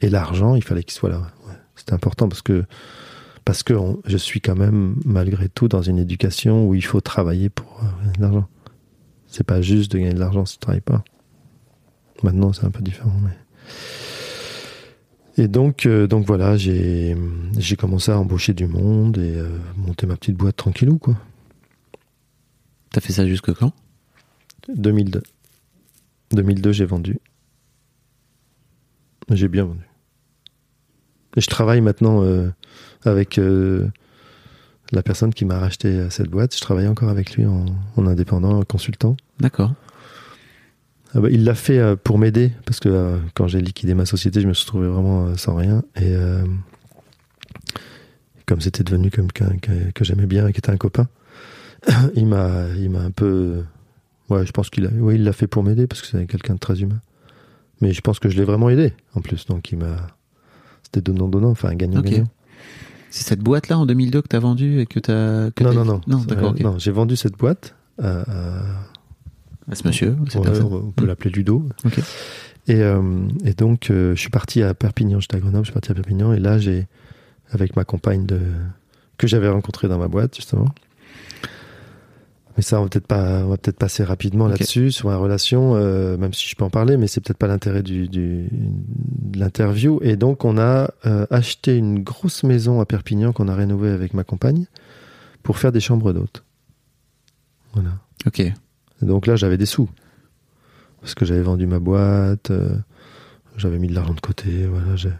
Et 0.00 0.08
l'argent, 0.10 0.56
il 0.56 0.64
fallait 0.64 0.82
qu'il 0.82 0.94
soit 0.94 1.10
là. 1.10 1.18
Ouais. 1.46 1.54
C'était 1.74 1.92
important 1.92 2.28
parce 2.28 2.42
que 2.42 2.64
parce 3.46 3.62
que 3.62 3.72
on- 3.72 4.02
je 4.04 4.18
suis 4.18 4.42
quand 4.42 4.56
même 4.56 4.96
malgré 5.06 5.48
tout 5.48 5.68
dans 5.68 5.80
une 5.80 5.98
éducation 5.98 6.68
où 6.68 6.74
il 6.74 6.84
faut 6.84 7.00
travailler 7.00 7.48
pour 7.48 7.80
euh, 7.82 7.86
gagner 8.02 8.16
de 8.18 8.22
l'argent. 8.22 8.48
C'est 9.26 9.44
pas 9.44 9.62
juste 9.62 9.90
de 9.92 9.98
gagner 9.98 10.12
de 10.14 10.20
l'argent 10.20 10.44
si 10.44 10.54
tu 10.54 10.60
travailles 10.60 10.80
pas. 10.82 11.02
Maintenant, 12.22 12.52
c'est 12.52 12.64
un 12.64 12.70
peu 12.70 12.82
différent. 12.82 13.12
Mais... 13.24 13.32
Et 15.44 15.48
donc, 15.48 15.86
euh, 15.86 16.06
donc 16.06 16.26
voilà, 16.26 16.56
j'ai 16.56 17.16
j'ai 17.58 17.76
commencé 17.76 18.10
à 18.10 18.18
embaucher 18.18 18.52
du 18.54 18.66
monde 18.66 19.18
et 19.18 19.36
euh, 19.36 19.58
monter 19.76 20.06
ma 20.06 20.16
petite 20.16 20.36
boîte 20.36 20.56
tranquillou 20.56 20.98
quoi. 20.98 21.16
T'as 22.90 23.00
fait 23.00 23.12
ça 23.12 23.26
jusque 23.26 23.52
quand? 23.54 23.72
2002. 24.74 25.22
2002, 26.32 26.72
j'ai 26.72 26.84
vendu. 26.86 27.18
J'ai 29.30 29.48
bien 29.48 29.64
vendu. 29.64 29.85
Je 31.36 31.46
travaille 31.46 31.80
maintenant 31.80 32.22
euh, 32.22 32.48
avec 33.04 33.38
euh, 33.38 33.86
la 34.92 35.02
personne 35.02 35.34
qui 35.34 35.44
m'a 35.44 35.58
racheté 35.58 35.88
euh, 35.88 36.10
cette 36.10 36.28
boîte. 36.28 36.54
Je 36.54 36.60
travaille 36.60 36.88
encore 36.88 37.10
avec 37.10 37.34
lui 37.34 37.44
en, 37.44 37.66
en 37.96 38.06
indépendant, 38.06 38.58
en 38.58 38.62
consultant. 38.62 39.16
D'accord. 39.38 39.74
Ah 41.14 41.20
bah, 41.20 41.28
il 41.30 41.44
l'a 41.44 41.54
fait 41.54 41.96
pour 41.96 42.18
m'aider 42.18 42.52
parce 42.64 42.80
que 42.80 43.18
quand 43.34 43.48
j'ai 43.48 43.60
liquidé 43.60 43.94
ma 43.94 44.06
société, 44.06 44.40
je 44.40 44.48
me 44.48 44.54
suis 44.54 44.66
trouvé 44.66 44.88
vraiment 44.88 45.34
sans 45.36 45.54
rien. 45.54 45.82
Et 46.00 46.14
comme 48.44 48.60
c'était 48.60 48.82
devenu 48.82 49.10
quelqu'un 49.10 49.56
que, 49.62 49.92
que 49.92 50.04
j'aimais 50.04 50.26
bien 50.26 50.46
et 50.46 50.52
qui 50.52 50.58
était 50.58 50.70
un 50.70 50.76
copain, 50.76 51.08
il 52.14 52.26
m'a, 52.26 52.66
il 52.76 52.90
m'a 52.90 53.00
un 53.00 53.10
peu. 53.12 53.62
Ouais, 54.28 54.44
je 54.44 54.52
pense 54.52 54.68
qu'il 54.68 54.84
a, 54.86 54.90
ouais, 54.90 55.14
il 55.14 55.24
l'a 55.24 55.32
fait 55.32 55.46
pour 55.46 55.62
m'aider 55.62 55.86
parce 55.86 56.02
que 56.02 56.08
c'est 56.08 56.26
quelqu'un 56.26 56.54
de 56.54 56.58
très 56.58 56.82
humain. 56.82 57.00
Mais 57.80 57.92
je 57.92 58.00
pense 58.00 58.18
que 58.18 58.28
je 58.28 58.36
l'ai 58.36 58.44
vraiment 58.44 58.68
aidé 58.68 58.92
en 59.14 59.20
plus. 59.20 59.46
Donc 59.46 59.70
il 59.72 59.78
m'a. 59.78 59.96
C'était 60.96 61.12
donnant-donnant, 61.12 61.50
enfin 61.50 61.74
gagnant-gagnant. 61.74 62.24
C'est 63.10 63.24
cette 63.28 63.40
boîte-là 63.40 63.78
en 63.78 63.84
2002 63.86 64.22
que 64.22 64.28
t'as 64.28 64.38
vendue 64.38 64.80
et 64.80 64.86
que 64.86 64.98
t'as... 64.98 65.50
que 65.50 65.62
Non, 65.62 65.72
non, 65.74 65.84
non. 65.84 66.00
Non, 66.06 66.18
d'accord, 66.24 66.54
Euh. 66.58 66.62
Non, 66.62 66.78
j'ai 66.78 66.90
vendu 66.90 67.16
cette 67.16 67.36
boîte 67.36 67.74
à- 68.02 68.20
à, 68.22 68.62
À 69.70 69.74
ce 69.74 69.86
monsieur, 69.86 70.16
cette 70.28 70.36
Ouais, 70.36 70.46
personne. 70.46 70.66
on 70.72 70.90
peut 70.92 71.04
l'appeler 71.06 71.30
Ludo. 71.30 71.66
Ok. 71.84 71.98
Et, 72.68 72.76
euh, 72.82 73.02
et 73.44 73.52
donc, 73.52 73.90
euh, 73.90 74.14
je 74.14 74.20
suis 74.20 74.30
parti 74.30 74.62
à 74.62 74.72
Perpignan, 74.74 75.20
j'étais 75.20 75.36
à 75.36 75.40
Grenoble, 75.40 75.64
je 75.64 75.70
suis 75.70 75.74
parti 75.74 75.90
à 75.92 75.94
Perpignan, 75.94 76.32
et 76.32 76.38
là, 76.40 76.58
j'ai, 76.58 76.86
avec 77.50 77.76
ma 77.76 77.84
compagne 77.84 78.24
de, 78.26 78.40
que 79.18 79.26
j'avais 79.26 79.48
rencontrée 79.48 79.86
dans 79.88 79.98
ma 79.98 80.08
boîte, 80.08 80.34
justement. 80.36 80.66
Mais 82.56 82.62
ça, 82.62 82.80
on 82.80 82.84
va 82.84 82.88
peut-être 82.88 83.06
pas, 83.06 83.44
on 83.44 83.48
va 83.48 83.56
peut-être 83.58 83.76
passer 83.78 84.02
rapidement 84.02 84.48
là-dessus, 84.48 84.90
sur 84.90 85.10
la 85.10 85.18
relation, 85.18 85.74
euh, 85.76 86.16
même 86.16 86.32
si 86.32 86.48
je 86.48 86.56
peux 86.56 86.64
en 86.64 86.70
parler, 86.70 86.96
mais 86.96 87.06
c'est 87.06 87.20
peut-être 87.20 87.36
pas 87.36 87.48
l'intérêt 87.48 87.82
du, 87.82 88.08
du, 88.08 88.48
de 88.50 89.38
l'interview. 89.38 89.98
Et 90.02 90.16
donc, 90.16 90.44
on 90.46 90.56
a 90.56 90.90
euh, 91.04 91.26
acheté 91.30 91.76
une 91.76 92.02
grosse 92.02 92.44
maison 92.44 92.80
à 92.80 92.86
Perpignan 92.86 93.32
qu'on 93.32 93.48
a 93.48 93.54
rénovée 93.54 93.90
avec 93.90 94.14
ma 94.14 94.24
compagne 94.24 94.64
pour 95.42 95.58
faire 95.58 95.70
des 95.70 95.80
chambres 95.80 96.14
d'hôtes. 96.14 96.44
Voilà. 97.74 97.90
Ok. 98.26 98.40
Et 98.40 98.54
donc 99.02 99.26
là, 99.26 99.36
j'avais 99.36 99.58
des 99.58 99.66
sous. 99.66 99.90
Parce 101.02 101.14
que 101.14 101.24
j'avais 101.26 101.42
vendu 101.42 101.66
ma 101.66 101.78
boîte, 101.78 102.50
euh, 102.50 102.74
j'avais 103.58 103.78
mis 103.78 103.88
de 103.88 103.94
l'argent 103.94 104.14
de 104.14 104.20
côté, 104.20 104.66
voilà. 104.66 104.96
j'ai- 104.96 105.10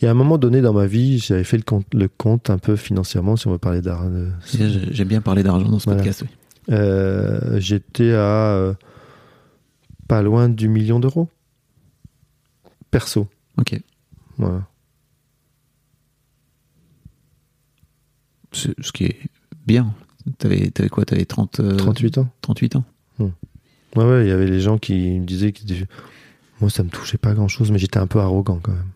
Il 0.00 0.04
y 0.04 0.08
a 0.08 0.10
un 0.10 0.14
moment 0.14 0.36
donné 0.36 0.60
dans 0.60 0.74
ma 0.74 0.84
vie, 0.86 1.18
j'avais 1.20 1.42
fait 1.42 1.56
le 1.56 1.62
compte, 1.62 1.86
le 1.94 2.06
compte 2.06 2.50
un 2.50 2.58
peu 2.58 2.76
financièrement, 2.76 3.34
si 3.36 3.46
on 3.46 3.52
veut 3.52 3.58
parler 3.58 3.80
d'argent. 3.80 4.10
J'ai- 4.52 4.92
J'aime 4.92 5.08
bien 5.08 5.22
parler 5.22 5.42
d'argent 5.42 5.66
dans 5.70 5.78
ce 5.78 5.86
Voilà. 5.86 6.00
podcast. 6.02 6.22
oui. 6.22 6.28
Euh, 6.70 7.58
J'étais 7.60 8.12
à 8.12 8.54
euh, 8.54 8.74
pas 10.08 10.22
loin 10.22 10.48
du 10.48 10.68
million 10.68 11.00
d'euros. 11.00 11.28
Perso. 12.90 13.28
Ok. 13.58 13.80
Voilà. 14.38 14.66
Ce 18.52 18.92
qui 18.92 19.04
est 19.04 19.18
bien. 19.66 19.94
T'avais 20.38 20.72
avais 20.78 20.88
quoi? 20.88 21.04
T'avais 21.04 21.24
30, 21.24 21.60
euh, 21.60 21.76
38 21.76 22.18
ans. 22.18 22.28
38 22.40 22.76
ans. 22.76 22.84
Ouais, 23.18 24.04
ouais, 24.04 24.26
il 24.26 24.28
y 24.28 24.32
avait 24.32 24.46
les 24.46 24.60
gens 24.60 24.76
qui 24.76 25.18
me 25.18 25.24
disaient 25.24 25.52
que 25.52 25.60
moi, 26.60 26.68
ça 26.68 26.82
me 26.82 26.90
touchait 26.90 27.16
pas 27.16 27.32
grand 27.32 27.48
chose, 27.48 27.70
mais 27.70 27.78
j'étais 27.78 27.98
un 27.98 28.06
peu 28.06 28.18
arrogant 28.20 28.58
quand 28.62 28.72
même. 28.72 28.90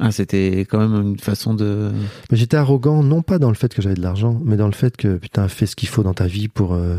Ah, 0.00 0.12
c'était 0.12 0.60
quand 0.60 0.78
même 0.78 1.02
une 1.02 1.18
façon 1.18 1.54
de. 1.54 1.90
Mais 2.30 2.36
j'étais 2.36 2.56
arrogant, 2.56 3.02
non 3.02 3.22
pas 3.22 3.38
dans 3.38 3.48
le 3.48 3.54
fait 3.56 3.74
que 3.74 3.82
j'avais 3.82 3.96
de 3.96 4.02
l'argent, 4.02 4.40
mais 4.44 4.56
dans 4.56 4.66
le 4.66 4.72
fait 4.72 4.96
que, 4.96 5.16
putain, 5.16 5.48
fais 5.48 5.66
ce 5.66 5.74
qu'il 5.76 5.88
faut 5.88 6.02
dans 6.04 6.14
ta 6.14 6.26
vie 6.26 6.46
pour 6.48 6.74
euh, 6.74 6.98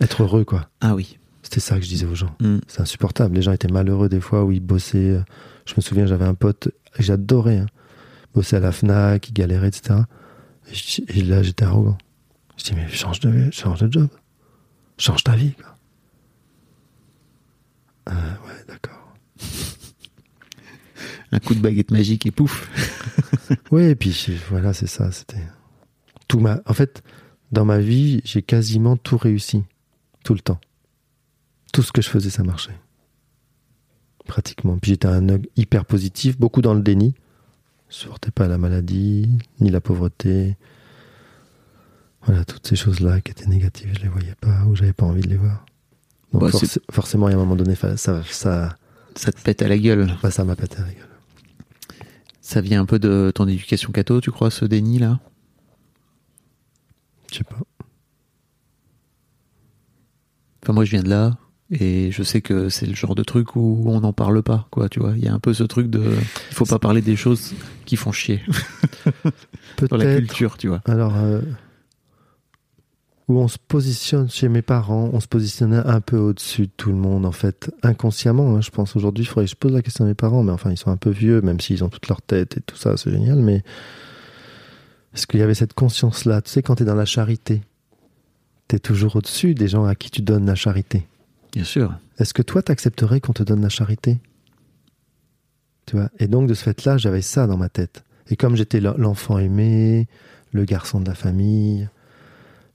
être 0.00 0.22
heureux, 0.22 0.44
quoi. 0.44 0.68
Ah 0.80 0.94
oui. 0.94 1.18
C'était 1.42 1.60
ça 1.60 1.76
que 1.76 1.82
je 1.82 1.88
disais 1.88 2.06
aux 2.06 2.14
gens. 2.14 2.34
Mm. 2.40 2.58
C'est 2.66 2.80
insupportable. 2.80 3.34
Les 3.36 3.42
gens 3.42 3.52
étaient 3.52 3.68
malheureux 3.68 4.08
des 4.08 4.20
fois 4.20 4.44
où 4.44 4.52
ils 4.52 4.60
bossaient. 4.60 5.20
Je 5.64 5.74
me 5.76 5.80
souviens, 5.80 6.06
j'avais 6.06 6.24
un 6.24 6.34
pote 6.34 6.68
que 6.92 7.02
j'adorais. 7.02 7.58
Hein. 7.58 7.66
Bossait 8.34 8.56
à 8.56 8.60
la 8.60 8.72
Fnac, 8.72 9.28
il 9.28 9.32
galérait, 9.32 9.68
etc. 9.68 10.00
Et, 10.70 10.74
je- 10.74 11.02
et 11.08 11.22
là, 11.22 11.42
j'étais 11.42 11.64
arrogant. 11.64 11.96
Je 12.56 12.64
dis, 12.64 12.72
mais 12.74 12.88
change 12.88 13.20
de, 13.20 13.50
change 13.52 13.80
de 13.80 13.92
job. 13.92 14.08
Change 14.98 15.22
ta 15.24 15.36
vie, 15.36 15.52
quoi. 15.52 15.74
Euh, 18.08 18.12
ouais, 18.12 18.64
d'accord. 18.68 19.14
Un 21.36 21.40
coup 21.40 21.54
de 21.54 21.60
baguette 21.60 21.90
magique 21.90 22.26
et 22.26 22.30
pouf. 22.30 22.68
Oui, 23.70 23.84
et 23.84 23.94
puis 23.94 24.16
voilà, 24.50 24.72
c'est 24.72 24.88
ça. 24.88 25.12
C'était 25.12 25.42
tout 26.26 26.40
ma. 26.40 26.60
En 26.66 26.72
fait, 26.74 27.02
dans 27.52 27.64
ma 27.64 27.78
vie, 27.78 28.20
j'ai 28.24 28.42
quasiment 28.42 28.96
tout 28.96 29.16
réussi, 29.16 29.62
tout 30.24 30.34
le 30.34 30.40
temps. 30.40 30.58
Tout 31.72 31.82
ce 31.82 31.92
que 31.92 32.02
je 32.02 32.08
faisais, 32.08 32.30
ça 32.30 32.42
marchait. 32.42 32.74
Pratiquement. 34.26 34.78
Puis 34.78 34.92
j'étais 34.92 35.06
un 35.06 35.24
hyper 35.56 35.84
positif, 35.84 36.38
beaucoup 36.38 36.60
dans 36.62 36.74
le 36.74 36.80
déni. 36.80 37.14
Je 37.88 37.94
supportais 37.96 38.32
pas 38.32 38.48
la 38.48 38.58
maladie, 38.58 39.28
ni 39.60 39.70
la 39.70 39.80
pauvreté. 39.80 40.56
Voilà, 42.24 42.44
toutes 42.44 42.66
ces 42.66 42.74
choses-là 42.74 43.20
qui 43.20 43.30
étaient 43.30 43.46
négatives, 43.46 43.92
je 43.96 44.02
les 44.02 44.08
voyais 44.08 44.34
pas 44.40 44.64
ou 44.66 44.74
j'avais 44.74 44.92
pas 44.92 45.06
envie 45.06 45.20
de 45.22 45.28
les 45.28 45.36
voir. 45.36 45.64
Donc 46.32 46.42
Bah, 46.42 46.48
forc- 46.50 46.80
forcément, 46.90 47.26
à 47.26 47.32
un 47.32 47.36
moment 47.36 47.54
donné, 47.54 47.76
ça, 47.76 47.96
Ça 47.96 49.32
te 49.32 49.40
pète 49.42 49.62
à 49.62 49.68
la 49.68 49.78
gueule. 49.78 50.08
bah, 50.22 50.32
ça 50.32 50.42
m'a 50.44 50.56
pété 50.56 50.78
à 50.78 50.86
la 50.86 50.92
gueule. 50.92 51.05
Ça 52.46 52.60
vient 52.60 52.80
un 52.80 52.84
peu 52.84 53.00
de 53.00 53.32
ton 53.34 53.48
éducation 53.48 53.90
catho, 53.90 54.20
tu 54.20 54.30
crois, 54.30 54.52
ce 54.52 54.64
déni 54.64 55.00
là 55.00 55.18
Je 57.32 57.38
sais 57.38 57.42
pas. 57.44 57.56
Enfin, 60.62 60.72
moi, 60.72 60.84
je 60.84 60.92
viens 60.92 61.02
de 61.02 61.08
là. 61.08 61.36
Et 61.72 62.12
je 62.12 62.22
sais 62.22 62.42
que 62.42 62.68
c'est 62.68 62.86
le 62.86 62.94
genre 62.94 63.16
de 63.16 63.24
truc 63.24 63.56
où 63.56 63.82
on 63.88 63.98
n'en 64.00 64.12
parle 64.12 64.44
pas, 64.44 64.68
quoi, 64.70 64.88
tu 64.88 65.00
vois. 65.00 65.14
Il 65.16 65.24
y 65.24 65.26
a 65.26 65.34
un 65.34 65.40
peu 65.40 65.52
ce 65.54 65.64
truc 65.64 65.90
de. 65.90 66.04
Il 66.50 66.54
faut 66.54 66.66
pas 66.66 66.78
parler 66.78 67.02
des 67.02 67.16
choses 67.16 67.52
qui 67.84 67.96
font 67.96 68.12
chier 68.12 68.40
dans 69.90 69.96
la 69.96 70.04
Peut-être. 70.04 70.18
culture, 70.18 70.56
tu 70.56 70.68
vois. 70.68 70.82
Alors, 70.84 71.16
euh, 71.16 71.40
où 73.28 73.38
on 73.38 73.48
se 73.48 73.58
positionne 73.58 74.30
chez 74.30 74.48
mes 74.48 74.62
parents, 74.62 75.10
on 75.12 75.18
se 75.18 75.26
positionnait 75.26 75.78
un 75.84 76.00
peu 76.00 76.16
au-dessus 76.16 76.66
de 76.66 76.72
tout 76.76 76.90
le 76.90 76.96
monde, 76.96 77.26
en 77.26 77.32
fait, 77.32 77.72
inconsciemment. 77.82 78.56
hein, 78.56 78.60
je 78.60 78.70
pense 78.70 78.94
aujourd'hui, 78.94 79.24
il 79.24 79.26
faudrait 79.26 79.46
que 79.46 79.50
je 79.50 79.56
pose 79.56 79.72
la 79.72 79.82
question 79.82 80.04
à 80.04 80.08
mes 80.08 80.14
parents, 80.14 80.44
mais 80.44 80.52
enfin, 80.52 80.70
ils 80.70 80.76
sont 80.76 80.90
un 80.90 80.96
peu 80.96 81.10
vieux, 81.10 81.40
même 81.40 81.58
s'ils 81.60 81.82
ont 81.82 81.88
toute 81.88 82.08
leur 82.08 82.22
tête 82.22 82.56
et 82.56 82.60
tout 82.60 82.76
ça, 82.76 82.96
c'est 82.96 83.10
génial, 83.10 83.40
mais 83.40 83.64
est-ce 85.12 85.26
qu'il 85.26 85.40
y 85.40 85.42
avait 85.42 85.54
cette 85.54 85.74
conscience-là? 85.74 86.40
Tu 86.42 86.50
sais, 86.50 86.62
quand 86.62 86.76
tu 86.76 86.84
es 86.84 86.86
dans 86.86 86.94
la 86.94 87.04
charité, 87.04 87.62
tu 88.68 88.76
es 88.76 88.78
toujours 88.78 89.16
au-dessus 89.16 89.54
des 89.54 89.66
gens 89.68 89.84
à 89.86 89.94
qui 89.94 90.10
tu 90.10 90.22
donnes 90.22 90.46
la 90.46 90.54
charité. 90.54 91.08
Bien 91.52 91.64
sûr. 91.64 91.94
Est-ce 92.18 92.34
que 92.34 92.42
toi, 92.42 92.62
t'accepterais 92.62 93.20
qu'on 93.20 93.32
te 93.32 93.42
donne 93.42 93.62
la 93.62 93.68
charité? 93.68 94.18
Tu 95.86 95.96
vois? 95.96 96.10
Et 96.18 96.28
donc, 96.28 96.48
de 96.48 96.54
ce 96.54 96.62
fait-là, 96.62 96.96
j'avais 96.96 97.22
ça 97.22 97.46
dans 97.46 97.56
ma 97.56 97.68
tête. 97.68 98.04
Et 98.28 98.36
comme 98.36 98.56
j'étais 98.56 98.80
l'en- 98.80 98.96
l'enfant 98.98 99.38
aimé, 99.38 100.06
le 100.52 100.64
garçon 100.64 101.00
de 101.00 101.06
la 101.06 101.14
famille, 101.14 101.88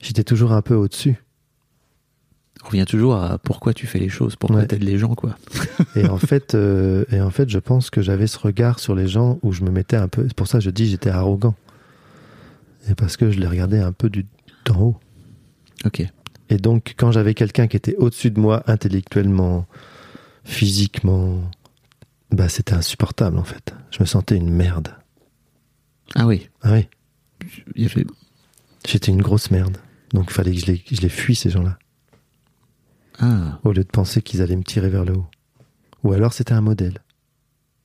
j'étais 0.02 0.24
toujours 0.24 0.52
un 0.52 0.60
peu 0.60 0.74
au-dessus. 0.74 1.16
On 2.64 2.66
revient 2.68 2.84
toujours 2.84 3.16
à 3.16 3.38
pourquoi 3.38 3.72
tu 3.74 3.86
fais 3.86 3.98
les 3.98 4.08
choses, 4.10 4.36
pourquoi 4.36 4.58
Ouais. 4.60 4.66
t'aides 4.66 4.84
les 4.84 4.98
gens, 4.98 5.14
quoi. 5.14 5.36
Et 5.96 6.06
en 6.06 6.18
fait, 6.18 6.54
euh, 6.54 7.04
et 7.10 7.20
en 7.20 7.30
fait, 7.30 7.48
je 7.48 7.58
pense 7.58 7.90
que 7.90 8.02
j'avais 8.02 8.26
ce 8.28 8.38
regard 8.38 8.78
sur 8.78 8.94
les 8.94 9.08
gens 9.08 9.38
où 9.42 9.52
je 9.52 9.62
me 9.64 9.70
mettais 9.70 9.96
un 9.96 10.06
peu. 10.08 10.24
C'est 10.28 10.36
pour 10.36 10.46
ça 10.46 10.58
que 10.58 10.64
je 10.64 10.70
dis 10.70 10.86
j'étais 10.88 11.10
arrogant. 11.10 11.54
Et 12.88 12.94
parce 12.94 13.16
que 13.16 13.30
je 13.32 13.40
les 13.40 13.46
regardais 13.48 13.80
un 13.80 13.92
peu 13.92 14.10
du 14.10 14.26
d'en 14.64 14.80
haut. 14.80 14.96
Ok. 15.84 16.06
Et 16.50 16.56
donc, 16.56 16.94
quand 16.96 17.10
j'avais 17.10 17.34
quelqu'un 17.34 17.66
qui 17.66 17.76
était 17.76 17.96
au-dessus 17.96 18.30
de 18.30 18.38
moi 18.38 18.62
intellectuellement, 18.66 19.66
physiquement, 20.44 21.40
bah 22.30 22.48
c'était 22.48 22.74
insupportable 22.74 23.38
en 23.38 23.44
fait. 23.44 23.74
Je 23.90 23.98
me 24.00 24.04
sentais 24.06 24.36
une 24.36 24.50
merde. 24.50 24.94
Ah 26.14 26.26
oui. 26.26 26.48
Ah 26.62 26.72
oui, 26.74 26.88
j'étais 28.86 29.10
une 29.10 29.22
grosse 29.22 29.50
merde. 29.50 29.78
Donc 30.12 30.26
il 30.28 30.32
fallait 30.32 30.52
que 30.52 30.58
je 30.60 30.66
les, 30.66 30.84
je 30.90 31.00
les 31.00 31.08
fuis 31.08 31.34
ces 31.34 31.50
gens-là, 31.50 31.78
Ah. 33.20 33.58
au 33.64 33.72
lieu 33.72 33.84
de 33.84 33.88
penser 33.90 34.22
qu'ils 34.22 34.42
allaient 34.42 34.56
me 34.56 34.62
tirer 34.64 34.88
vers 34.88 35.04
le 35.04 35.14
haut. 35.14 35.26
Ou 36.04 36.12
alors 36.12 36.32
c'était 36.32 36.52
un 36.54 36.60
modèle. 36.60 36.98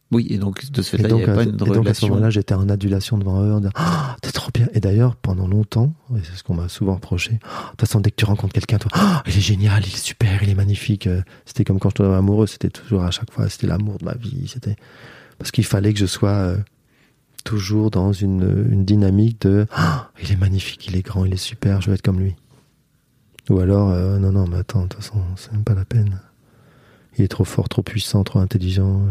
Oui, 0.10 0.26
et 0.30 0.38
donc 0.38 0.72
de 0.72 0.82
ce 0.82 0.96
Et 0.96 1.00
fait-là, 1.00 1.10
il 1.10 1.16
n'y 1.18 1.24
avait 1.24 1.34
pas 1.36 1.44
et 1.44 1.46
une 1.48 1.58
donc 1.58 1.86
à 1.86 1.94
ce 1.94 2.06
moment-là, 2.06 2.30
j'étais 2.30 2.54
en 2.54 2.70
adulation 2.70 3.18
devant 3.18 3.44
eux, 3.44 3.52
en 3.54 3.60
disant 3.60 3.74
Ah, 3.76 4.16
t'es 4.22 4.32
trop 4.32 4.50
bien. 4.54 4.70
Et 4.74 4.80
d'ailleurs, 4.80 5.18
pendant 5.18 5.48
longtemps, 5.50 5.94
et 6.16 6.20
c'est 6.24 6.38
ce 6.38 6.44
qu'on 6.44 6.54
m'a 6.54 6.70
souvent 6.70 6.96
reproché, 6.96 7.40
Ah, 7.44 7.64
de 7.66 7.70
toute 7.72 7.82
façon, 7.82 8.00
dès 8.00 8.12
que 8.12 8.16
tu 8.16 8.24
rencontres 8.24 8.54
quelqu'un, 8.54 8.78
toi, 8.78 8.90
Ah, 8.94 9.22
il 9.28 9.36
est 9.36 9.42
génial, 9.42 9.84
il 9.86 9.94
est 9.94 9.98
super, 9.98 10.42
il 10.44 10.50
est 10.50 10.56
magnifique. 10.56 11.08
Euh, 11.08 11.22
C'était 11.46 11.66
comme 11.66 11.78
quand 11.80 11.90
je 11.90 11.96
tombais 11.96 12.16
amoureux, 12.16 12.48
c'était 12.48 12.70
toujours 12.70 13.04
à 13.04 13.12
chaque 13.12 13.32
fois, 13.32 13.50
c'était 13.50 13.68
l'amour 13.68 13.98
de 13.98 14.06
ma 14.06 14.14
vie. 14.16 14.48
C'était 14.48 14.78
parce 15.38 15.52
qu'il 15.52 15.66
fallait 15.66 15.92
que 15.94 16.00
je 16.00 16.06
sois 16.06 16.30
euh, 16.32 16.58
toujours 17.48 17.92
dans 17.92 18.12
une, 18.12 18.68
une 18.70 18.84
dynamique 18.84 19.40
de 19.44 19.68
Ah, 19.72 20.12
il 20.22 20.34
est 20.34 20.36
magnifique, 20.36 20.86
il 20.88 20.98
est 20.98 21.02
grand, 21.02 21.24
il 21.24 21.32
est 21.32 21.38
super, 21.38 21.80
je 21.80 21.90
veux 21.90 21.94
être 21.96 22.02
comme 22.02 22.20
lui. 22.20 22.36
Ou 23.50 23.60
alors, 23.60 23.90
euh, 23.92 24.20
non, 24.20 24.34
non, 24.34 24.48
mais 24.48 24.58
attends, 24.58 24.84
de 24.84 24.88
toute 24.90 25.02
façon, 25.02 25.22
c'est 25.38 25.54
même 25.54 25.64
pas 25.64 25.74
la 25.74 25.86
peine. 25.86 26.20
Il 27.18 27.24
est 27.24 27.30
trop 27.30 27.46
fort, 27.46 27.70
trop 27.70 27.84
puissant, 27.84 28.26
trop 28.26 28.40
intelligent. 28.40 29.02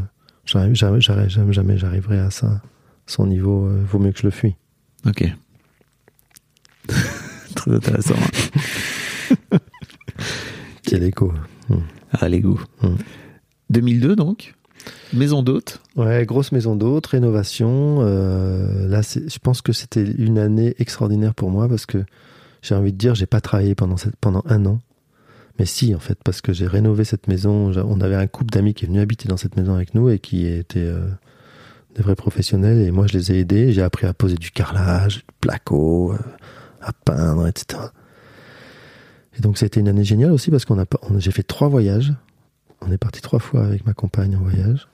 J'arrive, 0.44 0.74
jamais, 0.74 1.00
jamais, 1.00 1.78
j'arriverai 1.78 2.18
à 2.18 2.30
ça. 2.30 2.60
Son 3.06 3.26
niveau, 3.26 3.64
euh, 3.64 3.82
vaut 3.90 3.98
mieux 3.98 4.12
que 4.12 4.18
je 4.18 4.24
le 4.26 4.30
fuis. 4.30 4.54
Ok. 5.06 5.24
Très 7.56 7.74
intéressant. 7.74 8.16
hein. 9.50 9.58
Quel 10.82 11.04
écho. 11.04 11.32
Ah, 12.12 12.28
les 12.28 12.40
goûts. 12.40 12.62
Hmm. 12.82 12.96
2002, 13.70 14.14
donc? 14.14 14.54
Maison 15.12 15.42
d'hôte. 15.42 15.80
Ouais, 15.96 16.24
grosse 16.26 16.52
maison 16.52 16.76
d'hôte, 16.76 17.06
rénovation. 17.06 17.98
euh, 18.00 18.88
là, 18.88 19.00
je 19.02 19.38
pense 19.38 19.62
que 19.62 19.72
c'était 19.72 20.04
une 20.04 20.38
année 20.38 20.74
extraordinaire 20.78 21.34
pour 21.34 21.50
moi 21.50 21.68
parce 21.68 21.86
que 21.86 22.04
j'ai 22.62 22.74
envie 22.74 22.92
de 22.92 22.98
dire, 22.98 23.14
j'ai 23.14 23.26
pas 23.26 23.40
travaillé 23.40 23.74
pendant, 23.74 23.96
pendant 24.20 24.42
un 24.46 24.66
an. 24.66 24.80
Mais 25.58 25.64
si, 25.64 25.94
en 25.94 25.98
fait, 25.98 26.18
parce 26.22 26.40
que 26.40 26.52
j'ai 26.52 26.66
rénové 26.66 27.04
cette 27.04 27.28
maison. 27.28 27.72
On 27.76 28.00
avait 28.00 28.16
un 28.16 28.26
couple 28.26 28.50
d'amis 28.50 28.74
qui 28.74 28.84
est 28.84 28.88
venu 28.88 29.00
habiter 29.00 29.28
dans 29.28 29.36
cette 29.36 29.56
maison 29.56 29.74
avec 29.74 29.94
nous 29.94 30.10
et 30.10 30.18
qui 30.18 30.46
étaient 30.46 30.80
euh, 30.80 31.08
des 31.94 32.02
vrais 32.02 32.16
professionnels. 32.16 32.78
Et 32.80 32.90
moi, 32.90 33.06
je 33.06 33.16
les 33.16 33.32
ai 33.32 33.38
aidés. 33.40 33.72
J'ai 33.72 33.82
appris 33.82 34.06
à 34.06 34.12
poser 34.12 34.36
du 34.36 34.50
carrelage, 34.50 35.18
du 35.18 35.22
placo, 35.40 36.12
euh, 36.12 36.18
à 36.82 36.92
peindre, 36.92 37.46
etc. 37.46 37.84
Et 39.38 39.40
donc, 39.40 39.62
été 39.62 39.80
une 39.80 39.88
année 39.88 40.04
géniale 40.04 40.32
aussi 40.32 40.50
parce 40.50 40.64
qu'on 40.64 40.78
a, 40.78 40.84
j'ai 41.18 41.30
fait 41.30 41.42
trois 41.42 41.68
voyages. 41.68 42.12
On 42.80 42.90
est 42.92 42.98
parti 42.98 43.20
trois 43.20 43.38
fois 43.38 43.64
avec 43.64 43.86
ma 43.86 43.94
compagne 43.94 44.36
en 44.36 44.40
voyage. 44.40 44.88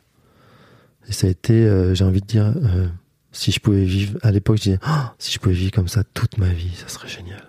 Et 1.08 1.12
ça 1.12 1.26
a 1.26 1.30
été, 1.30 1.52
euh, 1.52 1.94
j'ai 1.94 2.04
envie 2.04 2.20
de 2.20 2.26
dire, 2.26 2.52
euh, 2.56 2.86
si 3.32 3.50
je 3.52 3.58
pouvais 3.60 3.84
vivre, 3.84 4.18
à 4.22 4.30
l'époque, 4.30 4.58
je 4.58 4.62
disais, 4.62 4.78
Ah, 4.82 5.14
si 5.18 5.32
je 5.32 5.38
pouvais 5.38 5.54
vivre 5.54 5.72
comme 5.72 5.88
ça 5.88 6.04
toute 6.04 6.38
ma 6.38 6.48
vie, 6.48 6.74
ça 6.76 6.88
serait 6.88 7.08
génial. 7.08 7.42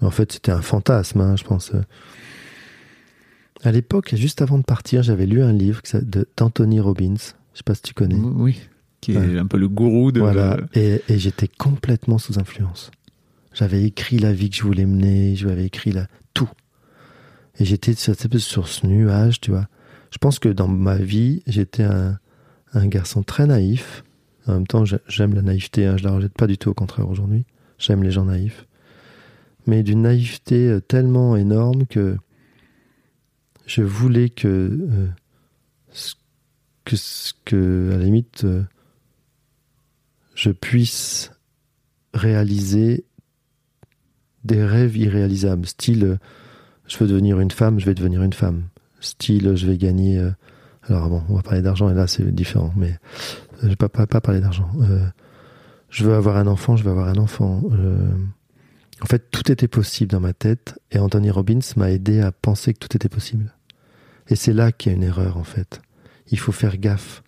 Mais 0.00 0.06
en 0.06 0.10
fait, 0.10 0.30
c'était 0.32 0.52
un 0.52 0.62
fantasme, 0.62 1.20
hein, 1.20 1.36
je 1.36 1.44
pense. 1.44 1.72
À 3.64 3.72
l'époque, 3.72 4.14
juste 4.14 4.42
avant 4.42 4.58
de 4.58 4.62
partir, 4.62 5.02
j'avais 5.02 5.26
lu 5.26 5.42
un 5.42 5.52
livre 5.52 5.82
d'Anthony 6.36 6.80
Robbins. 6.80 7.14
Je 7.52 7.58
sais 7.58 7.64
pas 7.64 7.74
si 7.74 7.82
tu 7.82 7.94
connais. 7.94 8.14
Oui. 8.14 8.60
Qui 9.00 9.12
est 9.12 9.18
Ouais. 9.18 9.38
un 9.38 9.46
peu 9.46 9.58
le 9.58 9.68
gourou 9.68 10.12
de. 10.12 10.20
Voilà. 10.20 10.58
Et, 10.74 11.02
et 11.08 11.18
j'étais 11.18 11.48
complètement 11.48 12.18
sous 12.18 12.38
influence. 12.38 12.90
J'avais 13.52 13.82
écrit 13.82 14.18
la 14.18 14.32
vie 14.32 14.50
que 14.50 14.56
je 14.56 14.62
voulais 14.62 14.86
mener, 14.86 15.34
je 15.34 15.46
lui 15.46 15.52
avais 15.52 15.64
écrit 15.64 15.90
la, 15.90 16.06
tout. 16.34 16.48
Et 17.58 17.64
j'étais 17.64 17.94
sur, 17.94 18.14
sur 18.38 18.68
ce 18.68 18.86
nuage, 18.86 19.40
tu 19.40 19.50
vois. 19.50 19.66
Je 20.10 20.18
pense 20.18 20.38
que 20.38 20.48
dans 20.48 20.68
ma 20.68 20.96
vie, 20.96 21.42
j'étais 21.46 21.84
un, 21.84 22.18
garçon 22.74 23.22
très 23.22 23.46
naïf. 23.46 24.04
En 24.46 24.54
même 24.54 24.66
temps, 24.66 24.84
j'ai- 24.84 24.98
j'aime 25.08 25.34
la 25.34 25.42
naïveté, 25.42 25.86
hein, 25.86 25.96
je 25.96 26.04
la 26.04 26.12
rejette 26.12 26.34
pas 26.34 26.46
du 26.46 26.58
tout, 26.58 26.70
au 26.70 26.74
contraire 26.74 27.08
aujourd'hui. 27.08 27.44
J'aime 27.78 28.02
les 28.02 28.10
gens 28.10 28.24
naïfs. 28.24 28.66
Mais 29.66 29.82
d'une 29.82 30.02
naïveté 30.02 30.68
euh, 30.68 30.80
tellement 30.80 31.36
énorme 31.36 31.86
que 31.86 32.16
je 33.66 33.82
voulais 33.82 34.30
que, 34.30 34.78
euh, 34.90 35.08
à 37.92 37.96
la 37.98 38.04
limite, 38.04 38.44
euh, 38.44 38.62
je 40.34 40.50
puisse 40.50 41.32
réaliser 42.14 43.04
des 44.44 44.64
rêves 44.64 44.96
irréalisables, 44.96 45.66
style 45.66 46.18
je 46.86 46.96
veux 46.96 47.06
devenir 47.06 47.40
une 47.40 47.50
femme, 47.50 47.78
je 47.78 47.86
vais 47.86 47.94
devenir 47.94 48.22
une 48.22 48.32
femme, 48.32 48.68
style 49.00 49.56
je 49.56 49.66
vais 49.66 49.76
gagner. 49.76 50.18
euh, 50.18 50.30
alors 50.84 51.08
bon, 51.08 51.22
on 51.28 51.34
va 51.34 51.42
parler 51.42 51.62
d'argent 51.62 51.90
et 51.90 51.94
là 51.94 52.06
c'est 52.06 52.24
différent, 52.34 52.72
mais 52.76 52.92
euh, 52.92 53.64
je 53.64 53.68
vais 53.68 53.76
pas, 53.76 53.88
parler 53.88 54.40
d'argent. 54.40 54.70
Euh, 54.80 55.06
je 55.90 56.04
veux 56.04 56.14
avoir 56.14 56.36
un 56.36 56.46
enfant, 56.46 56.76
je 56.76 56.84
veux 56.84 56.90
avoir 56.90 57.08
un 57.08 57.16
enfant. 57.16 57.62
En 59.00 59.06
fait, 59.06 59.30
tout 59.30 59.50
était 59.50 59.68
possible 59.68 60.10
dans 60.10 60.20
ma 60.20 60.32
tête 60.32 60.78
et 60.90 60.98
Anthony 60.98 61.30
Robbins 61.30 61.60
m'a 61.76 61.90
aidé 61.90 62.20
à 62.20 62.32
penser 62.32 62.74
que 62.74 62.78
tout 62.78 62.96
était 62.96 63.08
possible. 63.08 63.54
Et 64.28 64.36
c'est 64.36 64.52
là 64.52 64.72
qu'il 64.72 64.92
y 64.92 64.94
a 64.94 64.96
une 64.96 65.04
erreur 65.04 65.36
en 65.36 65.44
fait. 65.44 65.80
Il 66.30 66.38
faut 66.38 66.52
faire 66.52 66.76
gaffe. 66.78 67.22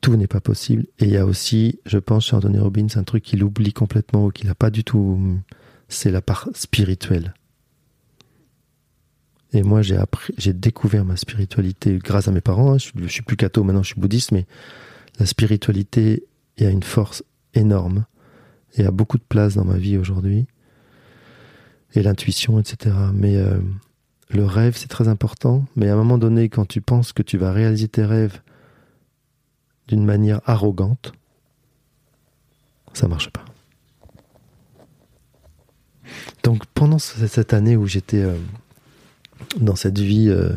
Tout 0.00 0.16
n'est 0.16 0.26
pas 0.26 0.40
possible. 0.40 0.86
Et 0.98 1.04
il 1.04 1.10
y 1.10 1.16
a 1.16 1.26
aussi, 1.26 1.80
je 1.84 1.98
pense, 1.98 2.26
chez 2.26 2.36
Anthony 2.36 2.58
Robbins, 2.58 2.86
un 2.94 3.02
truc 3.02 3.22
qu'il 3.22 3.44
oublie 3.44 3.72
complètement 3.72 4.26
ou 4.26 4.30
qu'il 4.30 4.46
n'a 4.46 4.54
pas 4.54 4.70
du 4.70 4.82
tout. 4.82 5.38
C'est 5.88 6.10
la 6.10 6.22
part 6.22 6.48
spirituelle. 6.54 7.34
Et 9.52 9.62
moi, 9.62 9.82
j'ai 9.82 9.98
j'ai 10.38 10.52
découvert 10.52 11.04
ma 11.04 11.16
spiritualité 11.16 11.98
grâce 11.98 12.28
à 12.28 12.32
mes 12.32 12.40
parents. 12.40 12.74
hein. 12.74 12.78
Je, 12.78 12.90
je 12.96 13.08
suis 13.08 13.22
plus 13.22 13.36
catho 13.36 13.64
maintenant, 13.64 13.82
je 13.82 13.88
suis 13.92 14.00
bouddhiste, 14.00 14.30
mais 14.32 14.46
la 15.18 15.26
spiritualité, 15.26 16.24
a 16.60 16.64
une 16.68 16.82
force 16.82 17.24
énorme 17.54 18.04
et 18.76 18.84
a 18.84 18.90
beaucoup 18.90 19.16
de 19.16 19.22
place 19.26 19.54
dans 19.54 19.64
ma 19.64 19.78
vie 19.78 19.96
aujourd'hui. 19.96 20.46
Et 21.94 22.02
l'intuition, 22.02 22.60
etc. 22.60 22.94
Mais 23.14 23.36
euh, 23.36 23.58
le 24.28 24.44
rêve, 24.44 24.76
c'est 24.76 24.88
très 24.88 25.08
important. 25.08 25.64
Mais 25.74 25.88
à 25.88 25.94
un 25.94 25.96
moment 25.96 26.18
donné, 26.18 26.48
quand 26.50 26.66
tu 26.66 26.80
penses 26.82 27.12
que 27.14 27.22
tu 27.22 27.38
vas 27.38 27.50
réaliser 27.52 27.88
tes 27.88 28.04
rêves 28.04 28.40
d'une 29.88 30.04
manière 30.04 30.40
arrogante, 30.44 31.12
ça 32.92 33.08
marche 33.08 33.30
pas. 33.30 33.44
Donc 36.42 36.64
pendant 36.74 36.98
ce- 36.98 37.26
cette 37.26 37.52
année 37.54 37.76
où 37.76 37.86
j'étais 37.86 38.22
euh, 38.22 38.36
dans 39.58 39.76
cette 39.76 39.98
vie 39.98 40.28
euh, 40.28 40.52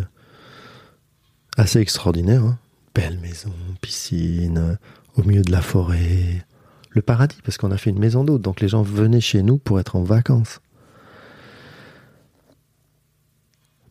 assez 1.58 1.80
extraordinaire, 1.80 2.44
hein, 2.44 2.60
belle 2.96 3.18
maison, 3.20 3.54
piscine, 3.82 4.58
euh, 4.58 4.76
au 5.16 5.24
milieu 5.24 5.42
de 5.42 5.52
la 5.52 5.62
forêt, 5.62 6.46
le 6.90 7.02
paradis, 7.02 7.38
parce 7.44 7.58
qu'on 7.58 7.72
a 7.72 7.78
fait 7.78 7.90
une 7.90 8.00
maison 8.00 8.24
d'hôte, 8.24 8.42
donc 8.42 8.62
les 8.62 8.68
gens 8.68 8.82
venaient 8.84 9.22
chez 9.22 9.42
nous 9.44 9.58
pour 9.58 9.80
être 9.80 9.96
en 9.96 10.04
vacances. 10.04 10.60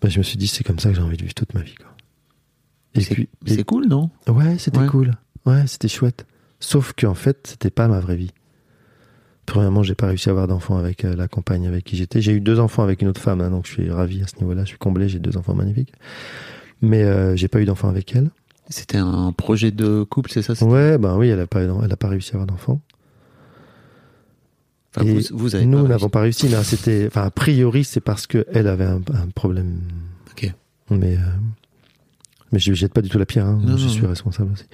Ben, 0.00 0.08
je 0.08 0.18
me 0.18 0.22
suis 0.24 0.36
dit, 0.36 0.48
c'est 0.48 0.64
comme 0.64 0.78
ça 0.78 0.88
que 0.90 0.96
j'ai 0.96 1.02
envie 1.02 1.16
de 1.16 1.22
vivre 1.22 1.34
toute 1.34 1.54
ma 1.54 1.62
vie. 1.62 1.74
Quoi. 1.76 1.86
Et 2.94 3.00
C'est 3.02 3.14
puis, 3.14 3.28
c'est 3.46 3.60
et- 3.60 3.64
cool, 3.64 3.86
non? 3.86 4.10
Ouais, 4.26 4.58
c'était 4.58 4.78
Ouais. 4.78 4.86
cool. 4.88 5.12
Ouais, 5.46 5.66
c'était 5.66 5.88
chouette. 5.88 6.26
Sauf 6.60 6.92
qu'en 6.92 7.14
fait, 7.14 7.46
c'était 7.48 7.70
pas 7.70 7.88
ma 7.88 8.00
vraie 8.00 8.16
vie. 8.16 8.32
Premièrement, 9.46 9.82
j'ai 9.82 9.94
pas 9.94 10.06
réussi 10.06 10.28
à 10.28 10.32
avoir 10.32 10.46
d'enfants 10.48 10.76
avec 10.78 11.04
euh, 11.04 11.14
la 11.16 11.26
compagne 11.28 11.66
avec 11.66 11.84
qui 11.84 11.96
j'étais. 11.96 12.20
J'ai 12.20 12.32
eu 12.32 12.40
deux 12.40 12.60
enfants 12.60 12.82
avec 12.84 13.02
une 13.02 13.08
autre 13.08 13.20
femme, 13.20 13.40
hein, 13.40 13.50
donc 13.50 13.66
je 13.66 13.72
suis 13.72 13.90
ravi 13.90 14.22
à 14.22 14.26
ce 14.26 14.36
niveau-là. 14.40 14.62
Je 14.62 14.68
suis 14.68 14.78
comblé, 14.78 15.08
j'ai 15.08 15.18
deux 15.18 15.36
enfants 15.36 15.54
magnifiques. 15.54 15.92
Mais 16.80 17.02
euh, 17.02 17.34
j'ai 17.36 17.48
pas 17.48 17.60
eu 17.60 17.64
d'enfants 17.64 17.88
avec 17.88 18.14
elle. 18.14 18.30
C'était 18.68 18.98
un 18.98 19.32
projet 19.32 19.70
de 19.72 20.04
couple, 20.04 20.30
c'est 20.32 20.42
ça 20.42 20.64
Ouais, 20.64 20.96
ben 20.96 21.16
oui, 21.16 21.28
elle 21.28 21.40
a 21.40 21.46
pas, 21.46 21.60
elle 21.62 21.92
a 21.92 21.96
pas 21.96 22.08
réussi 22.08 22.30
à 22.30 22.34
avoir 22.34 22.46
d'enfants. 22.46 22.80
Enfin, 24.96 25.06
vous, 25.06 25.20
vous 25.32 25.54
avez 25.54 25.64
Nous, 25.66 25.86
n'avons 25.88 26.08
pas 26.08 26.20
réussi. 26.20 26.48
mais 26.50 26.62
c'était, 26.62 27.06
enfin, 27.08 27.22
a 27.22 27.30
priori, 27.30 27.82
c'est 27.84 28.00
parce 28.00 28.26
que 28.26 28.46
elle 28.52 28.68
avait 28.68 28.84
un, 28.84 29.00
un 29.14 29.28
problème. 29.34 29.80
Ok. 30.30 30.52
Mais, 30.90 31.16
euh, 31.16 31.20
mais 32.52 32.58
je 32.58 32.70
ne 32.70 32.74
jette 32.76 32.92
pas 32.92 33.00
du 33.02 33.08
tout 33.08 33.18
la 33.18 33.26
pierre. 33.26 33.46
hein. 33.46 33.58
Non, 33.62 33.76
je 33.76 33.84
non, 33.86 33.90
suis 33.90 34.02
non. 34.02 34.08
responsable 34.10 34.52
aussi. 34.52 34.66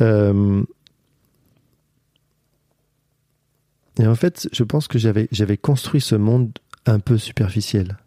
Euh, 0.00 0.62
et 3.98 4.06
en 4.06 4.14
fait, 4.14 4.48
je 4.52 4.62
pense 4.62 4.86
que 4.88 4.98
j'avais, 4.98 5.28
j'avais 5.32 5.56
construit 5.56 6.00
ce 6.00 6.14
monde 6.14 6.52
un 6.86 7.00
peu 7.00 7.18
superficiel. 7.18 7.98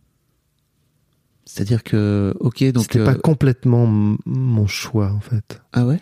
C'est-à-dire 1.45 1.83
que, 1.83 2.33
ok, 2.39 2.63
donc. 2.71 2.83
C'était 2.83 2.99
euh, 2.99 3.05
pas 3.05 3.15
complètement 3.15 3.85
mon 3.87 4.67
choix, 4.67 5.11
en 5.11 5.19
fait. 5.19 5.61
Ah 5.73 5.85
ouais? 5.85 5.99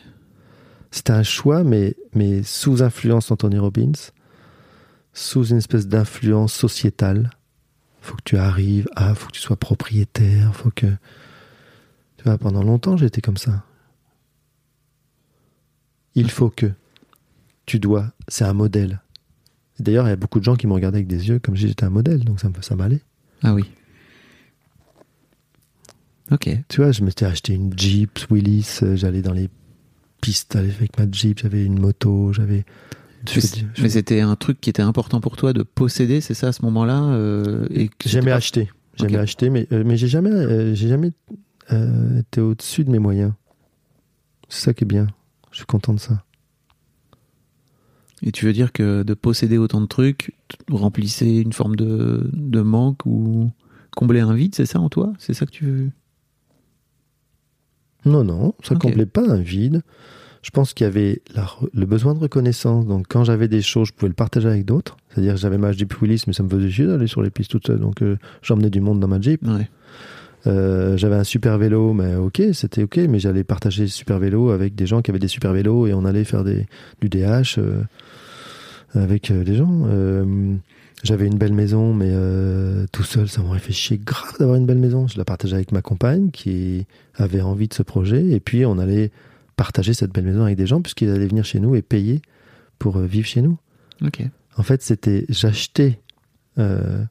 C'était 0.92 1.14
un 1.14 1.24
choix, 1.24 1.64
mais, 1.64 1.96
mais 2.14 2.44
sous 2.44 2.84
influence 2.84 3.30
d'Anthony 3.30 3.58
Robbins, 3.58 4.12
sous 5.14 5.46
une 5.46 5.58
espèce 5.58 5.88
d'influence 5.88 6.54
sociétale. 6.54 7.32
Faut 8.02 8.16
que 8.16 8.24
tu 8.24 8.38
arrives, 8.38 8.88
ah, 8.96 9.14
faut 9.16 9.28
que 9.28 9.34
tu 9.34 9.42
sois 9.42 9.58
propriétaire, 9.58 10.56
faut 10.56 10.72
que. 10.72 10.88
Tu 12.18 12.24
vois, 12.26 12.38
pendant 12.38 12.64
longtemps, 12.64 12.98
j'étais 12.98 13.22
comme 13.22 13.38
ça. 13.38 13.64
Il 16.16 16.30
faut 16.30 16.50
que. 16.50 16.72
Tu 17.66 17.80
dois. 17.80 18.12
C'est 18.28 18.46
un 18.46 18.54
modèle. 18.54 19.02
D'ailleurs, 19.80 20.06
il 20.08 20.10
y 20.10 20.14
a 20.14 20.18
beaucoup 20.18 20.40
de 20.40 20.44
gens 20.44 20.56
qui 20.56 20.68
me 20.68 20.74
regardaient 20.74 20.98
avec 20.98 21.08
des 21.08 21.28
yeux 21.30 21.40
comme 21.40 21.56
si 21.56 21.68
j'étais 21.68 21.86
un 21.86 21.90
modèle, 21.90 22.24
donc 22.24 22.40
ça, 22.40 22.50
me- 22.50 22.62
ça 22.62 22.76
m'allait. 22.76 23.02
Ah 23.44 23.54
oui. 23.54 23.64
Ok. 26.32 26.50
Tu 26.68 26.82
vois, 26.82 26.92
je 26.92 27.04
m'étais 27.04 27.26
acheté 27.26 27.54
une 27.54 27.78
Jeep 27.78 28.20
Willis, 28.30 28.80
euh, 28.84 28.96
j'allais 28.96 29.22
dans 29.22 29.34
les 29.34 29.50
pistes 30.22 30.56
avec 30.56 30.98
ma 31.00 31.06
Jeep, 31.12 31.40
j'avais 31.40 31.66
une 31.66 31.80
moto, 31.80 32.34
j'avais. 32.34 32.66
Mais 33.82 33.90
c'était 33.90 34.22
un 34.22 34.36
truc 34.36 34.62
qui 34.62 34.70
était 34.70 34.82
important 34.82 35.22
pour 35.22 35.36
toi 35.38 35.54
de 35.54 35.64
posséder, 35.64 36.22
c'est 36.22 36.34
ça, 36.34 36.50
à 36.50 36.52
ce 36.52 36.62
moment-là 36.64 37.04
euh, 37.04 37.68
et 37.72 37.90
Ok. 39.16 39.20
acheté, 39.22 39.50
mais, 39.50 39.68
euh, 39.72 39.84
mais 39.86 39.98
j'ai 39.98 40.08
jamais, 40.08 40.30
euh, 40.30 40.76
j'ai 40.76 40.88
jamais 40.90 41.12
été 42.20 42.42
au-dessus 42.42 42.84
de 42.84 42.92
mes 42.92 43.00
moyens. 43.00 43.34
C'est 44.50 44.66
ça 44.66 44.74
qui 44.74 44.84
est 44.84 44.88
bien. 44.88 45.08
Je 45.52 45.58
suis 45.58 45.66
content 45.66 45.94
de 45.94 46.00
ça. 46.00 46.24
Et 48.22 48.32
tu 48.32 48.46
veux 48.46 48.54
dire 48.54 48.72
que 48.74 49.04
de 49.04 49.14
posséder 49.14 49.58
autant 49.58 49.82
de 49.82 49.86
trucs 49.86 50.34
remplissait 50.70 51.40
une 51.42 51.54
forme 51.54 51.76
de, 51.76 52.30
de 52.34 52.62
manque 52.62 53.06
ou 53.06 53.50
comblait 53.96 54.20
un 54.20 54.34
vide, 54.34 54.56
c'est 54.56 54.66
ça 54.66 54.80
en 54.80 54.90
toi? 54.90 55.14
C'est 55.20 55.34
ça 55.34 55.46
que 55.46 55.52
tu 55.52 55.66
veux? 55.66 55.90
Non, 58.06 58.24
non, 58.24 58.54
ça 58.64 58.76
Ok. 58.76 58.82
comblait 58.82 59.06
pas 59.06 59.28
un 59.30 59.40
vide. 59.40 59.82
Je 60.42 60.52
pense 60.52 60.74
qu'il 60.74 60.86
y 60.86 60.88
avait 60.88 61.22
la 61.36 61.46
le 61.74 61.86
besoin 61.86 62.14
de 62.14 62.20
reconnaissance. 62.20 62.86
Donc, 62.88 63.08
quand 63.10 63.26
j'avais 63.26 63.50
des 63.50 63.62
choses, 63.62 63.90
je 63.90 63.94
pouvais 63.94 64.08
le 64.08 64.16
partager 64.16 64.48
avec 64.48 64.64
d'autres. 64.64 64.96
C'est-à-dire 65.10 65.34
que 65.34 65.40
j'avais 65.40 65.58
ma 65.58 65.74
Jeep 65.74 65.94
Willis, 66.02 66.24
mais 66.28 66.34
ça 66.34 66.44
me 66.44 66.50
faisait 66.50 66.70
chier 66.72 66.88
d'aller 66.88 67.08
sur 67.08 67.22
les 67.22 67.30
pistes 67.30 67.52
toute 67.52 67.68
seule. 67.68 67.80
Donc, 67.80 68.02
euh, 68.02 68.18
j'emmenais 68.42 68.70
du 68.70 68.80
monde 68.80 69.02
dans 69.02 69.08
ma 69.10 69.20
Jeep. 69.20 69.46
Ouais. 69.46 69.70
Euh, 70.48 70.96
j'avais 70.96 71.16
un 71.18 71.26
super 71.26 71.58
vélo, 71.58 71.92
mais 71.92 72.16
ok, 72.16 72.42
c'était 72.54 72.84
ok, 72.84 72.96
mais 73.10 73.20
j'allais 73.20 73.44
partager 73.44 73.86
ce 73.88 73.98
super 73.98 74.18
vélo 74.20 74.52
avec 74.52 74.76
des 74.76 74.86
gens 74.88 75.02
qui 75.02 75.12
avaient 75.12 75.20
des 75.20 75.28
super 75.28 75.52
vélos 75.52 75.88
et 75.88 75.94
on 75.94 76.06
allait 76.06 76.24
faire 76.24 76.46
des, 76.46 76.68
du 77.02 77.10
DH 77.10 77.58
euh, 77.58 77.82
avec 78.94 79.32
euh, 79.32 79.44
des 79.44 79.56
gens. 79.56 79.84
Euh, 79.86 80.56
j'avais 81.04 81.28
une 81.28 81.38
belle 81.38 81.54
maison, 81.54 81.94
mais 81.94 82.10
euh, 82.12 82.86
tout 82.92 83.04
seul, 83.04 83.30
ça 83.30 83.42
m'aurait 83.42 83.60
fait 83.60 83.74
chier 83.74 83.98
grave 83.98 84.36
d'avoir 84.40 84.58
une 84.58 84.66
belle 84.66 84.80
maison. 84.80 85.08
Je 85.08 85.18
la 85.18 85.26
partageais 85.26 85.56
avec 85.56 85.72
ma 85.72 85.82
compagne 85.82 86.32
qui 86.32 86.86
avait 87.16 87.42
envie 87.42 87.68
de 87.68 87.74
ce 87.74 87.84
projet 87.84 88.32
et 88.32 88.40
puis 88.40 88.66
on 88.66 88.78
allait 88.78 89.12
partager 89.56 89.94
cette 89.94 90.14
belle 90.14 90.26
maison 90.26 90.44
avec 90.44 90.58
des 90.58 90.68
gens 90.68 90.82
puisqu'ils 90.82 91.10
allaient 91.10 91.28
venir 91.28 91.46
chez 91.46 91.60
nous 91.60 91.76
et 91.76 91.82
payer 91.82 92.22
pour 92.80 92.98
vivre 93.00 93.28
chez 93.28 93.42
nous. 93.42 93.58
Ok. 94.06 94.24
En 94.58 94.64
fait, 94.64 94.82
c'était 94.82 95.26
j'achetais 95.30 96.00
euh, 96.58 97.04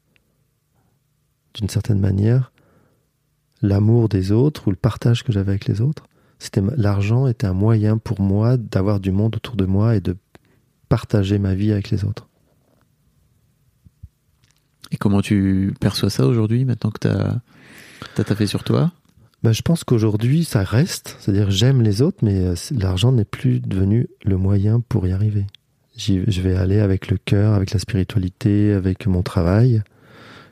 d'une 1.55 1.69
certaine 1.69 1.99
manière 1.99 2.51
l'amour 3.61 4.07
des 4.07 4.31
autres 4.31 4.67
ou 4.67 4.69
le 4.69 4.77
partage 4.77 5.23
que 5.23 5.31
j'avais 5.31 5.51
avec 5.51 5.65
les 5.65 5.81
autres. 5.81 6.05
C'était 6.37 6.61
l'argent 6.77 7.27
était 7.27 7.47
un 7.47 7.53
moyen 7.53 7.97
pour 7.97 8.21
moi 8.21 8.55
d'avoir 8.57 8.99
du 8.99 9.11
monde 9.11 9.35
autour 9.35 9.55
de 9.55 9.65
moi 9.65 9.95
et 9.95 9.99
de 9.99 10.15
partager 10.89 11.39
ma 11.39 11.55
vie 11.55 11.71
avec 11.71 11.89
les 11.89 12.03
autres. 12.03 12.27
Et 14.91 14.97
comment 14.97 15.21
tu 15.21 15.73
perçois 15.79 16.09
ça 16.09 16.25
aujourd'hui, 16.25 16.65
maintenant 16.65 16.89
que 16.89 16.99
t'as 16.99 17.35
as 18.17 18.23
taffé 18.23 18.47
sur 18.47 18.63
toi? 18.63 18.91
Ben, 19.43 19.53
je 19.53 19.61
pense 19.61 19.83
qu'aujourd'hui, 19.83 20.43
ça 20.43 20.63
reste. 20.63 21.15
C'est-à-dire, 21.19 21.49
j'aime 21.49 21.81
les 21.81 22.01
autres, 22.01 22.17
mais 22.23 22.39
euh, 22.39 22.55
l'argent 22.71 23.11
n'est 23.11 23.25
plus 23.25 23.61
devenu 23.61 24.07
le 24.25 24.35
moyen 24.35 24.81
pour 24.81 25.07
y 25.07 25.11
arriver. 25.11 25.45
Je 25.95 26.41
vais 26.41 26.55
aller 26.55 26.79
avec 26.79 27.09
le 27.09 27.17
cœur, 27.17 27.53
avec 27.53 27.71
la 27.71 27.79
spiritualité, 27.79 28.73
avec 28.73 29.05
mon 29.05 29.21
travail. 29.21 29.83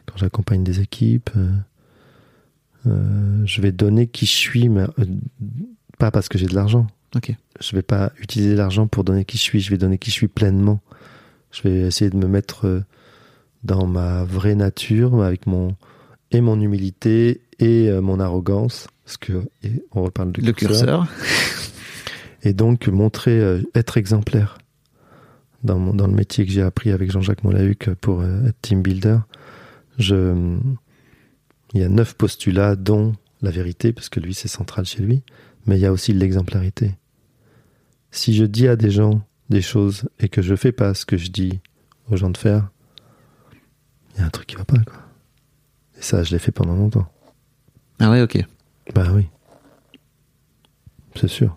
Quand 0.05 0.17
j'accompagne 0.17 0.63
des 0.63 0.81
équipes, 0.81 1.29
euh, 1.35 1.51
euh, 2.87 3.41
je 3.45 3.61
vais 3.61 3.71
donner 3.71 4.07
qui 4.07 4.25
je 4.25 4.31
suis, 4.31 4.69
mais 4.69 4.83
euh, 4.99 5.05
pas 5.99 6.11
parce 6.11 6.27
que 6.27 6.37
j'ai 6.37 6.47
de 6.47 6.55
l'argent. 6.55 6.87
Ok. 7.15 7.33
Je 7.59 7.75
vais 7.75 7.81
pas 7.81 8.11
utiliser 8.19 8.55
l'argent 8.55 8.87
pour 8.87 9.03
donner 9.03 9.25
qui 9.25 9.37
je 9.37 9.41
suis. 9.43 9.59
Je 9.61 9.69
vais 9.71 9.77
donner 9.77 9.97
qui 9.97 10.09
je 10.11 10.15
suis 10.15 10.27
pleinement. 10.27 10.79
Je 11.51 11.63
vais 11.63 11.79
essayer 11.81 12.09
de 12.11 12.17
me 12.17 12.27
mettre 12.27 12.65
euh, 12.67 12.83
dans 13.63 13.87
ma 13.87 14.23
vraie 14.23 14.55
nature, 14.55 15.21
avec 15.23 15.47
mon 15.47 15.75
et 16.31 16.41
mon 16.41 16.59
humilité 16.59 17.41
et 17.59 17.89
euh, 17.89 18.01
mon 18.01 18.19
arrogance, 18.19 18.87
parce 19.05 19.17
que 19.17 19.43
et 19.63 19.83
on 19.93 20.03
reparle 20.03 20.31
du 20.33 20.41
Le 20.41 20.51
curseur. 20.53 21.07
et 22.43 22.53
donc 22.53 22.87
montrer, 22.87 23.39
euh, 23.39 23.61
être 23.75 23.97
exemplaire 23.97 24.57
dans, 25.63 25.79
mon- 25.79 25.93
dans 25.93 26.05
le 26.07 26.13
métier 26.13 26.45
que 26.45 26.51
j'ai 26.51 26.61
appris 26.61 26.91
avec 26.91 27.11
Jean-Jacques 27.11 27.43
Molahuc 27.43 27.89
pour 28.01 28.21
euh, 28.21 28.47
être 28.47 28.57
team 28.61 28.81
builder. 28.81 29.17
Je, 29.97 30.57
il 31.73 31.81
y 31.81 31.83
a 31.83 31.89
neuf 31.89 32.13
postulats, 32.13 32.75
dont 32.75 33.13
la 33.41 33.49
vérité, 33.51 33.93
parce 33.93 34.09
que 34.09 34.19
lui 34.19 34.33
c'est 34.33 34.47
central 34.47 34.85
chez 34.85 35.01
lui, 35.01 35.23
mais 35.65 35.77
il 35.77 35.81
y 35.81 35.85
a 35.85 35.91
aussi 35.93 36.13
l'exemplarité. 36.13 36.91
Si 38.11 38.33
je 38.35 38.43
dis 38.45 38.67
à 38.67 38.75
des 38.75 38.89
gens 38.89 39.21
des 39.49 39.61
choses 39.61 40.09
et 40.19 40.29
que 40.29 40.41
je 40.41 40.55
fais 40.55 40.71
pas 40.71 40.93
ce 40.93 41.05
que 41.05 41.17
je 41.17 41.29
dis 41.29 41.59
aux 42.09 42.17
gens 42.17 42.29
de 42.29 42.37
faire, 42.37 42.69
il 44.15 44.19
y 44.19 44.23
a 44.23 44.25
un 44.25 44.29
truc 44.29 44.47
qui 44.47 44.55
va 44.55 44.65
pas, 44.65 44.79
quoi. 44.79 44.97
Et 45.97 46.01
ça, 46.01 46.23
je 46.23 46.31
l'ai 46.31 46.39
fait 46.39 46.51
pendant 46.51 46.75
longtemps. 46.75 47.07
Ah 47.99 48.09
ouais, 48.11 48.21
ok. 48.21 48.43
Bah 48.93 49.07
oui. 49.13 49.27
C'est 51.15 51.27
sûr. 51.27 51.55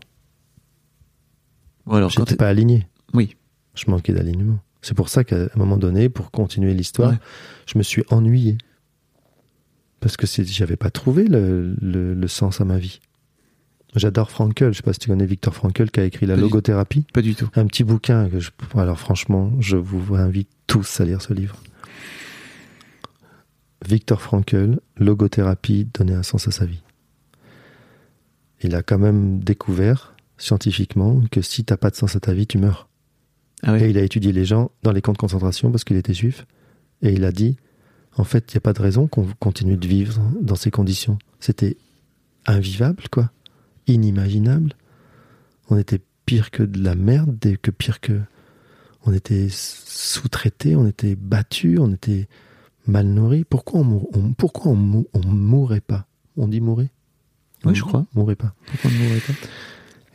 Bon, 1.87 1.95
alors, 1.97 2.11
J'étais 2.11 2.37
pas 2.37 2.49
aligné. 2.49 2.87
Oui. 3.15 3.37
Je 3.75 3.91
manquais 3.91 4.13
d'alignement. 4.13 4.59
C'est 4.83 4.95
pour 4.95 5.09
ça 5.09 5.25
qu'à 5.25 5.37
un 5.45 5.49
moment 5.57 5.77
donné, 5.77 6.09
pour 6.09 6.31
continuer 6.31 6.73
l'histoire, 6.75 7.11
Ouais. 7.11 7.19
je 7.67 7.77
me 7.79 7.83
suis 7.83 8.03
ennuyé. 8.11 8.57
Parce 10.01 10.17
que 10.17 10.27
j'avais 10.27 10.77
pas 10.77 10.91
trouvé 10.91 11.25
le, 11.25 11.75
le- 11.81 12.15
le 12.15 12.29
sens 12.29 12.61
à 12.63 12.65
ma 12.65 12.79
vie. 12.79 13.01
J'adore 13.97 14.31
Frankel. 14.31 14.73
Je 14.73 14.79
sais 14.79 14.83
pas 14.83 14.93
si 14.93 15.01
tu 15.01 15.09
connais 15.09 15.27
Victor 15.27 15.55
Frankel 15.55 15.91
qui 15.91 16.01
a 16.01 16.05
écrit 16.05 16.27
La 16.27 16.35
Pas 16.35 16.37
du- 16.37 16.43
logothérapie. 16.43 17.07
Pas 17.13 17.23
du 17.23 17.35
tout. 17.35 17.49
Un 17.55 17.67
petit 17.67 17.83
bouquin 17.85 18.29
que 18.29 18.39
je. 18.39 18.51
Alors 18.77 18.99
franchement, 18.99 19.53
je 19.59 19.77
vous 19.77 20.15
invite 20.15 20.49
tous 20.67 21.01
à 21.01 21.05
lire 21.05 21.21
ce 21.23 21.33
livre. 21.33 21.57
Victor 23.87 24.21
Frankel, 24.21 24.79
logothérapie, 24.97 25.89
donner 25.95 26.13
un 26.15 26.23
sens 26.23 26.47
à 26.47 26.51
sa 26.51 26.67
vie. 26.67 26.83
Il 28.63 28.75
a 28.75 28.83
quand 28.83 28.99
même 28.99 29.41
découvert 29.41 30.15
scientifiquement 30.37 31.23
que 31.31 31.41
si 31.41 31.65
t'as 31.65 31.77
pas 31.79 31.91
de 31.91 31.97
sens 31.97 32.15
à 32.15 32.21
ta 32.21 32.35
vie, 32.35 32.47
tu 32.47 32.59
meurs. 32.59 32.89
Ah. 33.63 33.79
Et 33.79 33.91
il 33.91 33.99
a 33.99 34.03
étudié 34.03 34.33
les 34.33 34.45
gens 34.45 34.71
dans 34.83 34.93
les 34.93 35.01
camps 35.03 35.13
de 35.13 35.19
concentration 35.19 35.71
parce 35.71 35.85
qu'il 35.85 35.97
était 35.97 36.15
juif. 36.15 36.47
Et 37.03 37.13
il 37.13 37.25
a 37.25 37.33
dit, 37.33 37.57
en 38.17 38.25
fait, 38.25 38.53
il 38.53 38.57
n'y 38.57 38.59
a 38.59 38.61
pas 38.61 38.73
de 38.75 38.83
raison 38.83 39.07
qu'on 39.07 39.27
continue 39.39 39.77
de 39.79 39.87
vivre 39.87 40.21
dans 40.43 40.57
ces 40.57 40.71
conditions. 40.71 41.19
C'était 41.41 41.77
invivable, 42.47 43.05
quoi. 43.11 43.31
Inimaginable. 43.91 44.75
On 45.69 45.77
était 45.79 46.01
pire 46.27 46.51
que 46.51 46.63
de 46.63 46.83
la 46.83 46.95
merde, 46.95 47.37
que 47.57 47.71
pire 47.71 48.01
que... 48.01 48.21
On 49.07 49.13
était 49.15 49.49
sous-traités, 49.51 50.77
on 50.77 50.87
était 50.87 51.17
battus, 51.17 51.79
on 51.81 51.91
était 51.93 52.29
mal 52.87 53.07
nourris. 53.07 53.45
Pourquoi 53.45 53.81
on, 53.81 54.07
on- 54.13 54.33
pourquoi 54.35 54.73
on, 54.73 54.77
mou- 54.77 55.07
on 55.15 55.27
mourrait 55.27 55.81
pas? 55.81 56.07
On 56.37 56.49
dit 56.49 56.61
mourir? 56.61 56.89
Oui, 57.65 57.75
je 57.75 57.83
crois. 57.83 58.07
Mourrait 58.15 58.37
pas. 58.37 58.55
Pourquoi 58.67 58.91
on 58.91 58.95
ne 58.95 59.09
mourrait 59.09 59.21
pas? 59.21 59.33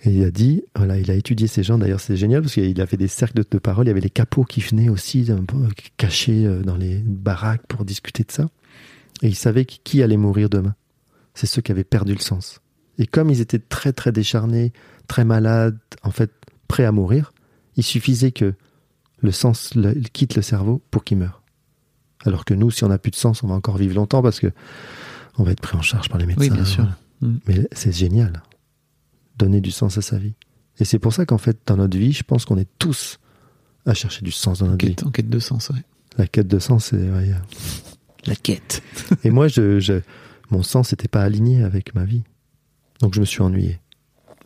Et 0.03 0.11
il 0.11 0.23
a 0.23 0.29
dit, 0.29 0.63
voilà, 0.75 0.99
il 0.99 1.09
a 1.09 1.15
étudié 1.15 1.47
ces 1.47 1.63
gens. 1.63 1.79
D'ailleurs, 1.79 1.99
c'est 1.99 2.15
génial 2.15 2.43
parce 2.43 2.53
qu'il 2.53 2.79
a 2.79 2.85
fait 2.85 2.95
des 2.97 3.07
cercles 3.07 3.39
de, 3.39 3.45
de 3.49 3.57
parole. 3.57 3.85
Il 3.85 3.87
y 3.87 3.91
avait 3.91 4.01
les 4.01 4.11
capots 4.11 4.43
qui 4.43 4.61
venaient 4.61 4.89
aussi 4.89 5.25
peu 5.47 5.57
cachés 5.97 6.45
euh, 6.45 6.61
dans 6.61 6.77
les 6.77 6.99
baraques 6.99 7.65
pour 7.67 7.85
discuter 7.85 8.23
de 8.23 8.31
ça. 8.31 8.49
Et 9.23 9.29
il 9.29 9.35
savait 9.35 9.65
qui 9.65 10.03
allait 10.03 10.17
mourir 10.17 10.47
demain. 10.51 10.75
C'est 11.33 11.47
ceux 11.47 11.63
qui 11.63 11.71
avaient 11.71 11.83
perdu 11.83 12.13
le 12.13 12.19
sens. 12.19 12.61
Et 12.97 13.07
comme 13.07 13.29
ils 13.29 13.41
étaient 13.41 13.59
très 13.59 13.93
très 13.93 14.11
décharnés, 14.11 14.71
très 15.07 15.25
malades, 15.25 15.77
en 16.03 16.11
fait 16.11 16.31
prêts 16.67 16.85
à 16.85 16.91
mourir, 16.91 17.33
il 17.75 17.83
suffisait 17.83 18.31
que 18.31 18.53
le 19.21 19.31
sens 19.31 19.75
le- 19.75 19.93
quitte 19.93 20.35
le 20.35 20.41
cerveau 20.41 20.81
pour 20.91 21.03
qu'ils 21.03 21.17
meurent. 21.17 21.41
Alors 22.25 22.45
que 22.45 22.53
nous, 22.53 22.71
si 22.71 22.83
on 22.83 22.87
n'a 22.87 22.97
plus 22.97 23.11
de 23.11 23.15
sens, 23.15 23.43
on 23.43 23.47
va 23.47 23.55
encore 23.55 23.77
vivre 23.77 23.95
longtemps 23.95 24.21
parce 24.21 24.39
que 24.39 24.51
on 25.37 25.43
va 25.43 25.51
être 25.51 25.61
pris 25.61 25.77
en 25.77 25.81
charge 25.81 26.09
par 26.09 26.17
les 26.17 26.25
médecins. 26.25 26.41
Oui, 26.43 26.49
bien 26.49 26.65
sûr. 26.65 26.87
Mm. 27.21 27.35
Mais 27.47 27.67
c'est 27.71 27.91
génial. 27.91 28.41
Donner 29.37 29.61
du 29.61 29.71
sens 29.71 29.97
à 29.97 30.01
sa 30.01 30.17
vie. 30.17 30.33
Et 30.79 30.85
c'est 30.85 30.99
pour 30.99 31.13
ça 31.13 31.25
qu'en 31.25 31.37
fait, 31.37 31.57
dans 31.65 31.77
notre 31.77 31.97
vie, 31.97 32.13
je 32.13 32.23
pense 32.23 32.45
qu'on 32.45 32.57
est 32.57 32.69
tous 32.79 33.19
à 33.85 33.93
chercher 33.93 34.23
du 34.23 34.31
sens 34.31 34.59
dans 34.59 34.67
notre 34.67 34.85
vie. 34.85 34.95
Quête, 34.95 35.05
en 35.05 35.11
quête 35.11 35.29
de 35.29 35.39
sens, 35.39 35.69
ouais. 35.69 35.83
La 36.17 36.27
quête 36.27 36.47
de 36.47 36.59
sens, 36.59 36.85
c'est. 36.85 36.97
ouais, 36.97 37.31
euh. 37.31 37.35
La 38.25 38.35
quête. 38.35 38.81
Et 39.23 39.29
moi, 39.29 39.47
je, 39.47 39.79
je- 39.79 40.01
mon 40.49 40.63
sens 40.63 40.91
n'était 40.91 41.07
pas 41.09 41.21
aligné 41.21 41.63
avec 41.63 41.93
ma 41.93 42.05
vie. 42.05 42.23
Donc 43.01 43.13
je 43.13 43.19
me 43.19 43.25
suis 43.25 43.41
ennuyé. 43.41 43.79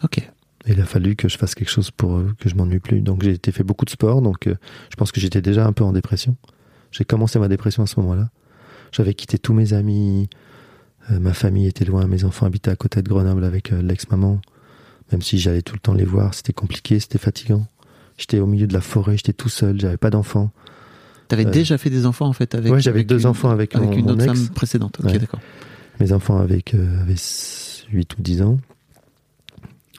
Ok. 0.03 0.17
Et 0.65 0.73
il 0.73 0.81
a 0.81 0.85
fallu 0.85 1.15
que 1.15 1.29
je 1.29 1.37
fasse 1.37 1.55
quelque 1.55 1.69
chose 1.69 1.91
pour 1.91 2.17
euh, 2.17 2.33
que 2.39 2.49
je 2.49 2.55
m'ennuie 2.55 2.79
plus. 2.79 3.01
Donc 3.01 3.23
j'ai 3.23 3.31
été 3.31 3.51
fait 3.51 3.63
beaucoup 3.63 3.85
de 3.85 3.89
sport. 3.89 4.21
Donc 4.21 4.47
euh, 4.47 4.55
je 4.89 4.95
pense 4.95 5.11
que 5.11 5.19
j'étais 5.21 5.41
déjà 5.41 5.65
un 5.65 5.71
peu 5.73 5.83
en 5.83 5.93
dépression. 5.93 6.35
J'ai 6.91 7.05
commencé 7.05 7.39
ma 7.39 7.47
dépression 7.47 7.83
à 7.83 7.87
ce 7.87 7.99
moment-là. 7.99 8.29
J'avais 8.91 9.13
quitté 9.13 9.37
tous 9.37 9.53
mes 9.53 9.73
amis. 9.73 10.29
Euh, 11.11 11.19
ma 11.19 11.33
famille 11.33 11.67
était 11.67 11.85
loin. 11.85 12.05
Mes 12.07 12.23
enfants 12.23 12.45
habitaient 12.45 12.71
à 12.71 12.75
côté 12.75 13.01
de 13.01 13.09
Grenoble 13.09 13.43
avec 13.43 13.71
euh, 13.71 13.81
l'ex-maman. 13.81 14.41
Même 15.11 15.21
si 15.21 15.39
j'allais 15.39 15.61
tout 15.61 15.73
le 15.75 15.79
temps 15.79 15.93
les 15.93 16.05
voir, 16.05 16.33
c'était 16.33 16.53
compliqué, 16.53 16.99
c'était 16.99 17.17
fatigant. 17.17 17.65
J'étais 18.17 18.39
au 18.39 18.45
milieu 18.45 18.67
de 18.67 18.73
la 18.73 18.81
forêt, 18.81 19.17
j'étais 19.17 19.33
tout 19.33 19.49
seul, 19.49 19.79
j'avais 19.79 19.97
pas 19.97 20.09
d'enfants. 20.09 20.51
T'avais 21.29 21.45
déjà 21.45 21.77
fait 21.77 21.89
des 21.89 22.05
enfants 22.05 22.27
en 22.27 22.33
fait 22.33 22.53
avec. 22.53 22.71
Ouais, 22.71 22.81
j'avais 22.81 23.03
deux 23.03 23.21
une- 23.21 23.27
enfants 23.27 23.49
avec 23.49 23.75
mon- 23.75 23.91
une 23.91 24.11
autre 24.11 24.23
ex. 24.23 24.33
femme 24.33 24.49
précédente. 24.49 24.97
Ok, 24.99 25.05
Ouais. 25.11 25.19
d'accord. 25.19 25.39
Mes 25.99 26.11
enfants 26.11 26.37
avec, 26.39 26.73
avaient 26.73 27.15
8 27.91 28.17
ou 28.17 28.21
10 28.21 28.41
ans. 28.41 28.59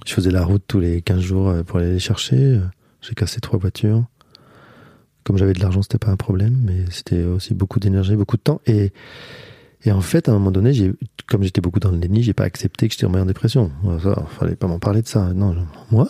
Je 0.06 0.14
faisais 0.14 0.30
la 0.30 0.44
route 0.44 0.62
tous 0.66 0.80
les 0.80 1.02
15 1.02 1.20
jours 1.20 1.48
euh, 1.48 1.62
pour 1.62 1.78
aller 1.78 1.92
les 1.92 1.98
chercher. 1.98 2.36
Euh, 2.36 2.60
J'ai 3.02 3.14
cassé 3.14 3.40
trois 3.40 3.58
voitures. 3.58 4.04
Comme 5.24 5.36
j'avais 5.36 5.52
de 5.52 5.60
l'argent, 5.60 5.82
c'était 5.82 5.98
pas 5.98 6.10
un 6.10 6.16
problème, 6.16 6.56
mais 6.64 6.84
c'était 6.90 7.22
aussi 7.24 7.54
beaucoup 7.54 7.78
d'énergie, 7.78 8.16
beaucoup 8.16 8.36
de 8.36 8.42
temps. 8.42 8.60
Et, 8.66 8.92
et 9.84 9.92
en 9.92 10.00
fait, 10.00 10.28
à 10.28 10.32
un 10.32 10.34
moment 10.34 10.50
donné, 10.50 10.72
j'ai, 10.72 10.92
comme 11.26 11.42
j'étais 11.42 11.60
beaucoup 11.60 11.78
dans 11.78 11.90
le 11.90 11.98
déni, 11.98 12.22
j'ai 12.22 12.32
pas 12.32 12.44
accepté 12.44 12.88
que 12.88 12.94
j'étais 12.94 13.06
en 13.06 13.26
dépression. 13.26 13.70
Ça, 14.02 14.26
fallait 14.38 14.56
pas 14.56 14.66
m'en 14.66 14.78
parler 14.78 15.02
de 15.02 15.08
ça. 15.08 15.32
Non, 15.34 15.54
moi, 15.90 16.08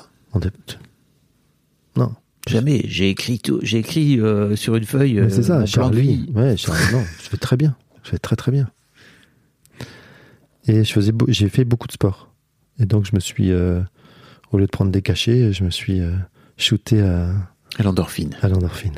non. 1.97 2.15
Jamais. 2.49 2.83
J'ai 2.87 3.11
écrit 3.11 3.39
tout. 3.39 3.61
J'ai 3.63 3.79
écrit 3.79 4.19
euh, 4.19 4.57
sur 4.57 4.75
une 4.77 4.85
feuille. 4.85 5.23
C'est 5.29 5.41
euh, 5.41 5.43
ça, 5.43 5.67
Charlie. 5.67 6.31
Ouais, 6.35 6.57
Charlie, 6.57 6.93
non, 6.93 7.03
je 7.19 7.29
fais 7.29 7.37
très 7.37 7.57
bien. 7.57 7.77
Je 8.03 8.11
fais 8.11 8.19
très 8.19 8.37
très 8.37 8.51
bien. 8.51 8.71
Et 10.71 10.85
je 10.85 10.93
faisais, 10.93 11.13
j'ai 11.27 11.49
fait 11.49 11.65
beaucoup 11.65 11.89
de 11.89 11.93
sport. 11.93 12.33
Et 12.79 12.87
donc 12.87 13.05
je 13.05 13.11
me 13.13 13.19
suis, 13.21 13.51
euh, 13.51 13.83
au 14.53 14.59
lieu 14.59 14.67
de 14.67 14.71
prendre 14.71 14.93
des 14.93 15.03
cachets, 15.03 15.53
je 15.53 15.65
me 15.65 15.71
suis 15.71 16.01
euh, 16.01 16.15
shooté 16.57 17.03
à, 17.03 17.33
À 17.77 17.83
l'endorphine. 17.83 18.37
à 18.41 18.49
l'endorphine. 18.49 18.95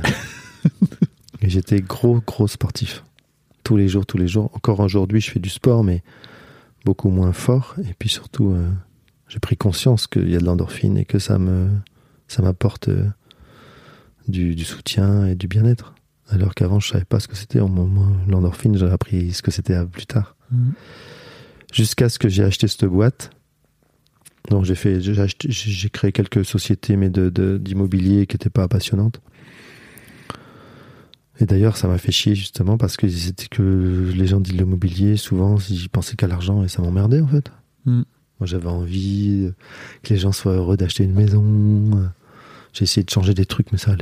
Et 1.41 1.49
j'étais 1.49 1.81
gros 1.81 2.21
gros 2.21 2.47
sportif. 2.47 3.03
Tous 3.65 3.79
les 3.79 3.89
jours, 3.89 4.05
tous 4.05 4.19
les 4.19 4.29
jours. 4.29 4.51
Encore 4.55 4.81
aujourd'hui, 4.81 5.21
je 5.23 5.31
fais 5.31 5.41
du 5.41 5.49
sport, 5.49 5.83
mais 5.83 6.03
beaucoup 6.85 7.09
moins 7.09 7.33
fort. 7.33 7.75
Et 7.89 7.95
puis 7.99 8.11
surtout, 8.11 8.51
euh, 8.51 8.69
j'ai 9.29 9.39
pris 9.39 9.57
conscience 9.57 10.07
qu'il 10.07 10.29
y 10.29 10.37
a 10.37 10.41
de 10.41 10.45
l'endorphine 10.45 10.99
et 10.99 11.07
que 11.07 11.19
ça 11.19 11.39
me, 11.39 11.71
ça 12.29 12.43
m'apporte 12.43 12.91
du, 14.29 14.55
du 14.55 14.65
soutien 14.65 15.27
et 15.27 15.35
du 15.37 15.49
bien-être. 15.49 15.95
Alors 16.29 16.55
qu'avant, 16.55 16.81
je 16.81 16.89
savais 16.89 17.05
pas 17.07 17.19
ce 17.19 17.29
que 17.29 17.37
c'était. 17.37 17.61
Au 17.61 17.69
moment 17.69 18.13
l'endorphine, 18.29 18.77
j'ai 18.77 18.87
appris 18.91 19.33
ce 19.33 19.41
que 19.41 19.51
c'était 19.51 19.85
plus 19.87 20.07
tard. 20.07 20.37
Mhm. 20.51 20.75
Jusqu'à 21.73 22.09
ce 22.09 22.19
que 22.19 22.29
j'ai 22.29 22.45
acheté 22.45 22.69
cette 22.69 22.85
boîte. 22.85 23.31
Donc 24.51 24.65
j'ai 24.65 24.75
fait, 24.75 25.01
j'ai 25.01 25.89
créé 25.91 26.13
quelques 26.13 26.45
sociétés, 26.45 26.97
mais 26.97 27.11
de 27.11 27.31
de- 27.31 27.59
d'immobilier 27.59 28.27
qui 28.27 28.35
n'étaient 28.35 28.51
pas 28.51 28.69
passionnantes. 28.69 29.21
Et 31.41 31.47
d'ailleurs, 31.47 31.77
ça 31.77 31.89
m'a 31.89 31.99
fait 31.99 32.13
chier 32.13 32.35
justement 32.35 32.77
parce 32.77 32.97
que 32.97 33.09
c'était 33.09 33.47
que 33.47 34.11
les 34.15 34.27
gens 34.27 34.41
de 34.41 34.49
l'immobilier, 34.51 35.17
souvent, 35.17 35.57
ils 35.71 35.89
pensaient 35.89 36.15
qu'à 36.17 36.27
l'argent 36.27 36.63
et 36.63 36.69
ça 36.69 36.83
m'emmerdait 36.83 37.21
en 37.21 37.27
fait. 37.27 37.51
Mm. 37.87 38.03
Moi, 38.41 38.47
j'avais 38.47 38.69
envie 38.69 39.47
euh, 39.47 39.55
que 40.03 40.13
les 40.13 40.19
gens 40.19 40.33
soient 40.33 40.55
heureux 40.55 40.77
d'acheter 40.77 41.05
une 41.05 41.15
maison. 41.15 42.13
J'ai 42.73 42.83
essayé 42.85 43.05
de 43.05 43.11
changer 43.11 43.35
des 43.35 43.47
trucs, 43.47 43.71
mais 43.73 43.79
ça, 43.79 43.97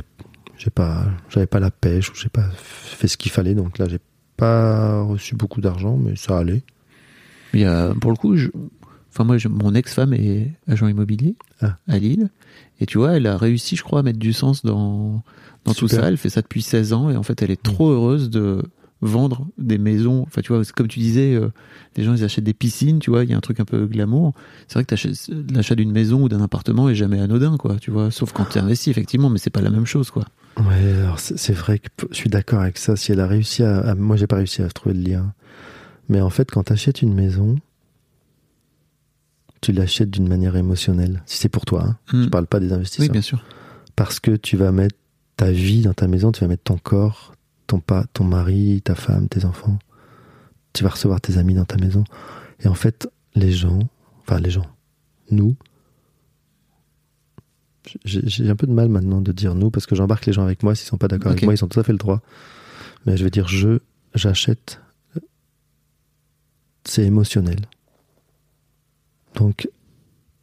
j'ai 0.57 0.71
pas, 0.71 1.07
j'avais 1.29 1.47
pas 1.47 1.61
la 1.61 1.71
pêche 1.71 2.11
ou 2.11 2.15
j'ai 2.15 2.29
pas 2.31 2.49
fait 2.57 3.09
ce 3.09 3.17
qu'il 3.17 3.31
fallait. 3.31 3.55
Donc 3.55 3.79
là, 3.79 3.87
j'ai 3.89 4.01
pas 4.37 5.03
reçu 5.03 5.35
beaucoup 5.35 5.61
d'argent, 5.61 5.97
mais 5.97 6.17
ça 6.17 6.39
allait. 6.39 6.63
Il 7.55 7.61
y 7.61 7.65
a, 7.65 7.93
pour 8.01 8.11
le 8.11 8.17
coup, 8.17 8.37
je- 8.37 8.49
enfin 9.13 9.25
moi, 9.25 9.39
je- 9.39 9.49
mon 9.49 9.75
ex-femme 9.75 10.13
est 10.15 10.53
agent 10.69 10.87
immobilier 10.89 11.35
Ah. 11.61 11.77
à 11.89 11.99
Lille, 11.99 12.29
et 12.81 12.87
tu 12.87 12.99
vois, 12.99 13.13
elle 13.17 13.27
a 13.27 13.37
réussi, 13.37 13.77
je 13.77 13.83
crois, 13.83 14.01
à 14.01 14.03
mettre 14.03 14.19
du 14.19 14.33
sens 14.33 14.65
dans 14.65 15.23
dans 15.67 15.75
tout 15.75 15.89
ça. 15.89 16.09
Elle 16.09 16.17
fait 16.17 16.31
ça 16.31 16.41
depuis 16.41 16.63
16 16.63 16.93
ans, 16.95 17.11
et 17.11 17.17
en 17.17 17.23
fait, 17.23 17.43
elle 17.43 17.51
est 17.51 17.63
trop 17.63 17.91
heureuse 17.91 18.31
de 18.31 18.63
vendre 19.03 19.47
des 19.59 19.77
maisons. 19.79 20.23
Enfin, 20.27 20.41
tu 20.43 20.53
vois, 20.55 20.63
comme 20.75 20.89
tu 20.89 20.99
disais, 21.01 21.35
euh, 21.35 21.49
les 21.97 22.05
gens 22.05 22.15
ils 22.15 22.25
achètent 22.25 22.45
des 22.45 22.55
piscines, 22.55 22.99
tu 22.99 23.11
vois, 23.11 23.25
il 23.25 23.31
y 23.31 23.35
a 23.35 23.37
un 23.37 23.41
truc 23.41 23.61
un 23.61 23.65
peu 23.67 23.87
glamour. 23.87 24.33
C'est 24.69 24.75
vrai 24.75 24.85
que 24.85 24.95
l'achat 25.55 25.75
d'une 25.75 25.91
maison 25.93 26.23
ou 26.23 26.29
d'un 26.31 26.41
appartement 26.43 26.89
est 26.89 26.95
jamais 26.95 27.21
anodin, 27.21 27.57
quoi, 27.59 27.77
tu 27.81 27.91
vois, 27.91 28.11
sauf 28.11 28.33
quand 28.33 28.45
tu 28.47 28.59
investis 28.59 28.89
effectivement, 28.89 29.29
mais 29.31 29.39
c'est 29.39 29.51
pas 29.51 29.61
la 29.63 29.71
même 29.71 29.87
chose, 29.87 30.11
quoi. 30.11 30.25
Ouais, 30.59 30.93
alors 31.03 31.19
c'est 31.19 31.53
vrai 31.55 31.79
que 31.79 31.89
je 32.11 32.17
suis 32.17 32.29
d'accord 32.31 32.61
avec 32.61 32.77
ça. 32.79 32.97
Si 32.97 33.13
elle 33.13 33.21
a 33.21 33.27
réussi 33.27 33.63
à, 33.63 33.79
à- 33.81 33.95
moi, 33.95 34.17
j'ai 34.17 34.27
pas 34.27 34.37
réussi 34.37 34.63
à 34.63 34.69
trouver 34.69 34.95
le 34.95 35.03
lien. 35.03 35.33
Mais 36.11 36.21
en 36.21 36.29
fait, 36.29 36.51
quand 36.51 36.65
tu 36.65 36.73
achètes 36.73 37.01
une 37.03 37.15
maison, 37.15 37.57
tu 39.63 39.73
l'achètes 39.73 40.11
d'une 40.11 40.29
manière 40.29 40.57
émotionnelle. 40.57 41.23
Si 41.25 41.39
c'est 41.39 41.49
pour 41.49 41.65
toi, 41.65 41.85
hein. 41.85 41.97
Mm. 42.13 42.25
je 42.25 42.29
parle 42.29 42.47
pas 42.47 42.61
des 42.61 42.67
Oui, 42.67 42.75
investisseurs. 42.75 43.13
bien 43.13 43.23
sûr. 43.23 43.43
Parce 43.97 44.21
que 44.21 44.33
tu 44.37 44.57
vas 44.57 44.73
mettre 44.73 44.97
ta 45.37 45.51
vie 45.53 45.83
dans 45.83 45.95
ta 45.95 46.09
maison, 46.09 46.33
tu 46.33 46.41
vas 46.41 46.49
mettre 46.49 46.65
ton 46.65 46.77
corps, 46.79 47.35
ton 47.69 47.79
pas, 47.81 48.05
ton 48.13 48.25
mari, 48.25 48.83
ta 48.85 48.95
femme, 48.95 49.29
tes 49.29 49.45
enfants. 49.45 49.79
Tu 50.73 50.83
vas 50.85 50.91
recevoir 50.91 51.21
tes 51.21 51.39
amis 51.39 51.55
dans 51.55 51.65
ta 51.65 51.77
maison. 51.77 52.05
Et 52.61 52.69
en 52.69 52.75
fait, 52.75 53.09
les 53.35 53.53
gens, 53.53 53.79
enfin 54.21 54.41
les 54.41 54.51
gens, 54.51 54.67
nous, 55.31 55.55
j'ai 58.05 58.49
un 58.51 58.57
peu 58.57 58.67
de 58.67 58.73
mal 58.73 58.89
maintenant 58.89 59.21
de 59.21 59.33
dire 59.33 59.55
nous 59.55 59.71
parce 59.71 59.87
que 59.87 59.95
j'embarque 59.95 60.27
les 60.27 60.33
gens 60.33 60.43
avec 60.43 60.63
moi 60.63 60.75
s'ils 60.75 60.87
sont 60.87 60.99
pas 60.99 61.09
d'accord 61.09 61.31
avec 61.33 61.43
moi, 61.45 61.55
ils 61.55 61.65
ont 61.65 61.69
tout 61.69 61.81
à 61.81 61.83
fait 61.85 61.93
le 61.93 61.99
droit. 61.99 62.21
Mais 63.07 63.17
je 63.17 63.25
vais 63.25 63.31
dire 63.31 63.49
je, 63.49 63.79
j'achète. 64.15 64.81
C'est 66.91 67.05
émotionnel. 67.05 67.61
Donc, 69.37 69.69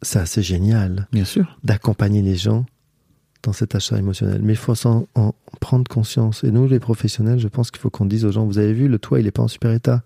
c'est 0.01 0.19
assez 0.19 0.41
génial 0.41 1.09
Bien 1.11 1.25
sûr. 1.25 1.57
d'accompagner 1.65 2.21
les 2.21 2.37
gens 2.37 2.65
dans 3.43 3.51
cet 3.51 3.75
achat 3.75 3.97
émotionnel. 3.97 4.41
Mais 4.41 4.53
il 4.53 4.57
faut 4.57 4.73
s'en 4.73 5.07
en 5.15 5.33
prendre 5.59 5.83
conscience. 5.91 6.45
Et 6.45 6.51
nous, 6.51 6.65
les 6.65 6.79
professionnels, 6.79 7.39
je 7.39 7.49
pense 7.49 7.69
qu'il 7.69 7.81
faut 7.81 7.89
qu'on 7.89 8.05
dise 8.05 8.23
aux 8.23 8.31
gens, 8.31 8.45
vous 8.45 8.59
avez 8.59 8.71
vu, 8.71 8.87
le 8.87 8.97
toit, 8.97 9.19
il 9.19 9.25
n'est 9.25 9.31
pas 9.31 9.43
en 9.43 9.49
super 9.49 9.71
état. 9.73 10.03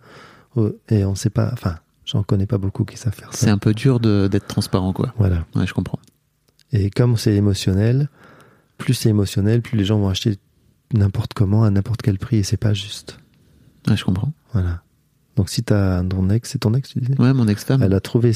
Oh, 0.56 0.72
Et 0.90 1.06
on 1.06 1.12
ne 1.12 1.16
sait 1.16 1.30
pas, 1.30 1.52
enfin, 1.54 1.76
j'en 2.06 2.24
connais 2.24 2.48
pas 2.48 2.58
beaucoup 2.58 2.86
qui 2.86 2.98
savent 2.98 3.14
faire 3.14 3.32
ça. 3.34 3.38
C'est 3.46 3.52
un 3.52 3.60
peu 3.60 3.76
dur 3.76 4.00
d'être 4.00 4.48
transparent, 4.48 4.94
quoi. 4.94 5.14
Voilà. 5.20 5.46
Ouais, 5.54 5.68
je 5.68 5.76
comprends. 5.76 6.00
Et 6.72 6.90
comme 6.90 7.18
c'est 7.18 7.36
émotionnel, 7.36 8.10
plus 8.80 8.96
c'est 8.96 9.10
émotionnel, 9.10 9.62
plus 9.62 9.78
les 9.78 9.86
gens 9.86 10.00
vont 10.00 10.10
acheter 10.10 10.40
n'importe 10.92 11.36
comment, 11.36 11.64
à 11.66 11.70
n'importe 11.70 12.02
quel 12.02 12.18
prix, 12.18 12.38
et 12.38 12.44
c'est 12.44 12.58
pas 12.58 12.74
juste. 12.74 13.20
Ouais, 13.88 13.96
je 13.96 14.04
comprends. 14.06 14.34
Voilà. 14.54 14.82
Donc 15.38 15.50
si 15.50 15.64
t'as 15.64 16.04
ton 16.04 16.30
ex, 16.30 16.50
c'est 16.50 16.60
ton 16.60 16.74
ex, 16.74 16.90
tu 16.90 17.00
disais? 17.00 17.20
Ouais, 17.20 17.34
mon 17.34 17.48
ex-femme. 17.48 17.82
Elle 17.84 17.94
a 17.94 18.00
trouvé 18.02 18.34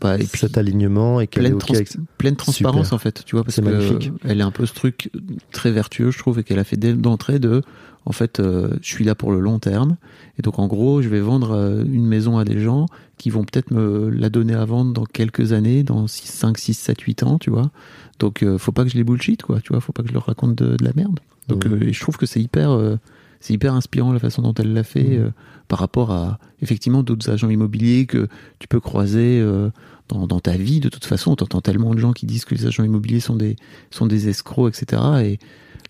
Bah, 0.00 0.14
et 0.16 0.24
puis, 0.24 0.38
cet 0.40 0.56
alignement 0.56 1.20
et 1.20 1.26
qu'elle 1.26 1.44
est 1.46 1.48
pleine, 1.50 1.54
ok 1.56 1.60
trans- 1.66 1.74
avec 1.74 1.88
ça. 1.88 1.98
pleine 2.18 2.36
transparence 2.36 2.86
Super. 2.86 2.94
en 2.94 2.98
fait 2.98 3.22
tu 3.26 3.36
vois 3.36 3.44
parce 3.44 3.56
C'est 3.56 3.62
que 3.62 3.68
magnifique. 3.68 4.10
elle 4.24 4.40
est 4.40 4.44
un 4.44 4.50
peu 4.50 4.64
ce 4.64 4.72
truc 4.72 5.10
très 5.52 5.70
vertueux 5.70 6.10
je 6.10 6.18
trouve 6.18 6.38
et 6.38 6.44
qu'elle 6.44 6.58
a 6.58 6.64
fait 6.64 6.78
d'entrée 6.78 7.38
de 7.38 7.60
en 8.06 8.12
fait 8.12 8.40
euh, 8.40 8.70
je 8.80 8.86
suis 8.88 9.04
là 9.04 9.14
pour 9.14 9.32
le 9.32 9.40
long 9.40 9.58
terme 9.58 9.96
et 10.38 10.42
donc 10.42 10.58
en 10.58 10.66
gros 10.66 11.02
je 11.02 11.08
vais 11.10 11.20
vendre 11.20 11.50
euh, 11.50 11.84
une 11.84 12.06
maison 12.06 12.38
à 12.38 12.44
des 12.44 12.58
gens 12.58 12.86
qui 13.18 13.28
vont 13.28 13.44
peut-être 13.44 13.70
me 13.70 14.08
la 14.08 14.30
donner 14.30 14.54
à 14.54 14.64
vendre 14.64 14.94
dans 14.94 15.04
quelques 15.04 15.52
années 15.52 15.82
dans 15.82 16.06
6, 16.06 16.26
5 16.26 16.56
6 16.56 16.72
7 16.74 17.00
8 17.02 17.22
ans 17.24 17.38
tu 17.38 17.50
vois 17.50 17.70
donc 18.18 18.42
euh, 18.42 18.56
faut 18.56 18.72
pas 18.72 18.84
que 18.84 18.90
je 18.90 18.96
les 18.96 19.04
bullshit 19.04 19.42
quoi 19.42 19.60
tu 19.60 19.72
vois 19.74 19.80
faut 19.82 19.92
pas 19.92 20.02
que 20.02 20.08
je 20.08 20.14
leur 20.14 20.24
raconte 20.24 20.54
de, 20.54 20.74
de 20.76 20.84
la 20.84 20.92
merde 20.96 21.20
donc 21.48 21.66
euh, 21.66 21.92
je 21.92 22.00
trouve 22.00 22.16
que 22.16 22.24
c'est 22.24 22.40
hyper 22.40 22.70
c'est 23.42 23.52
hyper 23.52 23.74
inspirant 23.74 24.12
la 24.14 24.18
façon 24.18 24.40
dont 24.40 24.54
elle 24.54 24.72
l'a 24.72 24.84
fait 24.84 25.02
Mhm. 25.18 25.24
euh, 25.26 25.30
par 25.68 25.78
rapport 25.78 26.10
à 26.10 26.38
effectivement 26.62 27.02
d'autres 27.02 27.28
agents 27.30 27.50
immobiliers 27.50 28.06
que 28.06 28.28
tu 28.58 28.68
peux 28.68 28.80
croiser 28.80 29.40
euh, 29.40 29.70
dans, 30.08 30.26
dans 30.26 30.40
ta 30.40 30.52
vie 30.56 30.80
de 30.80 30.88
toute 30.88 31.04
façon 31.04 31.34
t'entends 31.36 31.60
tellement 31.60 31.94
de 31.94 31.98
gens 31.98 32.12
qui 32.12 32.24
disent 32.26 32.44
que 32.44 32.54
les 32.54 32.66
agents 32.66 32.84
immobiliers 32.84 33.20
sont 33.20 33.36
des 33.36 33.56
sont 33.90 34.06
des 34.06 34.28
escrocs 34.28 34.68
etc 34.74 35.02
et 35.24 35.38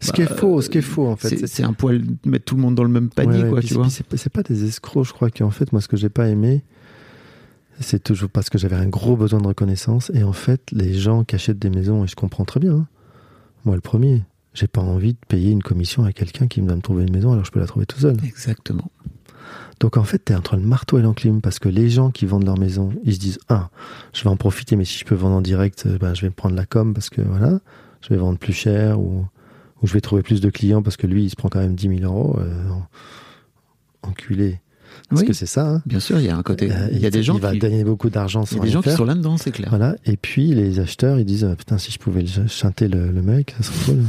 Ce 0.01 0.13
qui 0.13 0.23
est 0.23 0.29
bah, 0.29 0.37
faux, 0.37 0.61
ce 0.61 0.69
qui 0.71 0.79
est 0.79 0.83
faux 0.83 1.07
en 1.07 1.17
fait. 1.17 1.47
c'est 1.47 1.63
un 1.65 1.73
poil 1.75 2.03
de 2.03 2.17
mettre 2.31 2.45
tout 2.47 2.57
le 2.57 2.63
monde 2.63 2.75
dans 2.75 2.83
le 2.85 2.89
même 2.91 3.09
panier 3.09 3.43
Ouais, 3.45 3.49
quoi 3.51 3.61
tu 3.63 3.75
vois 3.75 3.89
c'est 3.89 4.33
pas 4.33 4.43
des 4.43 4.65
escrocs, 4.65 5.07
je 5.07 5.13
crois 5.13 5.31
qu'en 5.31 5.51
fait, 5.51 5.73
moi, 5.73 5.81
ce 5.81 5.87
que 5.89 5.97
j'ai 5.97 6.09
pas 6.09 6.29
aimé, 6.29 6.63
c'est 7.81 8.03
toujours 8.03 8.29
parce 8.31 8.51
que 8.51 8.59
j'avais 8.59 8.77
un 8.77 8.87
gros 8.89 9.17
besoin 9.17 9.41
de 9.41 9.47
reconnaissance. 9.47 10.11
Et 10.15 10.23
en 10.25 10.33
fait, 10.33 10.63
les 10.73 10.95
gens 10.95 11.25
qui 11.25 11.35
achètent 11.35 11.59
des 11.59 11.71
maisons, 11.71 12.05
et 12.05 12.07
je 12.09 12.15
comprends 12.17 12.45
très 12.45 12.61
bien, 12.61 12.73
hein, 12.75 12.87
moi 13.65 13.75
le 13.75 13.81
premier, 13.81 14.23
j'ai 14.55 14.67
pas 14.67 14.81
envie 14.83 15.13
de 15.15 15.19
payer 15.29 15.51
une 15.51 15.63
commission 15.63 16.05
à 16.05 16.13
quelqu'un 16.13 16.47
qui 16.47 16.61
va 16.61 16.75
me 16.77 16.81
trouver 16.83 17.05
une 17.05 17.13
maison 17.13 17.33
alors 17.33 17.45
je 17.45 17.51
peux 17.51 17.61
la 17.61 17.67
trouver 17.67 17.87
tout 17.87 17.99
seul. 18.01 18.17
exactement 18.25 18.91
Donc 19.81 19.97
en 19.97 20.05
fait, 20.05 20.19
t'es 20.19 20.35
entre 20.35 20.57
le 20.57 20.63
marteau 20.63 20.99
et 20.99 21.03
l'enclume 21.03 21.41
parce 21.41 21.59
que 21.59 21.69
les 21.69 21.89
gens 21.91 22.11
qui 22.11 22.27
vendent 22.27 22.45
leur 22.47 22.59
maison, 22.59 22.91
ils 23.05 23.15
se 23.15 23.19
disent 23.19 23.39
ah, 23.49 23.71
je 24.13 24.23
vais 24.23 24.31
en 24.31 24.37
profiter, 24.37 24.77
mais 24.77 24.85
si 24.85 24.99
je 24.99 25.05
peux 25.05 25.15
vendre 25.17 25.35
en 25.37 25.41
direct, 25.41 25.89
ben, 26.01 26.15
je 26.15 26.21
vais 26.23 26.29
me 26.29 26.35
prendre 26.35 26.55
la 26.55 26.67
com 26.67 26.95
parce 26.95 27.11
que 27.11 27.21
voilà, 27.23 27.61
je 28.03 28.09
vais 28.11 28.17
vendre 28.17 28.39
plus 28.39 28.53
cher 28.53 29.01
ou, 29.01 29.27
ou 29.83 29.87
je 29.87 29.93
vais 29.93 30.01
trouver 30.01 30.23
plus 30.23 30.41
de 30.41 30.51
clients 30.51 30.83
parce 30.83 30.97
que 30.97 31.07
lui, 31.09 31.25
il 31.25 31.31
se 31.31 31.37
prend 31.37 31.49
quand 31.49 31.59
même 31.61 31.75
10 31.75 31.99
000 31.99 32.01
euros. 32.03 32.37
euh, 32.39 32.69
en- 32.71 32.87
enculé. 34.03 34.61
Parce 35.09 35.23
Oui. 35.23 35.27
que 35.29 35.33
c'est 35.33 35.47
ça. 35.47 35.69
hein. 35.77 35.83
bien 35.87 36.01
sûr 36.01 36.19
il 36.19 36.27
y 36.27 36.29
a 36.29 36.37
un 36.37 36.43
côté 36.43 36.71
Euh, 36.71 36.89
il 36.93 36.99
y 36.99 37.07
a 37.07 37.11
des 37.11 37.23
gens 37.23 37.35
il 37.37 37.41
va 37.41 37.53
qui 37.53 37.59
gagner 37.59 37.83
beaucoup 37.83 38.11
d'argent 38.11 38.45
il 38.51 38.57
y 38.59 38.61
a 38.61 38.63
des 38.65 38.71
gens 38.71 38.83
qui 38.83 38.91
sont 38.91 39.05
là 39.07 39.15
dedans 39.15 39.37
c'est 39.39 39.51
clair 39.51 39.69
Voilà. 39.71 39.97
Et 40.05 40.17
puis 40.17 40.55
les 40.55 40.81
acheteurs, 40.81 41.19
ils 41.19 41.25
disent 41.25 41.45
ah, 41.45 41.57
putain, 41.57 41.79
si 41.79 41.91
je 41.93 41.99
pouvais 41.99 42.23
le- 42.23 42.47
chanter 42.49 42.89
le, 42.89 43.11
le 43.11 43.23
mec, 43.23 43.55
ça 43.59 43.63
serait 43.63 43.93
cool. 43.95 44.05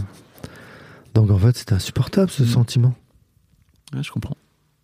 Donc 1.13 1.29
en 1.31 1.37
fait, 1.37 1.55
c'est 1.57 1.71
insupportable 1.73 2.29
ce 2.31 2.43
Mm. 2.43 2.47
sentiment. 2.47 2.95
Ouais, 3.93 4.03
je 4.03 4.11
comprends 4.11 4.37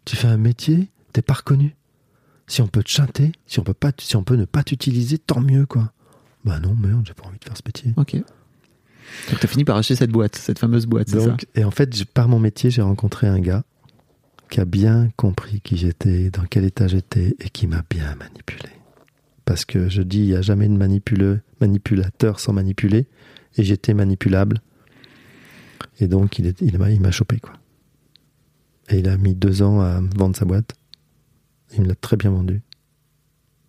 Tu 0.05 0.15
fais 0.15 0.27
un 0.27 0.37
métier, 0.37 0.89
t'es 1.13 1.21
pas 1.21 1.33
reconnu. 1.35 1.75
Si 2.47 2.61
on 2.61 2.67
peut 2.67 2.83
te 2.83 2.89
chanter, 2.89 3.31
si 3.45 3.59
on 3.59 3.63
peut 3.63 3.73
pas, 3.73 3.91
si 3.99 4.15
on 4.15 4.23
peut 4.23 4.35
ne 4.35 4.45
pas 4.45 4.63
t'utiliser, 4.63 5.17
tant 5.19 5.41
mieux 5.41 5.65
quoi. 5.65 5.91
Bah 6.45 6.59
non, 6.59 6.73
merde, 6.75 7.03
j'ai 7.05 7.13
pas 7.13 7.27
envie 7.27 7.37
de 7.39 7.43
faire 7.45 7.57
ce 7.57 7.61
métier. 7.65 7.93
ok 7.97 8.15
donc 9.31 9.39
t'as 9.39 9.47
fini 9.47 9.65
par 9.65 9.75
acheter 9.75 9.95
cette 9.95 10.11
boîte 10.11 10.35
cette 10.35 10.59
fameuse 10.59 10.85
boîte 10.85 11.09
ça 11.09 11.35
et 11.55 11.63
en 11.63 11.71
fait, 11.71 12.05
par 12.05 12.27
mon 12.27 12.37
métier, 12.37 12.69
j'ai 12.69 12.83
rencontré 12.83 13.25
un 13.25 13.39
gars 13.39 13.63
qui 14.51 14.59
a 14.59 14.65
bien 14.65 15.09
compris 15.15 15.61
qui 15.61 15.77
j'étais, 15.77 16.29
dans 16.29 16.43
quel 16.45 16.63
état 16.63 16.87
j'étais 16.87 17.35
et 17.39 17.49
qui 17.49 17.65
m'a 17.65 17.83
bien 17.89 18.13
manipulé. 18.15 18.69
Parce 19.45 19.65
que 19.65 19.89
je 19.89 20.03
dis, 20.03 20.19
il 20.19 20.25
n'y 20.27 20.35
a 20.35 20.43
jamais 20.43 20.67
de 20.67 20.73
manipuleux, 20.77 21.41
manipulateur 21.59 22.39
sans 22.39 22.53
manipuler, 22.53 23.07
et 23.57 23.63
j'étais 23.63 23.95
manipulable. 23.95 24.61
Et 25.99 26.07
donc, 26.07 26.39
il, 26.39 26.45
est, 26.47 26.61
il 26.61 26.77
m'a 26.77 26.89
il 26.91 27.01
m'a 27.01 27.11
chopé, 27.11 27.39
quoi. 27.39 27.53
Et 28.89 28.99
il 28.99 29.07
a 29.09 29.17
mis 29.17 29.35
deux 29.35 29.61
ans 29.61 29.81
à 29.81 30.01
vendre 30.17 30.35
sa 30.35 30.45
boîte. 30.45 30.75
Il 31.73 31.81
me 31.83 31.87
l'a 31.87 31.95
très 31.95 32.17
bien 32.17 32.31
vendu. 32.31 32.61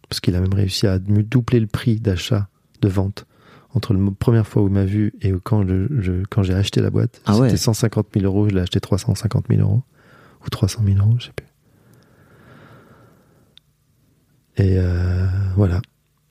Parce 0.08 0.20
qu'il 0.20 0.34
a 0.34 0.40
même 0.40 0.54
réussi 0.54 0.86
à 0.86 0.98
me 0.98 1.22
doubler 1.22 1.60
le 1.60 1.66
prix 1.66 2.00
d'achat, 2.00 2.48
de 2.80 2.88
vente, 2.88 3.26
entre 3.74 3.92
la 3.94 4.10
première 4.12 4.46
fois 4.46 4.62
où 4.62 4.68
il 4.68 4.72
m'a 4.74 4.84
vu 4.86 5.12
et 5.20 5.32
quand 5.44 5.66
je, 5.68 5.86
je- 6.00 6.24
quand 6.30 6.42
j'ai 6.42 6.54
acheté 6.54 6.80
la 6.80 6.90
boîte. 6.90 7.20
Ah 7.26 7.34
C'était 7.34 7.42
ouais. 7.50 7.56
150 7.56 8.06
000 8.14 8.24
euros, 8.26 8.48
je 8.48 8.54
l'ai 8.54 8.60
acheté 8.62 8.80
350 8.80 9.46
000 9.48 9.60
euros. 9.60 9.82
Ou 10.44 10.48
300 10.48 10.82
000 10.84 10.98
euros, 10.98 11.16
je 11.20 11.26
sais 11.26 11.32
plus. 11.36 11.46
Et 14.56 14.76
euh, 14.78 15.26
voilà. 15.56 15.80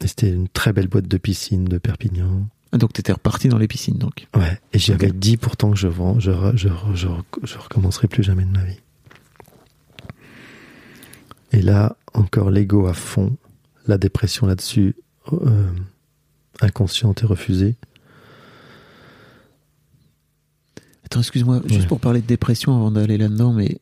Et 0.01 0.07
c'était 0.07 0.31
une 0.31 0.47
très 0.47 0.73
belle 0.73 0.87
boîte 0.87 1.07
de 1.07 1.17
piscine 1.17 1.65
de 1.65 1.77
Perpignan. 1.77 2.47
Donc 2.73 2.93
t'étais 2.93 3.11
reparti 3.13 3.47
dans 3.49 3.57
les 3.57 3.67
piscines 3.67 3.97
donc 3.97 4.27
Ouais. 4.35 4.59
Et 4.73 4.79
j'avais 4.79 5.11
dit 5.11 5.37
pourtant 5.37 5.71
que 5.71 5.77
je, 5.77 5.87
vends- 5.87 6.19
je, 6.19 6.31
je, 6.55 6.69
je, 6.93 7.07
re- 7.07 7.23
je 7.43 7.57
recommencerai 7.57 8.07
plus 8.07 8.21
jamais 8.23 8.45
de 8.45 8.51
ma 8.51 8.63
vie. 8.63 8.79
Et 11.51 11.61
là, 11.63 11.97
encore 12.13 12.51
l'ego 12.51 12.85
à 12.87 12.93
fond, 12.93 13.35
la 13.87 13.97
dépression 13.97 14.45
là-dessus, 14.45 14.95
euh, 15.33 15.71
inconsciente 16.61 17.23
et 17.23 17.25
refusée. 17.25 17.75
Attends, 21.05 21.21
excuse-moi, 21.21 21.61
juste 21.65 21.87
pour 21.87 21.99
parler 21.99 22.21
de 22.21 22.27
dépression 22.27 22.75
avant 22.75 22.91
d'aller 22.91 23.17
là-dedans, 23.17 23.51
mais 23.51 23.79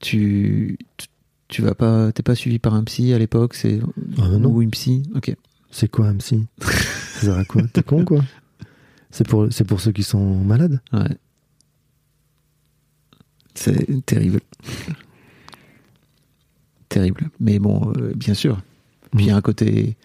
tu, 0.00 0.78
tu, 0.96 1.08
tu 1.48 1.60
vas 1.62 1.74
pas, 1.74 2.12
t'es 2.12 2.22
pas 2.22 2.34
suivi 2.34 2.58
par 2.58 2.72
un 2.72 2.82
psy 2.84 3.12
à 3.12 3.18
l'époque, 3.18 3.54
c'est 3.54 3.78
Ah, 4.18 4.28
non. 4.28 4.48
ou 4.48 4.62
une 4.62 4.70
psy, 4.70 5.02
ok. 5.14 5.36
C'est 5.76 5.88
quoi 5.88 6.06
un 6.06 6.14
psy 6.16 6.46
Ça 6.62 7.20
sert 7.20 7.36
à 7.36 7.44
quoi 7.44 7.60
T'es 7.70 7.82
con 7.82 8.02
quoi 8.06 8.24
C'est 9.10 9.28
pour, 9.28 9.48
c'est 9.50 9.64
pour 9.64 9.78
ceux 9.78 9.92
qui 9.92 10.04
sont 10.04 10.36
malades 10.36 10.80
Ouais. 10.90 11.18
C'est 13.54 14.06
terrible. 14.06 14.40
terrible. 16.88 17.28
Mais 17.40 17.58
bon, 17.58 17.92
euh, 17.98 18.14
bien 18.14 18.32
sûr. 18.32 18.62
Puis 19.14 19.26
il 19.26 19.28
y 19.28 19.30
a 19.30 19.36
un 19.36 19.42
côté. 19.42 19.98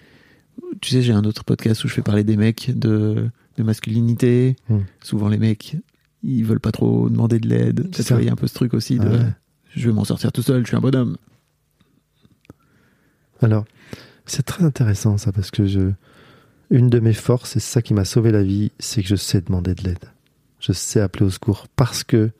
Tu 0.82 0.90
sais, 0.92 1.02
j'ai 1.02 1.14
un 1.14 1.24
autre 1.24 1.46
podcast 1.46 1.86
où 1.86 1.88
je 1.88 1.94
fais 1.94 2.02
parler 2.02 2.26
des 2.26 2.36
mecs 2.36 2.78
de, 2.78 3.30
de 3.56 3.64
masculinité. 3.64 4.58
Mm. 4.68 4.80
Souvent, 5.02 5.30
les 5.30 5.38
mecs, 5.38 5.78
ils 6.22 6.44
veulent 6.44 6.60
pas 6.60 6.74
trop 6.74 7.08
demander 7.10 7.40
de 7.40 7.48
l'aide. 7.48 7.90
Il 7.98 8.26
y 8.26 8.30
a 8.30 8.34
un 8.34 8.36
peu 8.36 8.48
ce 8.48 8.56
truc 8.56 8.74
aussi 8.74 9.00
de. 9.00 9.08
Ah 9.08 9.10
ouais. 9.10 9.34
Je 9.74 9.88
vais 9.88 9.94
m'en 9.94 10.04
sortir 10.04 10.34
tout 10.34 10.42
seul, 10.42 10.64
je 10.64 10.68
suis 10.68 10.76
un 10.76 10.82
bonhomme. 10.82 11.16
Alors, 13.42 13.64
c'est 14.32 14.44
très 14.44 14.64
intéressant 14.64 15.18
ça 15.18 15.32
parce 15.32 15.52
que 15.52 15.66
je, 15.66 15.92
une 16.70 16.90
de 16.90 17.00
mes 17.00 17.14
forces, 17.14 17.56
et 17.56 17.60
c'est 17.60 17.72
ça 17.72 17.82
qui 17.82 17.94
m'a 17.94 18.06
sauvé 18.06 18.32
la 18.32 18.44
vie, 18.44 18.72
c'est 18.80 19.02
que 19.02 19.08
je 19.10 19.16
sais 19.16 19.42
demander 19.42 19.76
de 19.76 19.84
l'aide. 19.84 20.06
Je 20.60 20.72
sais 20.72 21.02
appeler 21.02 21.26
au 21.26 21.30
secours 21.30 21.68
parce 21.76 22.04
que 22.04 22.32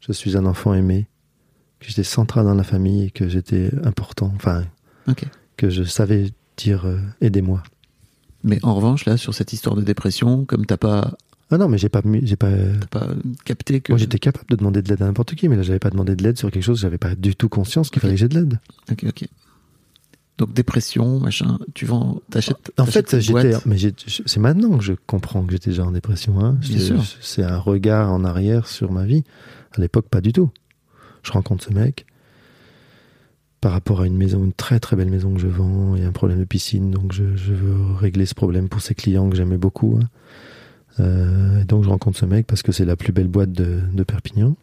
je 0.00 0.12
suis 0.12 0.36
un 0.36 0.46
enfant 0.46 0.74
aimé, 0.74 1.06
que 1.80 1.88
j'étais 1.88 2.04
central 2.04 2.46
dans 2.46 2.54
la 2.54 2.64
famille 2.64 3.04
et 3.04 3.10
que 3.10 3.28
j'étais 3.28 3.70
important, 3.84 4.32
enfin, 4.36 4.64
que 5.56 5.68
je 5.70 5.82
savais 5.84 6.30
dire 6.56 6.86
euh, 6.86 6.98
aidez-moi. 7.20 7.62
Mais 8.42 8.58
en 8.62 8.74
revanche, 8.74 9.04
là, 9.04 9.16
sur 9.16 9.34
cette 9.34 9.52
histoire 9.52 9.74
de 9.74 9.82
dépression, 9.82 10.44
comme 10.44 10.66
t'as 10.66 10.76
pas, 10.76 11.16
Ah 11.50 11.58
non, 11.58 11.68
mais 11.68 11.78
j'ai 11.78 11.88
pas, 11.88 12.02
j'ai 12.22 12.36
pas. 12.36 12.52
capté 13.44 13.80
que. 13.80 13.92
Moi, 13.92 13.98
j'étais 13.98 14.18
capable 14.18 14.48
de 14.48 14.56
demander 14.56 14.82
de 14.82 14.88
l'aide 14.88 15.02
à 15.02 15.06
n'importe 15.06 15.34
qui, 15.34 15.48
mais 15.48 15.56
là, 15.56 15.62
j'avais 15.62 15.78
pas 15.78 15.90
demandé 15.90 16.16
de 16.16 16.22
l'aide 16.22 16.38
sur 16.38 16.50
quelque 16.50 16.62
chose, 16.62 16.80
j'avais 16.80 16.98
pas 16.98 17.14
du 17.14 17.34
tout 17.36 17.48
conscience 17.48 17.90
qu'il 17.90 18.00
fallait 18.00 18.14
que 18.14 18.20
j'ai 18.20 18.28
de 18.28 18.38
l'aide. 18.38 18.58
Ok, 18.90 19.04
ok. 19.08 19.28
Donc 20.38 20.52
dépression, 20.52 21.20
machin, 21.20 21.58
tu 21.74 21.86
vends, 21.86 22.20
t'achètes. 22.30 22.72
En 22.78 22.86
fait, 22.86 23.08
j'étais, 23.20 23.52
mais 23.66 23.76
c'est 24.26 24.40
maintenant 24.40 24.76
que 24.78 24.82
je 24.82 24.92
comprends 25.06 25.44
que 25.44 25.52
j'étais 25.52 25.70
déjà 25.70 25.84
en 25.86 25.92
dépression. 25.92 26.40
Hein. 26.40 26.58
C'est- 27.20 27.42
un 27.44 27.58
regard 27.58 28.12
en 28.12 28.24
arrière 28.24 28.66
sur 28.66 28.90
ma 28.90 29.04
vie. 29.04 29.22
À 29.76 29.80
l'époque, 29.80 30.08
pas 30.08 30.20
du 30.20 30.32
tout. 30.32 30.50
Je 31.22 31.30
rencontre 31.32 31.64
ce 31.64 31.72
mec 31.72 32.04
par 33.60 33.72
rapport 33.72 34.00
à 34.02 34.06
une 34.06 34.16
maison, 34.16 34.44
une 34.44 34.52
très 34.52 34.78
très 34.80 34.96
belle 34.96 35.08
maison 35.10 35.32
que 35.32 35.40
je 35.40 35.46
vends. 35.46 35.94
Il 35.96 36.02
y 36.02 36.04
a 36.04 36.08
un 36.08 36.12
problème 36.12 36.38
de 36.40 36.44
piscine, 36.44 36.90
donc 36.90 37.12
je, 37.12 37.36
je 37.36 37.52
veux 37.54 37.94
régler 37.94 38.26
ce 38.26 38.34
problème 38.34 38.68
pour 38.68 38.80
ses 38.82 38.94
clients 38.96 39.30
que 39.30 39.36
j'aimais 39.36 39.56
beaucoup. 39.56 39.98
hein. 40.02 40.08
Euh, 41.00 41.60
et 41.62 41.64
donc 41.64 41.82
je 41.84 41.88
rencontre 41.88 42.18
ce 42.18 42.24
mec 42.26 42.46
parce 42.46 42.62
que 42.62 42.72
c'est 42.72 42.84
la 42.84 42.96
plus 42.96 43.12
belle 43.12 43.28
boîte 43.28 43.52
de, 43.52 43.80
de 43.92 44.02
Perpignan. 44.02 44.54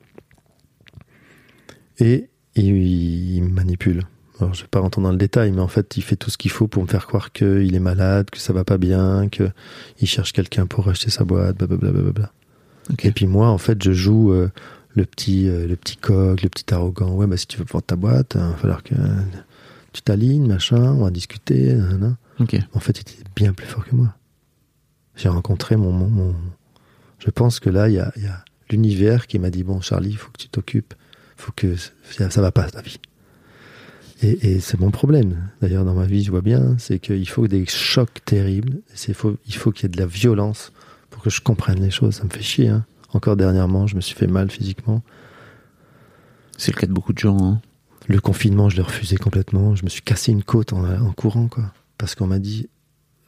Et 1.99 2.29
il, 2.55 2.65
il 2.65 3.43
me 3.43 3.49
manipule. 3.49 4.03
Alors, 4.41 4.55
je 4.55 4.63
vais 4.63 4.67
pas 4.67 4.79
rentrer 4.79 5.03
dans 5.03 5.11
le 5.11 5.17
détail, 5.17 5.51
mais 5.51 5.61
en 5.61 5.67
fait, 5.67 5.97
il 5.97 6.01
fait 6.01 6.15
tout 6.15 6.31
ce 6.31 6.37
qu'il 6.37 6.49
faut 6.49 6.67
pour 6.67 6.81
me 6.81 6.87
faire 6.87 7.05
croire 7.05 7.31
qu'il 7.31 7.75
est 7.75 7.79
malade, 7.79 8.31
que 8.31 8.39
ça 8.39 8.53
va 8.53 8.63
pas 8.63 8.79
bien, 8.79 9.29
que 9.29 9.49
il 9.99 10.07
cherche 10.07 10.33
quelqu'un 10.33 10.65
pour 10.65 10.87
acheter 10.87 11.11
sa 11.11 11.23
boîte, 11.23 11.57
blablabla. 11.57 11.91
blablabla. 11.91 12.31
Ok. 12.91 13.05
Et 13.05 13.11
puis 13.11 13.27
moi, 13.27 13.49
en 13.49 13.59
fait, 13.59 13.81
je 13.83 13.91
joue 13.91 14.31
euh, 14.33 14.49
le 14.95 15.05
petit, 15.05 15.47
euh, 15.47 15.67
le 15.67 15.75
petit 15.75 15.95
coq, 15.95 16.41
le 16.41 16.49
petit 16.49 16.73
arrogant. 16.73 17.11
Ouais, 17.11 17.27
bah 17.27 17.37
si 17.37 17.45
tu 17.45 17.59
veux 17.59 17.65
vendre 17.69 17.85
ta 17.85 17.95
boîte, 17.95 18.33
il 18.33 18.41
va 18.41 18.55
falloir 18.55 18.81
que 18.81 18.95
tu 19.93 20.01
t'alignes, 20.01 20.47
machin, 20.47 20.93
on 20.93 21.03
va 21.03 21.11
discuter. 21.11 21.75
nanana. 21.75 22.17
Ok. 22.39 22.57
En 22.73 22.79
fait, 22.79 22.97
il 22.97 23.01
était 23.01 23.29
bien 23.35 23.53
plus 23.53 23.67
fort 23.67 23.85
que 23.85 23.95
moi. 23.95 24.15
J'ai 25.15 25.29
rencontré 25.29 25.75
mon, 25.75 25.91
mon, 25.91 26.07
mon, 26.07 26.35
Je 27.19 27.29
pense 27.29 27.59
que 27.59 27.69
là, 27.69 27.89
il 27.89 27.93
y 27.93 27.99
a, 27.99 28.11
y 28.17 28.25
a 28.25 28.43
l'univers 28.71 29.27
qui 29.27 29.37
m'a 29.37 29.51
dit 29.51 29.63
bon, 29.63 29.81
Charlie, 29.81 30.09
il 30.09 30.17
faut 30.17 30.31
que 30.31 30.39
tu 30.39 30.49
t'occupes, 30.49 30.95
faut 31.37 31.51
que 31.55 31.75
ça, 31.75 32.31
ça 32.31 32.41
va 32.41 32.51
pas 32.51 32.63
ta 32.63 32.81
vie. 32.81 32.97
Et, 34.21 34.53
et 34.53 34.59
c'est 34.59 34.79
mon 34.79 34.91
problème. 34.91 35.49
D'ailleurs, 35.61 35.83
dans 35.83 35.93
ma 35.93 36.05
vie, 36.05 36.23
je 36.23 36.31
vois 36.31 36.41
bien, 36.41 36.75
c'est 36.77 36.99
qu'il 36.99 37.27
faut 37.27 37.47
des 37.47 37.65
chocs 37.65 38.23
terribles. 38.25 38.81
Faut, 39.13 39.37
il 39.47 39.55
faut 39.55 39.71
qu'il 39.71 39.83
y 39.83 39.85
ait 39.87 39.89
de 39.89 39.99
la 39.99 40.05
violence 40.05 40.71
pour 41.09 41.23
que 41.23 41.29
je 41.29 41.41
comprenne 41.41 41.81
les 41.81 41.89
choses. 41.91 42.15
Ça 42.15 42.23
me 42.23 42.29
fait 42.29 42.41
chier. 42.41 42.69
Hein. 42.69 42.85
Encore 43.13 43.35
dernièrement, 43.35 43.87
je 43.87 43.95
me 43.95 44.01
suis 44.01 44.15
fait 44.15 44.27
mal 44.27 44.51
physiquement. 44.51 45.01
C'est 46.57 46.73
le 46.73 46.79
cas 46.79 46.87
de 46.87 46.93
beaucoup 46.93 47.13
de 47.13 47.19
gens. 47.19 47.37
Hein. 47.41 47.61
Le 48.07 48.19
confinement, 48.19 48.69
je 48.69 48.75
l'ai 48.77 48.83
refusé 48.83 49.17
complètement. 49.17 49.75
Je 49.75 49.83
me 49.83 49.89
suis 49.89 50.01
cassé 50.01 50.31
une 50.31 50.43
côte 50.43 50.73
en, 50.73 50.83
en 50.83 51.11
courant, 51.13 51.47
quoi. 51.47 51.73
Parce 51.97 52.15
qu'on 52.15 52.27
m'a 52.27 52.39
dit, 52.39 52.67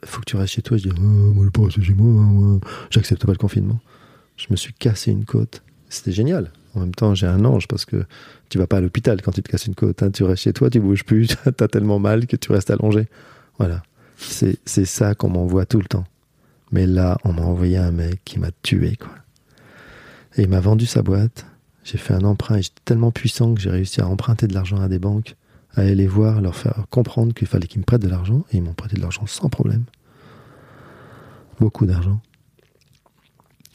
faut 0.04 0.20
que 0.20 0.26
tu 0.26 0.36
restes 0.36 0.54
chez 0.54 0.62
toi. 0.62 0.76
Je 0.76 0.88
dis, 0.88 0.94
oh, 0.96 1.00
moi, 1.00 1.46
rester 1.64 1.82
chez 1.82 1.94
moi. 1.94 2.22
moi. 2.22 2.60
J'accepte 2.90 3.24
pas 3.26 3.32
le 3.32 3.38
confinement. 3.38 3.80
Je 4.36 4.46
me 4.50 4.56
suis 4.56 4.72
cassé 4.72 5.10
une 5.10 5.24
côte. 5.24 5.62
C'était 5.88 6.12
génial. 6.12 6.52
En 6.74 6.80
même 6.80 6.94
temps, 6.94 7.14
j'ai 7.14 7.26
un 7.26 7.44
ange 7.44 7.68
parce 7.68 7.84
que 7.84 8.04
tu 8.48 8.58
vas 8.58 8.66
pas 8.66 8.78
à 8.78 8.80
l'hôpital 8.80 9.22
quand 9.22 9.32
tu 9.32 9.42
te 9.42 9.50
casses 9.50 9.66
une 9.66 9.74
côte. 9.74 10.02
hein. 10.02 10.10
Tu 10.10 10.24
restes 10.24 10.42
chez 10.42 10.52
toi, 10.52 10.70
tu 10.70 10.80
bouges 10.80 11.04
plus, 11.04 11.28
t'as 11.56 11.68
tellement 11.68 11.98
mal 11.98 12.26
que 12.26 12.36
tu 12.36 12.52
restes 12.52 12.70
allongé. 12.70 13.06
Voilà. 13.58 13.82
C'est 14.16 14.58
c'est 14.64 14.84
ça 14.84 15.14
qu'on 15.14 15.28
m'envoie 15.28 15.66
tout 15.66 15.78
le 15.78 15.86
temps. 15.86 16.04
Mais 16.72 16.86
là, 16.86 17.18
on 17.24 17.32
m'a 17.32 17.42
envoyé 17.42 17.76
un 17.76 17.90
mec 17.92 18.20
qui 18.24 18.38
m'a 18.38 18.50
tué, 18.62 18.96
quoi. 18.96 19.10
Et 20.36 20.42
il 20.42 20.48
m'a 20.48 20.60
vendu 20.60 20.86
sa 20.86 21.02
boîte. 21.02 21.46
J'ai 21.84 21.98
fait 21.98 22.14
un 22.14 22.22
emprunt 22.24 22.56
et 22.56 22.62
j'étais 22.62 22.80
tellement 22.84 23.10
puissant 23.12 23.54
que 23.54 23.60
j'ai 23.60 23.70
réussi 23.70 24.00
à 24.00 24.08
emprunter 24.08 24.46
de 24.48 24.54
l'argent 24.54 24.80
à 24.80 24.88
des 24.88 24.98
banques, 24.98 25.36
à 25.76 25.82
aller 25.82 25.94
les 25.94 26.06
voir, 26.06 26.40
leur 26.40 26.56
faire 26.56 26.84
comprendre 26.90 27.34
qu'il 27.34 27.46
fallait 27.46 27.66
qu'ils 27.68 27.80
me 27.80 27.84
prêtent 27.84 28.02
de 28.02 28.08
l'argent. 28.08 28.44
Et 28.50 28.56
ils 28.56 28.62
m'ont 28.62 28.72
prêté 28.72 28.96
de 28.96 29.00
l'argent 29.02 29.26
sans 29.26 29.48
problème. 29.48 29.84
Beaucoup 31.60 31.86
d'argent. 31.86 32.20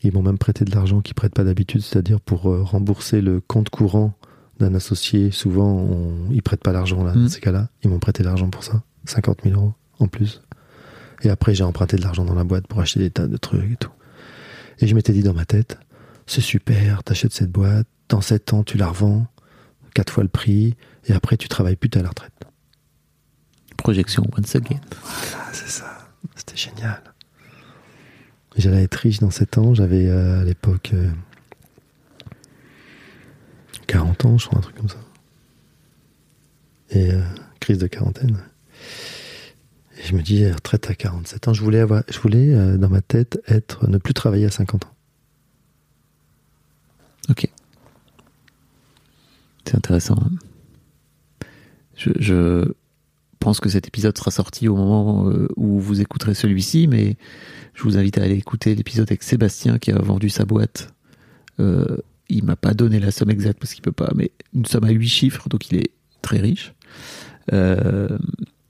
Ils 0.03 0.13
m'ont 0.13 0.21
même 0.21 0.37
prêté 0.37 0.63
de 0.65 0.73
l'argent 0.73 1.01
qu'ils 1.01 1.15
prêtent 1.15 1.33
pas 1.33 1.43
d'habitude, 1.43 1.81
c'est-à-dire 1.81 2.21
pour 2.21 2.49
euh, 2.49 2.63
rembourser 2.63 3.21
le 3.21 3.41
compte 3.41 3.69
courant 3.69 4.13
d'un 4.59 4.73
associé. 4.75 5.31
Souvent, 5.31 5.67
on, 5.69 6.31
ils 6.31 6.41
prêtent 6.41 6.63
pas 6.63 6.71
l'argent 6.71 7.03
là, 7.03 7.13
Mm. 7.13 7.23
dans 7.23 7.29
ces 7.29 7.39
cas-là. 7.41 7.69
Ils 7.83 7.89
m'ont 7.89 7.99
prêté 7.99 8.23
de 8.23 8.27
l'argent 8.27 8.49
pour 8.49 8.63
ça. 8.63 8.81
50 9.05 9.39
000 9.43 9.55
euros 9.55 9.73
en 9.99 10.07
plus. 10.07 10.41
Et 11.23 11.29
après, 11.29 11.53
j'ai 11.53 11.63
emprunté 11.63 11.97
de 11.97 12.01
l'argent 12.01 12.23
dans 12.23 12.35
la 12.35 12.43
boîte 12.45 12.67
pour 12.67 12.79
acheter 12.79 12.99
des 12.99 13.09
tas 13.11 13.27
de 13.27 13.37
trucs 13.37 13.71
et 13.71 13.75
tout. 13.75 13.91
Et 14.79 14.87
je 14.87 14.95
m'étais 14.95 15.11
dit 15.11 15.23
dans 15.23 15.33
ma 15.33 15.45
tête, 15.45 15.77
c'est 16.27 16.39
super, 16.41 17.03
t'achètes 17.03 17.33
cette 17.33 17.51
boîte, 17.51 17.87
dans 18.07 18.21
7 18.21 18.53
ans, 18.53 18.63
tu 18.63 18.77
la 18.77 18.87
revends, 18.87 19.27
quatre 19.93 20.13
fois 20.13 20.23
le 20.23 20.29
prix, 20.29 20.75
et 21.05 21.13
après, 21.13 21.35
tu 21.35 21.49
travailles 21.49 21.75
plus, 21.75 21.89
à 21.99 22.01
la 22.01 22.09
retraite. 22.09 22.31
Projection 23.77 24.23
once 24.37 24.55
again. 24.55 24.79
Ah, 25.05 25.49
c'est 25.51 25.69
ça. 25.69 25.97
C'était 26.35 26.57
génial. 26.57 27.01
J'allais 28.57 28.83
être 28.83 28.95
riche 28.95 29.19
dans 29.19 29.29
7 29.31 29.57
ans. 29.57 29.73
J'avais 29.73 30.07
euh, 30.07 30.41
à 30.41 30.43
l'époque 30.43 30.91
euh, 30.93 31.09
40 33.87 34.25
ans, 34.25 34.37
je 34.37 34.47
crois, 34.47 34.59
un 34.59 34.61
truc 34.61 34.75
comme 34.75 34.89
ça. 34.89 34.99
Et 36.91 37.11
euh, 37.11 37.21
crise 37.59 37.77
de 37.77 37.87
quarantaine. 37.87 38.37
Et 39.97 40.03
je 40.03 40.15
me 40.15 40.21
dis, 40.21 40.43
euh, 40.43 40.53
retraite 40.53 40.89
à 40.89 40.95
47 40.95 41.47
ans. 41.47 41.53
Je 41.53 41.61
voulais, 41.61 41.79
avoir, 41.79 42.03
je 42.09 42.19
voulais 42.19 42.53
euh, 42.53 42.77
dans 42.77 42.89
ma 42.89 43.01
tête, 43.01 43.41
être, 43.47 43.87
ne 43.89 43.97
plus 43.97 44.13
travailler 44.13 44.45
à 44.45 44.51
50 44.51 44.85
ans. 44.85 44.93
Ok. 47.29 47.47
C'est 49.65 49.75
intéressant. 49.75 50.17
hein. 50.19 50.31
Je 51.95 52.73
pense 53.39 53.59
que 53.59 53.69
cet 53.69 53.87
épisode 53.87 54.17
sera 54.17 54.31
sorti 54.31 54.67
au 54.67 54.75
moment 54.75 55.29
euh, 55.29 55.47
où 55.55 55.79
vous 55.79 56.01
écouterez 56.01 56.33
celui-ci, 56.33 56.87
mais 56.87 57.15
je 57.73 57.83
vous 57.83 57.97
invite 57.97 58.17
à 58.17 58.23
aller 58.23 58.35
écouter 58.35 58.75
l'épisode 58.75 59.07
avec 59.09 59.23
Sébastien 59.23 59.79
qui 59.79 59.91
a 59.91 59.99
vendu 59.99 60.29
sa 60.29 60.45
boîte. 60.45 60.93
Euh, 61.59 61.97
il 62.29 62.43
m'a 62.43 62.55
pas 62.55 62.73
donné 62.73 62.99
la 62.99 63.11
somme 63.11 63.29
exacte 63.31 63.59
parce 63.59 63.73
qu'il 63.73 63.81
peut 63.81 63.91
pas, 63.91 64.11
mais 64.15 64.31
une 64.53 64.65
somme 64.65 64.83
à 64.83 64.91
8 64.91 65.07
chiffres, 65.07 65.49
donc 65.49 65.69
il 65.71 65.77
est 65.77 65.91
très 66.21 66.39
riche. 66.39 66.73
Euh, 67.53 68.17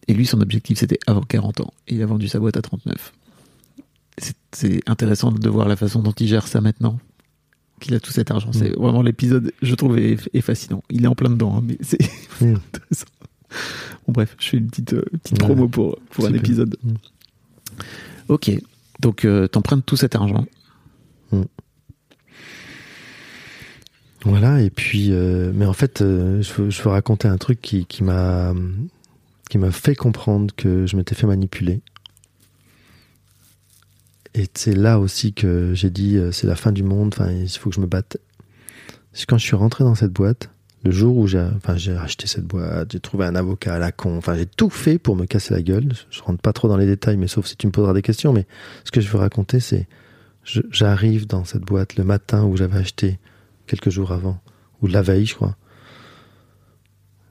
et 0.08 0.14
lui, 0.14 0.26
son 0.26 0.40
objectif, 0.42 0.78
c'était 0.80 1.00
avant 1.08 1.22
40 1.22 1.62
ans. 1.62 1.74
Et 1.88 1.96
il 1.96 2.02
a 2.02 2.06
vendu 2.06 2.28
sa 2.28 2.40
boîte 2.40 2.58
à 2.58 2.62
39. 2.62 3.14
C'est- 4.52 4.82
intéressant 4.90 5.32
de 5.32 5.50
voir 5.50 5.68
la 5.68 5.76
façon 5.76 6.02
dont 6.02 6.12
il 6.12 6.28
gère 6.28 6.48
ça 6.48 6.62
maintenant 6.62 7.00
qu'il 7.80 7.94
a 7.96 8.00
tout 8.00 8.12
cet 8.12 8.30
argent. 8.32 8.52
C'est 8.52 8.76
vraiment 8.76 9.02
l'épisode, 9.02 9.54
je 9.62 9.74
trouve, 9.76 9.98
est, 9.98 10.18
est 10.34 10.42
fascinant. 10.42 10.84
Il 10.90 11.04
est 11.06 11.08
en 11.08 11.16
plein 11.16 11.30
dedans, 11.30 11.58
hein, 11.58 11.64
mais 11.66 11.78
c'est 11.82 12.00
Mm. 12.42 12.56
intéressant. 12.74 13.06
Bon, 14.08 14.14
bref, 14.14 14.36
je 14.40 14.50
fais 14.50 14.58
une 14.58 14.68
petite, 14.68 14.94
euh, 14.94 15.04
petite 15.24 15.42
Ouais. 15.42 15.48
promo 15.48 15.68
pour, 15.68 15.98
pour 16.12 16.26
un 16.26 16.34
épisode. 16.34 16.78
Mm. 16.84 16.94
Ok, 18.30 18.52
donc 19.00 19.26
euh, 19.26 19.48
t'empruntes 19.48 19.86
tout 19.86 19.96
cet 19.96 20.16
argent. 20.16 20.46
Voilà, 24.26 24.62
et 24.62 24.70
puis, 24.70 25.12
euh, 25.12 25.52
mais 25.56 25.66
en 25.66 25.74
fait, 25.74 26.02
euh, 26.02 26.42
je, 26.42 26.54
veux, 26.54 26.70
je 26.70 26.82
veux 26.82 26.90
raconter 26.90 27.28
un 27.30 27.38
truc 27.38 27.62
qui, 27.62 27.86
qui 27.86 28.04
m'a 28.04 28.54
qui 29.50 29.58
m'a 29.58 29.72
fait 29.72 29.96
comprendre 29.96 30.54
que 30.56 30.86
je 30.86 30.96
m'étais 30.96 31.16
fait 31.16 31.26
manipuler. 31.26 31.82
Et 34.36 34.46
c'est 34.54 34.76
là 34.76 35.00
aussi 35.00 35.34
que 35.34 35.74
j'ai 35.74 35.90
dit, 35.90 36.18
euh, 36.18 36.32
c'est 36.32 36.46
la 36.46 36.56
fin 36.56 36.72
du 36.72 36.84
monde, 36.84 37.16
enfin, 37.18 37.32
il 37.32 37.50
faut 37.50 37.70
que 37.70 37.76
je 37.76 37.82
me 37.82 37.88
batte. 37.88 38.18
C'est 39.14 39.26
quand 39.26 39.38
je 39.40 39.46
suis 39.46 39.56
rentré 39.56 39.84
dans 39.84 39.96
cette 39.96 40.12
boîte, 40.12 40.50
le 40.84 40.92
jour 40.92 41.18
où 41.18 41.28
j'ai 41.28 41.40
acheté 41.98 42.26
cette 42.28 42.46
boîte, 42.46 42.94
j'ai 42.94 43.00
trouvé 43.00 43.26
un 43.26 43.36
avocat 43.36 43.76
à 43.76 43.80
la 43.80 43.92
con, 43.92 44.18
enfin, 44.18 44.36
j'ai 44.36 44.46
tout 44.46 44.70
fait 44.70 44.98
pour 44.98 45.16
me 45.16 45.26
casser 45.26 45.54
la 45.54 45.62
gueule. 45.62 45.92
Je 46.10 46.22
rentre 46.22 46.42
pas 46.42 46.54
trop 46.54 46.68
dans 46.68 46.78
les 46.78 46.86
détails, 46.86 47.18
mais 47.18 47.28
sauf 47.28 47.48
si 47.48 47.58
tu 47.58 47.68
me 47.68 47.72
poseras 47.72 47.94
des 47.94 48.02
questions. 48.02 48.32
Mais 48.32 48.48
ce 48.86 48.92
que 48.92 49.02
je 49.02 49.10
veux 49.10 49.20
raconter, 49.20 49.60
c'est, 49.60 49.88
j'arrive 50.44 51.28
dans 51.28 51.44
cette 51.44 51.64
boîte 51.64 51.98
le 51.98 52.06
matin 52.06 52.46
où 52.46 52.56
j'avais 52.56 52.78
acheté 52.78 53.20
quelques 53.68 53.90
jours 53.90 54.14
avant, 54.14 54.40
ou 54.82 54.88
la 54.88 55.02
veille, 55.02 55.26
je 55.26 55.36
crois. 55.36 55.58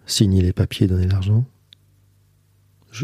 Signer 0.04 0.42
les 0.42 0.52
papiers, 0.52 0.86
donner 0.86 1.06
l'argent. 1.06 1.44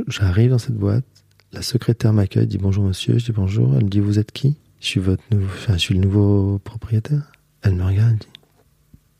J'arrive 0.09 0.51
dans 0.51 0.59
cette 0.59 0.77
boîte, 0.77 1.05
la 1.53 1.63
secrétaire 1.63 2.13
m'accueille, 2.13 2.47
dit 2.47 2.59
bonjour 2.59 2.85
monsieur, 2.85 3.19
je 3.19 3.27
dis 3.27 3.33
bonjour, 3.33 3.77
elle 3.77 3.85
me 3.85 3.89
dit 3.89 4.01
vous 4.01 4.19
êtes 4.19 4.33
qui? 4.33 4.57
Je 4.81 4.87
suis 4.87 5.01
votre 5.01 5.23
nouveau, 5.31 5.47
enfin, 5.47 5.75
je 5.75 5.79
suis 5.79 5.95
le 5.95 6.01
nouveau 6.01 6.59
propriétaire. 6.59 7.33
Elle 7.63 7.77
me 7.77 7.85
regarde, 7.85 8.13
elle 8.13 8.19
dit 8.19 8.29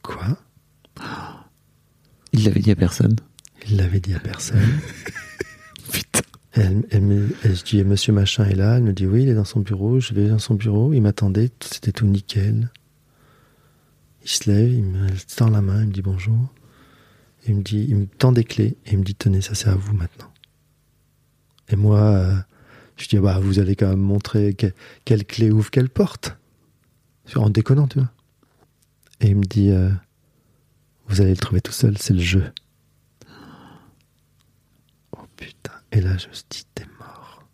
quoi? 0.03 0.39
Il 2.35 2.45
l'avait 2.45 2.61
dit 2.61 2.71
à 2.73 2.77
personne. 2.77 3.17
Il 3.69 3.77
l'avait 3.77 4.01
dit 4.01 4.13
à 4.13 4.19
personne. 4.19 4.59
Putain. 5.93 6.21
Elle, 6.53 6.85
elle 6.91 7.03
me, 7.03 7.29
elle- 7.45 7.57
je 7.57 7.63
dis 7.65 7.83
monsieur 7.85 8.13
machin 8.13 8.45
est 8.45 8.55
là, 8.55 8.77
elle 8.77 8.83
me 8.83 8.93
dit 8.93 9.07
oui, 9.07 9.23
il 9.23 9.29
est 9.29 9.35
dans 9.35 9.45
son 9.45 9.61
bureau, 9.61 10.01
je 10.01 10.13
vais 10.15 10.29
dans 10.29 10.39
son 10.39 10.55
bureau, 10.55 10.93
il 10.93 11.01
m'attendait, 11.01 11.51
c'était 11.61 11.93
tout 11.93 12.07
nickel. 12.07 12.71
Il 14.25 14.29
se 14.29 14.51
lève, 14.51 14.73
il 14.73 14.83
me 14.85 15.09
tend 15.37 15.49
la 15.51 15.61
main, 15.63 15.83
il 15.83 15.89
me 15.89 15.93
dit 15.93 16.03
bonjour. 16.03 16.53
Il 17.47 17.57
me 17.57 17.63
dit, 17.63 17.85
il 17.89 17.97
me 17.97 18.07
tend 18.07 18.33
des 18.33 18.45
clés 18.45 18.77
et 18.87 18.93
il 18.93 18.99
me 18.99 19.05
dit 19.05 19.15
tenez, 19.15 19.41
ça 19.43 19.55
c'est 19.55 19.69
à 19.69 19.75
vous 19.75 19.95
maintenant. 19.95 20.33
Et 21.69 21.77
moi, 21.77 22.01
euh, 22.01 22.35
je 22.97 23.07
dis 23.09 23.19
bah 23.19 23.39
vous 23.41 23.59
allez 23.61 23.77
quand 23.77 23.89
même 23.89 24.01
montrer 24.01 24.55
que- 24.55 24.73
quelle 25.05 25.25
clé 25.25 25.51
ouvre 25.51 25.71
quelle 25.71 25.89
porte. 25.91 26.37
En 27.37 27.49
déconnant, 27.51 27.87
tu 27.89 27.99
vois. 28.01 28.11
Et 29.21 29.29
il 29.29 29.37
me 29.37 29.45
dit 29.45 29.71
euh, 29.71 29.89
vous 31.09 31.21
allez 31.21 31.31
le 31.31 31.37
trouver 31.37 31.61
tout 31.61 31.73
seul, 31.73 31.99
c'est 31.99 32.15
le 32.15 32.21
jeu. 32.21 32.53
Oh 35.13 35.27
putain. 35.37 35.73
Et 35.93 36.01
là, 36.01 36.17
je 36.17 36.27
me 36.29 36.33
dit, 36.51 36.65
t'es 36.75 36.87
mort. 36.99 37.47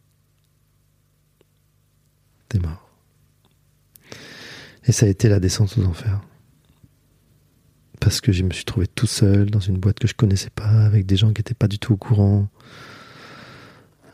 T'es 2.48 2.58
mort. 2.58 2.88
Et 4.86 4.92
ça 4.92 5.06
a 5.06 5.08
été 5.08 5.28
la 5.28 5.40
descente 5.40 5.76
aux 5.78 5.84
enfers. 5.84 6.20
Parce 8.00 8.20
que 8.20 8.32
je 8.32 8.44
me 8.44 8.50
suis 8.50 8.64
trouvé 8.64 8.86
tout 8.86 9.06
seul 9.06 9.50
dans 9.50 9.60
une 9.60 9.78
boîte 9.78 9.98
que 9.98 10.08
je 10.08 10.14
connaissais 10.14 10.50
pas, 10.50 10.86
avec 10.86 11.04
des 11.04 11.16
gens 11.16 11.28
qui 11.28 11.40
n'étaient 11.40 11.54
pas 11.54 11.68
du 11.68 11.78
tout 11.78 11.92
au 11.92 11.96
courant. 11.96 12.48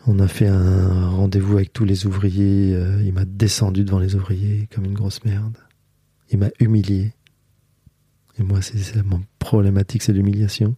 On 0.09 0.19
a 0.19 0.29
fait 0.29 0.49
un 0.49 1.09
rendez-vous 1.09 1.57
avec 1.57 1.73
tous 1.73 1.85
les 1.85 2.07
ouvriers. 2.07 2.75
euh, 2.75 3.03
il 3.05 3.13
m'a 3.13 3.25
descendu 3.25 3.85
devant 3.85 3.99
les 3.99 4.15
ouvriers 4.15 4.69
comme 4.73 4.85
une 4.85 4.95
grosse 4.95 5.25
merde. 5.25 5.57
Il 6.31 6.39
m'a 6.39 6.51
humilié. 6.59 7.13
Et 8.39 8.43
moi, 8.43 8.61
c'est 8.63 8.79
c'est 8.79 9.03
mon 9.03 9.23
problématique, 9.39 10.03
c'est 10.03 10.13
l'humiliation. 10.13 10.77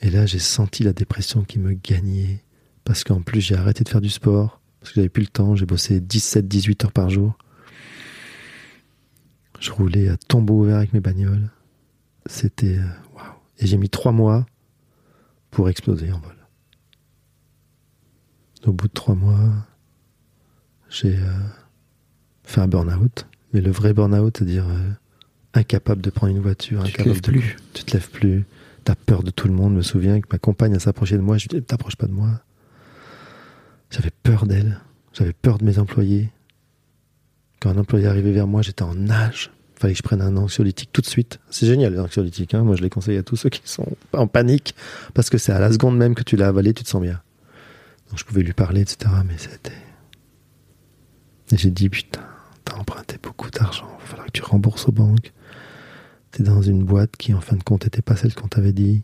Et 0.00 0.10
là, 0.10 0.26
j'ai 0.26 0.38
senti 0.38 0.82
la 0.84 0.92
dépression 0.92 1.44
qui 1.44 1.58
me 1.58 1.72
gagnait. 1.74 2.44
Parce 2.84 3.04
qu'en 3.04 3.20
plus, 3.22 3.40
j'ai 3.40 3.54
arrêté 3.56 3.84
de 3.84 3.88
faire 3.88 4.00
du 4.00 4.10
sport. 4.10 4.60
Parce 4.80 4.90
que 4.92 4.96
j'avais 4.96 5.08
plus 5.08 5.22
le 5.22 5.28
temps. 5.28 5.54
J'ai 5.56 5.66
bossé 5.66 6.00
17, 6.00 6.46
18 6.48 6.84
heures 6.84 6.92
par 6.92 7.10
jour. 7.10 7.36
Je 9.60 9.72
roulais 9.72 10.08
à 10.08 10.16
tombeau 10.16 10.60
ouvert 10.60 10.76
avec 10.76 10.92
mes 10.92 11.00
bagnoles. 11.00 11.50
C'était. 12.26 12.78
euh, 12.78 12.86
Waouh. 13.14 13.24
Et 13.58 13.66
j'ai 13.66 13.76
mis 13.76 13.90
trois 13.90 14.12
mois 14.12 14.46
pour 15.50 15.68
exploser 15.68 16.12
en 16.12 16.20
vol. 16.20 16.34
Au 18.66 18.72
bout 18.72 18.88
de 18.88 18.92
trois 18.92 19.14
mois, 19.14 19.66
j'ai 20.88 21.16
euh, 21.16 21.30
fait 22.44 22.60
un 22.60 22.68
burn-out. 22.68 23.26
Mais 23.52 23.60
le 23.60 23.70
vrai 23.70 23.92
burn-out, 23.94 24.36
c'est-à-dire 24.36 24.68
euh, 24.68 24.90
incapable 25.54 26.00
de 26.02 26.10
prendre 26.10 26.34
une 26.34 26.42
voiture, 26.42 26.82
Tu 26.84 26.92
te 26.92 27.00
incapable 27.00 27.10
lèves 27.14 27.22
de- 27.22 27.30
plus. 27.30 27.56
Tu 27.74 27.84
te 27.84 27.92
lèves 27.94 28.10
plus. 28.10 28.44
T'as 28.84 28.94
peur 28.94 29.22
de 29.22 29.30
tout 29.30 29.48
le 29.48 29.54
monde. 29.54 29.72
Je 29.72 29.76
me 29.78 29.82
souviens 29.82 30.20
que 30.20 30.26
ma 30.32 30.38
compagne 30.38 30.72
elle 30.74 30.80
s'approchait 30.80 31.16
de 31.16 31.22
moi. 31.22 31.36
Je 31.38 31.48
lui 31.48 31.58
dis 31.60 31.62
T'approches 31.64 31.96
pas 31.96 32.06
de 32.06 32.12
moi. 32.12 32.28
J'avais 33.90 34.10
peur 34.22 34.46
d'elle. 34.46 34.80
J'avais 35.12 35.32
peur 35.32 35.58
de 35.58 35.64
mes 35.64 35.78
employés. 35.78 36.30
Quand 37.60 37.70
un 37.70 37.78
employé 37.78 38.06
arrivait 38.06 38.32
vers 38.32 38.46
moi, 38.46 38.62
j'étais 38.62 38.82
en 38.82 38.94
nage. 38.94 39.50
Fallait 39.76 39.94
que 39.94 39.98
je 39.98 40.02
prenne 40.02 40.22
un 40.22 40.36
anxiolytique 40.36 40.90
tout 40.92 41.00
de 41.00 41.06
suite. 41.06 41.38
C'est 41.50 41.66
génial 41.66 41.92
les 41.92 42.00
anxiolytiques. 42.00 42.54
Hein. 42.54 42.62
Moi, 42.64 42.76
je 42.76 42.82
les 42.82 42.90
conseille 42.90 43.16
à 43.16 43.22
tous 43.22 43.36
ceux 43.36 43.48
qui 43.48 43.62
sont 43.64 43.86
en 44.12 44.26
panique 44.26 44.74
parce 45.14 45.30
que 45.30 45.38
c'est 45.38 45.52
à 45.52 45.58
la 45.60 45.72
seconde 45.72 45.96
même 45.96 46.14
que 46.14 46.22
tu 46.22 46.36
l'as 46.36 46.48
avalé, 46.48 46.74
tu 46.74 46.82
te 46.84 46.88
sens 46.88 47.00
bien. 47.02 47.20
Donc 48.10 48.18
je 48.18 48.24
pouvais 48.24 48.42
lui 48.42 48.52
parler, 48.54 48.80
etc. 48.82 49.10
Mais 49.26 49.36
c'était. 49.38 49.72
Et 51.52 51.56
j'ai 51.56 51.70
dit 51.70 51.88
putain, 51.88 52.20
t'as 52.64 52.76
emprunté 52.76 53.16
beaucoup 53.22 53.50
d'argent. 53.50 53.88
Il 53.98 54.00
va 54.02 54.06
falloir 54.06 54.26
que 54.26 54.32
tu 54.32 54.42
rembourses 54.42 54.86
aux 54.88 54.92
banques. 54.92 55.32
Dans 56.38 56.62
une 56.62 56.84
boîte 56.84 57.16
qui, 57.16 57.34
en 57.34 57.40
fin 57.40 57.56
de 57.56 57.62
compte, 57.64 57.84
n'était 57.84 58.02
pas 58.02 58.14
celle 58.16 58.34
qu'on 58.34 58.48
t'avait 58.48 58.72
dit. 58.72 59.02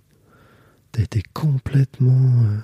T'as 0.93 1.03
été 1.03 1.23
complètement. 1.33 2.45
euh, 2.45 2.59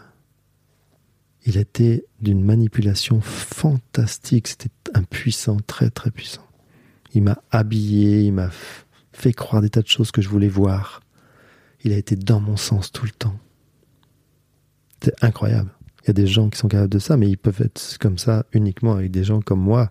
Il 1.45 1.57
était 1.57 2.05
d'une 2.21 2.45
manipulation 2.45 3.21
fantastique. 3.21 4.47
C'était 4.47 4.71
impuissant, 4.95 5.57
très 5.67 5.91
très 5.91 6.11
puissant. 6.11 6.47
Il 7.15 7.25
m'a 7.25 7.43
habillé, 7.51 8.23
il 8.23 8.33
m'a 8.33 8.51
fait 9.13 9.33
croire 9.33 9.61
des 9.61 9.71
tas 9.71 9.83
de 9.83 9.89
choses 9.89 10.13
que 10.13 10.23
je 10.23 10.29
voulais 10.29 10.49
voir. 10.49 11.01
Il 11.83 11.93
a 11.93 11.97
été 11.97 12.15
dans 12.15 12.41
mon 12.41 12.57
sens 12.57 12.93
tout 12.93 13.05
le 13.05 13.11
temps. 13.11 13.39
C'est 15.03 15.25
incroyable. 15.25 15.71
Il 16.05 16.09
y 16.09 16.11
a 16.11 16.15
des 16.15 16.27
gens 16.27 16.49
qui 16.49 16.59
sont 16.59 16.69
capables 16.69 16.91
de 16.91 16.99
ça, 16.99 17.17
mais 17.17 17.29
ils 17.29 17.39
peuvent 17.39 17.61
être 17.61 17.99
comme 17.99 18.19
ça 18.19 18.47
uniquement 18.53 18.93
avec 18.93 19.11
des 19.11 19.25
gens 19.25 19.41
comme 19.41 19.61
moi 19.61 19.91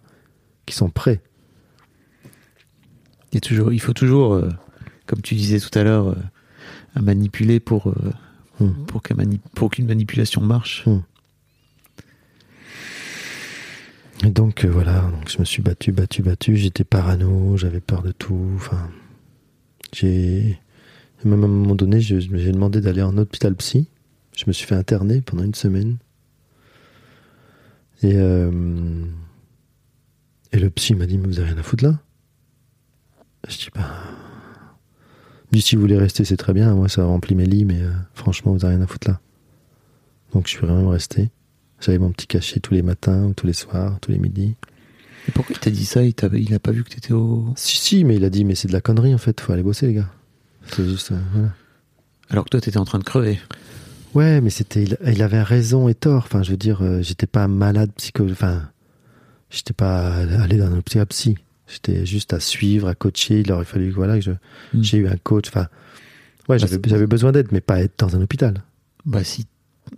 qui 0.65 0.75
sont 0.75 0.89
prêts. 0.89 1.21
Il 3.34 3.80
faut 3.82 3.93
toujours, 3.93 4.34
euh, 4.34 4.49
comme 5.10 5.22
tu 5.24 5.34
disais 5.34 5.60
tout 5.60 5.78
à 5.78 5.84
l'heure, 5.84 6.10
euh, 6.10 6.16
à 6.95 7.01
manipuler 7.01 7.60
pour, 7.60 7.88
euh, 7.89 7.93
Hmm. 8.60 8.86
pour 8.88 9.01
mani- 9.16 9.39
qu'une 9.72 9.88
manipulation 9.88 10.41
marche. 10.41 10.86
Hmm. 10.86 10.99
Et 14.26 14.30
donc 14.32 14.66
euh, 14.66 14.70
voilà, 14.70 14.99
donc 15.01 15.30
je 15.30 15.39
me 15.39 15.45
suis 15.45 15.62
battu, 15.62 15.91
battu, 15.93 16.22
battu. 16.22 16.57
J'étais 16.57 16.84
parano, 16.84 17.55
j'avais 17.57 17.80
peur 17.80 18.03
de 18.03 18.12
tout. 18.12 18.51
Enfin, 18.55 18.89
j'ai 19.93 20.60
même 21.24 21.41
à 21.43 21.45
un 21.45 21.49
moment 21.49 21.76
donné, 21.76 22.01
j'ai 22.01 22.20
demandé 22.51 22.82
d'aller 22.82 23.01
en 23.01 23.18
hôpital 23.18 23.55
psy. 23.55 23.88
Je 24.36 24.43
me 24.47 24.51
suis 24.51 24.68
fait 24.68 24.76
interner 24.76 25.22
pendant 25.22 25.43
une 25.43 25.55
semaine. 25.55 25.97
Et 28.03 28.14
euh, 28.16 29.05
et 30.51 30.60
le 30.60 30.70
psy 30.70 30.95
m'a 30.95 31.05
dit 31.05 31.18
mais 31.18 31.28
vous 31.28 31.39
avez 31.39 31.51
rien 31.51 31.57
à 31.57 31.64
foutre 31.64 31.86
là? 31.86 31.99
Je 33.47 33.57
dis 33.57 33.70
bah 33.74 33.89
dit 35.52 35.62
si 35.62 35.76
vous 35.76 35.82
voulez 35.82 35.97
rester 35.97 36.26
c'est 36.26 36.38
très 36.38 36.54
bien. 36.54 36.74
Moi 36.76 36.89
ça 36.89 37.04
remplit 37.06 37.36
mes 37.36 37.45
lits, 37.45 37.66
mais 37.66 37.82
euh, 37.82 37.91
franchement 38.14 38.54
vous 38.54 38.66
avez 38.66 38.76
rien 38.76 38.84
à 38.84 38.88
foutre 38.88 39.10
là. 39.10 39.20
Donc 40.34 40.45
je 40.47 40.52
suis 40.52 40.66
vraiment 40.66 40.89
resté. 40.89 41.30
J'avais 41.80 41.97
mon 41.97 42.12
petit 42.12 42.28
cachet 42.28 42.60
tous 42.60 42.74
les 42.74 42.82
matins, 42.82 43.24
ou 43.24 43.34
tous 43.34 43.47
les 43.47 43.54
soirs, 43.54 44.00
tous 44.02 44.12
les 44.12 44.20
midis. 44.20 44.56
Et 45.28 45.32
pourquoi 45.32 45.56
il 45.56 45.60
t'a 45.60 45.70
dit 45.70 45.86
ça? 45.86 46.04
Il 46.04 46.14
t'a 46.14 46.28
il 46.34 46.54
a 46.54 46.60
pas 46.60 46.72
vu 46.72 46.84
que 46.84 46.89
t'étais 46.89 47.14
au. 47.14 47.54
Si, 47.56 47.78
si, 47.78 48.04
mais 48.04 48.16
il 48.18 48.26
a 48.26 48.30
dit, 48.30 48.45
mais 48.45 48.56
c'est 48.56 48.68
de 48.68 48.74
la 48.74 48.82
connerie 48.82 49.14
en 49.14 49.18
fait, 49.18 49.39
faut 49.39 49.54
aller 49.54 49.64
bosser 49.64 49.88
les 49.88 49.93
gars. 49.93 50.10
C'est 50.68 50.88
juste, 50.88 51.12
euh, 51.12 51.20
voilà. 51.34 51.54
Alors 52.30 52.45
que 52.45 52.50
toi, 52.50 52.62
t'étais 52.62 52.78
en 52.78 52.86
train 52.86 53.00
de 53.00 53.04
crever. 53.04 53.39
Ouais, 54.14 54.41
mais 54.41 54.50
c'était, 54.50 54.84
il, 54.84 54.97
il 55.06 55.22
avait 55.24 55.41
raison 55.41 55.88
et 55.88 55.95
tort. 55.95 56.24
Enfin, 56.26 56.43
je 56.43 56.52
veux 56.52 56.58
dire, 56.58 56.82
euh, 56.82 57.02
j'étais 57.02 57.28
pas 57.28 57.47
malade 57.47 57.91
psycho, 57.95 58.30
enfin, 58.30 58.70
j'étais 59.50 59.74
pas 59.74 60.16
allé 60.16 60.58
dans 60.58 60.72
un 60.72 60.82
psy. 61.06 61.36
J'étais 61.72 62.05
juste 62.05 62.34
à 62.34 62.39
suivre, 62.39 62.88
à 62.88 62.95
coacher. 62.95 63.41
Il 63.41 63.51
aurait 63.51 63.65
fallu 63.65 63.89
que 63.89 63.95
voilà, 63.95 64.15
que 64.17 64.24
je, 64.26 64.32
Mm. 64.32 64.84
j'ai 64.84 64.97
eu 64.97 65.07
un 65.07 65.17
coach. 65.17 65.45
Enfin, 65.49 65.67
ouais, 66.47 66.57
j'avais, 66.59 66.74
c'est- 66.76 66.89
j'avais 66.89 67.07
besoin 67.07 67.32
d'aide, 67.32 67.47
mais 67.51 67.61
pas 67.61 67.80
être 67.82 67.93
dans 67.99 68.15
un 68.15 68.22
hôpital. 68.22 68.63
Bah 69.05 69.24
si. 69.24 69.45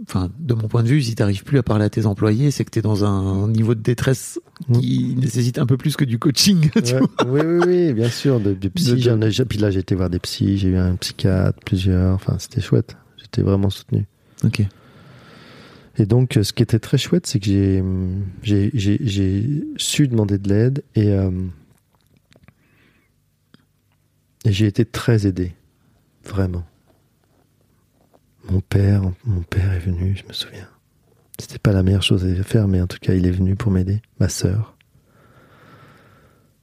Enfin, 0.04 0.30
de 0.40 0.54
mon 0.54 0.70
point 0.70 0.84
de 0.84 0.88
vue, 0.88 1.02
si 1.02 1.16
t'arrives 1.16 1.44
plus 1.44 1.58
à 1.58 1.64
parler 1.64 1.84
à 1.84 1.90
tes 1.90 2.06
employés, 2.06 2.50
c'est 2.52 2.64
que 2.64 2.70
t'es 2.70 2.82
dans 2.82 3.04
un 3.04 3.50
niveau 3.50 3.76
de 3.76 3.82
détresse 3.82 4.40
qui 4.74 5.16
nécessite 5.18 5.60
un 5.60 5.66
peu 5.66 5.76
plus 5.76 5.98
que 5.98 6.06
du 6.06 6.18
coaching. 6.18 6.70
tu 6.86 6.94
Ouais, 6.94 7.00
vois. 7.00 7.26
oui, 7.28 7.42
oui, 7.42 7.64
oui, 7.68 7.94
bien 7.94 8.10
sûr. 8.10 8.40
De, 8.40 8.54
de 8.54 8.70
psy, 8.70 8.94
De- 8.96 9.44
puis 9.44 9.58
là, 9.60 9.70
j'ai 9.70 9.80
été 9.82 9.94
voir 9.96 10.10
des 10.10 10.20
psys, 10.20 10.58
j'ai 10.58 10.70
eu 10.70 10.78
un 10.78 10.96
psychiatre, 10.96 11.60
plusieurs. 11.66 12.16
Enfin, 12.16 12.38
c'était 12.40 12.62
chouette. 12.62 12.96
J'étais 13.18 13.42
vraiment 13.42 13.70
soutenu. 13.70 14.06
Ok. 14.46 14.62
Et 15.98 16.06
donc, 16.06 16.38
euh, 16.38 16.44
ce 16.44 16.54
qui 16.54 16.64
était 16.64 16.80
très 16.80 16.98
chouette, 16.98 17.28
c'est 17.28 17.40
que 17.40 17.48
j'ai 18.44 19.64
su 19.78 20.08
demander 20.08 20.38
de 20.38 20.48
l'aide 20.50 20.84
et, 20.96 21.10
euh, 21.10 21.30
et 24.46 24.52
j'ai 24.52 24.68
été 24.68 24.86
très 24.86 25.28
aidé. 25.28 25.54
Vraiment. 26.24 26.66
Mon 28.50 28.62
père, 28.62 29.04
mon 29.24 29.42
père 29.42 29.72
est 29.74 29.80
venu, 29.80 30.16
je 30.16 30.28
me 30.28 30.34
souviens. 30.34 30.68
C'était 31.40 31.60
pas 31.60 31.72
la 31.72 31.84
meilleure 31.84 32.04
chose 32.04 32.26
à 32.26 32.44
faire, 32.44 32.68
mais 32.68 32.82
en 32.82 32.88
tout 32.88 33.00
cas, 33.00 33.14
il 33.14 33.26
est 33.26 33.32
venu 33.32 33.56
pour 33.56 33.72
m'aider. 33.72 34.02
Ma 34.20 34.30
sœur. 34.30 34.76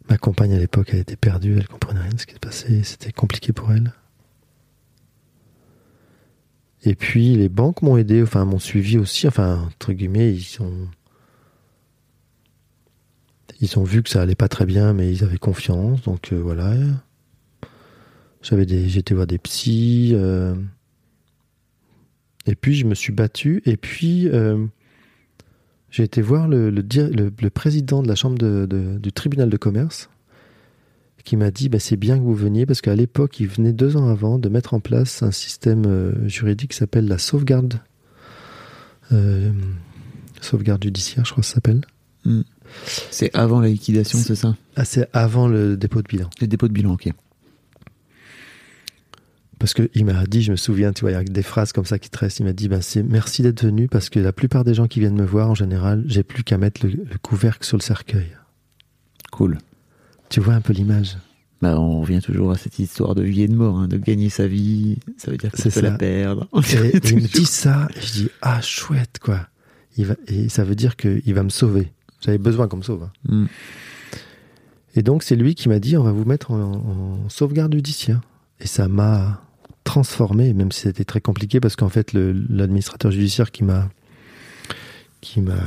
Ma 0.08 0.16
compagne 0.16 0.54
à 0.54 0.58
l'époque, 0.58 0.90
elle 0.92 1.00
était 1.00 1.16
perdue, 1.16 1.56
elle 1.58 1.68
comprenait 1.68 2.00
rien 2.00 2.10
de 2.10 2.18
ce 2.20 2.26
qui 2.26 2.34
se 2.34 2.40
passait, 2.40 2.82
c'était 2.82 3.12
compliqué 3.12 3.52
pour 3.52 3.70
elle. 3.72 3.92
Et 6.84 6.94
puis 6.94 7.34
les 7.34 7.48
banques 7.48 7.82
m'ont 7.82 7.96
aidé, 7.96 8.22
enfin 8.22 8.44
m'ont 8.44 8.58
suivi 8.58 8.98
aussi, 8.98 9.26
enfin 9.26 9.64
entre 9.66 9.92
guillemets, 9.92 10.32
ils 10.32 10.62
ont 10.62 10.88
ils 13.60 13.78
ont 13.78 13.82
vu 13.82 14.02
que 14.02 14.08
ça 14.08 14.22
allait 14.22 14.36
pas 14.36 14.48
très 14.48 14.64
bien, 14.64 14.92
mais 14.92 15.12
ils 15.12 15.24
avaient 15.24 15.38
confiance, 15.38 16.02
donc 16.02 16.32
euh, 16.32 16.36
voilà. 16.36 16.74
J'avais 18.42 18.66
des, 18.66 18.88
j'étais 18.88 19.14
voir 19.14 19.26
des 19.26 19.38
psys, 19.38 20.12
euh, 20.14 20.54
et 22.46 22.54
puis 22.54 22.74
je 22.76 22.86
me 22.86 22.94
suis 22.94 23.12
battu, 23.12 23.62
et 23.66 23.76
puis 23.76 24.28
euh, 24.28 24.64
j'ai 25.90 26.04
été 26.04 26.22
voir 26.22 26.48
le, 26.48 26.70
le, 26.70 26.82
le- 26.82 27.32
le 27.40 27.50
président 27.50 28.02
de 28.02 28.08
la 28.08 28.14
chambre 28.14 28.38
de- 28.38 28.66
de- 28.68 28.98
du 28.98 29.12
tribunal 29.12 29.50
de 29.50 29.56
commerce, 29.56 30.08
qui 31.24 31.36
m'a 31.36 31.50
dit 31.50 31.68
bah, 31.68 31.78
c'est 31.80 31.96
bien 31.96 32.16
que 32.16 32.22
vous 32.22 32.34
veniez 32.34 32.64
parce 32.64 32.80
qu'à 32.80 32.94
l'époque, 32.94 33.40
il 33.40 33.48
venait 33.48 33.72
deux 33.72 33.96
ans 33.96 34.08
avant 34.08 34.38
de 34.38 34.48
mettre 34.48 34.72
en 34.72 34.80
place 34.80 35.22
un 35.22 35.30
système 35.32 35.84
euh, 35.86 36.28
juridique 36.28 36.70
qui 36.70 36.76
s'appelle 36.76 37.06
la 37.08 37.18
sauvegarde. 37.18 37.80
euh, 39.12 39.50
sauvegarde 40.40 40.82
judiciaire, 40.84 41.24
je 41.24 41.32
crois 41.32 41.42
que 41.42 41.46
ça 41.48 41.54
s'appelle. 41.56 41.80
C'est 43.10 43.34
avant 43.34 43.60
la 43.60 43.68
liquidation, 43.68 44.18
c'est 44.18 44.34
ça? 44.36 44.54
Ah, 44.76 44.84
c'est 44.84 45.08
avant 45.12 45.48
le 45.48 45.76
dépôt 45.76 46.02
de 46.02 46.08
bilan. 46.08 46.28
Le 46.40 46.46
dépôt 46.46 46.68
de 46.68 46.72
bilan, 46.72 46.92
ok. 46.92 47.08
Parce 49.58 49.74
qu'il 49.74 50.04
m'a 50.04 50.24
dit, 50.26 50.42
je 50.42 50.52
me 50.52 50.56
souviens, 50.56 50.92
tu 50.92 51.00
vois, 51.02 51.10
il 51.10 51.14
y 51.14 51.16
a 51.16 51.24
des 51.24 51.42
phrases 51.42 51.72
comme 51.72 51.84
ça 51.84 51.98
qui 51.98 52.10
te 52.10 52.18
restent. 52.18 52.38
Il 52.40 52.44
m'a 52.44 52.52
dit, 52.52 52.68
ben, 52.68 52.80
c'est 52.80 53.02
merci 53.02 53.42
d'être 53.42 53.64
venu 53.64 53.88
parce 53.88 54.08
que 54.08 54.20
la 54.20 54.32
plupart 54.32 54.62
des 54.64 54.74
gens 54.74 54.86
qui 54.86 55.00
viennent 55.00 55.16
me 55.16 55.24
voir, 55.26 55.50
en 55.50 55.54
général, 55.54 56.04
j'ai 56.06 56.22
plus 56.22 56.44
qu'à 56.44 56.58
mettre 56.58 56.86
le, 56.86 56.92
le 56.92 57.18
couvercle 57.20 57.64
sur 57.66 57.76
le 57.76 57.82
cercueil. 57.82 58.28
Cool. 59.32 59.58
Tu 60.28 60.40
vois 60.40 60.54
un 60.54 60.60
peu 60.60 60.72
l'image? 60.72 61.16
Bah, 61.60 61.78
on 61.80 62.02
revient 62.02 62.20
toujours 62.22 62.52
à 62.52 62.56
cette 62.56 62.78
histoire 62.78 63.16
de 63.16 63.22
vie 63.24 63.42
et 63.42 63.48
de 63.48 63.54
mort, 63.54 63.78
hein, 63.78 63.88
de 63.88 63.96
gagner 63.96 64.28
sa 64.30 64.46
vie, 64.46 64.98
ça 65.16 65.32
veut 65.32 65.36
dire 65.36 65.50
que 65.50 65.56
C'est 65.58 65.70
tu 65.70 65.74
peux 65.80 65.86
la 65.86 65.90
perdre. 65.98 66.46
Et, 66.72 66.76
et 66.96 67.00
il 67.04 67.16
me 67.16 67.20
dit 67.26 67.44
ça, 67.46 67.88
et 67.96 68.00
je 68.00 68.12
dis, 68.12 68.28
ah, 68.42 68.60
chouette, 68.62 69.18
quoi. 69.20 69.48
Il 69.96 70.06
va, 70.06 70.14
et 70.28 70.48
ça 70.48 70.62
veut 70.62 70.76
dire 70.76 70.94
qu'il 70.96 71.34
va 71.34 71.42
me 71.42 71.48
sauver. 71.48 71.90
J'avais 72.20 72.38
besoin 72.38 72.68
qu'on 72.68 72.76
me 72.76 72.82
sauve. 72.82 73.02
hein. 73.02 73.10
Mm. 73.28 73.46
Et 74.94 75.02
donc, 75.02 75.24
c'est 75.24 75.34
lui 75.34 75.56
qui 75.56 75.68
m'a 75.68 75.80
dit, 75.80 75.96
on 75.96 76.04
va 76.04 76.12
vous 76.12 76.24
mettre 76.24 76.52
en, 76.52 76.60
en 77.24 77.28
sauvegarde 77.28 77.74
judiciaire. 77.74 78.20
Et 78.60 78.66
ça 78.68 78.86
m'a 78.88 79.42
transformé, 79.88 80.52
même 80.52 80.70
si 80.70 80.82
c'était 80.82 81.06
très 81.06 81.22
compliqué, 81.22 81.60
parce 81.60 81.74
qu'en 81.74 81.88
fait, 81.88 82.12
l'administrateur 82.12 83.10
judiciaire 83.10 83.50
qui 83.50 83.64
m'a 83.64 83.88
qui 85.22 85.40
m'a 85.40 85.64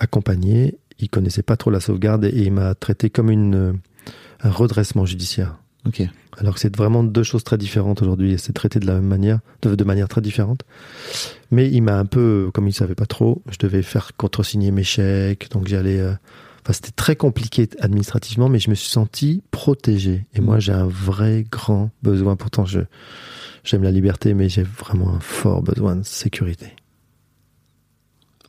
accompagné, 0.00 0.76
il 0.98 1.08
connaissait 1.08 1.44
pas 1.44 1.56
trop 1.56 1.70
la 1.70 1.80
sauvegarde 1.80 2.24
et 2.24 2.42
il 2.42 2.52
m'a 2.52 2.74
traité 2.74 3.10
comme 3.10 3.30
une, 3.30 3.78
un 4.42 4.50
redressement 4.50 5.06
judiciaire. 5.06 5.56
Ok. 5.86 6.02
Alors 6.36 6.54
que 6.54 6.60
c'est 6.60 6.74
vraiment 6.76 7.04
deux 7.04 7.22
choses 7.22 7.44
très 7.44 7.56
différentes 7.56 8.02
aujourd'hui 8.02 8.32
et 8.32 8.38
c'est 8.38 8.52
traité 8.52 8.80
de 8.80 8.86
la 8.86 8.94
même 8.94 9.06
manière, 9.06 9.38
de, 9.62 9.76
de 9.76 9.84
manière 9.84 10.08
très 10.08 10.20
différente. 10.20 10.62
Mais 11.50 11.70
il 11.70 11.82
m'a 11.82 11.96
un 11.96 12.06
peu, 12.06 12.50
comme 12.52 12.66
il 12.66 12.74
savait 12.74 12.96
pas 12.96 13.06
trop, 13.06 13.42
je 13.50 13.58
devais 13.58 13.82
faire 13.82 14.10
contresigner 14.16 14.72
mes 14.72 14.84
chèques, 14.84 15.48
donc 15.52 15.68
j'allais. 15.68 16.00
euh, 16.00 16.14
Enfin, 16.66 16.72
c'était 16.72 16.92
très 16.96 17.14
compliqué 17.14 17.68
administrativement, 17.80 18.48
mais 18.48 18.58
je 18.58 18.70
me 18.70 18.74
suis 18.74 18.88
senti 18.88 19.42
protégé. 19.50 20.24
Et 20.32 20.40
moi, 20.40 20.60
j'ai 20.60 20.72
un 20.72 20.86
vrai 20.86 21.44
grand 21.50 21.90
besoin. 22.02 22.36
Pourtant, 22.36 22.64
je 22.64 22.80
j'aime 23.64 23.82
la 23.82 23.90
liberté, 23.90 24.34
mais 24.34 24.48
j'ai 24.48 24.62
vraiment 24.62 25.14
un 25.14 25.20
fort 25.20 25.62
besoin 25.62 25.96
de 25.96 26.02
sécurité. 26.02 26.66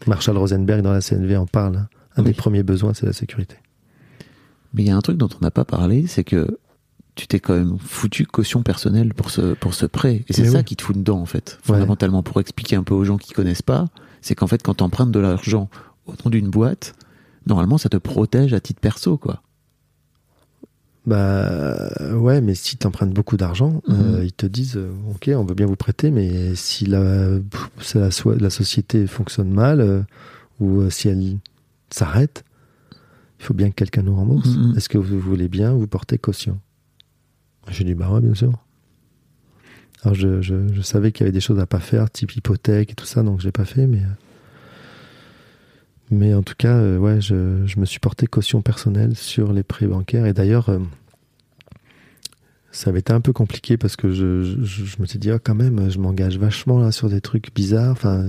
Marshall 0.07 0.37
Rosenberg 0.37 0.81
dans 0.81 0.91
la 0.91 1.01
CNV 1.01 1.37
en 1.37 1.45
parle. 1.47 1.87
Un 2.17 2.21
Oui. 2.23 2.29
des 2.29 2.33
premiers 2.33 2.63
besoins, 2.63 2.93
c'est 2.93 3.05
la 3.05 3.13
sécurité. 3.13 3.55
Mais 4.73 4.83
il 4.83 4.87
y 4.87 4.91
a 4.91 4.95
un 4.95 5.01
truc 5.01 5.17
dont 5.17 5.29
on 5.35 5.39
n'a 5.43 5.51
pas 5.51 5.65
parlé, 5.65 6.05
c'est 6.07 6.23
que 6.23 6.57
tu 7.15 7.27
t'es 7.27 7.39
quand 7.39 7.53
même 7.55 7.77
foutu 7.79 8.25
caution 8.25 8.61
personnelle 8.61 9.13
pour 9.13 9.31
ce, 9.31 9.53
pour 9.53 9.73
ce 9.73 9.85
prêt. 9.85 10.23
Et 10.27 10.33
c'est 10.33 10.45
ça 10.45 10.59
oui. 10.59 10.63
qui 10.65 10.75
te 10.75 10.83
fout 10.83 10.97
dedans, 10.97 11.19
en 11.19 11.25
fait. 11.25 11.57
Fondamentalement, 11.63 12.23
pour 12.23 12.39
expliquer 12.41 12.75
un 12.75 12.83
peu 12.83 12.93
aux 12.93 13.05
gens 13.05 13.17
qui 13.17 13.33
connaissent 13.33 13.61
pas, 13.61 13.85
c'est 14.21 14.35
qu'en 14.35 14.47
fait, 14.47 14.61
quand 14.63 14.75
t'empruntes 14.75 15.11
de 15.11 15.19
l'argent 15.19 15.69
au 16.07 16.11
nom 16.11 16.29
d'une 16.29 16.49
boîte, 16.49 16.93
normalement, 17.47 17.77
ça 17.77 17.87
te 17.89 17.97
protège 17.97 18.53
à 18.53 18.59
titre 18.59 18.81
perso, 18.81 19.17
quoi. 19.17 19.41
Bah 21.07 21.87
ouais, 22.13 22.41
mais 22.41 22.55
si 22.55 22.77
tu 22.77 22.87
empruntes 22.87 23.11
beaucoup 23.13 23.37
d'argent, 23.37 23.81
Mhm. 23.87 23.95
euh, 24.15 24.25
ils 24.25 24.33
te 24.33 24.47
disent 24.47 24.77
euh, 24.77 24.91
ok, 25.11 25.29
on 25.35 25.43
veut 25.45 25.53
bien 25.53 25.67
vous 25.67 25.75
prêter, 25.75 26.09
mais 26.09 26.55
si 26.55 26.85
la, 26.87 27.27
si 27.79 27.97
la, 27.99 28.09
so- 28.09 28.33
la 28.35 28.49
société 28.49 29.05
fonctionne 29.05 29.51
mal 29.51 29.81
euh, 29.81 30.01
ou 30.59 30.89
si 30.89 31.07
elle 31.09 31.37
s'arrête, 31.91 32.43
il 33.39 33.45
faut 33.45 33.53
bien 33.53 33.69
que 33.69 33.75
quelqu'un 33.75 34.01
nous 34.01 34.15
rembourse. 34.15 34.55
Mhm. 34.55 34.73
Est-ce 34.77 34.89
que 34.89 34.97
vous 34.97 35.19
voulez 35.19 35.47
bien 35.47 35.73
vous 35.73 35.85
porter 35.87 36.17
caution? 36.17 36.59
J'ai 37.69 37.83
dit 37.83 37.93
bah 37.93 38.09
ouais, 38.11 38.21
bien 38.21 38.33
sûr. 38.33 38.53
Alors 40.03 40.15
je, 40.15 40.41
je- 40.41 40.71
je 40.73 40.81
savais 40.81 41.11
qu'il 41.11 41.21
y 41.21 41.25
avait 41.25 41.31
des 41.33 41.39
choses 41.41 41.59
à 41.59 41.65
pas 41.67 41.79
faire, 41.79 42.09
type 42.09 42.35
hypothèque 42.35 42.91
et 42.91 42.95
tout 42.95 43.05
ça, 43.05 43.21
donc 43.21 43.41
je 43.41 43.45
l'ai 43.45 43.51
pas 43.51 43.65
fait, 43.65 43.85
mais 43.85 44.01
mais 46.11 46.33
en 46.33 46.43
tout 46.43 46.55
cas, 46.57 46.75
euh, 46.75 46.97
ouais, 46.97 47.19
je, 47.21 47.65
je 47.65 47.79
me 47.79 47.85
suis 47.85 47.99
porté 47.99 48.27
caution 48.27 48.61
personnelle 48.61 49.15
sur 49.15 49.53
les 49.53 49.63
prêts 49.63 49.87
bancaires 49.87 50.25
et 50.25 50.33
d'ailleurs. 50.33 50.69
euh, 50.69 50.79
ça 52.71 52.89
avait 52.89 52.99
été 52.99 53.13
un 53.13 53.21
peu 53.21 53.31
compliqué 53.31 53.77
parce 53.77 53.95
que 53.95 54.11
je, 54.11 54.41
je, 54.63 54.83
je 54.85 54.97
me 55.01 55.05
suis 55.05 55.17
dit, 55.19 55.31
ah, 55.31 55.39
quand 55.39 55.55
même, 55.55 55.89
je 55.89 55.97
m'engage 55.99 56.37
vachement 56.37 56.77
là 56.79 56.91
sur 56.91 57.09
des 57.09 57.21
trucs 57.21 57.53
bizarres. 57.55 57.91
Enfin, 57.93 58.27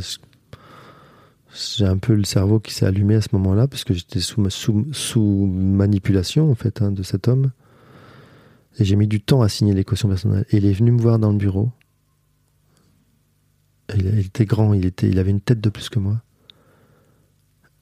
j'ai 1.77 1.85
un 1.85 1.97
peu 1.99 2.15
le 2.15 2.25
cerveau 2.25 2.61
qui 2.61 2.73
s'est 2.73 2.87
allumé 2.87 3.17
à 3.17 3.21
ce 3.21 3.29
moment-là 3.33 3.67
parce 3.67 3.83
que 3.85 3.93
j'étais 3.95 4.21
sous, 4.21 4.49
sous, 4.51 4.87
sous 4.93 5.47
manipulation 5.47 6.51
en 6.51 6.55
fait 6.55 6.81
hein, 6.83 6.93
de 6.93 7.03
cet 7.03 7.29
homme. 7.29 7.51
Et 8.79 8.85
j'ai 8.85 8.95
mis 8.95 9.09
du 9.09 9.21
temps 9.21 9.43
à 9.43 9.49
signer 9.49 9.75
les 9.75 9.85
cautions 9.85 10.09
personnelles. 10.09 10.45
Et 10.51 10.59
il 10.59 10.67
est 10.67 10.73
venu 10.73 10.93
me 10.93 11.01
voir 11.01 11.19
dans 11.19 11.33
le 11.33 11.39
bureau. 11.39 11.71
Il, 13.95 14.07
il 14.07 14.27
était 14.27 14.45
grand, 14.45 14.75
il, 14.75 14.85
était, 14.87 15.09
il 15.09 15.19
avait 15.19 15.31
une 15.31 15.41
tête 15.41 15.61
de 15.61 15.71
plus 15.71 15.89
que 15.89 15.99
moi. 15.99 16.23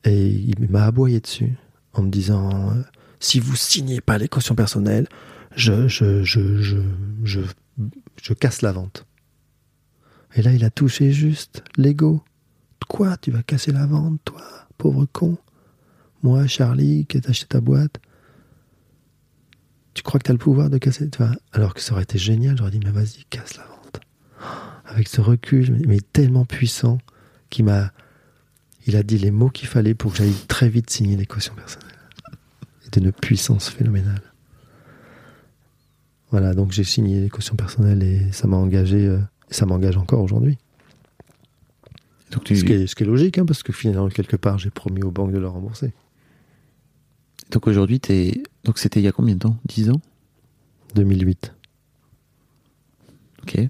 Et 0.05 0.29
il 0.29 0.69
m'a 0.71 0.85
aboyé 0.85 1.21
dessus 1.21 1.55
en 1.93 2.03
me 2.03 2.11
disant 2.11 2.51
euh, 2.71 2.83
si 3.21 3.41
vous 3.41 3.57
signez 3.57 4.01
pas 4.01 4.19
les 4.19 4.29
cautions 4.29 4.55
personnelles, 4.55 5.09
je, 5.57 5.89
je, 5.89 6.23
je, 6.23 6.61
je, 6.63 6.79
je, 7.23 7.41
je 8.23 8.35
casse 8.35 8.63
la 8.63 8.73
vente. 8.73 9.07
Et 10.35 10.43
là, 10.43 10.53
il 10.53 10.65
a 10.65 10.71
touché 10.71 11.13
juste 11.13 11.63
l'ego. 11.77 12.23
Quoi 12.89 13.17
Tu 13.17 13.31
vas 13.31 13.43
casser 13.43 13.73
la 13.73 13.87
vente, 13.87 14.21
toi, 14.25 14.43
pauvre 14.77 15.07
con? 15.07 15.39
Moi, 16.23 16.47
Charlie, 16.47 17.07
qui 17.07 17.19
ai 17.19 17.29
acheté 17.29 17.47
ta 17.47 17.61
boîte 17.61 18.01
Tu 19.95 20.03
crois 20.03 20.19
que 20.19 20.25
tu 20.25 20.31
as 20.31 20.35
le 20.35 20.39
pouvoir 20.39 20.71
de 20.71 20.79
casser 20.79 21.09
Alors 21.53 21.75
que 21.75 21.81
ça 21.81 21.93
aurait 21.93 22.03
été 22.03 22.19
génial, 22.19 22.57
j'aurais 22.57 22.71
dit, 22.71 22.81
mais 22.83 22.91
vas-y, 22.91 23.25
casse 23.31 23.57
la 23.57 23.65
vente. 23.65 24.01
Avec 24.87 25.09
ce 25.09 25.21
recul, 25.21 25.83
mais 25.87 26.01
tellement 26.01 26.45
puissant, 26.45 26.99
qu'il 27.51 27.65
m'a. 27.65 27.93
Il 28.87 28.97
a 28.97 29.03
dit 29.03 29.19
les 29.19 29.31
mots 29.31 29.49
qu'il 29.51 29.69
fallait 29.69 29.95
pour 29.95 30.13
que 30.13 30.19
j'aille 30.19 30.35
très 30.49 30.69
vite 30.69 30.91
signer 30.91 31.17
les 31.17 31.27
cautions 31.27 31.55
personnelles. 31.55 31.91
C'était 32.83 33.01
une 33.01 33.13
puissance 33.13 33.69
phénoménale. 33.71 34.23
Voilà, 36.31 36.53
donc 36.55 36.73
j'ai 36.73 36.85
signé 36.85 37.21
les 37.21 37.29
cautions 37.31 37.57
personnelles 37.57 38.03
et 38.03 38.33
ça 38.33 38.47
m'a 38.47 38.57
engagé, 38.57 39.07
euh, 39.07 39.19
et 39.51 39.55
ça 39.55 39.67
m'engage 39.67 39.97
encore 39.97 40.21
aujourd'hui. 40.21 40.59
Donc, 42.31 42.45
tu- 42.45 42.57
Ce, 42.57 42.65
qui 42.65 42.73
est, 42.73 42.87
ce 42.87 42.95
qui 42.97 43.05
est 43.05 43.07
logique, 43.07 43.39
hein, 43.39 43.47
parce 43.47 43.63
que 43.63 43.73
finalement, 43.73 44.09
quelque 44.09 44.37
part, 44.37 44.59
j'ai 44.59 44.71
promis 44.71 45.03
aux 45.03 45.13
banques 45.13 45.33
de 45.33 45.39
le 45.39 45.47
rembourser. 45.49 45.93
donc 47.51 47.67
aujourd'hui, 47.69 48.01
t'es... 48.01 48.43
donc 48.65 48.79
c'était 48.79 49.01
il 49.01 49.05
y 49.05 49.09
a 49.09 49.13
combien 49.13 49.35
de 49.35 49.41
temps? 49.41 49.57
10 49.67 49.91
ans? 49.91 50.01
2008. 50.97 51.55
Ok. 53.43 53.61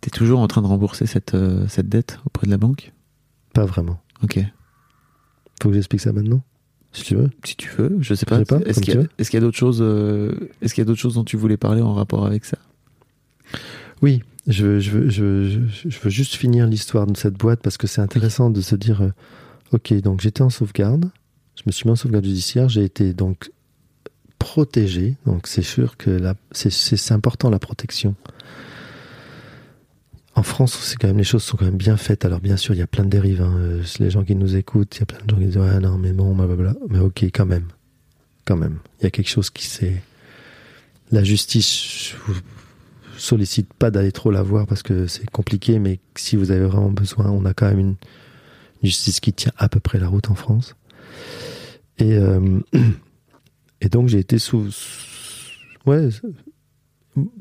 T'es 0.00 0.10
toujours 0.10 0.40
en 0.40 0.48
train 0.48 0.62
de 0.62 0.66
rembourser 0.66 1.06
cette, 1.06 1.34
euh, 1.34 1.66
cette 1.68 1.88
dette 1.88 2.18
auprès 2.26 2.46
de 2.46 2.50
la 2.50 2.58
banque? 2.58 2.92
Pas 3.54 3.64
vraiment. 3.64 4.00
Ok. 4.22 4.38
Faut 5.62 5.68
que 5.68 5.74
j'explique 5.74 6.00
ça 6.00 6.12
maintenant 6.12 6.42
Si 6.92 7.02
tu 7.04 7.14
veux. 7.16 7.30
Si 7.44 7.56
tu 7.56 7.68
veux, 7.76 7.96
je 8.00 8.14
sais 8.14 8.26
pas. 8.26 8.36
Je 8.36 8.44
sais 8.44 8.44
pas, 8.44 8.60
est-ce 8.68 8.80
qu'il 8.80 8.94
y, 8.94 8.96
a- 9.36 9.38
y 9.38 9.40
d'autres 9.40 9.56
choses 9.58 9.78
euh, 9.80 10.34
Est-ce 10.62 10.74
qu'il 10.74 10.82
y 10.82 10.86
a 10.86 10.86
d'autres 10.86 11.00
choses 11.00 11.14
dont 11.14 11.24
tu 11.24 11.36
voulais 11.36 11.56
parler 11.56 11.82
en 11.82 11.94
rapport 11.94 12.26
avec 12.26 12.44
ça? 12.44 12.58
Oui, 14.02 14.22
je 14.46 14.64
veux, 14.66 14.80
je 14.80 14.90
veux, 14.90 15.08
je 15.08 15.22
veux, 15.24 15.48
je- 15.68 15.88
je 15.88 15.98
veux 16.00 16.10
juste 16.10 16.34
finir 16.34 16.66
l'histoire 16.66 17.06
de 17.06 17.16
cette 17.16 17.34
boîte 17.34 17.60
parce 17.62 17.76
que 17.78 17.86
c'est 17.86 18.00
intéressant 18.00 18.50
de 18.50 18.60
se 18.60 18.74
dire 18.76 19.02
euh, 19.02 19.10
ok, 19.72 19.92
donc 20.02 20.20
j'étais 20.20 20.42
en 20.42 20.50
sauvegarde, 20.50 21.10
je 21.56 21.62
me 21.66 21.72
suis 21.72 21.86
mis 21.86 21.92
en 21.92 21.96
sauvegarde 21.96 22.24
judiciaire, 22.24 22.68
j'ai 22.68 22.84
été 22.84 23.14
donc 23.14 23.50
protégé, 24.38 25.16
donc 25.26 25.46
c'est 25.46 25.62
sûr 25.62 25.96
que 25.96 26.20
c'est 26.52 27.12
important 27.14 27.48
la 27.50 27.58
protection. 27.58 28.14
En 30.36 30.42
France, 30.42 30.78
c'est 30.82 30.96
quand 30.96 31.08
même 31.08 31.16
les 31.16 31.24
choses 31.24 31.42
sont 31.42 31.56
quand 31.56 31.64
même 31.64 31.78
bien 31.78 31.96
faites. 31.96 32.24
Alors 32.26 32.40
bien 32.40 32.58
sûr, 32.58 32.74
il 32.74 32.78
y 32.78 32.82
a 32.82 32.86
plein 32.86 33.04
de 33.04 33.08
dérives. 33.08 33.40
hein. 33.40 33.54
Euh, 33.56 33.82
Les 34.00 34.10
gens 34.10 34.22
qui 34.22 34.36
nous 34.36 34.54
écoutent, 34.54 34.94
il 34.96 35.00
y 35.00 35.02
a 35.02 35.06
plein 35.06 35.18
de 35.24 35.30
gens 35.30 35.38
qui 35.38 35.46
disent 35.46 35.56
ouais 35.56 35.80
non 35.80 35.96
mais 35.96 36.12
bon, 36.12 36.34
blablabla. 36.34 36.74
Mais 36.90 36.98
ok, 36.98 37.24
quand 37.32 37.46
même, 37.46 37.68
quand 38.44 38.56
même, 38.56 38.78
il 39.00 39.04
y 39.04 39.06
a 39.06 39.10
quelque 39.10 39.30
chose 39.30 39.48
qui 39.50 39.64
s'est. 39.66 40.02
La 41.10 41.24
justice, 41.24 42.10
je 42.10 42.32
vous 42.32 42.38
sollicite 43.16 43.72
pas 43.72 43.90
d'aller 43.90 44.12
trop 44.12 44.30
la 44.30 44.42
voir 44.42 44.66
parce 44.66 44.82
que 44.82 45.06
c'est 45.06 45.28
compliqué, 45.30 45.78
mais 45.78 46.00
si 46.16 46.36
vous 46.36 46.50
avez 46.50 46.66
vraiment 46.66 46.90
besoin, 46.90 47.30
on 47.30 47.44
a 47.46 47.54
quand 47.54 47.68
même 47.68 47.78
une 47.78 47.96
justice 48.82 49.20
qui 49.20 49.32
tient 49.32 49.52
à 49.56 49.68
peu 49.70 49.80
près 49.80 49.98
la 49.98 50.08
route 50.08 50.28
en 50.30 50.34
France. 50.34 50.76
Et, 51.98 52.12
euh, 52.14 52.60
donc 53.90 54.08
j'ai 54.08 54.18
été 54.18 54.38
sous. 54.38 54.68
Ouais, 55.86 56.08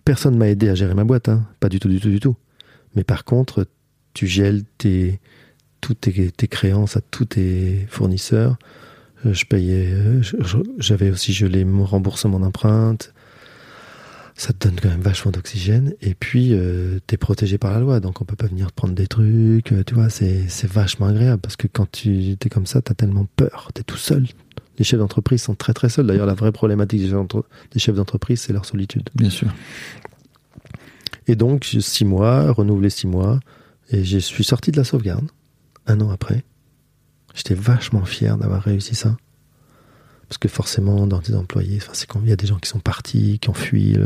personne 0.05 0.37
m'a 0.37 0.47
aidé 0.47 0.69
à 0.69 0.75
gérer 0.75 0.93
ma 0.93 1.03
boîte, 1.03 1.27
hein. 1.27 1.45
pas 1.59 1.67
du 1.67 1.79
tout, 1.79 1.89
du 1.89 1.99
tout, 1.99 2.09
du 2.09 2.19
tout. 2.21 2.35
Mais 2.95 3.03
par 3.03 3.25
contre, 3.25 3.67
tu 4.13 4.27
gèles 4.27 4.63
tes, 4.77 5.19
toutes 5.81 6.01
tes, 6.01 6.47
créances 6.47 6.97
à 6.97 7.01
tous 7.01 7.25
tes 7.25 7.85
fournisseurs. 7.89 8.57
Euh, 9.25 9.33
Je 9.33 9.45
payais, 9.45 9.91
euh, 9.91 10.21
j'avais 10.77 11.09
aussi 11.09 11.33
gelé 11.33 11.65
mon 11.65 11.85
remboursement 11.85 12.39
d'empreinte 12.39 13.13
ça 14.35 14.51
te 14.51 14.67
donne 14.67 14.77
quand 14.81 14.89
même 14.89 15.01
vachement 15.01 15.31
d'oxygène. 15.31 15.93
Et 16.01 16.13
puis 16.13 16.49
euh, 16.51 16.99
t'es 17.07 17.17
protégé 17.17 17.57
par 17.57 17.71
la 17.71 17.79
loi. 17.79 17.99
Donc 17.99 18.21
on 18.21 18.25
peut 18.25 18.35
pas 18.35 18.47
venir 18.47 18.67
te 18.67 18.73
prendre 18.73 18.93
des 18.93 19.07
trucs. 19.07 19.71
Euh, 19.71 19.83
tu 19.85 19.93
vois 19.93 20.09
c'est 20.09 20.45
vachement 20.65 21.07
agréable. 21.07 21.41
Parce 21.41 21.55
que 21.55 21.67
quand 21.67 21.89
tu 21.89 22.31
es 22.33 22.49
comme 22.49 22.65
ça 22.65 22.81
t'as 22.81 22.93
tellement 22.93 23.27
peur. 23.35 23.69
T'es 23.73 23.83
tout 23.83 23.97
seul. 23.97 24.27
Les 24.77 24.83
chefs 24.83 24.99
d'entreprise 24.99 25.41
sont 25.41 25.55
très 25.55 25.73
très 25.73 25.87
seuls. 25.87 26.05
D'ailleurs 26.05 26.25
la 26.25 26.33
vraie 26.33 26.51
problématique 26.51 27.01
des 27.01 27.79
chefs 27.79 27.95
d'entreprise 27.95 28.41
c'est 28.41 28.53
leur 28.53 28.65
solitude. 28.65 29.09
Bien 29.15 29.29
sûr. 29.29 29.47
Et 31.27 31.35
donc 31.35 31.65
six 31.65 32.05
mois 32.05 32.51
renouvelé 32.51 32.89
six 32.89 33.07
mois 33.07 33.39
et 33.91 34.03
je 34.03 34.17
suis 34.17 34.43
sorti 34.43 34.71
de 34.71 34.77
la 34.77 34.83
sauvegarde 34.83 35.29
un 35.87 36.01
an 36.01 36.09
après 36.09 36.43
j'étais 37.33 37.55
vachement 37.55 38.05
fier 38.05 38.37
d'avoir 38.37 38.61
réussi 38.61 38.95
ça 38.95 39.15
parce 40.27 40.37
que 40.37 40.47
forcément, 40.47 41.07
dans 41.07 41.19
tes 41.19 41.35
employés, 41.35 41.79
c'est 41.93 42.07
il 42.23 42.29
y 42.29 42.33
a 42.33 42.35
des 42.35 42.47
gens 42.47 42.57
qui 42.57 42.69
sont 42.69 42.79
partis, 42.79 43.39
qui 43.39 43.49
ont 43.49 43.53
fui, 43.53 43.97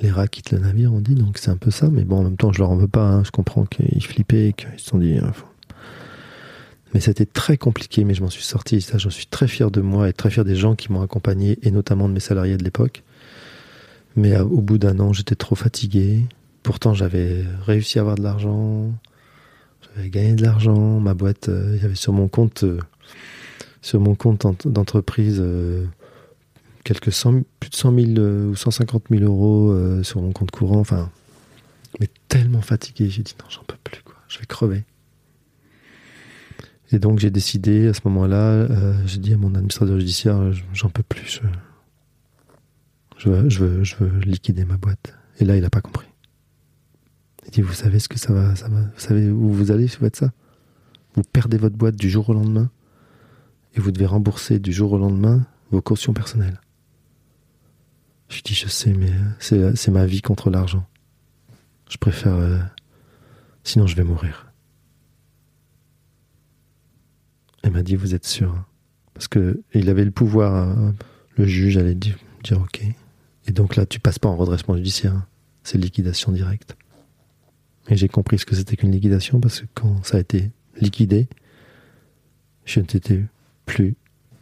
les, 0.00 0.10
rats 0.10 0.28
quittent 0.28 0.50
le 0.50 0.58
navire, 0.58 0.92
on 0.92 1.00
dit, 1.00 1.14
donc 1.14 1.38
c'est 1.38 1.50
un 1.50 1.56
peu 1.56 1.70
ça. 1.70 1.88
Mais 1.88 2.04
bon, 2.04 2.18
en 2.18 2.24
même 2.24 2.36
temps, 2.36 2.52
je 2.52 2.58
leur 2.58 2.70
en 2.70 2.76
veux 2.76 2.88
pas. 2.88 3.08
hein, 3.08 3.24
je 3.24 3.30
comprends 3.30 3.64
qu'ils 3.64 4.04
flippaient, 4.04 4.52
qu'ils 4.54 4.78
se 4.78 4.86
sont 4.90 4.98
dit. 4.98 5.18
euh, 5.18 5.30
Mais 6.92 7.00
c'était 7.00 7.24
très 7.24 7.56
compliqué, 7.56 8.04
mais 8.04 8.12
je 8.12 8.22
m'en 8.22 8.28
suis 8.28 8.42
sorti. 8.42 8.82
Ça, 8.82 8.98
j'en 8.98 9.08
suis 9.08 9.26
très 9.26 9.48
fier 9.48 9.70
de 9.70 9.80
moi 9.80 10.08
et 10.08 10.12
très 10.12 10.28
fier 10.28 10.44
des 10.44 10.54
gens 10.54 10.74
qui 10.74 10.92
m'ont 10.92 11.00
accompagné, 11.00 11.58
et 11.62 11.70
notamment 11.70 12.08
de 12.08 12.14
mes 12.14 12.20
salariés 12.20 12.58
de 12.58 12.64
l'époque. 12.64 13.02
Mais 14.16 14.34
euh, 14.34 14.44
au 14.44 14.60
bout 14.62 14.78
d'un 14.78 14.98
an, 15.00 15.12
j'étais 15.12 15.34
trop 15.34 15.54
fatigué. 15.54 16.24
Pourtant, 16.62 16.94
j'avais 16.94 17.44
réussi 17.64 17.98
à 17.98 18.02
avoir 18.02 18.16
de 18.16 18.22
l'argent. 18.22 18.90
J'avais 19.94 20.08
gagné 20.10 20.34
de 20.34 20.42
l'argent. 20.42 21.00
Ma 21.00 21.14
boîte, 21.14 21.48
euh, 21.48 21.74
il 21.76 21.82
y 21.82 21.84
avait 21.84 21.94
sur 21.94 22.12
mon 22.12 22.28
compte. 22.28 22.64
euh, 22.64 22.78
sur 23.82 24.00
mon 24.00 24.14
compte 24.16 24.44
ent- 24.44 24.56
d'entreprise 24.64 25.40
quelques 26.82 27.12
cent, 27.12 27.42
plus 27.60 27.70
de 27.70 27.76
100 27.76 27.94
000 27.94 28.06
euh, 28.18 28.48
ou 28.50 28.56
150 28.56 29.04
000 29.10 29.22
euros 29.22 30.02
sur 30.02 30.20
mon 30.22 30.32
compte 30.32 30.50
courant. 30.50 30.80
Enfin, 30.80 31.08
mais 32.00 32.08
tellement 32.28 32.62
fatigué, 32.62 33.08
j'ai 33.10 33.22
dit 33.22 33.34
non, 33.40 33.46
j'en 33.48 33.62
peux 33.64 33.76
plus, 33.84 34.02
quoi. 34.02 34.14
Je 34.28 34.38
vais 34.40 34.46
crever. 34.46 34.82
Et 36.92 36.98
donc 36.98 37.18
j'ai 37.20 37.30
décidé 37.30 37.88
à 37.88 37.94
ce 37.94 38.00
moment-là, 38.06 38.66
j'ai 39.06 39.18
dit 39.18 39.32
à 39.34 39.36
mon 39.36 39.54
administrateur 39.54 39.98
judiciaire, 39.98 40.40
j'en 40.72 40.88
peux 40.88 41.02
plus, 41.02 41.40
je, 43.16 43.28
veux, 43.30 43.48
je, 43.48 43.64
veux, 43.64 43.84
je 43.84 43.96
veux 43.96 44.20
liquider 44.20 44.64
ma 44.64 44.76
boîte. 44.76 45.14
Et 45.38 45.44
là, 45.44 45.56
il 45.56 45.62
n'a 45.62 45.70
pas 45.70 45.80
compris. 45.80 46.06
Il 47.44 47.50
dit, 47.50 47.62
vous 47.62 47.72
savez 47.72 47.98
ce 47.98 48.08
que 48.08 48.18
ça 48.18 48.32
va, 48.32 48.56
ça 48.56 48.68
va, 48.68 48.80
vous 48.80 49.00
savez 49.00 49.30
où 49.30 49.50
vous 49.50 49.70
allez 49.70 49.88
si 49.88 49.96
vous 49.96 50.04
faites 50.04 50.16
ça? 50.16 50.32
Vous 51.14 51.22
perdez 51.22 51.58
votre 51.58 51.76
boîte 51.76 51.96
du 51.96 52.10
jour 52.10 52.28
au 52.28 52.34
lendemain 52.34 52.70
et 53.74 53.80
vous 53.80 53.90
devez 53.92 54.06
rembourser 54.06 54.58
du 54.58 54.72
jour 54.72 54.92
au 54.92 54.98
lendemain 54.98 55.46
vos 55.70 55.80
cautions 55.80 56.12
personnelles. 56.12 56.60
Je 58.28 58.42
dis, 58.42 58.54
je 58.54 58.66
sais, 58.66 58.92
mais 58.92 59.10
euh, 59.10 59.30
c'est, 59.38 59.76
c'est 59.76 59.90
ma 59.90 60.06
vie 60.06 60.22
contre 60.22 60.50
l'argent. 60.50 60.86
Je 61.88 61.96
préfère... 61.96 62.34
euh, 62.34 62.58
sinon, 63.62 63.86
je 63.86 63.94
vais 63.94 64.04
mourir. 64.04 64.52
Elle 67.62 67.72
m'a 67.72 67.82
dit, 67.82 67.96
vous 67.96 68.14
êtes 68.14 68.26
sûr 68.26 68.52
hein? 68.52 68.66
Parce 69.14 69.28
que 69.28 69.62
il 69.72 69.88
avait 69.88 70.04
le 70.04 70.10
pouvoir, 70.10 70.76
le 71.36 71.46
juge 71.46 71.78
allait 71.78 71.94
dire 71.94 72.18
ok. 72.52 72.82
Et 73.46 73.52
donc 73.52 73.76
là, 73.76 73.86
tu 73.86 74.00
passes 74.00 74.18
pas 74.18 74.28
en 74.28 74.36
redressement 74.36 74.76
judiciaire. 74.76 75.14
hein. 75.14 75.26
C'est 75.62 75.78
liquidation 75.78 76.32
directe. 76.32 76.76
Et 77.88 77.96
j'ai 77.96 78.08
compris 78.08 78.38
ce 78.38 78.46
que 78.46 78.54
c'était 78.54 78.76
qu'une 78.76 78.92
liquidation 78.92 79.40
parce 79.40 79.60
que 79.60 79.66
quand 79.74 80.04
ça 80.04 80.16
a 80.16 80.20
été 80.20 80.50
liquidé, 80.80 81.28
je 82.64 82.80
n'étais 82.80 83.24
plus 83.64 83.94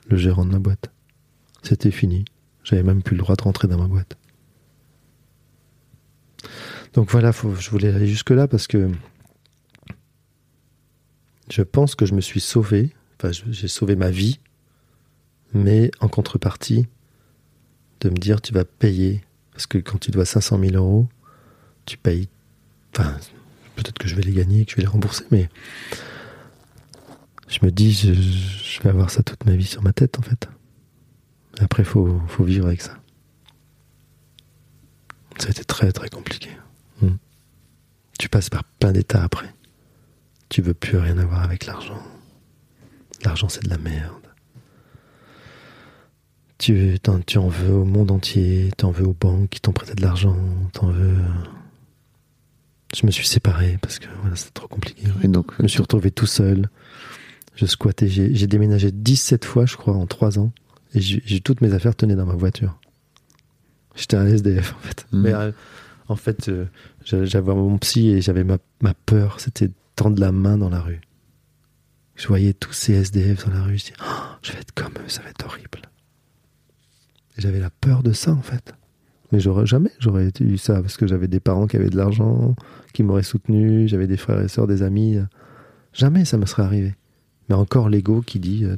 le 0.08 0.16
gérant 0.16 0.44
de 0.46 0.50
ma 0.50 0.58
boîte. 0.58 0.90
C'était 1.62 1.90
fini. 1.90 2.24
J'avais 2.62 2.82
même 2.82 3.02
plus 3.02 3.16
le 3.16 3.22
droit 3.22 3.36
de 3.36 3.42
rentrer 3.42 3.68
dans 3.68 3.78
ma 3.78 3.86
boîte. 3.88 4.16
Donc 6.94 7.10
voilà, 7.10 7.32
je 7.32 7.70
voulais 7.70 7.92
aller 7.92 8.06
jusque-là 8.06 8.48
parce 8.48 8.66
que 8.66 8.90
je 11.50 11.62
pense 11.62 11.94
que 11.94 12.06
je 12.06 12.14
me 12.14 12.20
suis 12.20 12.40
sauvé. 12.40 12.94
Enfin, 13.18 13.30
j'ai 13.32 13.68
sauvé 13.68 13.96
ma 13.96 14.10
vie. 14.10 14.40
mais 15.54 15.90
en 16.00 16.08
contrepartie, 16.08 16.86
de 18.04 18.10
me 18.10 18.16
dire 18.16 18.40
tu 18.40 18.52
vas 18.52 18.64
payer, 18.64 19.24
parce 19.52 19.66
que 19.66 19.78
quand 19.78 19.98
tu 19.98 20.10
dois 20.10 20.24
500 20.24 20.58
000 20.58 20.74
euros, 20.74 21.08
tu 21.86 21.96
payes. 21.96 22.28
Enfin, 22.92 23.16
peut-être 23.76 23.98
que 23.98 24.08
je 24.08 24.14
vais 24.14 24.22
les 24.22 24.32
gagner, 24.32 24.64
que 24.64 24.72
je 24.72 24.76
vais 24.76 24.82
les 24.82 24.88
rembourser, 24.88 25.24
mais 25.30 25.48
je 27.48 27.58
me 27.62 27.70
dis, 27.70 27.92
je, 27.92 28.82
vais 28.82 28.90
avoir 28.90 29.10
ça 29.10 29.22
toute 29.22 29.44
ma 29.46 29.56
vie 29.56 29.66
sur 29.66 29.82
ma 29.82 29.92
tête, 29.92 30.18
en 30.18 30.22
fait. 30.22 30.48
Après, 31.60 31.84
faut, 31.84 32.20
vivre 32.40 32.66
avec 32.66 32.82
ça. 32.82 32.98
Ça 35.38 35.48
a 35.48 35.50
été 35.50 35.64
très, 35.64 35.92
très 35.92 36.08
compliqué. 36.08 36.50
Mm. 37.00 37.14
Tu 38.18 38.28
passes 38.28 38.50
par 38.50 38.64
plein 38.64 38.92
d'états 38.92 39.22
après. 39.22 39.52
Tu 40.48 40.62
veux 40.62 40.74
plus 40.74 40.98
rien 40.98 41.18
avoir 41.18 41.42
avec 41.42 41.66
l'argent. 41.66 42.00
L'argent, 43.24 43.48
c'est 43.48 43.64
de 43.64 43.70
la 43.70 43.78
merde. 43.78 44.23
Tu, 46.58 46.98
en 47.36 47.48
veux 47.48 47.74
au 47.74 47.84
monde 47.84 48.10
entier, 48.10 48.70
tu 48.78 48.84
en 48.84 48.90
veux 48.90 49.06
aux 49.06 49.16
banques 49.18 49.50
qui 49.50 49.60
t'ont 49.60 49.72
prêté 49.72 49.94
de 49.94 50.02
l'argent, 50.02 50.36
t'en 50.72 50.88
veux. 50.88 51.16
Je 52.96 53.06
me 53.06 53.10
suis 53.10 53.26
séparé 53.26 53.76
parce 53.82 53.98
que 53.98 54.06
voilà, 54.20 54.36
c'était 54.36 54.52
trop 54.52 54.68
compliqué. 54.68 55.02
Et 55.22 55.28
donc, 55.28 55.52
Je 55.58 55.64
me 55.64 55.68
suis 55.68 55.82
retrouvé 55.82 56.10
tout 56.10 56.26
seul. 56.26 56.68
Je 57.56 57.66
squattais. 57.66 58.08
J'ai 58.08 58.46
déménagé 58.46 58.92
17 58.92 59.44
fois, 59.44 59.66
je 59.66 59.76
crois, 59.76 59.94
en 59.94 60.06
3 60.06 60.38
ans. 60.38 60.52
Et 60.94 61.00
j'ai 61.00 61.40
toutes 61.40 61.60
mes 61.60 61.74
affaires 61.74 61.96
tenaient 61.96 62.14
dans 62.14 62.26
ma 62.26 62.34
voiture. 62.34 62.78
J'étais 63.96 64.16
un 64.16 64.26
SDF, 64.26 64.74
en 64.74 64.86
fait. 64.86 65.06
Mhm. 65.12 65.22
Mais 65.22 65.32
euh, 65.32 65.52
en 66.08 66.16
fait, 66.16 66.48
euh, 66.48 66.66
j'avais 67.04 67.54
mon 67.54 67.78
psy 67.78 68.10
et 68.10 68.20
j'avais 68.20 68.44
ma, 68.44 68.58
ma 68.80 68.94
peur. 68.94 69.40
C'était 69.40 69.68
de 69.68 69.74
tendre 69.96 70.20
la 70.20 70.30
main 70.30 70.56
dans 70.56 70.70
la 70.70 70.80
rue. 70.80 71.00
Je 72.14 72.28
voyais 72.28 72.52
tous 72.52 72.72
ces 72.72 72.94
SDF 72.94 73.46
dans 73.46 73.54
la 73.54 73.62
rue. 73.64 73.78
Je 73.78 73.86
dis, 73.86 73.92
Oh, 74.00 74.22
je 74.42 74.52
vais 74.52 74.58
être 74.60 74.72
comme 74.72 74.92
eux, 74.94 75.08
ça 75.08 75.22
va 75.22 75.30
être 75.30 75.44
horrible. 75.46 75.82
J'avais 77.36 77.60
la 77.60 77.70
peur 77.70 78.02
de 78.02 78.12
ça, 78.12 78.32
en 78.32 78.42
fait. 78.42 78.74
Mais 79.32 79.40
j'aurais 79.40 79.66
jamais, 79.66 79.90
j'aurais 79.98 80.30
eu 80.40 80.58
ça 80.58 80.80
parce 80.80 80.96
que 80.96 81.06
j'avais 81.08 81.26
des 81.26 81.40
parents 81.40 81.66
qui 81.66 81.76
avaient 81.76 81.90
de 81.90 81.96
l'argent, 81.96 82.54
qui 82.92 83.02
m'auraient 83.02 83.24
soutenu, 83.24 83.88
j'avais 83.88 84.06
des 84.06 84.16
frères 84.16 84.40
et 84.40 84.48
sœurs, 84.48 84.68
des 84.68 84.82
amis. 84.82 85.18
Jamais 85.92 86.24
ça 86.24 86.38
me 86.38 86.46
serait 86.46 86.62
arrivé. 86.62 86.94
Mais 87.48 87.54
encore 87.54 87.88
l'ego 87.88 88.22
qui 88.22 88.38
dit 88.38 88.64
euh, 88.64 88.76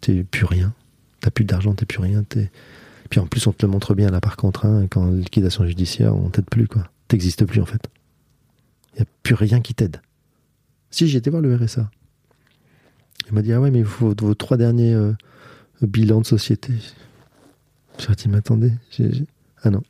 t'es 0.00 0.24
plus 0.24 0.44
rien, 0.44 0.74
t'as 1.20 1.30
plus 1.30 1.44
d'argent, 1.44 1.74
t'es 1.74 1.86
plus 1.86 2.00
rien. 2.00 2.24
Puis 3.10 3.20
en 3.20 3.26
plus, 3.26 3.46
on 3.46 3.52
te 3.52 3.64
le 3.64 3.70
montre 3.70 3.94
bien 3.94 4.10
là 4.10 4.20
par 4.20 4.36
contre, 4.36 4.66
hein, 4.66 4.86
quand 4.90 5.10
liquidation 5.10 5.66
judiciaire, 5.66 6.16
on 6.16 6.30
t'aide 6.30 6.46
plus 6.46 6.66
quoi. 6.66 6.84
T'existes 7.08 7.44
plus 7.44 7.60
en 7.60 7.66
fait. 7.66 7.88
Il 8.94 8.96
n'y 8.96 9.02
a 9.02 9.06
plus 9.22 9.34
rien 9.34 9.60
qui 9.60 9.74
t'aide. 9.74 10.00
Si 10.90 11.04
été 11.16 11.30
voir 11.30 11.42
le 11.42 11.54
RSA, 11.54 11.88
il 13.28 13.34
m'a 13.34 13.42
dit 13.42 13.52
ah 13.52 13.60
ouais 13.60 13.70
mais 13.70 13.82
vos, 13.82 14.14
vos 14.18 14.34
trois 14.34 14.56
derniers 14.56 14.94
euh, 14.94 15.12
bilans 15.82 16.20
de 16.20 16.26
société. 16.26 16.72
J'ai 18.00 18.14
dit 18.14 18.28
mais 18.28 18.38
attendez, 18.38 18.72
j'ai- 18.90 19.12
j'ai- 19.12 19.26
ah 19.62 19.70
non. 19.70 19.82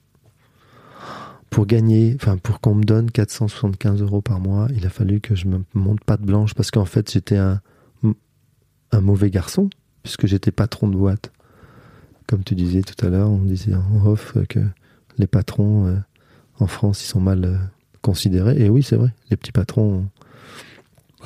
Pour 1.51 1.67
gagner, 1.67 2.15
enfin 2.15 2.37
pour 2.37 2.61
qu'on 2.61 2.75
me 2.77 2.85
donne 2.85 3.11
475 3.11 4.03
euros 4.03 4.21
par 4.21 4.39
mois, 4.41 4.69
il 4.77 4.87
a 4.87 4.91
fallu 4.91 5.21
que 5.21 5.35
je 5.35 5.47
me 5.47 5.63
monte 5.75 6.03
patte 6.05 6.21
blanche 6.23 6.55
parce 6.55 6.71
qu'en 6.71 6.85
fait 6.85 7.11
j'étais 7.11 7.37
un, 7.39 7.61
un 8.93 9.01
mauvais 9.01 9.31
garçon 9.31 9.69
puisque 10.03 10.27
j'étais 10.27 10.51
patron 10.53 10.89
de 10.89 10.97
boîte. 10.97 11.33
Comme 12.27 12.45
tu 12.45 12.55
disais 12.55 12.83
tout 12.83 13.05
à 13.05 13.09
l'heure, 13.11 13.29
on 13.31 13.39
disait 13.43 13.75
en 13.75 14.07
off 14.07 14.37
que 14.49 14.61
les 15.19 15.27
patrons 15.27 15.87
euh, 15.87 15.97
en 16.61 16.67
France 16.69 17.03
ils 17.03 17.09
sont 17.09 17.21
mal 17.21 17.45
euh, 17.45 17.57
considérés. 18.01 18.61
Et 18.63 18.69
oui 18.71 18.83
c'est 18.85 18.97
vrai, 18.97 19.13
les 19.31 19.37
petits 19.37 19.53
patrons 19.53 20.07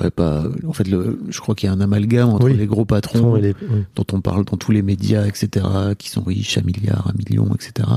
ouais, 0.01 0.11
pas, 0.11 0.43
en 0.67 0.73
fait, 0.73 0.87
le, 0.87 1.19
je 1.29 1.39
crois 1.39 1.55
qu'il 1.55 1.67
y 1.67 1.69
a 1.69 1.73
un 1.73 1.81
amalgame 1.81 2.29
entre 2.29 2.45
Oui. 2.45 2.57
les 2.57 2.65
gros 2.65 2.85
patrons 2.85 3.35
les, 3.35 3.53
oui. 3.69 3.83
dont 3.95 4.05
on 4.13 4.21
parle 4.21 4.45
dans 4.45 4.57
tous 4.57 4.71
les 4.71 4.81
médias, 4.81 5.25
etc., 5.25 5.65
qui 5.97 6.09
sont 6.09 6.23
riches 6.23 6.57
à 6.57 6.61
milliards, 6.61 7.07
à 7.07 7.13
millions, 7.13 7.53
etc. 7.53 7.87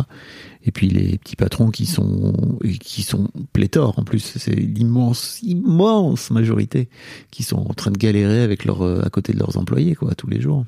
Et 0.65 0.71
puis 0.71 0.89
les 0.89 1.17
petits 1.19 1.37
patrons 1.37 1.71
qui 1.71 1.87
sont 1.87 2.35
qui 2.81 3.03
sont 3.03 3.29
pléthores 3.53 3.99
en 3.99 4.03
plus. 4.05 4.35
C'est 4.37 4.55
l'immense 4.55 5.39
immense 5.43 6.31
majorité 6.31 6.89
qui 7.31 7.43
sont 7.43 7.57
en 7.57 7.73
train 7.75 7.91
de 7.91 7.97
galérer 7.97 8.43
avec 8.43 8.65
leur 8.67 8.83
euh, 8.83 9.01
à 9.05 9.09
côté 9.09 9.33
de 9.33 9.39
leurs 9.39 9.57
employés 9.57 9.95
quoi 9.95 10.15
tous 10.15 10.27
les 10.27 10.41
jours. 10.41 10.67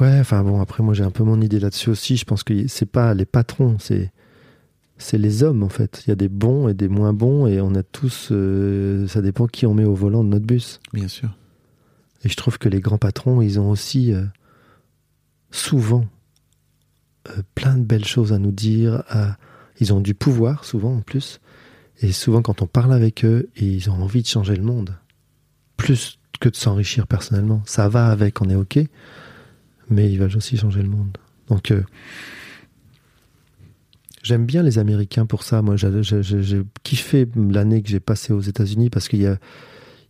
Ouais, 0.00 0.18
enfin 0.20 0.42
bon, 0.44 0.60
après 0.60 0.82
moi 0.82 0.94
j'ai 0.94 1.02
un 1.02 1.10
peu 1.10 1.24
mon 1.24 1.40
idée 1.40 1.58
là-dessus 1.58 1.90
aussi. 1.90 2.16
Je 2.16 2.24
pense 2.24 2.42
que 2.44 2.68
c'est 2.68 2.86
pas 2.90 3.12
les 3.14 3.26
patrons, 3.26 3.76
c'est 3.80 4.12
c'est 4.98 5.18
les 5.18 5.42
hommes 5.42 5.62
en 5.62 5.68
fait. 5.68 6.02
Il 6.06 6.10
y 6.10 6.12
a 6.12 6.16
des 6.16 6.28
bons 6.28 6.68
et 6.68 6.74
des 6.74 6.88
moins 6.88 7.12
bons 7.12 7.46
et 7.46 7.60
on 7.60 7.74
a 7.74 7.82
tous, 7.82 8.28
euh, 8.32 9.06
ça 9.08 9.22
dépend 9.22 9.46
qui 9.46 9.64
on 9.66 9.74
met 9.74 9.84
au 9.84 9.94
volant 9.94 10.22
de 10.24 10.28
notre 10.28 10.46
bus. 10.46 10.80
Bien 10.92 11.08
sûr. 11.08 11.30
Et 12.24 12.28
je 12.28 12.36
trouve 12.36 12.58
que 12.58 12.68
les 12.68 12.80
grands 12.80 12.98
patrons, 12.98 13.40
ils 13.40 13.60
ont 13.60 13.70
aussi 13.70 14.12
euh, 14.12 14.24
souvent 15.50 16.04
euh, 17.30 17.42
plein 17.54 17.76
de 17.76 17.84
belles 17.84 18.04
choses 18.04 18.32
à 18.32 18.38
nous 18.38 18.52
dire. 18.52 19.02
à- 19.08 19.36
Ils 19.80 19.92
ont 19.92 20.00
du 20.00 20.14
pouvoir 20.14 20.64
souvent 20.64 20.96
en 20.96 21.00
plus. 21.00 21.40
Et 22.00 22.12
souvent 22.12 22.42
quand 22.42 22.62
on 22.62 22.66
parle 22.66 22.92
avec 22.92 23.24
eux, 23.24 23.48
ils 23.56 23.90
ont 23.90 24.02
envie 24.02 24.22
de 24.22 24.26
changer 24.28 24.56
le 24.56 24.62
monde. 24.62 24.96
Plus 25.76 26.18
que 26.40 26.48
de 26.48 26.56
s'enrichir 26.56 27.06
personnellement. 27.06 27.62
Ça 27.66 27.88
va 27.88 28.08
avec, 28.08 28.40
on 28.42 28.48
est 28.50 28.54
OK. 28.54 28.78
Mais 29.90 30.10
ils 30.12 30.18
veulent 30.18 30.36
aussi 30.36 30.56
changer 30.56 30.82
le 30.82 30.88
monde. 30.88 31.16
Donc 31.48 31.72
j'aime 34.28 34.44
bien 34.46 34.62
les 34.62 34.78
Américains 34.78 35.24
pour 35.26 35.42
ça. 35.42 35.62
Moi 35.62 35.76
j'ai- 35.76 36.62
kiffé 36.82 37.26
l'année 37.34 37.82
que 37.82 37.88
j'ai 37.88 38.00
passée 38.00 38.32
aux 38.32 38.40
États-Unis 38.40 38.90
parce 38.90 39.08
qu'il 39.08 39.22
y 39.22 39.26
a 39.26 39.38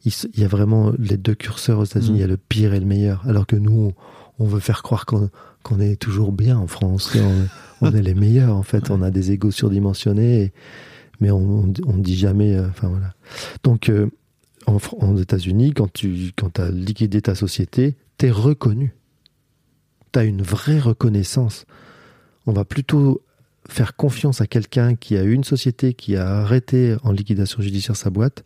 il 0.04 0.40
y 0.40 0.44
a 0.44 0.48
vraiment 0.48 0.92
les 0.98 1.16
deux 1.16 1.34
curseurs 1.34 1.78
aux 1.80 1.84
États-Unis, 1.84 2.12
Mm. 2.12 2.16
il 2.16 2.20
y 2.20 2.24
a 2.24 2.28
le 2.28 2.36
pire 2.36 2.72
et 2.74 2.80
le 2.80 2.86
meilleur. 2.86 3.22
Alors 3.28 3.46
que 3.46 3.56
nous, 3.56 3.92
on, 4.38 4.44
on 4.44 4.46
veut 4.46 4.60
faire 4.60 4.82
croire 4.82 5.04
qu'on 5.06 5.80
est 5.80 5.96
toujours 5.96 6.32
bien 6.32 6.56
en 6.56 6.66
France. 6.68 7.16
On, 7.16 7.46
on 7.86 7.92
est 7.94 8.00
les 8.02 8.14
meilleurs, 8.14 8.56
en 8.56 8.62
fait. 8.62 8.90
On 8.90 9.02
a 9.02 9.10
des 9.10 9.32
égos 9.32 9.50
surdimensionnés, 9.50 10.42
et- 10.44 10.52
mais 11.20 11.30
on, 11.32 11.64
on, 11.64 11.72
on 11.86 11.96
dit 11.98 12.16
jamais. 12.16 12.54
euh, 12.56 12.68
Enfin 12.68 12.88
voilà. 12.88 13.12
Donc, 13.64 13.88
euh, 13.90 14.06
en, 14.66 15.16
États-Unis, 15.16 15.72
quand 15.74 15.92
tu 15.92 16.30
quand 16.36 16.58
as 16.60 16.70
liquidé 16.70 17.20
ta 17.20 17.34
société, 17.34 17.96
t'es 18.18 18.30
reconnu. 18.30 18.94
T'as 20.12 20.24
une 20.24 20.42
vraie 20.42 20.78
reconnaissance. 20.78 21.66
On 22.46 22.52
va 22.52 22.64
plutôt 22.64 23.20
faire 23.68 23.96
confiance 23.96 24.40
à 24.40 24.46
quelqu'un 24.46 24.94
qui 24.94 25.16
a 25.16 25.22
eu 25.22 25.32
une 25.32 25.44
société, 25.44 25.94
qui 25.94 26.16
a 26.16 26.26
arrêté 26.38 26.96
en 27.02 27.12
liquidation 27.12 27.62
judiciaire 27.62 27.96
sa 27.96 28.10
boîte, 28.10 28.44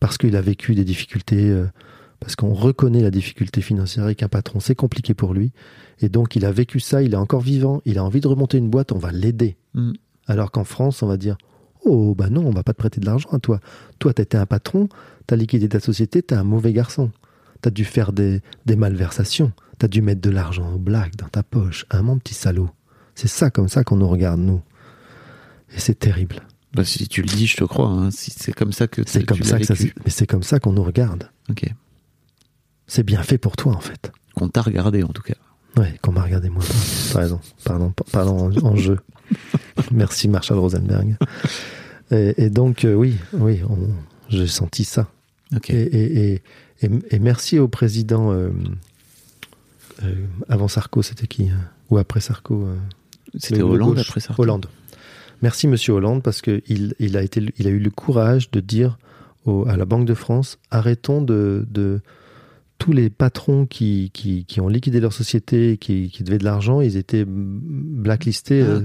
parce 0.00 0.18
qu'il 0.18 0.36
a 0.36 0.40
vécu 0.40 0.74
des 0.74 0.84
difficultés, 0.84 1.50
euh, 1.50 1.66
parce 2.20 2.36
qu'on 2.36 2.54
reconnaît 2.54 3.02
la 3.02 3.10
difficulté 3.10 3.60
financière 3.60 4.04
avec 4.04 4.22
un 4.22 4.28
patron, 4.28 4.60
c'est 4.60 4.74
compliqué 4.74 5.14
pour 5.14 5.34
lui. 5.34 5.52
Et 6.00 6.08
donc 6.08 6.36
il 6.36 6.44
a 6.44 6.52
vécu 6.52 6.80
ça, 6.80 7.02
il 7.02 7.12
est 7.12 7.16
encore 7.16 7.40
vivant, 7.40 7.82
il 7.84 7.98
a 7.98 8.04
envie 8.04 8.20
de 8.20 8.28
remonter 8.28 8.58
une 8.58 8.70
boîte, 8.70 8.92
on 8.92 8.98
va 8.98 9.10
l'aider. 9.12 9.56
Mm. 9.74 9.92
Alors 10.26 10.52
qu'en 10.52 10.64
France, 10.64 11.02
on 11.02 11.08
va 11.08 11.16
dire 11.16 11.36
Oh, 11.84 12.14
bah 12.14 12.30
non, 12.30 12.46
on 12.46 12.50
va 12.50 12.62
pas 12.62 12.72
te 12.72 12.78
prêter 12.78 13.00
de 13.00 13.06
l'argent 13.06 13.30
à 13.30 13.40
toi. 13.40 13.58
Toi, 13.98 14.14
t'étais 14.14 14.38
un 14.38 14.46
patron, 14.46 14.88
t'as 15.26 15.34
liquidé 15.34 15.68
ta 15.68 15.80
société, 15.80 16.22
t'es 16.22 16.36
un 16.36 16.44
mauvais 16.44 16.72
garçon. 16.72 17.10
T'as 17.60 17.70
dû 17.70 17.84
faire 17.84 18.12
des, 18.12 18.40
des 18.66 18.76
malversations, 18.76 19.52
t'as 19.78 19.88
dû 19.88 20.00
mettre 20.00 20.20
de 20.20 20.30
l'argent 20.30 20.72
au 20.74 20.78
black 20.78 21.16
dans 21.16 21.28
ta 21.28 21.42
poche. 21.42 21.86
Un 21.90 22.02
mon 22.02 22.18
petit 22.18 22.34
salaud. 22.34 22.70
C'est 23.14 23.28
ça 23.28 23.50
comme 23.50 23.68
ça 23.68 23.84
qu'on 23.84 23.96
nous 23.96 24.08
regarde, 24.08 24.40
nous. 24.40 24.62
Et 25.74 25.78
c'est 25.80 25.98
terrible. 25.98 26.40
Bah, 26.74 26.84
si 26.84 27.06
tu 27.08 27.22
le 27.22 27.28
dis, 27.28 27.46
je 27.46 27.56
te 27.56 27.64
crois. 27.64 27.88
hein. 27.88 28.10
Si 28.10 28.30
c'est 28.30 28.52
comme 28.52 28.72
ça 28.72 28.86
que 28.88 29.02
C'est 29.06 29.20
tu 29.20 29.26
comme 29.26 29.42
ça 29.42 29.58
que 29.58 29.64
ça, 29.64 29.74
mais 30.04 30.10
c'est 30.10 30.26
comme 30.26 30.42
ça 30.42 30.58
qu'on 30.58 30.72
nous 30.72 30.82
regarde. 30.84 31.28
Ok. 31.50 31.64
C'est 32.86 33.02
bien 33.02 33.22
fait 33.22 33.38
pour 33.38 33.56
toi, 33.56 33.74
en 33.74 33.80
fait. 33.80 34.10
Qu'on 34.34 34.48
t'a 34.48 34.62
regardé 34.62 35.02
en 35.02 35.08
tout 35.08 35.22
cas. 35.22 35.34
Ouais, 35.76 35.94
qu'on 36.02 36.12
m'a 36.12 36.22
regardé 36.22 36.48
moi. 36.50 36.62
T'as 37.12 37.20
raison. 37.20 37.40
Pardon, 37.64 37.92
pardon 38.12 38.38
en, 38.50 38.64
en 38.66 38.76
jeu. 38.76 38.98
Merci 39.90 40.28
Marshall 40.28 40.58
Rosenberg. 40.58 41.16
Et, 42.10 42.34
et 42.36 42.50
donc, 42.50 42.84
euh, 42.84 42.94
oui, 42.94 43.16
oui, 43.32 43.60
j'ai 44.28 44.46
senti 44.46 44.84
ça. 44.84 45.08
Ok. 45.54 45.70
Et, 45.70 46.42
merci 47.20 47.58
au 47.58 47.68
président. 47.68 48.32
euh, 48.32 48.50
euh, 50.02 50.26
avant 50.48 50.68
Sarko, 50.68 51.02
c'était 51.02 51.26
qui 51.26 51.50
Ou 51.90 51.98
après 51.98 52.20
Sarko 52.20 52.66
C'était 53.38 53.62
Hollande 53.62 53.98
après 53.98 54.20
ça. 54.20 54.34
Hollande. 54.38 54.66
Merci 55.42 55.66
Monsieur 55.68 55.94
Hollande 55.94 56.22
parce 56.22 56.40
que 56.42 56.62
il, 56.68 57.16
a 57.16 57.22
été, 57.22 57.42
il 57.58 57.66
a 57.66 57.70
eu 57.70 57.78
le 57.78 57.90
courage 57.90 58.50
de 58.50 58.60
dire 58.60 58.98
au- 59.44 59.66
à 59.66 59.76
la 59.76 59.84
Banque 59.84 60.06
de 60.06 60.14
France 60.14 60.58
arrêtons 60.70 61.20
de, 61.22 61.66
de 61.70 62.00
tous 62.78 62.92
les 62.92 63.10
patrons 63.10 63.66
qui, 63.66 64.10
qui, 64.12 64.44
qui 64.44 64.60
ont 64.60 64.68
liquidé 64.68 65.00
leur 65.00 65.12
société, 65.12 65.76
qui, 65.78 66.10
qui 66.10 66.22
devaient 66.24 66.38
de 66.38 66.44
l'argent, 66.44 66.80
ils 66.80 66.96
étaient 66.96 67.24
blacklistés. 67.26 68.62
Ah, 68.62 68.70
euh, 68.70 68.78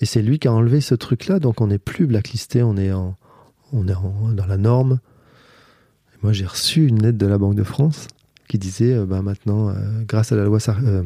et 0.00 0.06
c'est 0.06 0.22
lui 0.22 0.38
qui 0.38 0.48
a 0.48 0.52
enlevé 0.52 0.80
ce 0.80 0.94
truc-là, 0.94 1.38
donc 1.38 1.60
on 1.60 1.66
n'est 1.68 1.78
plus 1.78 2.06
blacklisté, 2.06 2.62
on 2.62 2.76
est, 2.76 2.92
en, 2.92 3.16
on 3.72 3.88
est 3.88 3.94
en- 3.94 4.30
dans 4.32 4.46
la 4.46 4.58
norme. 4.58 4.98
Et 6.14 6.18
moi, 6.22 6.32
j'ai 6.32 6.44
reçu 6.46 6.86
une 6.86 7.02
lettre 7.02 7.16
de 7.18 7.26
la 7.26 7.38
Banque 7.38 7.54
de 7.54 7.62
France 7.62 8.08
qui 8.48 8.58
disait, 8.58 8.92
euh, 8.94 9.06
bah, 9.06 9.22
maintenant, 9.22 9.70
euh, 9.70 9.74
grâce 10.06 10.32
à 10.32 10.36
la 10.36 10.44
loi 10.44 10.58
euh, 10.68 11.02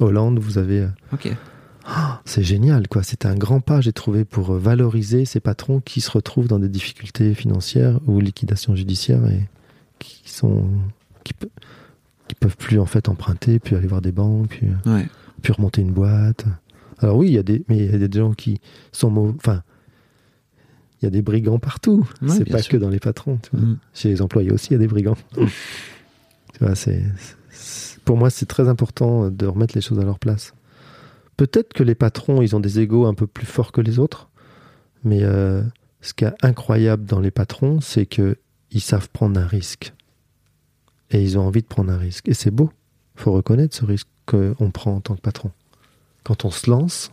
Hollande, 0.00 0.38
vous 0.38 0.56
avez... 0.58 0.86
c'est 2.24 2.42
génial, 2.42 2.88
quoi. 2.88 3.02
C'est 3.02 3.26
un 3.26 3.34
grand 3.34 3.60
pas, 3.60 3.80
j'ai 3.80 3.92
trouvé, 3.92 4.24
pour 4.24 4.52
euh, 4.52 4.58
valoriser 4.58 5.24
ces 5.24 5.40
patrons 5.40 5.80
qui 5.80 6.00
se 6.00 6.10
retrouvent 6.10 6.48
dans 6.48 6.58
des 6.58 6.68
difficultés 6.68 7.34
financières 7.34 7.98
ou 8.06 8.20
liquidation 8.20 8.74
judiciaire 8.76 9.24
et 9.26 9.48
qui 9.98 10.22
sont, 10.30 10.64
qui, 11.24 11.32
pe- 11.34 11.48
qui 12.28 12.34
peuvent 12.36 12.56
plus 12.56 12.78
en 12.78 12.86
fait 12.86 13.08
emprunter, 13.08 13.58
puis 13.58 13.74
aller 13.76 13.86
voir 13.88 14.02
des 14.02 14.12
banques, 14.12 14.48
puis, 14.50 14.68
Ouais. 14.86 15.06
puis 15.42 15.52
remonter 15.52 15.80
une 15.82 15.92
boîte. 15.92 16.44
Alors 16.98 17.16
oui, 17.16 17.28
il 17.28 17.32
y 17.34 17.38
a 17.38 17.42
des, 17.42 17.64
mais 17.68 17.78
il 17.78 17.90
y 18.00 18.04
a 18.04 18.08
des 18.08 18.18
gens 18.18 18.32
qui 18.34 18.60
sont 18.92 19.10
mauvais. 19.10 19.32
Enfin, 19.36 19.62
il 21.00 21.06
y 21.06 21.08
a 21.08 21.10
des 21.10 21.22
brigands 21.22 21.58
partout. 21.58 22.06
Ouais, 22.20 22.28
c'est 22.28 22.44
pas 22.44 22.60
sûr. 22.62 22.72
que 22.72 22.76
dans 22.76 22.90
les 22.90 23.00
patrons. 23.00 23.38
tu 23.42 23.56
vois. 23.56 23.66
Mm. 23.66 23.78
Chez 23.94 24.08
les 24.10 24.20
employés 24.22 24.52
aussi, 24.52 24.68
il 24.68 24.72
y 24.72 24.76
a 24.76 24.78
des 24.78 24.86
brigands. 24.86 25.16
tu 25.36 26.58
vois, 26.60 26.74
c'est- 26.74 27.02
pour 28.04 28.16
moi, 28.16 28.28
c'est 28.30 28.46
très 28.46 28.68
important 28.68 29.30
de 29.30 29.46
remettre 29.46 29.74
les 29.74 29.80
choses 29.80 29.98
à 29.98 30.04
leur 30.04 30.18
place. 30.18 30.52
Peut-être 31.40 31.72
que 31.72 31.82
les 31.82 31.94
patrons, 31.94 32.42
ils 32.42 32.54
ont 32.54 32.60
des 32.60 32.80
égaux 32.80 33.06
un 33.06 33.14
peu 33.14 33.26
plus 33.26 33.46
forts 33.46 33.72
que 33.72 33.80
les 33.80 33.98
autres, 33.98 34.28
mais 35.04 35.22
euh, 35.22 35.62
ce 36.02 36.12
qui 36.12 36.26
est 36.26 36.34
incroyable 36.42 37.06
dans 37.06 37.18
les 37.18 37.30
patrons, 37.30 37.80
c'est 37.80 38.04
que 38.04 38.36
ils 38.70 38.82
savent 38.82 39.08
prendre 39.08 39.40
un 39.40 39.46
risque. 39.46 39.94
Et 41.10 41.22
ils 41.22 41.38
ont 41.38 41.46
envie 41.46 41.62
de 41.62 41.66
prendre 41.66 41.90
un 41.90 41.96
risque. 41.96 42.28
Et 42.28 42.34
c'est 42.34 42.50
beau. 42.50 42.68
faut 43.14 43.32
reconnaître 43.32 43.74
ce 43.74 43.86
risque 43.86 44.06
qu'on 44.26 44.70
prend 44.70 44.96
en 44.96 45.00
tant 45.00 45.16
que 45.16 45.22
patron. 45.22 45.50
Quand 46.24 46.44
on 46.44 46.50
se 46.50 46.68
lance, 46.68 47.10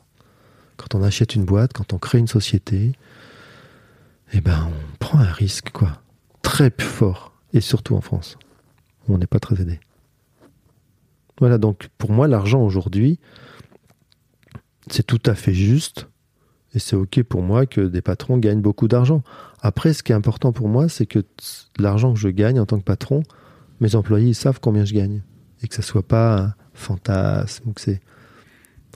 quand 0.76 0.94
on 0.94 1.04
achète 1.04 1.34
une 1.34 1.46
boîte, 1.46 1.72
quand 1.72 1.94
on 1.94 1.98
crée 1.98 2.18
une 2.18 2.28
société, 2.28 2.92
eh 4.34 4.42
ben, 4.42 4.68
on 4.68 4.98
prend 4.98 5.20
un 5.20 5.32
risque, 5.32 5.70
quoi. 5.70 6.02
Très 6.42 6.74
fort. 6.78 7.32
Et 7.54 7.62
surtout 7.62 7.96
en 7.96 8.02
France, 8.02 8.38
où 9.08 9.16
on 9.16 9.20
n'est 9.20 9.26
pas 9.26 9.40
très 9.40 9.62
aidé. 9.62 9.80
Voilà, 11.40 11.58
donc 11.58 11.88
pour 11.98 12.12
moi, 12.12 12.28
l'argent 12.28 12.62
aujourd'hui, 12.62 13.22
c'est 14.90 15.06
tout 15.06 15.22
à 15.26 15.36
fait 15.36 15.54
juste. 15.54 16.08
Et 16.74 16.80
c'est 16.80 16.96
OK 16.96 17.24
pour 17.24 17.42
moi 17.42 17.66
que 17.66 17.82
des 17.82 18.02
patrons 18.02 18.38
gagnent 18.38 18.62
beaucoup 18.62 18.88
d'argent. 18.88 19.24
Après, 19.62 19.94
ce 19.94 20.04
qui 20.04 20.12
est 20.12 20.16
important 20.16 20.52
pour 20.52 20.68
moi, 20.68 20.90
c'est 20.90 21.06
que 21.06 21.24
l'argent 21.80 22.14
que 22.14 22.20
je 22.20 22.28
gagne 22.30 22.60
en 22.60 22.66
tant 22.66 22.78
que 22.78 22.84
patron, 22.84 23.24
mes 23.80 23.96
employés 23.96 24.30
ils 24.30 24.36
savent 24.36 24.60
combien 24.60 24.86
je 24.86 24.94
gagne. 24.94 25.22
Et 25.64 25.68
que 25.68 25.74
ça 25.76 25.82
soit 25.82 26.08
pas 26.08 26.40
un 26.40 26.54
fantasme. 26.74 27.70
ou 27.70 27.74
que 27.74 27.82
c'est... 27.82 28.02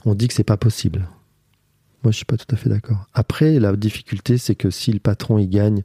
On 0.04 0.14
dit 0.14 0.28
que 0.28 0.34
c'est 0.34 0.44
pas 0.44 0.56
possible. 0.56 1.08
Moi, 2.04 2.10
je 2.12 2.16
suis 2.16 2.24
pas 2.24 2.36
tout 2.36 2.52
à 2.52 2.56
fait 2.56 2.68
d'accord. 2.68 3.06
Après, 3.14 3.58
la 3.60 3.74
difficulté, 3.76 4.36
c'est 4.38 4.54
que 4.56 4.70
si 4.70 4.92
le 4.92 4.98
patron 5.00 5.38
il 5.38 5.48
gagne 5.48 5.82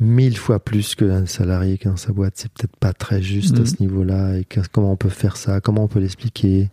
mille 0.00 0.36
fois 0.36 0.60
plus 0.60 0.94
qu'un 0.94 1.24
salarié 1.26 1.78
qui 1.78 1.86
est 1.88 1.90
dans 1.90 1.96
sa 1.96 2.12
boîte, 2.12 2.34
c'est 2.36 2.50
peut-être 2.52 2.76
pas 2.76 2.92
très 2.92 3.22
juste 3.22 3.56
à 3.56 3.60
Mhm. 3.60 3.66
ce 3.66 3.74
niveau-là. 3.80 4.38
Et 4.38 4.44
que- 4.44 4.60
comment 4.70 4.92
on 4.92 4.96
peut 4.96 5.08
faire 5.08 5.36
ça? 5.36 5.60
Comment 5.60 5.84
on 5.84 5.88
peut 5.88 6.00
l'expliquer? 6.00 6.70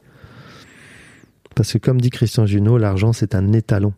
Parce 1.55 1.73
que 1.73 1.77
comme 1.77 1.99
dit 1.99 2.09
Christian 2.09 2.45
Junot, 2.45 2.77
l'argent 2.77 3.13
c'est 3.13 3.35
un 3.35 3.53
étalon. 3.53 3.93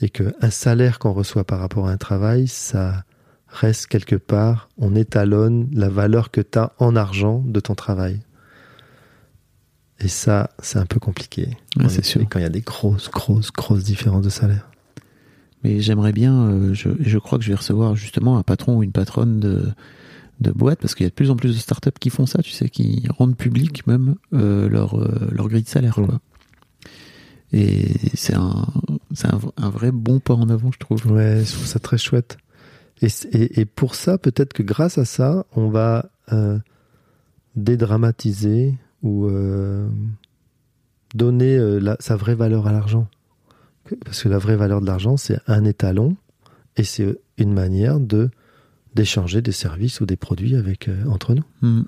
Et 0.00 0.08
qu'un 0.08 0.50
salaire 0.50 0.98
qu'on 0.98 1.12
reçoit 1.12 1.44
par 1.44 1.60
rapport 1.60 1.86
à 1.88 1.92
un 1.92 1.96
travail, 1.96 2.48
ça 2.48 3.04
reste 3.48 3.86
quelque 3.86 4.16
part, 4.16 4.68
on 4.76 4.94
étalonne 4.96 5.68
la 5.72 5.88
valeur 5.88 6.30
que 6.30 6.40
tu 6.40 6.58
as 6.58 6.72
en 6.78 6.96
argent 6.96 7.42
de 7.46 7.60
ton 7.60 7.74
travail. 7.74 8.20
Et 10.00 10.08
ça, 10.08 10.50
c'est 10.58 10.78
un 10.78 10.86
peu 10.86 10.98
compliqué. 10.98 11.56
Ouais, 11.76 11.88
c'est 11.88 12.04
sûr. 12.04 12.20
Quand 12.28 12.40
il 12.40 12.42
y 12.42 12.46
a 12.46 12.50
des 12.50 12.60
grosses, 12.60 13.08
grosses, 13.10 13.52
grosses 13.52 13.84
différences 13.84 14.24
de 14.24 14.30
salaire. 14.30 14.68
Mais 15.62 15.80
j'aimerais 15.80 16.12
bien, 16.12 16.34
euh, 16.48 16.74
je, 16.74 16.90
je 17.00 17.18
crois 17.18 17.38
que 17.38 17.44
je 17.44 17.50
vais 17.50 17.56
recevoir 17.56 17.94
justement 17.94 18.36
un 18.36 18.42
patron 18.42 18.78
ou 18.78 18.82
une 18.82 18.92
patronne 18.92 19.38
de, 19.38 19.72
de 20.40 20.50
boîte, 20.50 20.80
parce 20.80 20.94
qu'il 20.94 21.04
y 21.04 21.06
a 21.06 21.10
de 21.10 21.14
plus 21.14 21.30
en 21.30 21.36
plus 21.36 21.54
de 21.54 21.58
startups 21.60 21.90
qui 22.00 22.10
font 22.10 22.26
ça, 22.26 22.42
tu 22.42 22.50
sais, 22.50 22.68
qui 22.68 23.04
rendent 23.18 23.36
public 23.36 23.86
même 23.86 24.16
euh, 24.32 24.68
leur, 24.68 25.00
euh, 25.00 25.28
leur 25.30 25.48
grille 25.48 25.62
de 25.62 25.68
salaire. 25.68 25.98
Mm. 26.00 26.06
Quoi. 26.06 26.20
Et 27.52 27.88
c'est 28.14 28.34
un, 28.34 28.66
c'est 29.14 29.28
un, 29.28 29.38
un 29.56 29.70
vrai 29.70 29.92
bon 29.92 30.18
pas 30.20 30.34
en 30.34 30.48
avant, 30.48 30.72
je 30.72 30.78
trouve. 30.78 31.06
Ouais, 31.12 31.42
je 31.44 31.52
trouve 31.52 31.66
ça 31.66 31.78
très 31.78 31.98
chouette. 31.98 32.36
Et, 33.00 33.08
et, 33.32 33.60
et 33.60 33.64
pour 33.64 33.94
ça, 33.94 34.18
peut-être 34.18 34.52
que 34.52 34.62
grâce 34.62 34.98
à 34.98 35.04
ça, 35.04 35.46
on 35.54 35.68
va 35.68 36.10
euh, 36.32 36.58
dédramatiser 37.54 38.74
ou 39.02 39.28
donner 41.14 41.58
la- 41.80 41.96
sa 42.00 42.16
vraie 42.16 42.34
valeur 42.34 42.66
à 42.66 42.72
l'argent. 42.72 43.06
Parce 44.04 44.22
que 44.22 44.28
la 44.28 44.38
vraie 44.38 44.56
valeur 44.56 44.80
de 44.80 44.86
l'argent, 44.86 45.16
c'est 45.16 45.38
un 45.46 45.64
étalon 45.64 46.16
et 46.76 46.84
c'est 46.84 47.18
une 47.36 47.52
manière 47.52 48.00
de 48.00 48.30
d'échanger 48.94 49.42
des 49.42 49.52
services 49.52 50.00
ou 50.00 50.06
des 50.06 50.16
produits 50.16 50.56
avec 50.56 50.88
euh, 50.88 51.04
entre 51.06 51.34
nous. 51.34 51.44
Mm. 51.62 51.82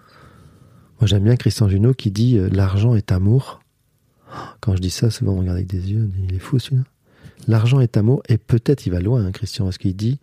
Moi, 1.00 1.06
j'aime 1.06 1.24
bien 1.24 1.36
Christian 1.36 1.68
Junot 1.68 1.94
qui 1.94 2.10
dit 2.10 2.38
euh, 2.38 2.48
l'argent 2.50 2.94
est 2.94 3.12
amour. 3.12 3.60
Quand 4.60 4.74
je 4.74 4.80
dis 4.80 4.90
ça, 4.90 5.10
souvent 5.10 5.32
on 5.32 5.34
me 5.36 5.40
regarde 5.40 5.58
avec 5.58 5.68
des 5.68 5.92
yeux, 5.92 6.10
il 6.28 6.34
est 6.34 6.38
fou 6.38 6.58
celui-là. 6.58 6.82
L'argent 7.48 7.80
est 7.80 7.96
amour, 7.96 8.22
et 8.28 8.38
peut-être 8.38 8.86
il 8.86 8.90
va 8.90 9.00
loin, 9.00 9.24
hein, 9.24 9.30
Christian, 9.30 9.64
parce 9.66 9.78
qu'il 9.78 9.94
dit, 9.94 10.18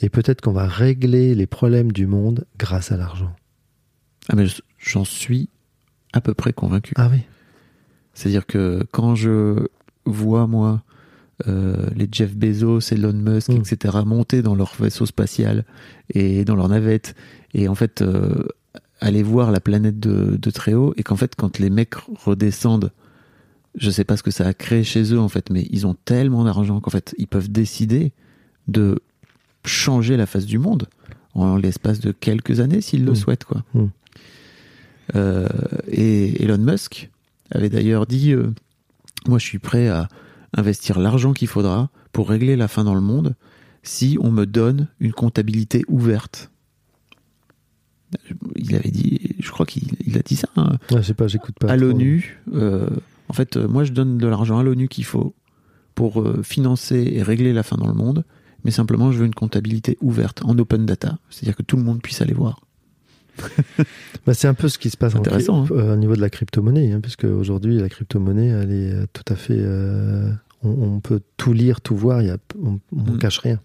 et 0.00 0.08
peut-être 0.08 0.40
qu'on 0.40 0.52
va 0.52 0.66
régler 0.66 1.34
les 1.34 1.46
problèmes 1.46 1.92
du 1.92 2.06
monde 2.06 2.46
grâce 2.58 2.92
à 2.92 2.96
l'argent. 2.96 3.34
Ah, 4.28 4.36
mais 4.36 4.46
j'en 4.78 5.04
suis 5.04 5.48
à 6.12 6.20
peu 6.20 6.34
près 6.34 6.52
convaincu. 6.52 6.94
Ah 6.96 7.08
oui. 7.10 7.20
C'est-à-dire 8.14 8.46
que 8.46 8.86
quand 8.90 9.14
je 9.14 9.66
vois, 10.04 10.46
moi, 10.46 10.82
les 11.46 12.08
Jeff 12.10 12.34
Bezos, 12.34 12.80
Elon 12.92 13.12
Musk, 13.12 13.48
Mm. 13.50 13.56
etc., 13.56 13.98
monter 14.06 14.42
dans 14.42 14.54
leur 14.54 14.74
vaisseau 14.78 15.06
spatial 15.06 15.64
et 16.14 16.44
dans 16.44 16.54
leur 16.56 16.68
navette, 16.68 17.14
et 17.54 17.68
en 17.68 17.74
fait, 17.74 18.02
euh, 18.02 18.44
aller 19.00 19.22
voir 19.22 19.50
la 19.50 19.60
planète 19.60 19.98
de, 20.00 20.36
de 20.40 20.50
très 20.50 20.74
haut, 20.74 20.94
et 20.96 21.02
qu'en 21.02 21.16
fait, 21.16 21.34
quand 21.36 21.58
les 21.58 21.70
mecs 21.70 21.94
redescendent, 22.24 22.92
je 23.76 23.90
sais 23.90 24.04
pas 24.04 24.16
ce 24.16 24.22
que 24.22 24.30
ça 24.30 24.46
a 24.46 24.54
créé 24.54 24.84
chez 24.84 25.12
eux, 25.14 25.18
en 25.18 25.28
fait, 25.28 25.50
mais 25.50 25.66
ils 25.70 25.86
ont 25.86 25.94
tellement 26.04 26.44
d'argent 26.44 26.80
qu'en 26.80 26.90
fait, 26.90 27.14
ils 27.18 27.26
peuvent 27.26 27.50
décider 27.50 28.12
de 28.68 29.00
changer 29.64 30.16
la 30.16 30.26
face 30.26 30.46
du 30.46 30.58
monde 30.58 30.88
en 31.34 31.56
l'espace 31.56 31.98
de 32.00 32.12
quelques 32.12 32.60
années 32.60 32.80
s'ils 32.82 33.04
le 33.04 33.12
Mm. 33.12 33.16
souhaitent, 33.16 33.44
quoi. 33.44 33.64
Mm. 33.74 33.84
Euh, 35.16 35.48
et 35.88 36.42
Elon 36.42 36.58
Musk 36.58 37.10
avait 37.50 37.68
d'ailleurs 37.68 38.06
dit 38.06 38.32
euh, 38.32 38.52
Moi, 39.26 39.38
je 39.38 39.44
suis 39.46 39.58
prêt 39.58 39.88
à 39.88 40.08
investir 40.54 40.98
l'argent 40.98 41.32
qu'il 41.32 41.48
faudra 41.48 41.90
pour 42.12 42.28
régler 42.28 42.56
la 42.56 42.68
faim 42.68 42.84
dans 42.84 42.94
le 42.94 43.00
monde 43.00 43.34
si 43.82 44.16
on 44.20 44.30
me 44.30 44.44
donne 44.46 44.88
une 45.00 45.12
comptabilité 45.12 45.84
ouverte. 45.88 46.50
Il 48.56 48.74
avait 48.74 48.90
dit, 48.90 49.36
je 49.38 49.50
crois 49.50 49.64
qu'il 49.64 49.84
il 50.06 50.18
a 50.18 50.22
dit 50.22 50.36
ça 50.36 50.48
hein, 50.56 50.76
Ouais, 50.90 50.98
je 50.98 51.06
sais 51.08 51.14
pas, 51.14 51.26
j'écoute 51.28 51.54
pas. 51.58 51.70
à 51.70 51.76
l'ONU. 51.76 52.40
euh, 52.52 52.88
en 53.28 53.32
fait, 53.32 53.56
euh, 53.56 53.66
moi, 53.66 53.84
je 53.84 53.92
donne 53.92 54.18
de 54.18 54.26
l'argent 54.26 54.58
à 54.58 54.62
l'ONU 54.62 54.88
qu'il 54.88 55.04
faut 55.04 55.34
pour 55.94 56.20
euh, 56.20 56.42
financer 56.42 57.10
et 57.14 57.22
régler 57.22 57.52
la 57.54 57.62
faim 57.62 57.76
dans 57.78 57.88
le 57.88 57.94
monde, 57.94 58.24
mais 58.64 58.70
simplement, 58.70 59.10
je 59.12 59.18
veux 59.18 59.26
une 59.26 59.34
comptabilité 59.34 59.96
ouverte 60.02 60.42
en 60.44 60.58
open 60.58 60.84
data, 60.84 61.18
c'est-à-dire 61.30 61.56
que 61.56 61.62
tout 61.62 61.76
le 61.76 61.82
monde 61.82 62.02
puisse 62.02 62.20
aller 62.20 62.34
voir. 62.34 62.60
Bah, 64.26 64.34
c'est 64.34 64.46
un 64.46 64.54
peu 64.54 64.68
ce 64.68 64.78
qui 64.78 64.88
se 64.90 64.96
passe 64.96 65.16
Intéressant, 65.16 65.64
cryp- 65.64 65.72
euh, 65.76 65.94
au 65.94 65.96
niveau 65.96 66.14
de 66.14 66.20
la 66.20 66.30
crypto-monnaie, 66.30 66.92
hein, 66.92 67.00
puisque 67.02 67.24
aujourd'hui, 67.24 67.78
la 67.78 67.88
crypto-monnaie, 67.88 68.46
elle 68.48 68.70
est 68.72 68.92
euh, 68.92 69.06
tout 69.12 69.24
à 69.32 69.34
fait. 69.36 69.56
euh, 69.58 70.30
on, 70.62 70.68
on 70.70 71.00
peut 71.00 71.20
tout 71.36 71.52
lire, 71.52 71.80
tout 71.80 71.96
voir, 71.96 72.22
il 72.22 72.28
y 72.28 72.30
a, 72.30 72.36
on, 72.62 72.78
on 72.96 73.12
Mm. 73.14 73.18
cache 73.18 73.38
rien. 73.40 73.58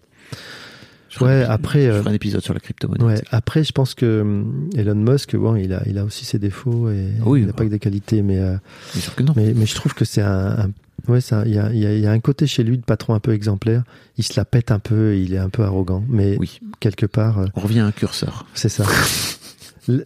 Je 1.10 1.16
ferai 1.18 1.38
Ouais, 1.40 1.44
un- 1.44 1.50
après, 1.50 1.86
je 1.86 1.92
ferai 1.92 2.10
un 2.10 2.14
épisode 2.14 2.40
sur 2.42 2.54
la 2.54 2.60
crypto-monnaie. 2.60 3.04
Ouais, 3.04 3.22
après, 3.30 3.62
je 3.62 3.70
pense 3.72 3.94
que 3.94 4.20
hum, 4.22 4.68
Elon 4.76 4.96
Musk, 4.96 5.36
bon, 5.36 5.54
il 5.54 5.72
a, 5.72 5.82
il 5.86 5.96
a 5.98 6.04
aussi 6.04 6.24
ses 6.24 6.38
défauts 6.40 6.90
et 6.90 7.06
Oui, 7.24 7.40
il 7.40 7.46
n'a 7.46 7.52
bah. 7.52 7.58
pas 7.58 7.64
que 7.64 7.70
des 7.70 7.78
qualités, 7.78 8.22
mais, 8.22 8.38
euh, 8.40 8.56
Bien 8.94 9.02
sûr 9.02 9.14
que 9.14 9.22
non. 9.22 9.32
mais, 9.36 9.54
mais 9.54 9.64
je 9.66 9.74
trouve 9.76 9.94
que 9.94 10.04
c'est 10.04 10.22
un, 10.22 10.58
un- 10.66 10.70
ouais, 11.12 11.20
ça, 11.20 11.44
il 11.46 11.54
y 11.54 11.58
a, 11.58 11.70
il 11.72 11.78
y, 11.78 11.86
a, 11.86 11.94
il 11.94 12.00
y 12.00 12.06
a 12.06 12.10
un 12.10 12.18
côté 12.20 12.46
chez 12.48 12.64
lui 12.64 12.76
de 12.78 12.82
patron 12.84 13.14
un 13.14 13.20
peu 13.20 13.32
exemplaire. 13.32 13.84
Il 14.18 14.24
se 14.24 14.32
la 14.36 14.44
pète 14.44 14.70
un 14.72 14.80
peu, 14.80 15.16
il 15.16 15.32
est 15.34 15.38
un 15.38 15.48
peu 15.50 15.62
arrogant, 15.62 16.04
mais 16.08 16.36
Oui, 16.38 16.60
quelque 16.80 17.06
part, 17.06 17.38
euh, 17.38 17.46
on 17.54 17.60
revient 17.60 17.80
à 17.80 17.86
un 17.86 17.92
curseur. 17.92 18.44
c'est 18.54 18.68
ça. 18.68 18.84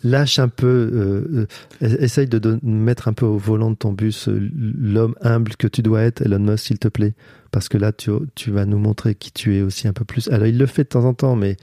Lâche 0.03 0.39
un 0.39 0.49
peu, 0.49 0.67
euh, 0.67 1.47
euh, 1.83 1.97
essaye 1.99 2.27
de 2.27 2.59
mettre 2.63 3.09
un 3.09 3.13
peu 3.13 3.27
au 3.27 3.37
volant 3.37 3.71
de 3.71 3.77
ton 3.77 3.93
bus 3.93 4.29
euh, 4.29 4.51
l'homme 4.81 5.15
humble 5.23 5.57
que 5.57 5.67
tu 5.67 5.83
dois 5.83 6.03
être, 6.03 6.23
Elon 6.23 6.39
Musk, 6.39 6.67
s'il 6.67 6.79
te 6.79 6.89
plaît. 6.89 7.15
Parce 7.51 7.69
que 7.69 7.79
là, 7.79 7.93
tu, 7.93 8.11
tu 8.35 8.51
vas 8.51 8.65
nous 8.65 8.79
montrer 8.79 9.15
qui 9.15 9.33
tu 9.33 9.57
es 9.57 9.63
aussi 9.63 9.89
un 9.89 9.93
peu 9.93 10.05
plus. 10.05 10.29
Alors, 10.29 10.47
il 10.47 10.57
le 10.57 10.67
fait 10.67 10.85
de 10.85 10.89
temps 10.89 11.05
en 11.05 11.15
temps, 11.15 11.37
mais 11.37 11.57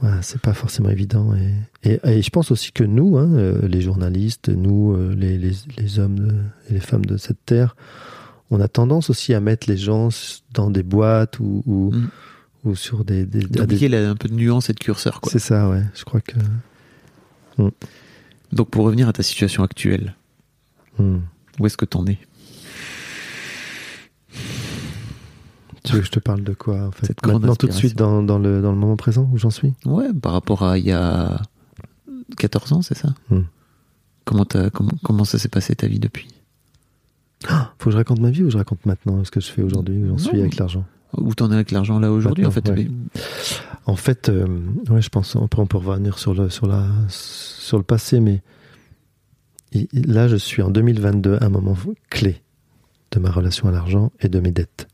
voilà, 0.00 0.22
c'est 0.22 0.40
pas 0.40 0.54
forcément 0.54 0.90
évident. 0.90 1.34
Et, 1.82 1.98
et, 2.04 2.22
je 2.22 2.30
pense 2.30 2.50
aussi 2.50 2.70
que 2.70 2.84
nous, 2.84 3.16
hein, 3.16 3.58
les 3.66 3.80
journalistes, 3.80 4.50
nous, 4.50 4.96
les, 5.16 5.38
les, 5.38 5.52
les 5.78 5.98
hommes 5.98 6.44
et 6.68 6.74
les 6.74 6.80
femmes 6.80 7.06
de 7.06 7.16
cette 7.16 7.44
terre, 7.44 7.74
on 8.50 8.60
a 8.60 8.68
tendance 8.68 9.10
aussi 9.10 9.34
à 9.34 9.40
mettre 9.40 9.68
les 9.68 9.76
gens 9.76 10.10
dans 10.52 10.70
des 10.70 10.84
boîtes 10.84 11.40
ou, 11.40 11.64
ou, 11.66 11.92
Mm. 11.92 12.08
Ou 12.66 12.74
sur 12.76 13.04
des. 13.04 13.24
des, 13.24 13.40
des- 13.40 13.46
D'oublier 13.60 13.88
la- 13.88 14.10
un 14.10 14.14
peu 14.16 14.28
de 14.28 14.34
nuance 14.34 14.68
et 14.70 14.72
de 14.72 14.78
curseur. 14.78 15.20
Quoi. 15.20 15.32
C'est 15.32 15.38
ça, 15.38 15.68
ouais. 15.70 15.82
Je 15.94 16.04
crois 16.04 16.20
que. 16.20 16.34
Donc 18.52 18.70
pour 18.70 18.84
revenir 18.84 19.08
à 19.08 19.12
ta 19.12 19.22
situation 19.22 19.62
actuelle, 19.62 20.14
Hmm. 20.98 21.18
où 21.58 21.66
est-ce 21.66 21.76
que 21.76 21.84
t'en 21.84 22.06
es? 22.06 22.18
Tu 25.84 25.92
veux 25.92 26.00
que 26.00 26.06
je 26.06 26.10
te 26.10 26.18
parle 26.20 26.42
de 26.42 26.52
quoi 26.54 26.86
en 26.86 26.90
fait? 26.90 27.06
Cette 27.06 27.24
Maintenant, 27.26 27.54
tout 27.54 27.66
de 27.68 27.72
suite, 27.72 27.96
dans, 27.96 28.22
dans, 28.22 28.38
le, 28.38 28.60
dans 28.60 28.72
le 28.72 28.78
moment 28.78 28.96
présent 28.96 29.28
où 29.32 29.38
j'en 29.38 29.50
suis? 29.50 29.72
Ouais, 29.84 30.12
par 30.12 30.32
rapport 30.32 30.62
à 30.64 30.78
il 30.78 30.84
y 30.86 30.92
a 30.92 31.40
14 32.38 32.72
ans, 32.72 32.82
c'est 32.82 32.96
ça? 32.96 33.14
Hmm. 33.30 33.42
comment, 34.24 34.44
comment, 34.72 34.92
comment 35.04 35.24
ça 35.24 35.38
s'est 35.38 35.48
passé 35.48 35.76
ta 35.76 35.86
vie 35.86 36.00
depuis? 36.00 36.28
Faut 37.78 37.86
que 37.86 37.90
je 37.92 37.96
raconte 37.96 38.18
ma 38.20 38.30
vie 38.30 38.42
ou 38.42 38.50
je 38.50 38.56
raconte 38.56 38.84
maintenant 38.86 39.22
ce 39.24 39.30
que 39.30 39.40
je 39.40 39.50
fais 39.50 39.62
aujourd'hui, 39.62 40.02
où 40.02 40.08
j'en 40.08 40.18
suis 40.18 40.40
avec 40.40 40.56
l'argent? 40.56 40.84
Où 41.16 41.34
t'en 41.34 41.50
es 41.50 41.54
avec 41.54 41.70
l'argent 41.70 41.98
là 41.98 42.10
aujourd'hui 42.12 42.44
en 42.46 42.50
fait 42.50 42.68
Maintenant, 42.68 42.82
ouais. 42.84 42.90
mais- 42.90 43.20
En 43.86 43.96
fait, 43.96 44.28
euh, 44.28 44.46
ouais, 44.90 45.00
je 45.00 45.08
pense 45.08 45.34
on 45.36 45.46
peut, 45.48 45.60
on 45.60 45.66
peut 45.66 45.78
revenir 45.78 46.18
sur 46.18 46.34
le, 46.34 46.50
sur, 46.50 46.66
la, 46.66 46.86
sur 47.08 47.78
le 47.78 47.84
passé, 47.84 48.20
mais 48.20 48.42
là, 49.92 50.26
je 50.28 50.36
suis 50.36 50.62
en 50.62 50.70
2022, 50.70 51.38
à 51.40 51.44
un 51.44 51.48
moment 51.48 51.76
clé 52.10 52.42
de 53.12 53.20
ma 53.20 53.30
relation 53.30 53.68
à 53.68 53.70
l'argent 53.72 54.10
et 54.20 54.28
de 54.28 54.40
mes 54.40 54.50
dettes. 54.50 54.88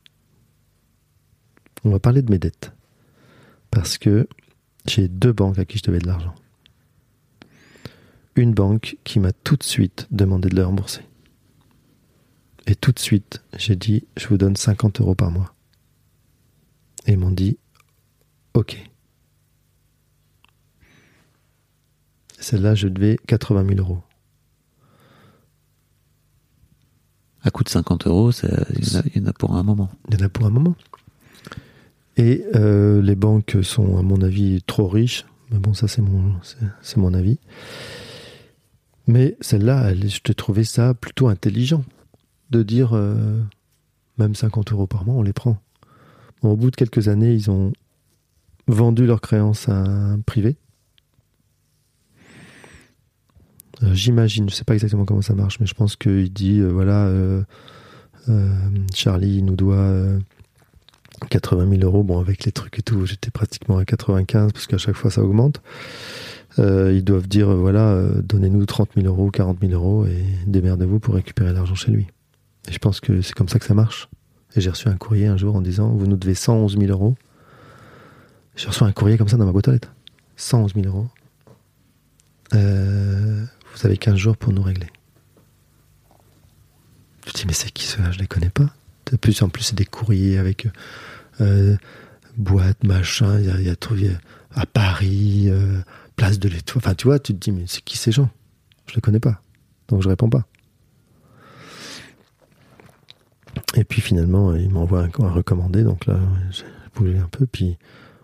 On 1.85 1.91
va 1.91 1.99
parler 1.99 2.23
de 2.23 2.31
mes 2.31 2.39
dettes. 2.39 2.73
Parce 3.71 3.97
que 3.99 4.29
j'ai 4.87 5.09
deux 5.09 5.33
banques 5.33 5.59
à 5.59 5.65
qui 5.65 5.79
je 5.79 5.83
devais 5.85 5.99
de 5.99 6.07
l'argent. 6.07 6.35
Une 8.37 8.53
banque 8.55 8.97
qui 9.05 9.19
m'a 9.21 9.33
tout 9.33 9.57
de 9.57 9.63
suite 9.63 10.07
demandé 10.11 10.49
de 10.49 10.57
le 10.57 10.65
rembourser. 10.65 11.01
Et 12.67 12.75
tout 12.75 12.93
de 12.93 12.99
suite, 12.99 13.43
j'ai 13.57 13.77
dit, 13.77 14.05
je 14.17 14.29
vous 14.29 14.37
donne 14.39 14.57
50 14.57 15.01
euros 15.01 15.15
par 15.15 15.31
mois. 15.31 15.55
Et 17.07 17.13
ils 17.13 17.19
m'ont 17.19 17.31
dit, 17.31 17.59
ok. 18.55 18.79
Celle-là, 22.39 22.75
je 22.75 22.89
devais 22.89 23.19
80 23.27 23.67
000 23.69 23.79
euros. 23.81 24.03
À 27.45 27.51
coût 27.51 27.65
de 27.65 27.69
50 27.69 28.07
euros, 28.07 28.31
ça- 28.33 28.49
il 28.77 28.89
y, 28.89 28.97
en 28.97 29.01
a- 29.01 29.03
il 29.15 29.21
y 29.23 29.25
en 29.25 29.27
a 29.29 29.33
pour 29.33 29.57
un 29.57 29.63
moment. 29.63 29.91
Il 30.09 30.19
y 30.19 30.23
en 30.23 30.27
a 30.27 30.29
pour 30.29 30.47
un 30.47 30.51
moment. 30.51 30.77
Et 32.17 32.45
euh, 32.55 33.01
les 33.03 33.17
banques 33.17 33.57
sont, 33.63 33.99
à 33.99 34.03
mon 34.03 34.21
avis, 34.23 34.63
trop 34.63 34.87
riches. 34.87 35.25
Mais 35.51 35.59
bon, 35.59 35.75
ça, 35.75 35.89
c'est 35.89 36.03
mon, 36.03 36.35
c'est, 36.83 36.97
mon 36.99 37.15
avis. 37.15 37.39
Mais 39.07 39.37
celle-là, 39.41 39.91
elle, 39.91 40.09
je 40.09 40.21
te 40.21 40.33
trouvais 40.33 40.65
ça 40.65 40.95
plutôt 40.95 41.29
intelligent. 41.29 41.85
De 42.51 42.63
dire, 42.63 42.91
euh, 42.95 43.41
même 44.19 44.35
50 44.35 44.73
euros 44.73 44.87
par 44.87 45.05
mois, 45.05 45.17
on 45.17 45.23
les 45.23 45.33
prend. 45.33 45.59
Au 46.43 46.57
bout 46.57 46.71
de 46.71 46.77
quelques 46.77 47.09
années, 47.09 47.33
ils 47.33 47.51
ont 47.51 47.73
vendu 48.67 49.07
leurs 49.07 49.21
créances 49.21 49.69
à 49.69 49.77
un 49.77 50.19
privé. 50.21 50.57
Euh, 53.83 53.95
J'imagine, 53.95 54.49
je 54.51 54.55
sais 54.55 54.65
pas 54.65 54.75
exactement 54.75 55.05
comment 55.05 55.23
ça 55.23 55.35
marche, 55.35 55.61
mais 55.61 55.67
je 55.67 55.75
pense 55.75 55.97
qu'il 55.97 56.33
dit, 56.33 56.61
euh, 56.61 56.69
voilà, 56.69 57.07
euh, 57.07 57.43
Charlie 58.95 59.43
nous 59.43 59.57
doit 59.57 59.77
euh, 59.77 60.19
80 61.31 61.69
000 61.79 61.83
euros. 61.83 62.03
Bon, 62.03 62.19
avec 62.19 62.45
les 62.45 62.53
trucs 62.53 62.79
et 62.79 62.83
tout, 62.83 63.07
j'étais 63.07 63.31
pratiquement 63.31 63.79
à 63.79 63.85
95 63.85 64.53
parce 64.53 64.67
qu'à 64.67 64.79
chaque 64.79 64.97
fois 64.97 65.11
ça 65.11 65.23
augmente. 65.23 65.63
Ils 66.59 67.03
doivent 67.03 67.29
dire, 67.29 67.51
voilà, 67.57 67.99
donnez-nous 68.23 68.67
30 68.67 68.91
000 68.97 69.07
euros, 69.07 69.31
40 69.31 69.59
000 69.63 69.73
euros 69.73 70.05
et 70.05 70.23
démerdez-vous 70.47 71.01
pour 71.01 71.15
récupérer 71.15 71.51
l'argent 71.55 71.75
chez 71.75 71.91
lui. 71.91 72.09
Et 72.69 72.73
je 72.73 72.79
pense 72.79 73.01
que 73.01 73.23
c'est 73.23 73.33
comme 73.33 73.49
ça 73.49 73.59
que 73.59 73.65
ça 73.65 73.73
marche. 73.73 74.11
Et 74.57 74.61
j'ai 74.61 74.71
reçu 74.71 74.89
un 74.89 74.97
courrier 74.97 75.27
un 75.27 75.37
jour 75.37 75.57
en 75.57 75.61
disant, 75.63 75.89
vous 75.91 76.07
nous 76.07 76.17
devez 76.17 76.35
111 76.35 76.77
000 76.79 76.91
euros. 76.91 77.17
J'ai 78.57 78.69
reçu 78.69 78.85
un 78.85 78.93
courrier 78.93 79.17
comme 79.17 79.29
ça 79.29 79.37
dans 79.37 79.47
ma 79.47 79.53
boîte 79.53 79.69
aux 79.69 79.73
lettres. 79.73 79.93
111 80.37 80.75
000 80.75 80.87
euros. 80.87 81.09
Euh, 82.55 83.45
vous 83.75 83.87
avez 83.87 83.97
15 83.97 84.17
jours 84.17 84.37
pour 84.37 84.53
nous 84.53 84.63
régler. 84.63 84.89
Je 87.27 87.33
dis, 87.33 87.45
mais 87.47 87.53
c'est 87.55 87.71
qui 87.71 87.85
ceux-là? 87.87 88.11
Je 88.11 88.19
les 88.19 88.27
connais 88.27 88.51
pas. 88.51 88.75
De 89.11 89.17
plus 89.17 89.41
en 89.43 89.49
plus, 89.49 89.63
c'est 89.63 89.75
des 89.75 89.85
courriers 89.87 90.39
avec 90.39 90.67
euh, 91.41 91.77
boîte, 92.37 92.83
machin. 92.85 93.39
Il 93.39 93.47
y 93.47 93.51
a, 93.51 93.61
y 93.61 93.71
a- 93.71 94.19
à 94.55 94.67
Paris, 94.67 95.47
euh, 95.49 95.81
place 96.17 96.39
de 96.39 96.49
l'Étoile. 96.49 96.83
Enfin, 96.85 96.95
tu 96.95 97.07
vois, 97.07 97.19
tu 97.19 97.33
te 97.33 97.39
dis, 97.39 97.53
mais 97.53 97.65
c'est 97.67 97.81
qui 97.83 97.97
ces 97.97 98.13
gens? 98.13 98.29
Je 98.87 98.95
les 98.97 99.01
connais 99.01 99.21
pas. 99.21 99.41
Donc, 99.89 100.03
je 100.03 100.09
réponds 100.09 100.29
pas. 100.29 100.47
Et 103.75 103.85
puis 103.85 104.01
finalement, 104.01 104.55
il 104.55 104.71
m'envoie 104.71 105.05
un, 105.05 105.29
recommandé. 105.29 105.83
Donc 105.85 106.07
là, 106.07 106.19
j'ai 106.51 106.65
bougé 106.95 107.19
un 107.19 107.29
peu. 107.29 107.47
Puis 107.47 107.79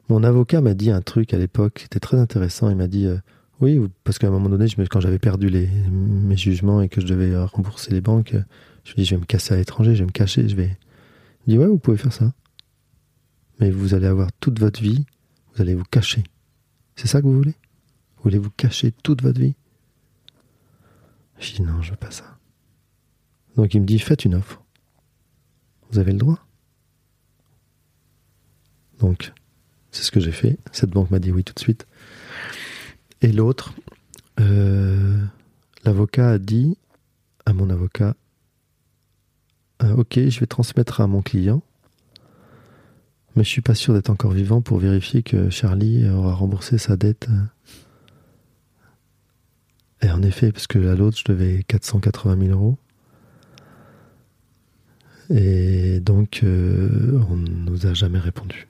mon 0.09 0.23
avocat 0.23 0.61
m'a 0.61 0.75
dit 0.75 0.91
un 0.91 1.01
truc 1.01 1.33
à 1.35 1.39
l'époque. 1.39 1.81
C'était 1.83 2.01
très 2.01 2.19
intéressant. 2.19 2.70
Il 2.70 2.77
m'a 2.77 2.89
dit. 2.89 3.07
euh, 3.07 3.19
oui, 3.61 3.81
parce 4.05 4.19
qu'à 4.19 4.29
un 4.29 4.31
moment 4.31 4.49
donné, 4.49 4.66
quand 4.89 5.01
j'avais 5.01 5.19
perdu 5.19 5.49
les, 5.49 5.66
mes 5.66 6.37
jugements 6.37 6.81
et 6.81 6.89
que 6.89 7.01
je 7.01 7.07
devais 7.07 7.33
euh, 7.33 7.45
rembourser 7.45 7.91
les 7.91 8.01
banques, 8.01 8.35
euh, 8.35 8.43
je 8.85 8.93
me 8.93 8.97
dis, 8.99 9.05
je 9.05 9.15
vais 9.15 9.20
me 9.20 9.27
casser 9.27 9.55
à 9.55 9.57
l'étranger, 9.57 9.95
je 9.95 10.01
vais 10.01 10.07
me 10.07 10.12
cacher, 10.12 10.49
je 10.49 10.55
vais... 10.55 10.77
Il 11.47 11.55
dit, 11.55 11.59
ouais, 11.59 11.66
vous 11.66 11.79
pouvez 11.79 11.97
faire 11.97 12.12
ça. 12.12 12.33
Mais 13.59 13.70
vous 13.70 13.95
allez 13.95 14.07
avoir 14.07 14.31
toute 14.39 14.61
votre 14.61 14.81
vie, 14.81 15.07
vous 15.55 15.62
allez 15.62 15.75
vous 15.75 15.85
cacher. 15.85 16.23
C'est 16.95 17.09
ça 17.09 17.20
que 17.20 17.27
vous 17.27 17.35
voulez? 17.35 17.57
Vous 18.16 18.25
voulez 18.25 18.39
vous 18.39 18.51
cacher 18.51 18.93
toute 19.03 19.23
votre 19.23 19.41
vie? 19.41 19.55
Je 21.41 21.55
dis, 21.55 21.62
non, 21.62 21.83
je 21.83 21.91
veux 21.91 21.97
pas 21.97 22.12
ça. 22.12 22.39
Donc 23.57 23.75
il 23.75 23.81
me 23.81 23.87
dit, 23.87 23.99
faites 23.99 24.25
une 24.25 24.37
offre. 24.37 24.62
Vous 25.90 25.98
avez 25.98 26.12
le 26.12 26.19
droit. 26.19 26.39
Donc, 28.98 29.32
c'est 29.90 30.02
ce 30.02 30.10
que 30.10 30.20
j'ai 30.20 30.32
fait. 30.32 30.59
Cette 30.73 30.90
banque 30.90 31.10
m'a 31.10 31.19
dit 31.19 31.31
oui 31.31 31.44
tout 31.44 31.55
de 31.55 31.60
suite. 31.60 31.86
Et 33.20 33.32
l'autre, 33.32 33.74
euh, 34.40 35.24
l'avocat 35.85 36.31
a 36.32 36.39
dit 36.39 36.77
à 37.47 37.52
mon 37.52 37.70
avocat, 37.70 38.15
euh, 39.82 39.97
ok, 39.97 40.28
je 40.28 40.40
vais 40.40 40.47
transmettre 40.47 41.01
à 41.01 41.06
mon 41.06 41.23
client, 41.23 41.62
mais 43.35 43.44
je 43.44 43.48
suis 43.48 43.62
pas 43.62 43.74
sûr 43.74 43.94
d'être 43.94 44.10
encore 44.10 44.32
vivant 44.32 44.60
pour 44.60 44.78
vérifier 44.78 45.23
que 45.23 45.51
Charlie 45.51 46.09
aura 46.09 46.35
remboursé 46.35 46.78
sa 46.78 46.97
dette. 46.97 47.28
Et 50.02 50.10
en 50.10 50.23
effet, 50.23 50.52
parce 50.52 50.66
que 50.66 50.78
à 50.89 50.94
l'autre, 50.94 51.19
je 51.19 51.32
devais 51.32 51.65
480 51.66 52.47
000 52.47 52.52
euros. 52.52 52.78
Et 55.31 56.01
donc, 56.01 56.41
euh, 56.43 57.21
on 57.29 57.37
ne 57.37 57.49
nous 57.49 57.87
a 57.87 57.95
jamais 57.95 58.19
répondu. 58.19 58.67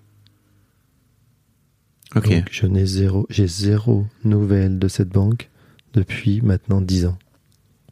Ok. 2.16 2.30
Donc, 2.30 2.48
je 2.50 2.66
n'ai 2.66 2.86
zéro, 2.86 3.26
j'ai 3.30 3.46
zéro 3.46 4.06
nouvelle 4.24 4.78
de 4.78 4.88
cette 4.88 5.10
banque 5.10 5.50
depuis 5.94 6.40
maintenant 6.42 6.80
10 6.80 7.06
ans. 7.06 7.18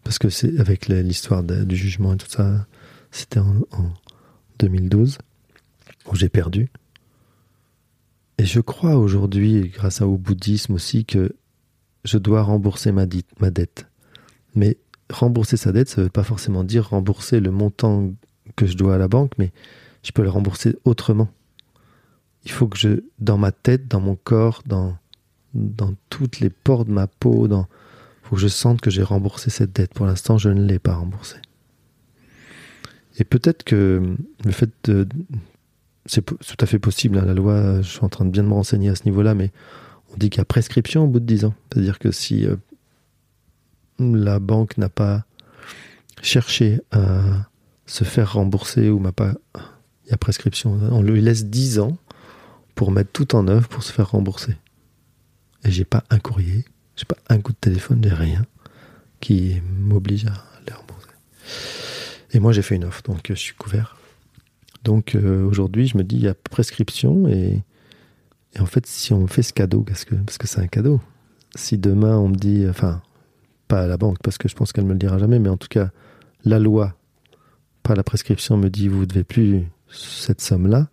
Parce 0.04 0.18
que 0.18 0.28
c'est 0.28 0.58
avec 0.58 0.88
l'histoire 0.88 1.42
du 1.42 1.76
jugement 1.76 2.14
et 2.14 2.16
tout 2.16 2.30
ça, 2.30 2.66
c'était 3.10 3.40
en, 3.40 3.56
en 3.72 3.92
2012 4.58 5.18
où 6.06 6.14
j'ai 6.14 6.28
perdu. 6.28 6.68
Et 8.38 8.44
je 8.44 8.60
crois 8.60 8.96
aujourd'hui, 8.96 9.70
grâce 9.74 10.02
au 10.02 10.16
bouddhisme 10.16 10.74
aussi, 10.74 11.04
que 11.04 11.34
je 12.04 12.18
dois 12.18 12.42
rembourser 12.42 12.92
ma 12.92 13.06
dette. 13.06 13.86
Mais 14.54 14.76
rembourser 15.10 15.56
sa 15.56 15.72
dette, 15.72 15.88
ça 15.88 16.00
ne 16.00 16.06
veut 16.06 16.10
pas 16.10 16.22
forcément 16.22 16.64
dire 16.64 16.90
rembourser 16.90 17.40
le 17.40 17.50
montant 17.50 18.12
que 18.56 18.66
je 18.66 18.76
dois 18.76 18.94
à 18.96 18.98
la 18.98 19.08
banque, 19.08 19.32
mais 19.38 19.52
je 20.02 20.12
peux 20.12 20.22
le 20.22 20.30
rembourser 20.30 20.76
autrement 20.84 21.28
il 22.46 22.52
faut 22.52 22.68
que 22.68 22.78
je, 22.78 23.00
dans 23.18 23.36
ma 23.36 23.50
tête, 23.50 23.88
dans 23.88 24.00
mon 24.00 24.14
corps, 24.14 24.62
dans, 24.66 24.96
dans 25.52 25.94
toutes 26.10 26.38
les 26.38 26.48
pores 26.48 26.84
de 26.84 26.92
ma 26.92 27.08
peau, 27.08 27.48
dans, 27.48 27.66
faut 28.22 28.36
que 28.36 28.40
je 28.40 28.46
sente 28.46 28.80
que 28.80 28.88
j'ai 28.88 29.02
remboursé 29.02 29.50
cette 29.50 29.72
dette. 29.72 29.92
Pour 29.92 30.06
l'instant, 30.06 30.38
je 30.38 30.48
ne 30.48 30.64
l'ai 30.64 30.78
pas 30.78 30.94
remboursée. 30.94 31.40
Et 33.18 33.24
peut-être 33.24 33.64
que 33.64 34.16
le 34.44 34.52
fait 34.52 34.70
de, 34.84 35.08
c'est 36.04 36.24
tout 36.24 36.56
à 36.60 36.66
fait 36.66 36.78
possible, 36.78 37.18
hein, 37.18 37.24
la 37.24 37.34
loi, 37.34 37.82
je 37.82 37.88
suis 37.88 38.04
en 38.04 38.08
train 38.08 38.24
de 38.24 38.30
bien 38.30 38.44
me 38.44 38.52
renseigner 38.52 38.90
à 38.90 38.94
ce 38.94 39.06
niveau-là, 39.06 39.34
mais 39.34 39.50
on 40.12 40.16
dit 40.16 40.30
qu'il 40.30 40.38
y 40.38 40.42
a 40.42 40.44
prescription 40.44 41.04
au 41.04 41.08
bout 41.08 41.18
de 41.18 41.26
10 41.26 41.46
ans. 41.46 41.54
C'est-à-dire 41.72 41.98
que 41.98 42.12
si 42.12 42.46
euh, 42.46 42.54
la 43.98 44.38
banque 44.38 44.78
n'a 44.78 44.88
pas 44.88 45.24
cherché 46.22 46.80
à 46.92 47.48
se 47.86 48.04
faire 48.04 48.34
rembourser 48.34 48.90
ou 48.90 48.98
m'a 48.98 49.12
pas, 49.12 49.34
il 50.04 50.10
y 50.10 50.14
a 50.14 50.16
prescription, 50.16 50.78
on 50.90 51.02
lui 51.02 51.20
laisse 51.20 51.46
10 51.46 51.78
ans 51.78 51.96
pour 52.74 52.90
mettre 52.90 53.10
tout 53.12 53.34
en 53.34 53.48
œuvre 53.48 53.68
pour 53.68 53.82
se 53.82 53.92
faire 53.92 54.10
rembourser. 54.10 54.56
Et 55.64 55.70
j'ai 55.70 55.84
pas 55.84 56.04
un 56.10 56.18
courrier, 56.18 56.64
j'ai 56.96 57.04
pas 57.04 57.16
un 57.28 57.40
coup 57.40 57.52
de 57.52 57.58
téléphone, 57.58 58.00
j'ai 58.02 58.14
rien 58.14 58.44
qui 59.20 59.60
m'oblige 59.78 60.26
à 60.26 60.44
les 60.66 60.72
rembourser. 60.72 61.08
Et 62.32 62.38
moi 62.38 62.52
j'ai 62.52 62.62
fait 62.62 62.76
une 62.76 62.84
offre, 62.84 63.02
donc 63.02 63.30
euh, 63.30 63.34
je 63.34 63.40
suis 63.40 63.54
couvert. 63.54 63.96
Donc 64.84 65.14
euh, 65.14 65.44
aujourd'hui 65.44 65.86
je 65.86 65.96
me 65.96 66.04
dis 66.04 66.16
il 66.16 66.22
y 66.22 66.28
a 66.28 66.34
prescription 66.34 67.26
et, 67.28 67.62
et 68.54 68.60
en 68.60 68.66
fait 68.66 68.86
si 68.86 69.12
on 69.12 69.22
me 69.22 69.26
fait 69.26 69.42
ce 69.42 69.52
cadeau, 69.52 69.82
parce 69.82 70.04
que 70.04 70.14
parce 70.14 70.38
que 70.38 70.46
c'est 70.46 70.60
un 70.60 70.68
cadeau. 70.68 71.00
Si 71.54 71.78
demain 71.78 72.16
on 72.18 72.28
me 72.28 72.36
dit, 72.36 72.66
enfin 72.68 73.02
pas 73.68 73.82
à 73.82 73.86
la 73.86 73.96
banque 73.96 74.18
parce 74.22 74.38
que 74.38 74.48
je 74.48 74.54
pense 74.54 74.72
qu'elle 74.72 74.84
me 74.84 74.92
le 74.92 74.98
dira 74.98 75.18
jamais, 75.18 75.38
mais 75.38 75.48
en 75.48 75.56
tout 75.56 75.68
cas 75.68 75.90
la 76.44 76.58
loi, 76.58 76.94
la 77.94 78.02
prescription 78.02 78.56
me 78.56 78.68
dit 78.68 78.88
vous 78.88 79.06
devez 79.06 79.24
plus 79.24 79.64
cette 79.88 80.40
somme 80.40 80.66
là 80.66 80.88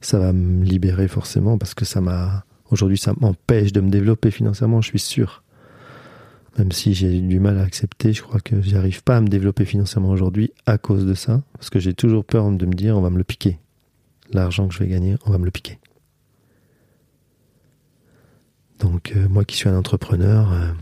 ça 0.00 0.18
va 0.18 0.32
me 0.32 0.64
libérer 0.64 1.08
forcément 1.08 1.58
parce 1.58 1.74
que 1.74 1.84
ça 1.84 2.00
m'a 2.00 2.44
aujourd'hui 2.70 2.98
ça 2.98 3.14
m'empêche 3.18 3.72
de 3.72 3.80
me 3.80 3.90
développer 3.90 4.30
financièrement, 4.30 4.80
je 4.80 4.88
suis 4.88 4.98
sûr. 4.98 5.42
Même 6.58 6.72
si 6.72 6.92
j'ai 6.92 7.20
du 7.20 7.38
mal 7.38 7.56
à 7.58 7.62
accepter, 7.62 8.12
je 8.12 8.22
crois 8.22 8.40
que 8.40 8.60
j'arrive 8.62 9.02
pas 9.04 9.16
à 9.16 9.20
me 9.20 9.28
développer 9.28 9.64
financièrement 9.64 10.10
aujourd'hui 10.10 10.52
à 10.66 10.76
cause 10.76 11.06
de 11.06 11.14
ça, 11.14 11.42
parce 11.52 11.70
que 11.70 11.78
j'ai 11.78 11.94
toujours 11.94 12.24
peur 12.24 12.50
de 12.50 12.66
me 12.66 12.72
dire 12.72 12.96
on 12.96 13.00
va 13.00 13.10
me 13.10 13.18
le 13.18 13.24
piquer. 13.24 13.58
L'argent 14.32 14.66
que 14.66 14.74
je 14.74 14.80
vais 14.80 14.88
gagner, 14.88 15.16
on 15.24 15.30
va 15.30 15.38
me 15.38 15.44
le 15.44 15.50
piquer. 15.50 15.78
Donc 18.80 19.12
euh, 19.16 19.28
moi 19.28 19.44
qui 19.44 19.56
suis 19.56 19.68
un 19.68 19.76
entrepreneur, 19.76 20.52
euh, 20.52 20.72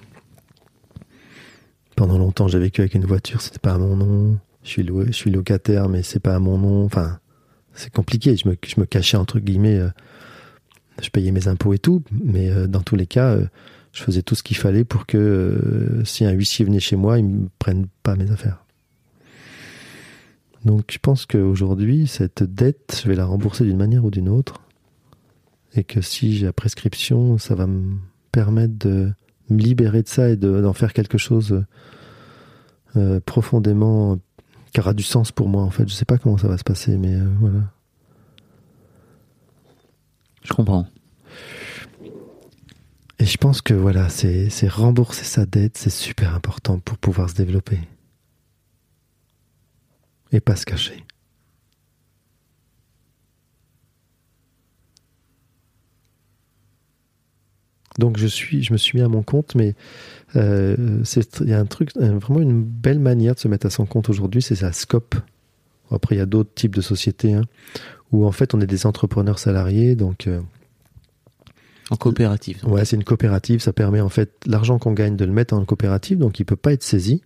pendant 1.95 2.19
longtemps 2.19 2.49
j'ai 2.49 2.59
vécu 2.59 2.81
avec 2.81 2.95
une 2.95 3.05
voiture, 3.05 3.41
c'était 3.41 3.59
pas 3.59 3.75
à 3.75 3.79
mon 3.79 3.97
nom. 3.97 4.39
Je 4.67 5.13
suis 5.13 5.31
locataire, 5.31 5.89
mais 5.89 6.03
c'est 6.03 6.19
pas 6.19 6.35
à 6.35 6.39
mon 6.41 6.59
nom. 6.59 6.85
Enfin, 6.85 7.21
c'est 7.73 7.93
compliqué. 7.93 8.37
Je 8.37 8.49
me, 8.49 8.85
cachais 8.85 9.17
entre 9.17 9.39
guillemets 9.39 9.79
euh, 9.79 9.89
je 11.01 11.09
payais 11.11 11.31
mes 11.31 11.47
impôts 11.47 11.73
et 11.73 11.79
tout, 11.79 12.03
mais 12.11 12.51
euh, 12.51 12.67
dans 12.67 12.81
tous 12.83 12.97
les 12.97 13.07
cas, 13.07 13.35
euh, 13.35 13.47
je 13.93 14.03
faisais 14.03 14.23
tout 14.23 14.35
ce 14.35 14.43
qu'il 14.43 14.57
fallait 14.57 14.85
pour 14.85 15.07
que 15.07 16.03
si 16.05 16.25
un 16.25 16.33
huissier 16.33 16.65
venait 16.65 16.81
chez 16.81 16.97
moi, 16.97 17.19
il 17.19 17.27
me 17.27 17.49
prenne 17.59 17.87
pas 18.03 18.17
mes 18.17 18.31
affaires. 18.31 18.65
Donc 20.65 20.91
je 20.91 20.99
pense 20.99 21.27
qu'aujourd'hui, 21.27 22.09
cette 22.09 22.43
dette, 22.43 23.01
je 23.03 23.09
vais 23.09 23.15
la 23.15 23.25
rembourser 23.25 23.65
d'une 23.65 23.77
manière 23.77 24.05
ou 24.05 24.11
d'une 24.11 24.29
autre. 24.29 24.61
Et 25.75 25.85
que 25.85 26.01
si 26.01 26.35
j'ai 26.35 26.47
la 26.47 26.53
prescription, 26.53 27.39
ça 27.39 27.55
va 27.55 27.67
me 27.67 27.99
permettre 28.33 28.75
de 28.79 29.13
me 29.49 29.59
libérer 29.59 30.03
de 30.03 30.09
ça 30.09 30.31
et 30.31 30.37
de- 30.37 30.61
d'en 30.61 30.73
faire 30.73 30.93
quelque 30.93 31.19
chose 31.19 31.65
profondément 33.27 34.19
qui 34.77 34.81
aura 34.81 34.93
du 34.93 35.03
sens 35.03 35.33
pour 35.33 35.49
moi 35.49 35.63
en 35.63 35.71
fait. 35.71 35.89
Je 35.89 35.95
sais 35.95 36.05
pas 36.05 36.19
comment 36.19 36.37
ça 36.37 36.49
va 36.49 36.59
se 36.59 36.63
passer, 36.63 36.99
mais 36.99 37.15
euh, 37.15 37.27
voilà. 37.41 37.61
Je 40.43 40.53
comprends. 40.53 40.87
Et 43.19 43.25
je 43.25 43.39
pense 43.39 43.63
que 43.63 43.73
voilà, 43.73 44.11
c'est 44.11 44.69
rembourser 44.69 45.25
sa 45.25 45.47
dette, 45.47 45.79
c'est 45.79 45.89
super 45.89 46.35
important 46.35 46.79
pour 46.79 46.99
pouvoir 46.99 47.31
se 47.31 47.35
développer. 47.35 47.81
Et 50.31 50.41
pas 50.41 50.57
se 50.57 50.67
cacher. 50.67 51.03
Donc 57.99 58.19
je 58.19 58.27
suis, 58.27 58.63
je 58.63 58.75
me 58.75 58.77
suis 58.77 58.99
mis 58.99 59.03
à 59.03 59.09
mon 59.09 59.23
compte, 59.23 59.55
mais 59.55 59.75
il 60.35 61.49
y 61.49 61.53
a 61.53 61.59
un 61.59 61.67
truc, 61.67 61.91
euh, 61.97 62.19
vraiment 62.19 62.41
une 62.41 62.63
belle 62.63 62.99
manière 62.99 63.35
de 63.35 63.41
se 63.41 63.49
mettre 63.49 63.67
à 63.67 63.71
son 63.71 63.87
compte 63.87 64.09
aujourd'hui, 64.09 64.43
c'est 64.43 64.61
la 64.61 64.73
scope. 64.73 65.15
Après, 65.91 66.17
il 66.17 66.19
y 66.19 66.23
a 66.23 66.27
d'autres 66.27 66.53
types 66.55 66.75
de 66.75 66.81
sociétés 66.81 67.35
hein, 67.35 67.45
où 68.13 68.27
en 68.27 68.33
fait 68.33 68.55
on 68.55 68.61
est 68.61 68.67
des 68.67 68.87
entrepreneurs 68.87 69.39
salariés, 69.39 69.95
donc 69.95 70.27
euh, 70.27 70.41
En 71.91 71.97
coopérative. 71.97 72.65
Ouais, 72.67 72.85
c'est 72.85 72.97
une 72.97 73.05
coopérative. 73.05 73.61
Ça 73.61 73.73
permet 73.73 74.01
en 74.01 74.09
fait 74.09 74.33
l'argent 74.47 74.79
qu'on 74.79 74.93
gagne 74.93 75.17
de 75.17 75.25
le 75.25 75.33
mettre 75.33 75.55
en 75.55 75.65
coopérative, 75.65 76.19
donc 76.19 76.41
il 76.41 76.45
peut 76.45 76.57
pas 76.57 76.73
être 76.73 76.83
saisi. 76.83 77.23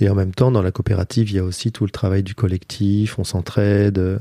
Et 0.00 0.08
en 0.08 0.14
même 0.14 0.34
temps, 0.34 0.50
dans 0.50 0.62
la 0.62 0.72
coopérative, 0.72 1.30
il 1.30 1.36
y 1.36 1.38
a 1.38 1.44
aussi 1.44 1.70
tout 1.70 1.84
le 1.84 1.90
travail 1.90 2.22
du 2.22 2.34
collectif, 2.34 3.18
on 3.18 3.24
s'entraide, 3.24 3.98
euh, 3.98 4.18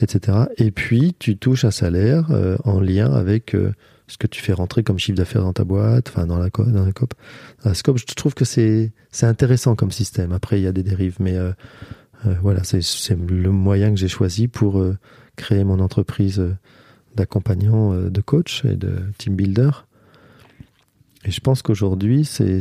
etc. 0.00 0.38
Et 0.56 0.70
puis, 0.70 1.14
tu 1.18 1.36
touches 1.36 1.64
un 1.64 1.70
salaire 1.70 2.30
euh, 2.30 2.56
en 2.64 2.80
lien 2.80 3.12
avec 3.12 3.54
euh, 3.54 3.72
ce 4.14 4.18
que 4.18 4.28
tu 4.28 4.40
fais 4.40 4.52
rentrer 4.52 4.84
comme 4.84 4.96
chiffre 4.96 5.16
d'affaires 5.18 5.42
dans 5.42 5.52
ta 5.52 5.64
boîte, 5.64 6.08
enfin 6.08 6.24
dans 6.24 6.38
la, 6.38 6.48
dans 6.48 6.84
la 6.84 6.92
COP. 6.92 7.14
Dans 7.64 7.70
la 7.70 7.74
scope, 7.74 7.98
je 7.98 8.04
trouve 8.14 8.32
que 8.32 8.44
c'est 8.44 8.92
intéressant 9.22 9.74
comme 9.74 9.90
système. 9.90 10.30
Après, 10.30 10.60
il 10.60 10.62
y 10.62 10.68
a 10.68 10.72
des 10.72 10.84
dérives, 10.84 11.16
mais 11.18 11.36
euh, 11.36 11.50
euh, 12.24 12.34
voilà, 12.40 12.62
c'est 12.62 13.18
le 13.18 13.50
moyen 13.50 13.90
que 13.90 13.96
j'ai 13.96 14.06
choisi 14.06 14.46
pour 14.46 14.78
euh, 14.78 14.96
créer 15.34 15.64
mon 15.64 15.80
entreprise 15.80 16.40
d'accompagnant, 17.16 17.92
de 17.92 18.20
coach 18.20 18.64
et 18.64 18.76
de 18.76 19.00
team 19.18 19.34
builder. 19.34 19.70
Et 21.24 21.32
je 21.32 21.40
pense 21.40 21.62
qu'aujourd'hui, 21.62 22.24
c'est, 22.24 22.60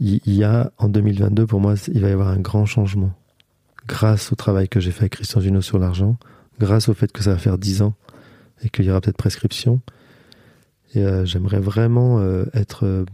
il 0.00 0.20
y 0.24 0.42
a 0.42 0.72
en 0.78 0.88
2022 0.88 1.46
pour 1.46 1.60
moi, 1.60 1.74
il 1.92 2.00
va 2.00 2.08
y 2.08 2.12
avoir 2.12 2.28
un 2.28 2.40
grand 2.40 2.64
changement 2.64 3.12
grâce 3.86 4.32
au 4.32 4.36
travail 4.36 4.70
que 4.70 4.80
j'ai 4.80 4.90
fait 4.90 5.02
avec 5.02 5.12
Christian 5.12 5.42
Junot 5.42 5.60
sur 5.60 5.78
l'argent, 5.78 6.16
grâce 6.58 6.88
au 6.88 6.94
fait 6.94 7.12
que 7.12 7.22
ça 7.22 7.32
va 7.32 7.38
faire 7.38 7.58
10 7.58 7.82
ans 7.82 7.94
et 8.62 8.68
qu'il 8.68 8.84
y 8.84 8.90
aura 8.90 9.00
peut-être 9.00 9.16
prescription. 9.16 9.80
Et 10.94 11.02
euh, 11.02 11.24
j'aimerais 11.24 11.60
vraiment 11.60 12.20
euh, 12.20 12.46
être 12.54 12.84
euh, 12.84 13.04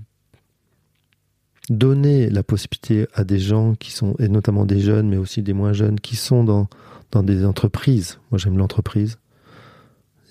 donner 1.71 2.31
la 2.31 2.43
possibilité 2.43 3.07
à 3.15 3.25
des 3.25 3.39
gens 3.39 3.75
qui 3.75 3.91
sont, 3.91 4.15
et 4.19 4.29
notamment 4.29 4.65
des 4.65 4.81
jeunes, 4.81 5.09
mais 5.09 5.17
aussi 5.17 5.43
des 5.43 5.53
moins 5.53 5.73
jeunes, 5.73 5.99
qui 5.99 6.17
sont 6.17 6.45
dans, 6.45 6.69
dans 7.11 7.23
des 7.23 7.45
entreprises. 7.45 8.19
Moi, 8.31 8.39
j'aime 8.39 8.59
l'entreprise. 8.59 9.19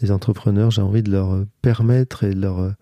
Les 0.01 0.11
entrepreneurs, 0.11 0.71
j'ai 0.71 0.81
envie 0.81 1.03
de 1.03 1.11
leur 1.11 1.45
permettre 1.61 2.23
et 2.23 2.33
de 2.33 2.41
leur 2.41 2.73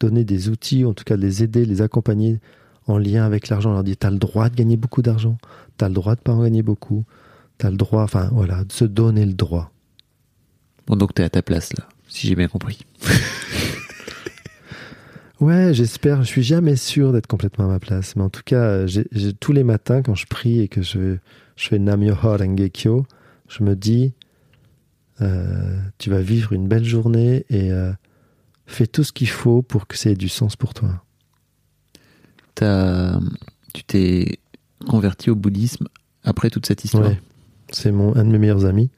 donner 0.00 0.24
des 0.24 0.48
outils, 0.48 0.84
en 0.84 0.94
tout 0.94 1.04
cas 1.04 1.16
de 1.16 1.22
les 1.22 1.42
aider, 1.42 1.64
les 1.66 1.82
accompagner 1.82 2.40
en 2.86 2.98
lien 2.98 3.24
avec 3.24 3.48
l'argent. 3.48 3.72
leur 3.72 3.84
dire, 3.84 3.96
tu 3.98 4.06
as 4.06 4.10
le 4.10 4.18
droit 4.18 4.48
de 4.48 4.56
gagner 4.56 4.76
beaucoup 4.76 5.02
d'argent, 5.02 5.36
tu 5.78 5.84
as 5.84 5.88
le 5.88 5.94
droit 5.94 6.14
de 6.14 6.20
pas 6.20 6.32
en 6.32 6.42
gagner 6.42 6.62
beaucoup, 6.62 7.04
tu 7.58 7.66
as 7.66 7.70
le 7.70 7.76
droit, 7.76 8.02
enfin 8.02 8.30
voilà, 8.32 8.64
de 8.64 8.72
se 8.72 8.84
donner 8.84 9.26
le 9.26 9.34
droit. 9.34 9.72
Bon, 10.90 10.96
donc 10.96 11.14
t'es 11.14 11.22
à 11.22 11.30
ta 11.30 11.40
place 11.40 11.72
là, 11.74 11.86
si 12.08 12.26
j'ai 12.26 12.34
bien 12.34 12.48
compris. 12.48 12.80
Ouais, 15.40 15.72
j'espère. 15.72 16.22
Je 16.22 16.26
suis 16.28 16.42
jamais 16.42 16.76
sûr 16.76 17.14
d'être 17.14 17.26
complètement 17.26 17.64
à 17.64 17.68
ma 17.68 17.78
place, 17.78 18.14
mais 18.14 18.22
en 18.22 18.28
tout 18.28 18.42
cas, 18.44 18.86
j'ai, 18.86 19.06
j'ai- 19.10 19.32
tous 19.32 19.52
les 19.54 19.64
matins 19.64 20.02
quand 20.02 20.14
je 20.14 20.26
prie 20.26 20.60
et 20.60 20.68
que 20.68 20.82
je, 20.82 21.16
je 21.56 21.68
fais 21.68 21.78
Nam-myoho 21.78 22.36
Renge-kyo, 22.36 23.06
je 23.48 23.64
me 23.64 23.74
dis, 23.74 24.12
euh, 25.22 25.78
tu 25.96 26.10
vas 26.10 26.20
vivre 26.20 26.52
une 26.52 26.68
belle 26.68 26.84
journée 26.84 27.46
et 27.48 27.72
euh, 27.72 27.90
fais 28.66 28.86
tout 28.86 29.02
ce 29.02 29.12
qu'il 29.12 29.30
faut 29.30 29.62
pour 29.62 29.86
que 29.86 29.96
ça 29.96 30.10
ait 30.10 30.14
du 30.14 30.28
sens 30.28 30.56
pour 30.56 30.74
toi. 30.74 31.02
T'as- 32.54 33.18
tu 33.72 33.82
t'es 33.84 34.40
converti 34.90 35.30
au 35.30 35.36
bouddhisme 35.36 35.88
après 36.22 36.50
toute 36.50 36.66
cette 36.66 36.84
histoire? 36.84 37.08
Ouais. 37.08 37.20
C'est 37.72 37.92
mon 37.92 38.14
un 38.14 38.24
de 38.26 38.30
mes 38.30 38.38
meilleurs 38.38 38.66
amis, 38.66 38.90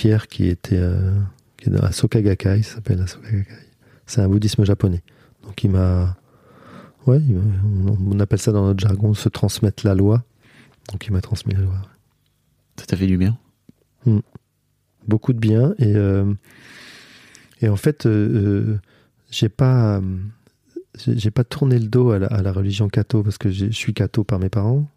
Pierre, 0.00 0.28
qui 0.28 0.46
était 0.46 0.78
euh, 0.78 1.12
qui 1.58 1.68
est 1.68 1.72
dans 1.72 1.82
la 1.82 1.92
Soka 1.92 2.22
Gakkai, 2.22 2.62
ça 2.62 2.76
s'appelle 2.76 3.00
la 3.00 3.06
Soka 3.06 3.30
Gakkai. 3.30 3.66
C'est 4.06 4.22
un 4.22 4.28
bouddhisme 4.28 4.64
japonais. 4.64 5.02
Donc 5.42 5.62
il 5.62 5.68
m'a, 5.68 6.16
ouais, 7.06 7.20
il 7.20 7.38
on, 8.08 8.18
appelle 8.18 8.38
ça 8.38 8.50
dans 8.50 8.64
notre 8.64 8.80
jargon 8.80 9.12
se 9.12 9.28
transmettre 9.28 9.86
la 9.86 9.94
loi. 9.94 10.24
Donc 10.90 11.06
il 11.06 11.12
m'a 11.12 11.20
transmis 11.20 11.52
la 11.52 11.60
loi. 11.60 11.74
Ça 12.78 12.86
t'a 12.86 12.96
fait 12.96 13.06
du 13.06 13.18
bien? 13.18 13.36
Beaucoup 15.06 15.34
de 15.34 15.38
bien 15.38 15.74
et 15.78 15.94
euh, 15.94 16.32
et 17.60 17.68
en 17.68 17.76
fait 17.76 18.06
euh, 18.06 18.10
euh, 18.10 18.78
j'ai 19.30 19.50
pas 19.50 20.00
j'ai 20.96 21.30
pas 21.30 21.44
tourné 21.44 21.78
le 21.78 21.88
dos 21.88 22.12
à 22.12 22.18
la, 22.18 22.26
à 22.28 22.40
la 22.40 22.52
religion 22.52 22.88
catho 22.88 23.22
parce 23.22 23.36
que 23.36 23.50
je 23.50 23.66
suis 23.66 23.92
catho 23.92 24.24
par 24.24 24.38
mes 24.38 24.48
parents 24.48 24.88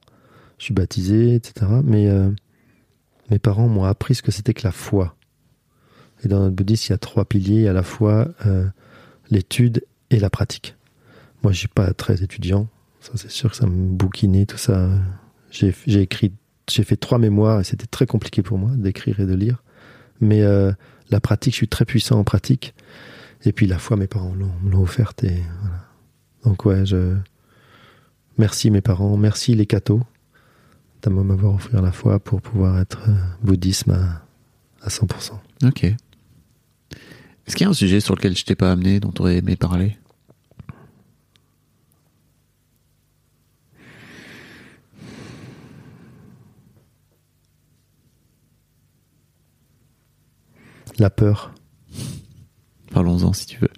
je 0.60 0.64
suis 0.64 0.74
baptisé 0.74 1.36
etc 1.36 1.66
mais 1.84 2.10
euh, 2.10 2.30
mes 3.30 3.40
parents 3.40 3.68
m'ont 3.68 3.84
appris 3.86 4.16
ce 4.16 4.22
que 4.22 4.32
c'était 4.32 4.54
que 4.54 4.64
la 4.66 4.72
foi. 4.72 5.16
Et 6.24 6.28
dans 6.28 6.40
notre 6.40 6.56
bouddhisme 6.56 6.86
il 6.88 6.94
y 6.94 6.96
a 6.96 6.98
trois 6.98 7.26
piliers. 7.26 7.68
À 7.68 7.74
la 7.74 7.84
fois 7.84 8.28
euh, 8.46 8.66
l'étude 9.30 9.84
et 10.10 10.20
la 10.20 10.30
pratique. 10.30 10.76
Moi 11.44 11.52
je 11.54 11.60
suis 11.60 11.68
pas 11.68 11.94
très 11.94 12.24
étudiant. 12.24 12.68
Ça 13.02 13.12
c'est 13.16 13.32
sûr 13.32 13.50
que 13.52 13.56
ça 13.58 13.66
me 13.68 13.90
bouquinait 13.90 14.46
tout 14.46 14.58
ça. 14.58 14.90
J'ai 15.52 15.74
écrit 16.02 16.32
j'ai 16.70 16.84
fait 16.84 16.96
trois 16.96 17.18
mémoires 17.18 17.60
et 17.60 17.64
c'était 17.66 17.88
très 17.88 18.06
compliqué 18.06 18.42
pour 18.42 18.58
moi 18.58 18.72
d'écrire 18.76 19.20
et 19.20 19.26
de 19.26 19.34
lire. 19.34 19.62
Mais 20.22 20.44
euh, 20.44 20.72
la 21.10 21.20
pratique, 21.20 21.54
je 21.54 21.58
suis 21.58 21.68
très 21.68 21.84
puissant 21.84 22.18
en 22.20 22.24
pratique. 22.24 22.74
Et 23.44 23.52
puis 23.52 23.68
la 23.68 23.78
foi, 23.78 23.98
mes 23.98 24.08
parents 24.08 24.34
l'ont- 24.34 24.82
offerte. 24.82 25.26
Donc 26.46 26.64
ouais, 26.66 26.86
je 26.86 27.16
merci 28.38 28.72
mes 28.72 28.80
parents, 28.82 29.18
merci 29.18 29.54
les 29.56 29.66
cathos 29.66 30.02
de 31.10 31.16
m'avoir 31.16 31.56
offert 31.56 31.82
la 31.82 31.92
foi 31.92 32.20
pour 32.20 32.42
pouvoir 32.42 32.80
être 32.80 33.10
euh, 33.10 33.14
bouddhisme 33.42 33.92
à, 33.92 34.26
à 34.82 34.90
100%. 34.90 35.34
Ok. 35.66 35.84
Est-ce 35.84 37.56
qu'il 37.56 37.66
y 37.66 37.68
a 37.68 37.70
un 37.70 37.74
sujet 37.74 38.00
sur 38.00 38.16
lequel 38.16 38.38
je 38.38 38.46
t'ai 38.46 38.56
pas 38.56 38.72
amené, 38.72 39.00
dont 39.00 39.12
tu 39.12 39.22
aurais 39.22 39.38
aimé 39.38 39.56
parler? 39.56 39.98
La 51.00 51.10
peur. 51.10 51.54
Parlons-en 52.92 53.34
si 53.34 53.48
tu 53.48 53.58
veux. 53.60 53.70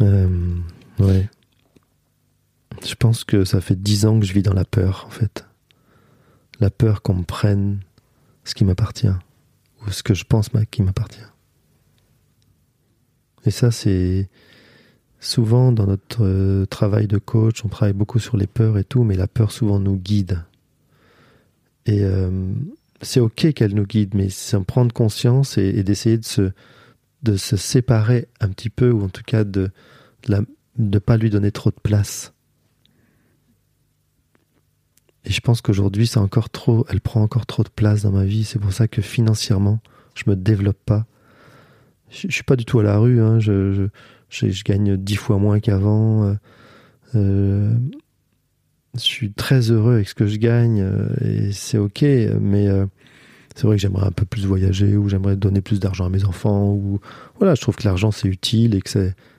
Euh, 0.00 0.56
ouais. 0.98 1.28
Je 2.84 2.94
pense 2.94 3.24
que 3.24 3.44
ça 3.44 3.60
fait 3.60 3.80
dix 3.80 4.06
ans 4.06 4.18
que 4.18 4.26
je 4.26 4.32
vis 4.32 4.42
dans 4.42 4.54
la 4.54 4.64
peur, 4.64 5.04
en 5.06 5.10
fait. 5.10 5.46
La 6.60 6.70
peur 6.70 7.02
qu'on 7.02 7.14
me 7.14 7.24
prenne 7.24 7.80
ce 8.44 8.54
qui 8.54 8.64
m'appartient, 8.64 9.08
ou 9.86 9.90
ce 9.90 10.02
que 10.02 10.14
je 10.14 10.24
pense 10.24 10.50
qui 10.70 10.82
m'appartient. 10.82 11.20
Et 13.44 13.50
ça, 13.50 13.70
c'est 13.70 14.28
souvent 15.20 15.72
dans 15.72 15.86
notre 15.86 16.24
euh, 16.24 16.66
travail 16.66 17.06
de 17.06 17.18
coach, 17.18 17.64
on 17.64 17.68
travaille 17.68 17.92
beaucoup 17.92 18.18
sur 18.18 18.36
les 18.36 18.46
peurs 18.46 18.78
et 18.78 18.84
tout, 18.84 19.04
mais 19.04 19.16
la 19.16 19.28
peur 19.28 19.52
souvent 19.52 19.78
nous 19.78 19.96
guide. 19.96 20.44
Et 21.86 22.02
euh, 22.02 22.52
c'est 23.00 23.20
ok 23.20 23.52
qu'elle 23.52 23.74
nous 23.74 23.86
guide, 23.86 24.14
mais 24.14 24.28
c'est 24.28 24.56
en 24.56 24.64
prendre 24.64 24.92
conscience 24.92 25.58
et, 25.58 25.82
d'essayer 25.82 26.18
de 26.18 26.24
se, 26.24 26.52
de 27.22 27.36
se 27.36 27.56
séparer 27.56 28.28
un 28.40 28.48
petit 28.48 28.70
peu, 28.70 28.90
ou 28.90 29.02
en 29.02 29.08
tout 29.08 29.22
cas 29.24 29.44
de 29.44 29.70
de 30.28 30.46
ne 30.78 30.98
pas 30.98 31.16
lui 31.16 31.30
donner 31.30 31.50
trop 31.50 31.70
de 31.70 31.80
place. 31.82 32.32
Et 35.24 35.30
je 35.30 35.40
pense 35.40 35.60
qu'aujourd'hui, 35.60 36.06
c'est 36.06 36.18
encore 36.18 36.50
trop, 36.50 36.84
elle 36.88 37.00
prend 37.00 37.22
encore 37.22 37.46
trop 37.46 37.62
de 37.62 37.68
place 37.68 38.02
dans 38.02 38.10
ma 38.10 38.24
vie. 38.24 38.44
C'est 38.44 38.58
pour 38.58 38.72
ça 38.72 38.88
que 38.88 39.02
financièrement, 39.02 39.80
je 40.14 40.24
me 40.26 40.36
développe 40.36 40.78
pas. 40.84 41.06
Je, 42.10 42.28
je 42.28 42.34
suis 42.34 42.42
pas 42.42 42.56
du 42.56 42.64
tout 42.64 42.80
à 42.80 42.82
la 42.82 42.98
rue. 42.98 43.20
hein. 43.20 43.38
Je, 43.38 43.88
gagne 44.64 44.96
dix 44.96 45.16
fois 45.16 45.38
moins 45.38 45.60
qu'avant. 45.60 46.24
Euh, 46.24 46.34
euh, 47.14 47.74
je 48.94 49.00
suis 49.00 49.32
très 49.32 49.70
heureux 49.70 49.94
avec 49.94 50.08
ce 50.08 50.14
que 50.14 50.26
je 50.26 50.36
gagne 50.36 50.80
euh, 50.82 51.08
et 51.20 51.52
c'est 51.52 51.78
ok. 51.78 52.02
Mais 52.40 52.68
c'est 53.54 53.66
vrai 53.66 53.76
que 53.76 53.82
j'aimerais 53.82 54.06
un 54.06 54.12
peu 54.12 54.24
plus 54.24 54.44
voyager 54.44 54.96
ou 54.96 55.08
j'aimerais 55.08 55.36
donner 55.36 55.60
plus 55.60 55.78
d'argent 55.78 56.06
à 56.06 56.08
mes 56.08 56.24
enfants 56.24 56.72
ou 56.72 57.00
voilà, 57.38 57.54
je 57.54 57.60
trouve 57.60 57.76
que 57.76 57.84
l'argent 57.84 58.10
c'est 58.10 58.28
utile 58.28 58.74
et 58.74 58.80
que 58.80 58.90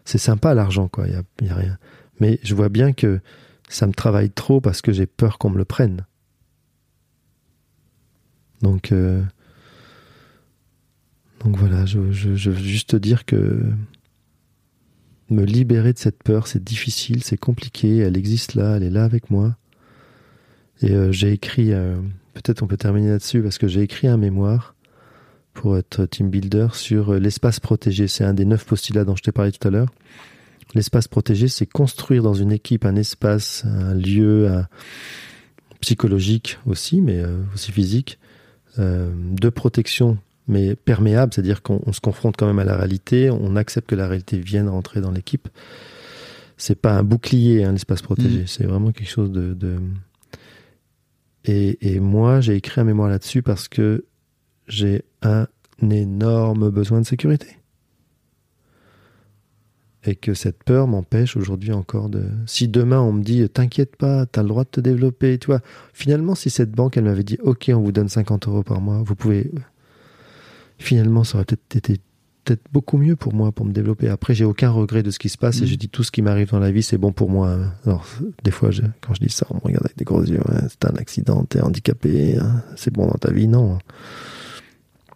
c'est 0.06 0.18
sympa 0.18 0.54
l'argent 0.54 0.88
quoi, 0.88 1.08
il 1.08 1.14
y 1.14 1.48
y 1.48 1.50
a 1.50 1.56
rien. 1.56 1.78
Mais 2.20 2.40
je 2.44 2.54
vois 2.56 2.70
bien 2.70 2.94
que 2.94 3.20
ça 3.70 3.88
me 3.88 3.94
travaille 3.94 4.30
trop 4.30 4.62
parce 4.62 4.82
que 4.82 4.92
j'ai 4.92 5.06
peur 5.06 5.38
qu'on 5.38 5.50
me 5.50 5.58
le 5.58 5.66
prenne. 5.66 6.06
Donc 8.62 8.92
euh, 8.92 9.22
donc 11.44 11.58
voilà, 11.58 11.86
je, 11.86 12.00
veux 12.00 12.36
juste 12.36 12.92
te 12.92 12.96
dire 12.96 13.26
que 13.26 13.62
me 15.30 15.44
libérer 15.44 15.92
de 15.92 15.98
cette 15.98 16.24
peur, 16.24 16.48
c'est 16.48 16.64
difficile, 16.64 17.24
c'est 17.24 17.38
compliqué, 17.38 17.98
elle 17.98 18.18
existe 18.18 18.56
là, 18.56 18.78
elle 18.78 18.84
est 18.84 18.90
là 18.90 19.04
avec 19.04 19.30
moi. 19.30 19.58
Et 20.82 20.92
euh, 20.92 21.12
j'ai 21.12 21.32
écrit, 21.34 21.74
euh, 21.74 21.98
peut-être 22.34 22.62
on 22.64 22.68
peut 22.68 22.78
terminer 22.78 23.10
là-dessus, 23.10 23.42
parce 23.42 23.58
que 23.58 23.68
j'ai 23.68 23.82
écrit 23.82 24.08
un 24.08 24.18
mémoire 24.18 24.76
pour 25.54 25.78
être 25.78 26.06
team 26.06 26.30
builder 26.30 26.68
sur 26.74 27.14
l'espace 27.14 27.60
protégé. 27.60 28.08
C'est 28.08 28.24
un 28.24 28.34
des 28.34 28.46
neuf 28.46 28.66
postulats 28.66 29.04
dont 29.04 29.16
je 29.16 29.24
t'ai 29.24 29.32
parlé 29.32 29.52
tout 29.52 29.68
à 29.68 29.72
l'heure. 29.72 29.94
L'espace 30.76 31.08
protégé, 31.08 31.48
c'est 31.48 31.66
construire 31.66 32.24
dans 32.24 32.34
une 32.34 32.52
équipe 32.52 32.86
un 32.86 32.96
espace, 32.96 33.64
un 33.66 33.94
lieu 33.94 34.48
un, 34.50 34.68
psychologique 35.82 36.58
aussi, 36.66 37.02
mais 37.02 37.22
aussi 37.54 37.72
physique, 37.72 38.18
de 38.78 39.50
protection 39.50 40.18
mais 40.48 40.76
perméable, 40.76 41.34
c'est-à-dire 41.34 41.62
qu'on 41.62 41.94
se 41.94 42.02
confronte 42.02 42.36
quand 42.38 42.48
même 42.48 42.60
à 42.60 42.64
la 42.64 42.76
réalité, 42.76 43.30
on 43.30 43.56
accepte 43.56 43.90
que 43.90 43.96
la 43.96 44.08
réalité 44.08 44.40
vienne 44.40 44.68
rentrer 44.68 45.02
dans 45.02 45.12
l'équipe. 45.12 45.48
C'est 46.58 46.80
pas 46.80 46.94
un 46.94 47.04
bouclier, 47.04 47.64
hein, 47.64 47.72
l'espace 47.72 48.02
protégé, 48.02 48.42
Mm. 48.42 48.48
c'est 48.48 48.66
vraiment 48.66 48.92
quelque 48.92 49.10
chose 49.10 49.32
de. 49.32 49.54
de... 49.54 49.78
Et, 51.46 51.94
et 51.94 52.00
moi, 52.00 52.42
j'ai 52.42 52.56
écrit 52.56 52.80
un 52.80 52.86
mémoire 52.86 53.10
là-dessus 53.10 53.42
parce 53.42 53.68
que 53.68 54.06
j'ai 54.68 55.04
un 55.22 55.48
énorme 55.82 56.70
besoin 56.70 57.02
de 57.02 57.06
sécurité. 57.06 57.58
Et 60.06 60.16
que 60.16 60.34
cette 60.34 60.64
peur 60.64 60.88
m'empêche 60.88 61.38
aujourd'hui 61.38 61.72
encore 61.72 62.10
de. 62.10 62.24
Si 62.46 62.68
demain 62.68 63.00
on 63.00 63.14
me 63.14 63.24
dit 63.24 63.48
t'inquiète 63.50 63.96
pas, 63.96 64.26
t'as 64.26 64.42
le 64.42 64.50
droit 64.50 64.66
de 64.66 64.70
te 64.70 64.82
développer, 64.82 65.38
tu 65.38 65.48
vois. 65.48 65.62
Finalement, 65.94 66.36
si 66.36 66.50
cette 66.50 66.72
banque 66.72 66.98
elle 66.98 67.06
m'avait 67.06 67.24
dit 67.24 67.38
ok, 67.42 67.72
on 67.74 67.80
vous 67.82 67.92
donne 67.94 68.10
50 68.10 68.48
euros 68.50 68.64
par 68.64 68.82
mois, 68.82 69.02
vous 69.02 69.16
pouvez 69.16 69.50
finalement, 70.78 71.24
ça 71.24 71.38
aurait 71.38 71.46
peut-être 71.46 71.76
été 71.78 72.02
peut-être 72.46 72.64
beaucoup 72.74 72.98
mieux 72.98 73.16
pour 73.16 73.34
moi 73.34 73.54
pour 73.54 73.66
me 73.66 73.72
développer. 73.72 74.10
Après, 74.10 74.34
j'ai 74.36 74.44
aucun 74.44 74.70
regret 74.70 75.02
de 75.02 75.12
ce 75.12 75.18
qui 75.20 75.30
se 75.30 75.38
passe 75.38 75.60
et 75.60 75.62
Mhm. 75.62 75.68
je 75.68 75.76
dis 75.76 75.88
tout 75.88 76.04
ce 76.04 76.12
qui 76.12 76.22
m'arrive 76.22 76.52
dans 76.52 76.60
la 76.60 76.72
vie, 76.72 76.84
c'est 76.84 76.98
bon 76.98 77.14
pour 77.14 77.30
moi. 77.30 77.58
Alors, 77.86 78.06
des 78.44 78.52
fois, 78.52 78.70
je- 78.70 78.82
quand 79.00 79.14
je 79.14 79.22
dis 79.22 79.30
ça, 79.30 79.46
on 79.50 79.56
me 79.56 79.60
regarde 79.62 79.86
avec 79.86 79.96
des 79.98 80.04
gros 80.04 80.22
yeux. 80.22 80.40
Ouais, 80.50 80.60
c'est 80.68 80.84
un 80.84 80.96
accident, 80.98 81.46
t'es 81.46 81.62
handicapé, 81.62 82.38
hein, 82.38 82.62
c'est 82.76 82.92
bon 82.92 83.08
dans 83.08 83.14
ta 83.18 83.32
vie, 83.32 83.48
non. 83.48 83.78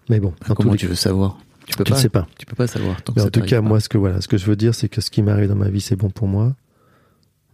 Mais 0.10 0.22
bon, 0.22 0.32
dans 0.48 0.56
Comment 0.56 0.76
tu 0.76 0.88
veux 0.88 0.96
savoir? 0.96 1.38
Tu 1.68 1.76
peux 1.76 1.84
tu 1.84 1.92
pas. 1.92 1.98
ne 1.98 2.02
sais 2.02 2.10
pas. 2.10 2.28
Tu 2.38 2.46
peux 2.46 2.56
pas 2.56 2.68
savoir. 2.68 3.02
tant 3.04 3.14
que 3.14 3.20
en 3.20 3.30
tout 3.30 3.42
cas, 3.42 3.62
pas. 3.62 3.68
moi, 3.68 3.80
ce 3.80 3.90
que 3.90 3.98
voilà, 3.98 4.22
ce 4.22 4.28
que 4.28 4.38
je 4.38 4.46
veux 4.46 4.56
dire, 4.56 4.74
c'est 4.74 4.90
que 4.90 5.02
ce 5.02 5.12
qui 5.12 5.22
m'arrive 5.22 5.50
dans 5.50 5.56
ma 5.56 5.70
vie, 5.70 5.82
c'est 5.82 5.96
bon 5.96 6.10
pour 6.10 6.28
moi. 6.28 6.56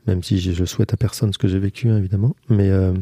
Même 0.08 0.22
si 0.22 0.40
je, 0.40 0.52
je 0.52 0.66
souhaite 0.66 0.94
à 0.94 0.98
personne 0.98 1.34
ce 1.34 1.38
que 1.38 1.48
j'ai 1.48 1.60
vécu, 1.60 1.90
hein, 1.90 1.98
évidemment. 1.98 2.36
Mais 2.50 2.70
euh, 2.70 2.94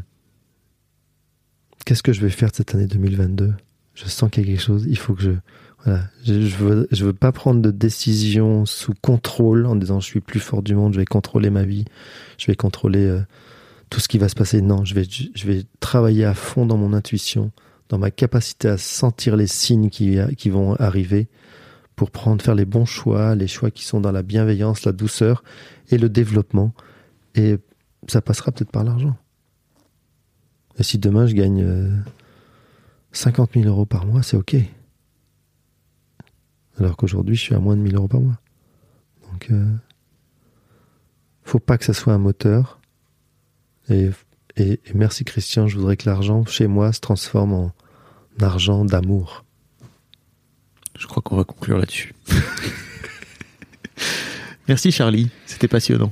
qu'est-ce 1.86 2.04
que 2.04 2.14
je 2.14 2.22
vais 2.22 2.30
faire 2.30 2.52
de 2.52 2.56
cette 2.56 2.74
année 2.74 2.88
2022 2.88 3.54
Je 3.96 4.06
sens 4.06 4.30
qu'il 4.30 4.44
y 4.44 4.48
a 4.48 4.52
quelque 4.52 4.64
chose. 4.64 4.86
Il 4.88 4.98
faut 4.98 5.14
que 5.14 5.22
je 5.22 5.32
voilà, 5.84 6.02
je, 6.24 6.42
je 6.42 6.56
veux 6.58 6.88
je 6.92 7.06
veux 7.06 7.14
pas 7.14 7.32
prendre 7.32 7.62
de 7.62 7.72
décision 7.72 8.66
sous 8.66 8.94
contrôle 9.02 9.66
en 9.66 9.76
disant 9.76 10.00
je 10.00 10.06
suis 10.06 10.22
plus 10.22 10.40
fort 10.40 10.62
du 10.62 10.76
monde, 10.76 10.94
je 10.94 11.00
vais 11.00 11.06
contrôler 11.06 11.50
ma 11.50 11.64
vie, 11.64 11.86
je 12.38 12.48
vais 12.48 12.56
contrôler 12.56 13.06
euh, 13.06 13.22
tout 13.90 14.00
ce 14.00 14.08
qui 14.08 14.20
va 14.20 14.30
se 14.30 14.36
passer. 14.36 14.62
Non, 14.62 14.86
je 14.86 14.94
vais 14.94 15.06
je 15.10 15.48
vais 15.48 15.64
travailler 15.80 16.26
à 16.26 16.36
fond 16.36 16.66
dans 16.68 16.78
mon 16.78 16.94
intuition, 16.94 17.52
dans 17.92 17.98
ma 17.98 18.10
capacité 18.10 18.70
à 18.70 18.78
sentir 18.78 19.36
les 19.36 19.48
signes 19.48 19.90
qui 19.90 20.50
vont 20.50 20.76
arriver 20.76 21.28
pour 21.98 22.10
prendre, 22.10 22.42
faire 22.42 22.56
les 22.56 22.64
bons 22.64 22.86
choix, 22.86 23.36
les 23.36 23.48
choix 23.48 23.70
qui 23.70 23.84
sont 23.84 24.00
dans 24.00 24.14
la 24.14 24.24
bienveillance, 24.24 24.86
la 24.86 24.94
douceur 24.94 25.44
et 25.90 25.98
le 25.98 26.08
développement. 26.08 26.74
Et 27.36 27.58
ça 28.08 28.22
passera 28.22 28.54
peut-être 28.54 28.72
par 28.72 28.86
l'argent. 28.86 29.18
Et 30.78 30.84
si 30.84 31.00
demain 31.00 31.28
je 31.28 31.36
gagne 31.36 31.64
euh, 31.64 31.92
50 33.12 33.56
000 33.56 33.66
euros 33.66 33.86
par 33.86 34.06
mois, 34.06 34.24
c'est 34.24 34.38
OK. 34.38 34.56
Alors 36.80 36.96
qu'aujourd'hui, 36.96 37.36
je 37.36 37.42
suis 37.42 37.56
à 37.56 37.60
moins 37.60 37.76
de 37.76 37.82
1000 37.82 37.98
euros 37.98 38.08
par 38.08 38.22
mois. 38.22 38.40
Donc, 39.30 39.52
euh, 39.52 39.66
faut 41.44 41.60
pas 41.60 41.78
que 41.78 41.84
ça 41.84 41.94
soit 41.94 42.14
un 42.14 42.20
moteur. 42.20 42.80
Et 43.90 44.12
merci 44.96 45.26
Christian, 45.26 45.68
je 45.68 45.78
voudrais 45.78 45.98
que 45.98 46.10
l'argent 46.10 46.46
chez 46.46 46.68
moi 46.68 46.94
se 46.94 47.02
transforme 47.02 47.52
en 47.52 47.74
argent 48.44 48.86
d'amour. 48.86 49.44
Je 50.98 51.08
crois 51.08 51.22
qu'on 51.24 51.36
va 51.38 51.44
conclure 51.44 51.78
là-dessus. 51.78 52.14
Merci 54.68 54.92
Charlie, 54.92 55.30
c'était 55.46 55.68
passionnant. 55.68 56.12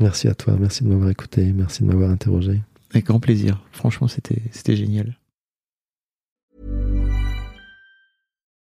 Merci 0.00 0.28
à 0.28 0.34
toi, 0.34 0.56
merci 0.58 0.84
de 0.84 0.88
m'avoir 0.88 1.10
écouté, 1.10 1.44
merci 1.52 1.82
de 1.82 1.88
m'avoir 1.88 2.10
interrogé. 2.10 2.60
Avec 2.90 3.06
grand 3.06 3.18
plaisir. 3.18 3.60
Franchement, 3.72 4.08
c'était 4.08 4.42
c'était 4.52 4.76
génial. 4.76 5.16